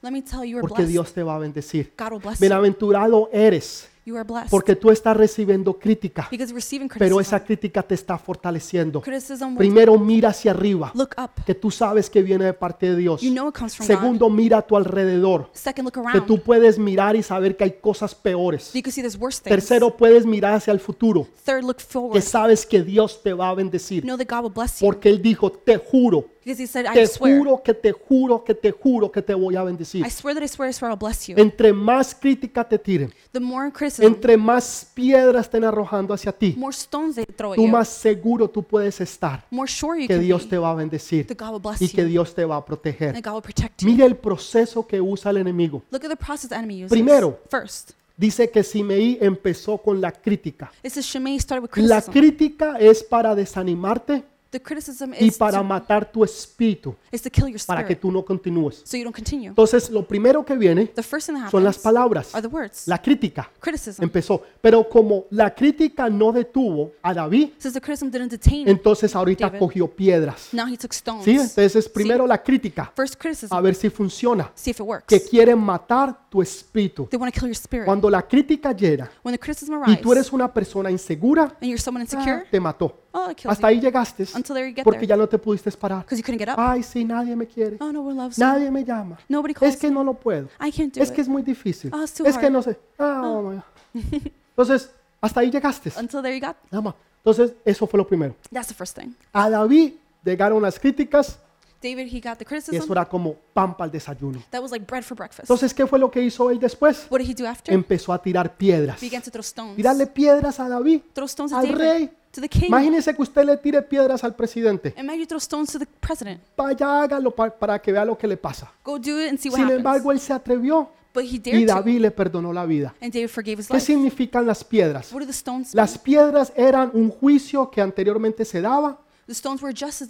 porque. 0.62 0.86
Dios 0.86 1.14
te 1.14 1.24
va 1.24 1.36
a 1.36 1.40
bendecir. 1.40 1.92
Bienaventurado 2.40 3.30
eres, 3.34 3.90
You 4.04 4.16
are 4.16 4.24
blessed 4.24 4.50
porque 4.50 4.76
tú 4.76 4.90
estás 4.90 5.16
recibiendo 5.16 5.78
crítica, 5.78 6.28
because 6.32 6.50
you're 6.50 6.56
receiving 6.56 6.88
pero 6.90 7.18
criticism. 7.18 7.20
esa 7.22 7.44
crítica 7.46 7.84
te 7.84 7.94
está 7.94 8.18
fortaleciendo. 8.18 9.00
Criticism 9.02 9.50
will 9.50 9.58
Primero 9.58 9.98
mira 10.00 10.30
hacia 10.30 10.50
arriba, 10.52 10.92
look 10.96 11.12
up. 11.22 11.44
que 11.46 11.54
tú 11.54 11.70
sabes 11.70 12.10
que 12.10 12.24
viene 12.24 12.46
de 12.46 12.54
parte 12.54 12.88
de 12.90 12.96
Dios. 12.96 13.22
You 13.22 13.32
know 13.32 13.48
it 13.50 13.56
comes 13.56 13.76
from 13.76 13.88
God. 13.88 13.96
Segundo, 13.96 14.30
mira 14.30 14.58
a 14.58 14.62
tu 14.64 14.76
alrededor, 14.76 15.52
Second, 15.54 15.86
look 15.86 15.94
que 15.94 16.00
around. 16.00 16.26
tú 16.26 16.42
puedes 16.42 16.80
mirar 16.80 17.16
y 17.16 17.22
saber 17.22 17.56
que 17.56 17.64
hay 17.64 17.72
cosas 17.80 18.16
peores. 18.16 18.64
So 18.64 18.78
you 18.80 18.82
can 18.82 18.92
see 18.92 19.02
there's 19.04 19.20
worse 19.20 19.40
things. 19.40 19.52
Tercero, 19.56 19.96
puedes 19.96 20.26
mirar 20.26 20.56
hacia 20.56 20.72
el 20.74 20.80
futuro, 20.80 21.28
Third, 21.46 21.64
look 21.64 21.78
que 21.78 21.84
forward. 21.84 22.22
sabes 22.24 22.66
que 22.66 22.82
Dios 22.82 23.22
te 23.22 23.34
va 23.34 23.50
a 23.50 23.54
bendecir. 23.54 24.04
Know 24.04 24.18
that 24.18 24.28
God 24.28 24.46
will 24.46 24.52
bless 24.54 24.80
you. 24.82 24.88
Porque 24.88 25.10
Él 25.10 25.22
dijo, 25.22 25.52
te 25.52 25.78
juro, 25.78 26.26
Because 26.44 26.64
he 26.64 26.68
said, 26.68 26.86
I 26.86 26.94
te 26.94 27.06
swear. 27.08 27.38
juro 27.38 27.62
que 27.64 27.74
te 27.74 27.92
juro 27.92 28.44
que 28.44 28.56
te 28.56 28.72
juro 28.72 29.12
que 29.12 29.22
te 29.22 29.34
voy 29.34 29.56
a 29.56 29.64
bendecir. 29.64 30.06
I 30.06 30.10
swear 30.10 30.34
that 30.36 30.44
I 30.44 30.48
swear, 30.48 30.70
I 30.70 30.74
swear 30.74 30.92
I'll 30.92 30.98
bless 30.98 31.28
you. 31.28 31.36
Entre 31.38 31.72
más 31.72 32.16
crítica 32.16 32.68
te 32.68 32.80
tiren, 32.80 33.14
The 33.32 33.40
more 33.40 33.72
criticism, 33.72 34.06
entre 34.08 34.38
más 34.38 34.88
piedras 34.94 35.46
estén 35.46 35.64
arrojando 35.64 36.14
hacia 36.14 36.32
ti, 36.32 36.56
more 36.58 36.74
stones 36.74 37.16
they 37.16 37.26
throw 37.26 37.52
at 37.54 37.58
tú 37.58 37.64
you, 37.66 37.68
más 37.68 37.88
seguro 37.90 38.50
tú 38.50 38.64
puedes 38.64 39.00
estar 39.02 39.46
more 39.52 39.72
sure 39.72 40.02
you 40.02 40.08
que 40.08 40.16
can 40.16 40.24
Dios 40.24 40.44
be 40.44 40.50
te 40.50 40.58
va 40.58 40.72
a 40.72 40.76
bendecir 40.76 41.28
that 41.28 41.38
God 41.38 41.52
will 41.54 41.62
bless 41.62 41.82
y 41.82 41.90
que 41.90 42.02
you 42.02 42.08
Dios 42.08 42.34
te 42.34 42.44
va 42.44 42.56
a 42.58 42.66
proteger. 42.66 43.14
that 43.14 43.24
God 43.24 43.34
will 43.36 43.42
protect 43.44 43.82
you. 43.84 43.90
Mira 43.92 44.06
el 44.06 44.16
proceso 44.16 44.86
que 44.88 45.00
usa 45.00 45.30
el 45.30 45.38
enemigo. 45.38 45.84
Look 45.92 46.04
at 46.06 46.10
the 46.10 46.16
process 46.16 46.50
the 46.50 46.56
enemy 46.56 46.78
uses. 46.84 46.90
Primero. 46.90 47.40
First, 47.50 47.92
Dice 48.18 48.52
que 48.52 48.62
Simeí 48.62 49.18
empezó 49.20 49.78
con 49.80 50.00
la 50.00 50.12
crítica. 50.12 50.72
it 50.84 50.92
says 50.92 51.06
Shimei 51.06 51.40
started 51.40 51.64
with 51.64 51.72
La 51.88 52.02
criticism. 52.02 52.12
crítica 52.12 52.78
es 52.80 53.02
para 53.04 53.34
desanimarte 53.34 54.24
The 54.52 54.62
criticism 54.62 55.14
y 55.18 55.28
is 55.28 55.38
para 55.38 55.60
to, 55.60 55.64
matar 55.64 56.12
tu 56.12 56.26
espíritu, 56.26 56.94
is 57.10 57.22
to 57.22 57.30
kill 57.30 57.48
your 57.48 57.60
para 57.66 57.82
que 57.86 57.94
spirit 57.94 58.02
tú 58.02 58.12
no 58.12 58.24
continúes. 58.26 58.82
so 58.84 58.98
you 58.98 59.04
don't 59.06 59.16
continue. 59.16 59.48
Entonces, 59.48 59.90
lo 59.90 60.06
primero 60.06 60.44
que 60.44 60.58
viene 60.58 60.88
The 60.88 61.02
first 61.02 61.28
thing 61.28 61.36
that 61.36 61.50
son 61.50 61.64
las 61.64 61.78
happens 61.78 61.84
palabras, 61.84 62.36
are 62.36 62.42
the 62.42 62.54
words. 62.54 62.86
la 62.86 63.02
crítica. 63.02 63.50
Criticism. 63.62 64.04
Empezó. 64.04 64.44
Pero 64.60 64.88
como 64.90 65.26
la 65.30 65.56
crítica 65.56 66.10
no 66.10 66.34
detuvo 66.34 66.92
a 67.02 67.14
David, 67.14 67.52
Says 67.60 67.74
the 67.74 67.80
criticism 67.80 68.10
didn't 68.12 68.30
detain 68.30 68.64
him. 68.64 68.68
entonces 68.68 69.16
ahorita 69.16 69.46
David. 69.48 69.60
cogió 69.60 69.88
piedras. 69.88 70.50
Now 70.52 70.68
he 70.68 70.78
took 70.78 70.92
stones. 70.92 71.24
¿Sí? 71.24 71.38
Entonces, 71.38 71.88
primero 71.88 72.28
la 72.28 72.44
crítica, 72.44 72.92
First 72.94 73.16
criticism. 73.16 73.56
a 73.56 73.62
ver 73.62 73.74
si 73.74 73.90
funciona. 73.90 74.52
See 74.56 74.72
if 74.72 74.80
it 74.82 74.86
works. 74.86 75.06
Que 75.08 75.22
quieren 75.22 75.60
matar 75.60 76.30
tu 76.30 76.42
espíritu. 76.42 77.08
They 77.10 77.18
want 77.18 77.34
to 77.34 77.40
kill 77.40 77.48
your 77.48 77.56
spirit. 77.56 77.86
Cuando 77.86 78.10
la 78.10 78.22
crítica 78.22 78.74
llega 78.74 79.10
When 79.24 79.34
the 79.34 79.40
criticism 79.40 79.76
y 79.88 79.96
tú 79.98 80.12
eres 80.12 80.32
una 80.34 80.52
persona 80.54 80.92
insegura, 80.92 81.44
and 81.44 81.64
you're 81.64 81.78
someone 81.82 82.04
ah, 82.04 82.12
insecure, 82.12 82.46
te 82.52 82.60
mató. 82.60 82.98
oh, 83.14 83.32
it 83.32 83.38
kills 83.38 83.52
Hasta 83.52 83.72
you. 83.72 83.78
ahí 83.78 83.82
llegaste 83.82 84.26
Until 84.42 84.56
there 84.56 84.68
you 84.68 84.76
get 84.76 84.84
porque 84.84 85.00
there. 85.02 85.08
ya 85.10 85.18
no 85.18 85.28
te 85.30 85.38
pudiste 85.38 85.72
parar. 85.72 86.00
Because 86.04 86.18
you 86.20 86.24
couldn't 86.26 86.40
get 86.40 86.50
up. 86.50 86.56
Ay, 86.58 86.82
sí, 86.84 87.06
nadie 87.06 87.36
me 87.36 87.46
quiere. 87.48 87.78
Oh, 87.80 87.92
no 87.92 88.02
one 88.02 88.16
loves 88.16 88.38
me. 88.38 88.46
Nadie 88.46 88.72
me 88.72 88.84
llama. 88.84 89.18
Nobody 89.30 89.54
Es 89.62 89.78
que 89.78 89.88
me. 89.88 89.94
no 89.94 90.04
lo 90.04 90.14
puedo. 90.14 90.48
I 90.60 90.72
can't 90.72 90.94
do 90.94 91.02
Es 91.02 91.10
que 91.12 91.22
it. 91.22 91.28
es 91.28 91.30
muy 91.30 91.44
difícil. 91.44 91.92
Oh, 91.94 92.02
it's 92.02 92.14
too 92.14 92.26
Es 92.26 92.38
que 92.38 92.50
no 92.50 92.62
sé. 92.62 92.78
Ah, 92.98 93.22
oh 93.24 93.42
my 93.44 93.56
God. 93.56 93.64
Entonces, 94.58 94.90
hasta 95.22 95.40
ahí 95.42 95.52
llegaste. 95.52 95.92
Until 95.98 96.22
there 96.22 96.36
you 96.38 96.46
got. 96.46 96.56
Nada 96.72 96.82
más. 96.82 96.96
Entonces, 97.18 97.54
eso 97.64 97.86
fue 97.86 97.98
lo 97.98 98.08
primero. 98.08 98.36
That's 98.52 98.68
the 98.68 98.74
first 98.74 98.98
thing. 98.98 99.14
A 99.34 99.50
David 99.50 99.94
llegaron 100.26 100.62
las 100.62 100.80
críticas 100.80 101.38
David, 101.82 102.08
he 102.14 102.20
got 102.20 102.38
the 102.38 102.44
y 102.44 102.46
criticism. 102.46 102.76
eso 102.84 102.92
era 102.94 103.06
como 103.06 103.36
pan 103.54 103.76
para 103.76 103.86
el 103.86 103.92
desayuno. 103.92 104.42
That 104.52 104.62
was 104.62 104.72
like 104.72 104.86
bread 104.86 105.04
for 105.04 105.18
breakfast. 105.18 105.42
Entonces, 105.50 105.74
¿qué 105.74 105.88
fue 105.88 105.98
lo 105.98 106.12
que 106.12 106.22
hizo 106.22 106.50
él 106.52 106.60
después? 106.60 107.08
What 107.10 107.20
did 107.22 107.30
he 107.30 107.34
do 107.34 107.48
after? 107.48 107.74
Empezó 107.74 108.14
a 108.14 108.22
tirar 108.22 108.56
piedras. 108.56 109.02
Began 109.02 109.22
to 109.22 109.32
throw 109.32 109.42
stones. 109.42 109.76
Tirarle 109.76 110.06
piedras 110.08 110.60
a 110.60 110.70
David. 110.70 111.02
Throw 111.14 111.26
stones 111.26 111.52
at 111.54 111.60
al 111.60 111.66
David. 111.68 111.78
rey. 111.82 112.12
To 112.32 112.40
the 112.40 112.48
king. 112.48 112.68
Imagínese 112.68 113.14
que 113.14 113.22
usted 113.22 113.44
le 113.44 113.58
tire 113.58 113.82
piedras 113.82 114.24
al 114.24 114.34
presidente. 114.36 114.94
Maybe 114.98 115.20
you 115.20 115.26
throw 115.26 115.38
stones 115.40 115.70
to 115.72 115.80
the 115.80 115.86
president. 116.00 116.40
Vaya, 116.56 117.02
hágalo 117.02 117.32
pa- 117.36 117.50
para 117.50 117.78
que 117.82 117.92
vea 117.92 118.06
lo 118.06 118.18
que 118.18 118.26
le 118.28 118.38
pasa. 118.38 118.72
Go 118.86 118.98
do 118.98 119.20
it 119.22 119.30
and 119.30 119.38
see 119.40 119.50
what 119.50 119.56
Sin 119.58 119.66
happens. 119.66 119.78
embargo, 119.80 120.12
él 120.14 120.20
se 120.20 120.32
atrevió 120.32 120.90
but 121.14 121.24
he 121.24 121.36
y 121.36 121.40
dared 121.40 121.68
to. 121.68 121.74
David 121.74 122.00
le 122.00 122.12
perdonó 122.12 122.54
la 122.54 122.66
vida. 122.66 122.94
And 123.02 123.12
David 123.12 123.28
forgave 123.28 123.60
his 123.60 123.68
¿Qué 123.68 123.74
life. 123.74 123.86
significan 123.86 124.48
las 124.48 124.64
piedras? 124.64 125.12
What 125.12 125.22
do 125.22 125.26
the 125.26 125.34
stones 125.34 125.74
Las 125.76 125.98
piedras 125.98 126.54
eran 126.56 126.92
un 126.94 127.10
juicio 127.10 127.70
que 127.70 127.82
anteriormente 127.82 128.46
se 128.46 128.62
daba 128.62 128.98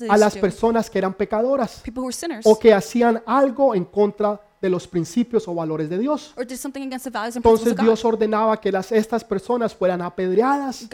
A 0.09 0.17
las 0.17 0.35
personas 0.37 0.89
que 0.89 0.97
eran 0.97 1.13
pecadoras 1.13 1.81
People 1.83 2.01
who 2.01 2.05
were 2.07 2.13
sinners. 2.15 2.45
o 2.45 2.57
que 2.57 2.73
hacían 2.73 3.21
algo 3.25 3.73
en 3.75 3.85
contra 3.85 4.39
de 4.61 4.69
los 4.69 4.87
principios 4.87 5.47
o 5.47 5.55
valores 5.55 5.89
de 5.89 5.97
Dios. 5.97 6.33
Or 6.37 6.45
did 6.45 6.57
something 6.57 6.81
against 6.85 7.05
the 7.05 7.09
values 7.09 7.35
and 7.35 7.41
principles 7.43 7.61
Entonces 7.61 7.71
of 7.73 7.77
God. 7.79 7.85
Dios 7.85 8.05
ordenaba 8.05 8.61
que 8.61 8.71
las, 8.71 8.91
estas 8.91 9.23
personas 9.23 9.73
fueran 9.73 10.01
apedreadas 10.03 10.87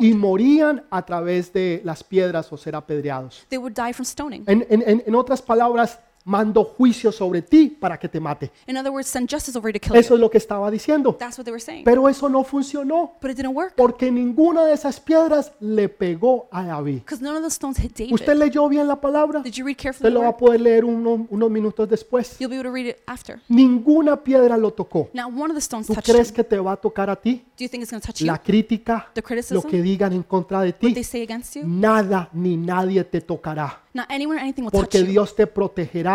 y 0.00 0.14
morían 0.14 0.84
a 0.90 1.04
través 1.04 1.52
de 1.52 1.80
las 1.84 2.04
piedras 2.04 2.52
o 2.52 2.56
ser 2.56 2.76
apedreados. 2.76 3.44
They 3.48 3.58
would 3.58 3.74
die 3.74 3.92
from 3.92 4.04
stoning. 4.04 4.44
En, 4.46 4.66
en- 4.70 4.82
en- 4.86 5.02
en 5.06 5.14
otras 5.14 5.42
palabras, 5.42 5.98
mando 6.24 6.64
juicio 6.64 7.12
sobre 7.12 7.42
ti 7.42 7.68
para 7.68 7.98
que 7.98 8.08
te 8.08 8.18
mate. 8.18 8.50
In 8.66 8.76
other 8.76 8.90
words, 8.90 9.08
send 9.08 9.28
justice 9.30 9.56
over 9.58 9.72
to 9.72 9.78
kill 9.78 9.94
Eso 9.96 10.10
you. 10.10 10.14
es 10.16 10.20
lo 10.20 10.30
que 10.30 10.38
estaba 10.38 10.70
diciendo. 10.70 11.14
That's 11.18 11.36
what 11.38 11.44
they 11.44 11.52
were 11.52 11.60
saying. 11.60 11.84
Pero 11.84 12.08
eso 12.08 12.28
no 12.28 12.42
funcionó 12.44 13.12
But 13.20 13.32
it 13.32 13.36
didn't 13.36 13.54
work. 13.54 13.74
porque 13.76 14.10
ninguna 14.10 14.64
de 14.64 14.72
esas 14.72 15.00
piedras 15.00 15.52
le 15.60 15.88
pegó 15.88 16.48
a 16.50 16.64
David. 16.64 17.00
Because 17.00 17.22
none 17.22 17.36
of 17.36 17.42
the 17.42 17.50
stones 17.50 17.76
hit 17.78 17.92
David. 17.96 18.12
¿Usted 18.14 18.34
leyó 18.36 18.68
bien 18.68 18.88
la 18.88 19.00
palabra? 19.00 19.42
Did 19.42 19.52
you 19.52 19.64
read 19.66 19.76
carefully 19.76 20.08
Usted 20.08 20.08
the 20.08 20.14
lo 20.14 20.20
va 20.20 20.26
a 20.28 20.30
word? 20.30 20.38
poder 20.38 20.60
leer 20.60 20.84
uno- 20.84 21.26
unos 21.28 21.50
minutos 21.50 21.88
después. 21.88 22.38
You'll 22.38 22.48
be 22.50 22.56
able 22.56 22.68
to 22.70 22.74
read 22.74 22.86
it 22.86 22.96
after. 23.06 23.40
Ninguna 23.48 24.22
piedra 24.22 24.56
lo 24.56 24.72
tocó. 24.72 25.10
Now, 25.12 25.28
one 25.28 25.50
of 25.50 25.54
the 25.54 25.60
stones 25.60 25.86
¿Tú 25.86 25.94
touched 25.94 26.10
crees 26.14 26.32
que 26.32 26.42
te 26.42 26.58
va 26.58 26.72
a 26.72 26.76
tocar 26.76 27.10
a 27.10 27.16
ti? 27.16 27.44
Do 27.58 27.64
you 27.64 27.68
think 27.68 27.82
it's 27.82 27.90
going 27.90 28.00
to 28.00 28.06
touch 28.06 28.20
you? 28.20 28.26
La 28.26 28.38
crítica, 28.38 29.08
The 29.14 29.20
lo 29.20 29.26
criticism? 29.26 29.68
que 29.68 29.82
digan 29.82 30.12
en 30.12 30.22
contra 30.22 30.62
de 30.62 30.70
What 30.70 30.78
they 30.80 30.94
ti, 30.94 31.04
say 31.04 31.22
against 31.22 31.54
you? 31.56 31.62
nada 31.66 32.28
ni 32.32 32.56
nadie 32.56 33.04
te 33.04 33.20
tocará. 33.20 33.80
Not 33.92 34.06
anyone 34.10 34.36
or 34.38 34.42
anything 34.42 34.62
will 34.62 34.72
touch 34.72 34.80
Porque 34.80 34.98
you. 35.00 35.06
Dios 35.06 35.36
te 35.36 35.46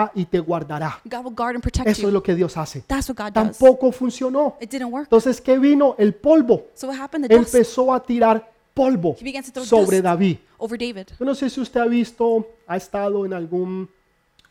protegerá 0.06 0.12
y 0.16 0.26
te 0.26 0.40
guardará. 0.40 1.00
God 1.06 1.26
will 1.26 1.36
guard 1.36 1.56
and 1.56 1.64
protect 1.64 1.88
Eso 1.88 2.02
es 2.02 2.08
you. 2.08 2.12
lo 2.12 2.24
que 2.24 2.36
Dios 2.36 2.56
hace. 2.58 2.84
That's 2.88 3.10
what 3.10 3.18
God 3.18 3.34
does. 3.34 3.58
Tampoco 3.58 3.92
funcionó. 3.92 4.56
It 4.60 4.70
didn't 4.70 4.92
work. 4.92 5.06
Entonces, 5.06 5.42
¿qué 5.42 5.58
vino? 5.58 5.96
El 5.98 6.14
polvo. 6.14 6.68
So 6.74 6.88
what 6.88 7.00
happened? 7.00 7.28
The 7.28 7.36
dust 7.36 7.54
Empezó 7.54 7.94
a 7.94 8.02
tirar 8.02 8.52
polvo 8.74 9.16
He 9.20 9.24
began 9.24 9.44
to 9.44 9.52
throw 9.52 9.66
sobre 9.66 10.02
dust. 10.02 10.04
David. 10.04 10.38
over 10.58 10.78
David. 10.78 11.08
Yo 11.20 11.26
no 11.26 11.36
sé 11.36 11.50
si 11.50 11.60
usted 11.60 11.80
ha 11.80 11.86
visto, 11.86 12.48
ha 12.68 12.78
estado 12.78 13.26
en 13.26 13.34
algún 13.34 13.90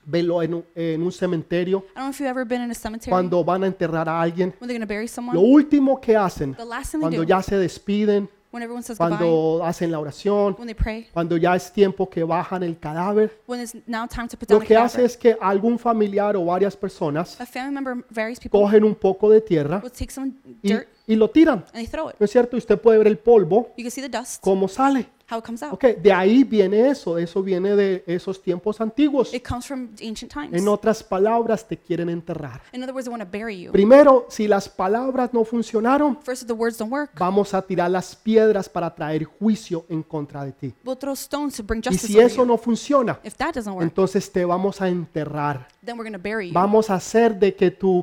velo, 0.05 0.43
en 0.43 0.55
un, 0.55 0.65
en 0.75 1.03
un 1.03 1.13
cementerio, 1.13 1.79
I 1.79 1.83
don't 1.83 1.95
know 1.97 2.11
if 2.11 2.19
you've 2.19 2.31
ever 2.31 2.47
been 2.47 2.63
in 2.63 2.71
a 2.71 2.75
cemetery 2.75 3.11
cuando 3.11 3.45
van 3.45 3.65
a 3.65 3.67
enterrar 3.67 4.09
a 4.09 4.21
alguien. 4.21 4.55
when 4.59 4.69
they're 4.69 4.79
going 4.79 4.81
to 4.81 4.87
bury 4.87 5.07
Lo 5.35 5.41
último 5.43 6.01
que 6.01 6.17
hacen, 6.17 6.55
The 6.55 6.65
last 6.65 6.93
thing 6.93 7.01
they 7.01 7.09
cuando 7.11 7.19
do 7.19 7.25
ya 7.29 7.43
se 7.43 7.57
despiden, 7.57 8.29
when 8.51 8.63
everyone 8.63 8.83
says 8.83 8.99
goodbye, 8.99 9.17
cuando 9.19 9.65
hacen 9.65 9.91
la 9.91 9.99
oración, 9.99 10.57
when 10.59 10.67
they 10.67 10.75
pray, 10.75 11.07
cuando 11.13 11.37
ya 11.37 11.55
es 11.55 11.71
tiempo 11.73 12.09
que 12.09 12.25
bajan 12.25 12.63
el 12.63 12.79
cadáver, 12.79 13.31
when 13.47 13.61
it's 13.61 13.75
now 13.87 14.07
time 14.07 14.29
to 14.29 14.37
put 14.37 14.49
down 14.49 14.57
lo 14.57 14.61
the 14.61 14.67
que 14.67 14.77
hace 14.77 14.97
cadaver, 14.97 15.07
es 15.07 15.17
que 15.17 15.37
algún 15.41 15.79
familiar 15.79 16.37
o 16.37 16.45
varias 16.45 16.77
personas 16.77 17.41
a 17.41 17.47
family 17.47 17.75
member, 17.75 18.05
various 18.11 18.39
people, 18.39 18.61
cogen 18.61 18.85
un 18.85 18.95
poco 18.95 19.31
de 19.31 19.41
tierra 19.41 19.81
will 19.83 19.91
take 19.91 20.11
some 20.11 20.33
y, 20.45 20.69
dirt 20.69 20.89
y 21.09 21.17
lo 21.17 21.29
tiran. 21.31 21.65
and 21.73 21.75
they 21.75 21.87
throw 21.89 22.09
it. 22.11 22.15
¿No 22.21 22.25
es 22.25 22.31
cierto? 22.31 22.57
Y 22.57 22.59
usted 22.59 22.79
puede 22.81 22.99
ver 22.99 23.09
el 23.09 23.19
polvo, 23.19 23.73
You 23.77 23.83
can 23.85 23.91
see 23.91 24.03
the 24.09 24.09
dust, 24.17 24.41
cómo 24.41 24.69
sale. 24.69 25.09
how 25.31 25.39
it 25.41 25.45
comes 25.45 25.63
out. 25.63 25.75
Ok, 25.75 25.85
de 26.01 26.11
ahí 26.11 26.43
viene 26.43 26.89
eso, 26.89 27.19
eso 27.19 27.43
viene 27.43 27.77
de 27.77 28.03
esos 28.07 28.41
tiempos 28.41 28.81
antiguos. 28.81 29.35
It 29.35 29.47
comes 29.47 29.67
from 29.67 29.91
ancient 30.01 30.33
times. 30.33 30.55
En 30.55 30.67
otras 30.69 31.03
palabras, 31.03 31.69
te 31.69 31.77
quieren 31.77 32.09
enterrar. 32.09 32.63
In 32.73 32.83
other 32.83 32.95
words, 32.95 33.05
they 33.05 33.11
want 33.13 33.23
to 33.23 33.29
bury 33.39 33.61
you. 33.61 33.71
Primero, 33.73 34.25
si 34.31 34.49
las 34.49 34.71
palabras 34.71 35.35
no 35.35 35.45
funcionaron, 35.45 36.19
First, 36.23 36.43
if 36.45 36.47
the 36.49 36.55
words 36.55 36.79
don't 36.79 36.91
work, 36.91 37.11
vamos 37.19 37.53
a 37.53 37.61
tirar 37.61 37.91
las 37.91 38.17
piedras 38.17 38.71
para 38.71 38.95
traer 38.95 39.25
juicio 39.25 39.85
en 39.91 40.03
contra 40.03 40.45
de 40.47 40.53
ti. 40.53 40.73
we'll 40.85 40.97
throw 40.97 41.13
stones 41.15 41.55
to 41.57 41.63
bring 41.63 41.83
Y 41.85 41.89
justice 41.91 42.07
si 42.07 42.15
over 42.17 42.27
eso 42.27 42.43
you. 42.43 42.47
no 42.47 42.57
funciona, 42.57 43.21
If 43.23 43.35
that 43.37 43.53
doesn't 43.55 43.75
work, 43.75 43.83
entonces 43.83 44.33
te 44.33 44.45
vamos 44.47 44.81
a 44.81 44.89
enterrar. 44.89 45.69
then 45.85 45.99
we're 45.99 46.09
going 46.09 46.19
to 46.19 46.23
bury 46.27 46.49
you. 46.49 46.55
Vamos 46.55 46.89
a 46.89 46.95
hacer 46.95 47.39
de 47.39 47.55
que 47.55 47.71
tu, 47.71 48.03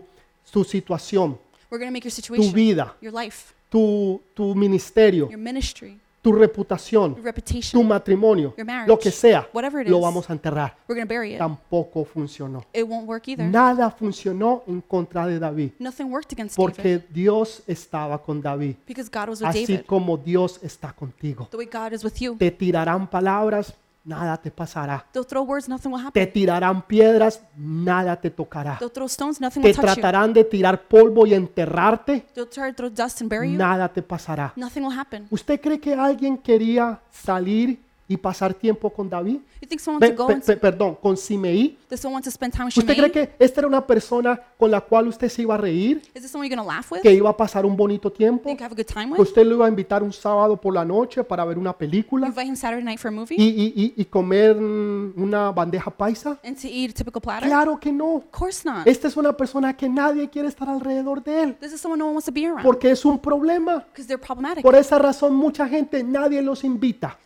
tu 0.52 0.64
situación, 0.64 1.40
We're 1.70 1.80
going 1.80 1.90
to 1.90 1.94
make 1.94 2.06
your 2.06 2.14
tu 2.14 2.22
situation, 2.22 2.54
vida, 2.54 2.96
your 3.02 3.14
life, 3.14 3.54
tu, 3.70 4.22
tu 4.34 4.54
ministerio, 4.56 5.30
your 5.30 5.40
ministry, 5.40 6.00
tu 6.22 6.32
reputación, 6.32 7.12
your 7.12 7.20
tu 7.20 7.24
reputation, 7.24 7.88
matrimonio, 7.88 8.54
your 8.58 8.66
marriage, 8.66 8.88
lo 8.88 8.98
que 8.98 9.12
sea, 9.12 9.48
whatever 9.54 9.82
it 9.82 9.90
lo 9.90 9.98
is, 9.98 10.04
vamos 10.04 10.30
a 10.30 10.34
enterrar. 10.34 10.76
we're 10.88 10.96
going 10.96 11.08
to 11.08 11.14
bury 11.14 11.34
it. 11.34 11.38
Tampoco 11.38 12.06
funcionó. 12.06 12.64
It 12.74 12.88
won't 12.88 13.08
work 13.08 13.28
either. 13.28 13.46
Nada 13.48 13.90
funcionó 13.92 14.64
en 14.68 14.82
contra 14.82 15.28
de 15.28 15.40
David, 15.40 15.72
Nothing 15.80 16.12
worked 16.12 16.34
against 16.34 16.58
David 16.58 16.74
porque 16.74 17.04
Dios 17.10 17.64
estaba 17.68 18.22
con 18.22 18.42
David, 18.42 18.76
because 18.88 19.10
God 19.10 19.30
was 19.30 19.42
with 19.42 19.50
así 19.50 19.66
David. 19.66 19.86
como 19.86 20.18
Dios 20.18 20.60
está 20.64 20.94
contigo. 20.94 21.48
The 21.52 21.58
way 21.58 21.68
God 21.72 21.94
is 21.94 22.04
with 22.04 22.16
you. 22.20 22.36
Te 22.38 22.52
tirarán 22.52 23.08
palabras, 23.10 23.74
nada 24.06 24.38
te 24.38 24.52
pasará. 24.52 25.06
They'll 25.12 25.26
throw 25.26 25.44
words, 25.44 25.68
nothing 25.68 25.92
will 25.92 26.12
Te 26.14 26.26
tirarán 26.28 26.82
piedras, 26.84 27.42
nada 27.58 28.16
te 28.16 28.30
tocará. 28.30 28.78
They'll 28.78 28.92
throw 28.92 29.08
stones, 29.08 29.42
nothing 29.42 29.62
Te 29.62 29.70
will 29.70 29.76
touch 29.76 29.86
you. 29.88 29.94
tratarán 30.02 30.32
de 30.34 30.44
tirar 30.44 30.88
polvo 30.88 31.26
y 31.26 31.34
enterrarte, 31.34 32.26
They'll 32.34 32.48
try 32.50 32.72
to 32.72 32.76
throw 32.76 32.90
dust 32.90 33.22
and 33.22 33.30
bury 33.30 33.52
you. 33.52 33.58
nada 33.58 33.92
te 33.92 34.02
pasará. 34.02 34.54
Nothing 34.56 34.84
will 34.84 34.98
happen. 34.98 35.28
¿Usted 35.30 35.60
cree 35.60 35.80
que 35.80 35.94
alguien 35.94 36.38
quería 36.38 37.02
salir 37.12 37.84
y 38.08 38.18
pasar 38.18 38.54
tiempo 38.54 38.90
con 38.92 39.10
David? 39.10 39.40
Pe- 40.00 40.10
pe- 40.28 40.36
pe- 40.46 40.58
perdón, 40.58 40.96
con 41.02 41.18
Simeí. 41.18 41.78
does 41.90 42.00
someone 42.00 42.16
want 42.16 42.26
to 42.26 42.32
spend 42.32 42.54
time 42.54 42.66
with 42.66 42.78
¿Usted 42.78 42.94
cree 42.96 43.12
que 43.12 43.36
esta 43.40 43.62
era 43.62 43.68
una 43.68 43.86
persona 43.86 44.40
con 44.58 44.70
la 44.72 44.82
cual 44.82 45.08
usted 45.08 45.28
se 45.30 45.42
iba 45.42 45.56
a 45.56 45.58
reír? 45.58 46.02
¿Que 47.02 47.14
iba 47.14 47.30
a 47.30 47.36
pasar 47.38 47.66
un 47.66 47.76
bonito 47.76 48.12
tiempo? 48.12 48.50
¿Que 49.16 49.22
usted 49.22 49.46
lo 49.46 49.56
iba 49.56 49.66
a 49.66 49.70
invitar 49.70 50.04
un 50.04 50.14
sábado 50.14 50.56
por 50.60 50.74
la 50.74 50.86
noche 50.86 51.24
para 51.24 51.44
ver 51.46 51.58
una 51.58 51.74
película? 51.74 52.28
¿Y, 53.42 53.44
y- 53.76 53.94
y- 53.98 54.06
comer 54.06 54.56
una 54.56 55.52
bandeja 55.52 55.90
paisa? 55.92 56.38
Claro 57.48 57.80
que 57.80 57.92
no. 57.92 58.24
Esta 58.86 59.08
es 59.08 59.18
una 59.18 59.34
persona 59.36 59.76
que 59.76 59.90
nadie 59.90 60.30
quiere 60.30 60.48
estar 60.48 60.70
alrededor 60.70 61.24
de 61.24 61.44
él 61.44 61.56
porque 62.64 62.92
es 62.92 63.04
un 63.06 63.20
problema. 63.20 63.84
Por 64.62 64.76
esa 64.76 65.00
razón 65.00 65.36
mucha 65.36 65.68
gente, 65.68 66.04
nadie 66.04 66.42
los 66.42 66.64
invita 66.64 67.18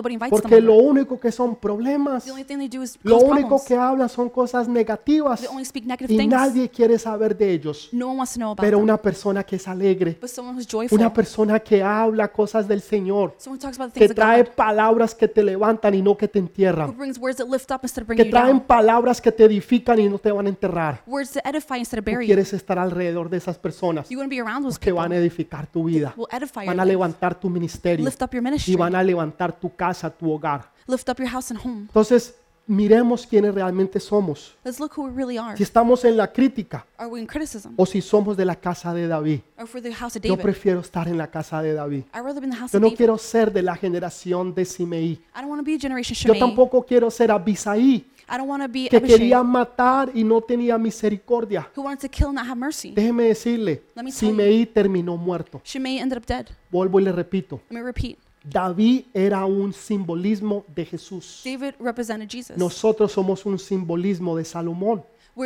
Nobody 0.00 0.14
invites 0.14 0.30
porque 0.30 0.56
them. 0.56 0.64
lo 0.66 0.74
over. 0.74 0.86
único 0.90 1.20
que 1.20 1.30
son 1.30 1.56
problemas, 1.56 2.24
The 2.24 2.30
only 2.32 2.44
thing 2.44 2.56
they 2.58 2.68
do 2.68 2.82
is 2.82 2.98
lo 3.02 3.16
cause 3.18 3.24
único 3.30 3.48
problems. 3.48 3.64
que 3.68 3.76
hablan 3.76 4.08
son 4.08 4.28
cosas 4.30 4.66
negativas 4.68 5.40
They 5.40 5.48
only 5.48 5.64
speak 5.64 5.84
negative 5.84 6.12
y 6.14 6.16
things. 6.18 6.30
nadie 6.32 6.68
quiere 6.68 6.98
saber 6.98 7.36
de 7.36 7.50
ellos. 7.52 7.88
No 7.92 8.08
one 8.08 8.18
wants 8.18 8.32
to 8.34 8.38
know 8.38 8.50
about 8.52 8.60
Pero 8.64 8.78
them. 8.78 8.84
una 8.84 8.96
persona 8.96 9.44
que 9.44 9.56
es 9.56 9.68
alegre, 9.68 10.16
But 10.20 10.30
someone 10.30 10.56
who's 10.58 10.66
joyful, 10.66 10.98
una 10.98 11.12
persona 11.12 11.60
que 11.60 11.82
habla 11.82 12.28
cosas 12.32 12.66
del 12.66 12.80
Señor, 12.80 13.34
someone 13.38 13.58
who 13.58 13.62
talks 13.62 13.78
about 13.78 13.92
the 13.92 14.00
que 14.00 14.08
things 14.08 14.10
of 14.10 14.16
trae 14.16 14.42
God, 14.42 14.52
palabras 14.54 15.14
que 15.14 15.28
te 15.28 15.42
levantan 15.42 15.94
y 15.94 16.02
no 16.02 16.16
que 16.16 16.28
te 16.28 16.38
who 16.40 16.46
entierran, 16.46 16.96
brings 16.96 17.18
words 17.18 17.36
that 17.36 17.46
lift 17.48 17.70
up 17.70 17.80
instead 17.82 18.02
of 18.02 18.08
que 18.08 18.14
bringing 18.14 18.26
you 18.26 18.30
traen 18.30 18.56
down, 18.58 18.60
palabras 18.66 19.20
que 19.20 19.30
te 19.32 19.44
edifican 19.44 19.98
y 20.00 20.08
no 20.08 20.18
te 20.18 20.30
van 20.32 20.46
a 20.46 20.48
enterrar. 20.48 21.02
words 21.06 21.32
that 21.32 21.42
edify 21.44 21.76
instead 21.78 21.98
of 21.98 22.04
Tú 22.04 22.10
bury 22.10 22.24
you. 22.26 22.28
quieres 22.28 22.52
estar 22.52 22.78
alrededor 22.78 23.28
de 23.28 23.36
esas 23.36 23.58
personas 23.58 24.08
You 24.08 24.18
want 24.18 24.30
to 24.30 24.34
be 24.36 24.40
around 24.40 24.62
those 24.64 24.78
que 24.78 24.86
people 24.90 25.00
van 25.02 25.12
a 25.12 25.16
edificar 25.16 25.66
tu 25.66 25.84
vida, 25.84 26.14
will 26.16 26.26
edify 26.30 26.60
your 26.64 26.66
van 26.68 26.80
a 26.80 26.84
life, 26.84 26.92
levantar 26.96 27.38
tu 27.38 27.50
ministerio 27.50 28.04
lift 28.04 28.22
up 28.22 28.30
your 28.32 28.40
y 28.42 28.44
ministry, 28.44 28.76
van 28.76 28.94
a 28.94 29.02
levantar 29.02 29.58
tu 29.58 29.70
casa, 29.90 30.10
tu 30.10 30.30
hogar. 30.30 30.70
lift 30.86 31.08
up 31.08 31.18
your 31.18 31.28
house 31.32 31.50
and 31.52 31.60
home. 31.64 31.80
Entonces, 31.82 32.34
miremos 32.66 33.26
quiénes 33.26 33.52
realmente 33.54 33.98
somos. 33.98 34.54
Let's 34.64 34.78
look 34.78 34.92
who 34.96 35.04
we 35.04 35.10
really 35.12 35.38
are. 35.38 35.56
Si 35.56 35.62
estamos 35.64 36.04
en 36.04 36.16
la 36.16 36.32
crítica 36.32 36.86
Are 36.96 37.08
we 37.10 37.20
in 37.20 37.26
criticism? 37.26 37.72
o 37.76 37.84
si 37.86 38.00
somos 38.00 38.36
de 38.36 38.44
la 38.44 38.54
casa 38.54 38.94
de 38.94 39.08
David. 39.08 39.40
Or 39.58 39.66
for 39.66 39.80
the 39.82 39.92
house 39.92 40.16
of 40.16 40.22
Yo 40.22 40.30
David? 40.36 40.42
prefiero 40.42 40.80
estar 40.80 41.08
en 41.08 41.18
la 41.18 41.26
casa 41.28 41.60
de 41.62 41.72
David. 41.74 42.04
I'd 42.14 42.22
rather 42.24 42.40
be 42.40 42.46
in 42.46 42.50
the 42.52 42.56
house 42.58 42.72
Yo 42.72 42.78
of 42.78 42.82
no 42.82 42.86
David. 42.88 42.96
quiero 42.96 43.18
ser 43.18 43.52
de 43.52 43.62
la 43.62 43.74
generación 43.76 44.54
de 44.54 44.64
Simeí. 44.64 45.12
I 45.34 45.40
don't 45.40 45.48
want 45.48 45.60
to 45.60 45.64
be 45.64 45.74
a 45.74 45.78
generation 45.80 46.14
Yo 46.14 46.32
Shimei. 46.34 46.38
tampoco 46.40 46.82
quiero 46.84 47.10
ser 47.10 47.30
Abisaí, 47.32 48.06
I 48.32 48.36
don't 48.36 48.48
want 48.48 48.62
to 48.62 48.68
be 48.68 48.88
que 48.88 48.96
Abishai, 48.98 49.18
quería 49.18 49.42
matar 49.42 50.12
y 50.14 50.22
no 50.22 50.40
tenía 50.40 50.78
misericordia. 50.78 51.68
who 51.76 51.82
wanted 51.82 52.00
to 52.00 52.08
kill 52.08 52.28
and 52.28 52.36
not 52.36 52.46
have 52.46 52.54
mercy. 52.56 52.92
Déjeme 52.92 53.24
decirle, 53.24 53.82
Let 53.96 54.04
me 54.04 54.12
tell 54.12 54.28
you. 54.28 54.36
Simeí 54.36 54.66
terminó 54.66 55.16
muerto. 55.16 55.60
Shimei 55.64 55.98
ended 55.98 56.18
up 56.18 56.26
dead. 56.26 56.46
Vuelvo 56.70 57.00
y 57.00 57.04
le 57.04 57.10
repito, 57.10 57.60
Let 57.68 57.74
me 57.80 57.82
repeat. 57.82 58.18
David 58.42 59.06
era 59.12 59.44
un 59.44 59.72
simbolismo 59.72 60.64
de 60.74 60.86
Jesús. 60.86 61.42
David 61.44 61.74
represented 61.78 62.28
Jesus. 62.28 62.56
Nosotros 62.56 63.12
somos 63.12 63.44
un 63.44 63.58
simbolismo 63.58 64.36
de 64.36 64.44
Salomón. 64.44 65.04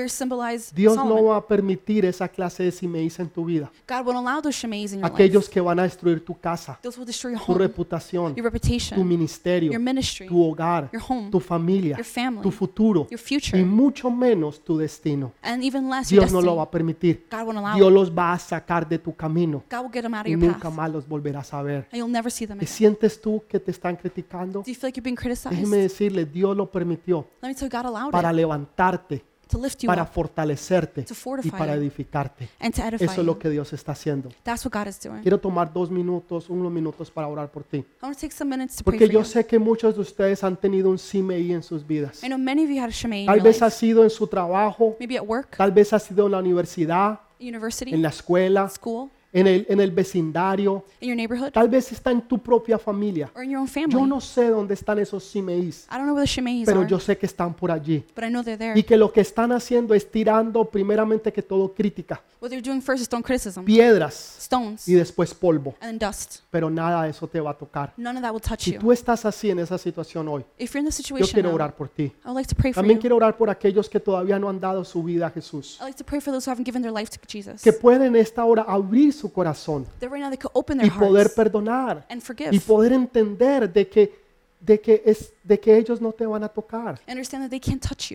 Symbolized 0.09 0.75
Dios 0.75 0.97
no 0.97 1.25
va 1.25 1.37
a 1.37 1.47
permitir 1.47 2.05
esa 2.05 2.29
clase 2.29 2.63
de 2.65 2.73
en 3.19 3.29
tu 3.29 3.45
vida. 3.45 3.71
God 3.89 4.07
won't 4.07 4.27
allow 4.27 4.41
those 4.43 4.57
Shimeis 4.59 4.93
in 4.93 5.01
your 5.01 5.09
life. 5.11 5.15
Aquellos 5.15 5.49
que 5.49 5.61
van 5.61 5.79
a 5.79 5.85
destruir 5.85 6.25
tu 6.25 6.35
casa, 6.39 6.79
Those 6.83 6.99
will 6.99 7.07
destroy 7.07 7.33
your 7.33 7.41
tu 7.45 7.53
home, 7.53 7.59
reputación, 7.59 8.35
your 8.35 8.45
reputation, 8.45 8.99
tu 8.99 9.05
ministerio, 9.05 9.73
your 9.73 9.81
ministry, 9.81 10.27
tu 10.27 10.43
hogar, 10.43 10.91
your 10.93 11.03
home, 11.09 11.31
tu 11.31 11.41
familia, 11.41 11.97
your 11.97 12.05
family, 12.05 12.43
tu 12.43 12.51
futuro 12.51 13.07
your 13.11 13.21
y 13.55 13.65
mucho 13.65 14.11
menos 14.11 14.63
tu 14.63 14.77
destino. 14.77 15.33
and 15.43 15.63
even 15.63 15.89
less 15.89 16.11
your 16.11 16.23
Dios 16.23 16.33
no 16.33 16.39
destiny. 16.39 16.45
lo 16.45 16.57
va 16.57 16.63
a 16.65 16.71
permitir. 16.71 17.27
God 17.31 17.47
won't 17.47 17.59
allow 17.59 17.75
Dios 17.75 17.89
it. 17.89 17.95
los 17.95 18.11
va 18.11 18.33
a 18.33 18.39
sacar 18.39 18.89
de 18.89 18.99
tu 18.99 19.15
camino 19.15 19.63
God 19.71 19.81
will 19.83 19.91
get 19.93 20.03
them 20.03 20.15
out 20.15 20.23
of 20.23 20.27
y 20.27 20.33
your 20.33 20.41
nunca 20.41 20.69
path, 20.69 20.73
más 20.75 20.91
los 20.91 21.09
volverás 21.09 21.53
a 21.55 21.63
ver. 21.63 21.87
and 21.93 21.95
you'll 21.95 22.11
never 22.11 22.31
see 22.31 22.47
them 22.47 22.59
¿Te 22.59 22.65
again. 22.65 22.77
sientes 22.77 23.21
tú 23.21 23.43
que 23.49 23.59
te 23.61 23.71
están 23.71 23.97
criticando? 23.97 24.61
Do 24.61 24.71
you 24.71 24.75
feel 24.75 24.89
like 24.89 24.99
you're 24.99 25.05
being 25.05 25.17
criticized? 25.17 25.51
Déjeme 25.57 25.77
decirle, 25.79 26.25
Dios 26.25 26.57
lo 26.57 26.71
permitió 26.71 27.27
Let 27.43 27.49
me 27.49 27.55
tell 27.55 27.69
you, 27.69 27.79
God 27.79 27.87
allowed 27.87 28.11
para 28.11 28.31
it 28.31 28.37
levantarte, 28.37 29.25
to 29.55 29.63
lift 29.63 29.83
you 29.83 29.87
para 29.87 30.03
up 30.03 30.09
fortalecerte 30.13 31.03
to 31.05 31.13
y 31.13 31.17
fortify 31.17 31.51
para 31.57 31.75
you 31.77 31.81
edificarte. 31.83 32.49
and 32.61 32.75
to 32.75 32.83
edify 32.83 33.05
Eso 33.05 33.21
es 33.21 33.27
lo 33.27 33.33
you. 33.35 33.39
que 33.39 33.51
Dios 33.51 33.73
está 33.73 33.93
haciendo. 33.93 34.31
That's 34.43 34.65
what 34.65 34.73
God 34.73 34.89
is 34.89 35.01
doing. 35.01 35.23
Quiero 35.23 35.39
tomar 35.39 35.73
dos 35.73 35.91
minutos, 35.91 36.49
unos 36.51 36.71
minutos 36.73 37.11
para 37.11 37.29
orar 37.29 37.51
por 37.51 37.65
ti. 37.65 37.79
I 37.79 37.85
want 38.03 38.15
to 38.17 38.21
take 38.21 38.35
some 38.35 38.51
minutes 38.51 38.77
to 38.77 38.85
pray 38.85 38.99
Porque 38.99 39.07
for 39.07 39.13
yo 39.15 39.21
you. 39.21 39.25
sé 39.25 39.47
que 39.47 39.59
muchos 39.59 39.95
de 39.95 40.01
ustedes 40.01 40.43
han 40.45 40.57
tenido 40.57 40.91
un 40.91 40.99
Simeí 40.99 41.53
en 41.53 41.63
sus 41.63 41.87
vidas. 41.87 42.23
I 42.23 42.27
know 42.29 42.39
many 42.39 42.65
of 42.65 42.71
you 42.71 42.81
had 42.81 42.89
a 42.89 42.93
Shimei 42.93 43.21
in 43.23 43.27
Tal 43.27 43.37
your 43.37 43.45
vez 43.45 43.63
ha 43.63 43.67
life. 43.67 43.77
sido 43.79 44.03
en 44.05 44.11
su 44.11 44.27
trabajo, 44.27 44.97
Maybe 44.99 45.17
at 45.19 45.25
work, 45.27 45.57
tal 45.57 45.73
vez 45.73 45.93
ha 45.93 45.99
sido 45.99 46.27
en 46.27 46.33
la 46.33 46.39
universidad, 46.39 47.21
university, 47.41 47.93
en 47.95 48.03
la 48.03 48.09
escuela, 48.11 48.69
school, 48.69 49.11
en 49.35 49.47
el, 49.47 49.67
en 49.69 49.81
el 49.81 49.91
vecindario, 49.91 50.85
in 51.01 51.09
your 51.09 51.17
neighborhood, 51.17 51.51
tal 51.53 51.69
vez 51.69 51.93
está 51.93 52.11
en 52.11 52.23
tu 52.23 52.39
propia 52.39 52.79
familia. 52.79 53.31
or 53.35 53.43
in 53.45 53.51
your 53.51 53.61
own 53.61 53.69
family. 53.69 53.93
Yo 53.93 54.07
no 54.07 54.21
sé 54.21 54.49
dónde 54.49 54.73
están 54.75 54.99
esos 54.99 55.25
Simeís, 55.25 55.87
I 55.91 55.97
don't 55.97 56.05
know 56.07 56.15
where 56.15 56.25
the 56.27 56.33
Shimeis 56.33 56.65
pero 56.65 56.81
are, 56.81 56.89
yo 56.89 56.99
sé 56.99 57.19
que 57.19 57.27
están 57.27 57.53
por 57.53 57.71
allí. 57.71 58.05
but 58.15 58.25
I 58.25 58.29
know 58.31 58.43
they're 58.43 58.57
there. 58.57 58.79
Y 58.79 58.85
que 58.85 58.97
lo 58.97 59.13
que 59.13 59.21
están 59.21 59.53
haciendo 59.53 59.93
es 59.95 60.11
tirando 60.11 60.65
primeramente 60.65 61.33
que 61.33 61.43
todo 61.43 61.75
crítica, 61.75 62.23
What 62.41 62.51
they're 62.51 62.61
doing 62.63 62.81
first 62.83 63.01
is 63.03 63.09
throwing 63.09 63.23
criticism, 63.25 63.65
piedras 63.65 64.37
stones, 64.39 64.87
y 64.87 64.95
después 64.95 65.35
polvo, 65.35 65.75
and 65.81 65.99
then 65.99 66.11
dust. 66.11 66.41
pero 66.51 66.71
nada 66.71 67.03
de 67.05 67.11
eso 67.11 67.27
te 67.27 67.41
va 67.41 67.51
a 67.51 67.55
tocar. 67.59 67.93
None 67.97 68.19
of 68.19 68.23
that 68.23 68.33
will 68.33 68.41
touch 68.43 68.61
Si 68.65 68.73
you. 68.73 68.79
tú 68.81 68.93
estás 68.93 69.25
así 69.25 69.51
en 69.51 69.59
esa 69.59 69.79
situación 69.79 70.29
hoy, 70.29 70.45
If 70.59 70.73
you're 70.75 70.81
in 70.81 70.87
this 70.87 70.99
yo 70.99 71.03
situation 71.17 71.33
quiero 71.35 71.49
now, 71.49 71.55
orar 71.57 71.75
por 71.75 71.89
ti. 71.89 72.05
I 72.05 72.13
would 72.27 72.37
like 72.37 72.49
to 72.49 72.55
pray 72.55 72.73
for 72.73 72.83
También 72.83 72.99
you. 72.99 73.01
quiero 73.01 73.17
orar 73.17 73.37
por 73.37 73.49
aquellos 73.51 73.89
que 73.89 73.99
todavía 73.99 74.39
no 74.39 74.49
han 74.49 74.61
dado 74.61 74.85
su 74.85 75.03
vida 75.03 75.27
a 75.27 75.31
Jesús. 75.31 75.79
I 75.81 75.85
like 75.85 75.99
to 75.99 76.05
pray 76.05 76.21
for 76.21 76.33
those 76.33 76.47
who 76.47 76.53
haven't 76.53 76.67
given 76.67 76.83
their 76.83 76.93
life 76.95 77.11
to 77.11 77.19
Jesus. 77.27 77.63
Que 77.63 77.73
pueden 77.73 78.03
en 78.03 78.17
esta 78.17 78.45
hora 78.45 78.63
abrir 78.69 79.13
su 79.15 79.24
corazón 79.33 79.87
That 80.01 80.11
right 80.11 80.21
now 80.21 80.31
they 80.31 80.39
could 80.39 80.53
open 80.55 80.81
y 80.81 80.91
poder 80.91 81.33
perdonar 81.35 82.07
and 82.09 82.23
y 82.53 82.59
poder 82.59 82.93
entender 82.93 83.73
de 83.73 83.89
que, 83.89 84.24
de 84.65 84.81
que, 84.81 85.03
es, 85.05 85.33
de 85.43 85.61
que 85.61 85.77
ellos 85.77 86.01
no 86.01 86.13
te 86.13 86.25
van 86.25 86.43
a 86.43 86.49
tocar, 86.49 87.01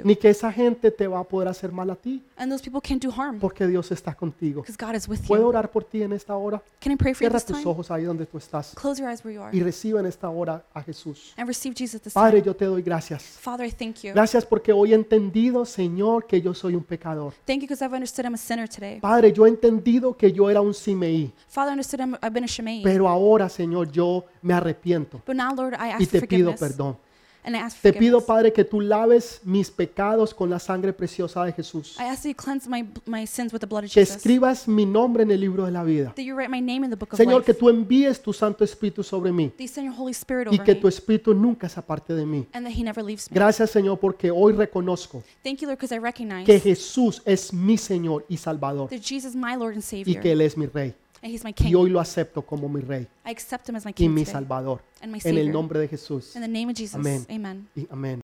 ni 0.03 0.15
que 0.15 0.29
esa 0.29 0.51
gente 0.51 0.89
te 0.89 1.07
va 1.07 1.19
a 1.19 1.23
poder 1.23 1.47
hacer 1.47 1.71
mal 1.71 1.89
a 1.89 1.95
ti, 1.95 2.23
porque 3.39 3.67
Dios 3.67 3.91
está 3.91 4.15
contigo. 4.15 4.63
¿Puedo 5.27 5.47
orar 5.47 5.69
por 5.69 5.83
ti 5.83 6.01
en 6.01 6.13
esta 6.13 6.35
hora? 6.35 6.61
Cierra 7.15 7.39
tus 7.39 7.65
ojos 7.65 7.91
ahí 7.91 8.03
donde 8.03 8.25
tú 8.25 8.37
estás 8.37 8.75
y 9.51 9.61
reciba 9.61 9.99
en 9.99 10.05
esta 10.07 10.29
hora 10.29 10.63
a 10.73 10.81
Jesús. 10.81 11.33
Padre, 12.13 12.41
yo 12.41 12.55
te 12.55 12.65
doy 12.65 12.81
gracias. 12.81 13.23
Father, 13.23 13.67
I 13.67 13.71
thank 13.71 14.01
you. 14.01 14.13
Gracias 14.13 14.45
porque 14.45 14.71
hoy 14.71 14.93
he 14.93 14.95
entendido, 14.95 15.65
Señor, 15.65 16.25
que 16.25 16.41
yo 16.41 16.53
soy 16.53 16.75
un 16.75 16.83
pecador. 16.83 17.33
Thank 17.45 17.61
you 17.61 17.67
because 17.67 17.83
I've 17.83 17.93
understood 17.93 18.25
I'm 18.25 18.33
a 18.33 18.37
sinner 18.37 18.67
today. 18.67 18.99
Padre, 18.99 19.31
yo 19.31 19.45
he 19.45 19.49
entendido 19.49 20.15
que 20.15 20.31
yo 20.31 20.49
era 20.49 20.61
un 20.61 20.73
Simeí, 20.73 21.31
pero 22.83 23.07
ahora, 23.07 23.49
Señor, 23.49 23.91
yo 23.91 24.25
me 24.41 24.53
arrepiento 24.53 25.21
y 25.99 26.05
te 26.07 26.38
pido 26.39 26.55
perdón. 26.55 26.97
Te 27.81 27.93
pido. 27.93 28.21
Padre, 28.25 28.51
que 28.51 28.63
tú 28.63 28.81
laves 28.81 29.41
mis 29.43 29.71
pecados 29.71 30.33
con 30.33 30.49
la 30.49 30.59
sangre 30.59 30.93
preciosa 30.93 31.43
de 31.45 31.53
Jesús. 31.53 31.97
Que 33.93 34.01
escribas 34.01 34.67
mi 34.67 34.85
nombre 34.85 35.23
en 35.23 35.31
el 35.31 35.39
libro 35.39 35.65
de 35.65 35.71
la 35.71 35.83
vida. 35.83 36.13
Señor, 37.13 37.43
que 37.43 37.53
tú 37.53 37.69
envíes 37.69 38.21
tu 38.21 38.33
Santo 38.33 38.63
Espíritu 38.63 39.03
sobre 39.03 39.31
mí 39.31 39.51
y 40.51 40.59
que 40.59 40.75
tu 40.75 40.87
Espíritu 40.87 41.33
nunca 41.33 41.69
se 41.69 41.79
aparte 41.79 42.13
de 42.13 42.25
mí. 42.25 42.47
Gracias, 43.31 43.69
Señor, 43.71 43.99
porque 43.99 44.31
hoy 44.31 44.53
reconozco 44.53 45.23
que 46.45 46.59
Jesús 46.59 47.21
es 47.25 47.53
mi 47.53 47.77
Señor 47.77 48.25
y 48.27 48.37
Salvador 48.37 48.89
that 48.89 49.01
Jesus 49.01 49.31
is 49.31 49.35
my 49.35 49.55
Lord 49.55 49.73
and 49.73 49.79
y 49.79 49.81
Savior. 49.81 50.21
que 50.21 50.31
Él 50.31 50.41
es 50.41 50.57
mi 50.57 50.67
Rey. 50.67 50.93
And 51.22 51.32
he's 51.32 51.43
my 51.43 51.49
y 51.51 51.53
king. 51.53 51.76
hoy 51.76 51.89
lo 51.89 51.99
acepto 51.99 52.41
como 52.41 52.67
mi 52.70 52.82
rey 52.82 53.07
I 53.26 53.32
accept 53.32 53.67
him 53.70 53.76
as 53.76 53.86
my 53.86 53.91
y 53.91 53.93
king 53.93 54.09
mi 54.13 54.22
today 54.24 54.34
salvador. 54.34 54.82
and 55.01 55.11
my 55.11 55.20
En 55.24 55.32
el 55.32 55.36
savior. 55.38 55.53
nombre 55.53 55.80
de 55.80 55.88
Jesús. 55.88 56.36
In 56.36 56.41
the 56.41 56.47
name 56.47 56.70
of 56.72 56.76
Jesus, 56.78 56.95
Amén. 56.95 57.26
amen. 57.30 57.67
Y 57.76 57.88
amén. 57.91 58.17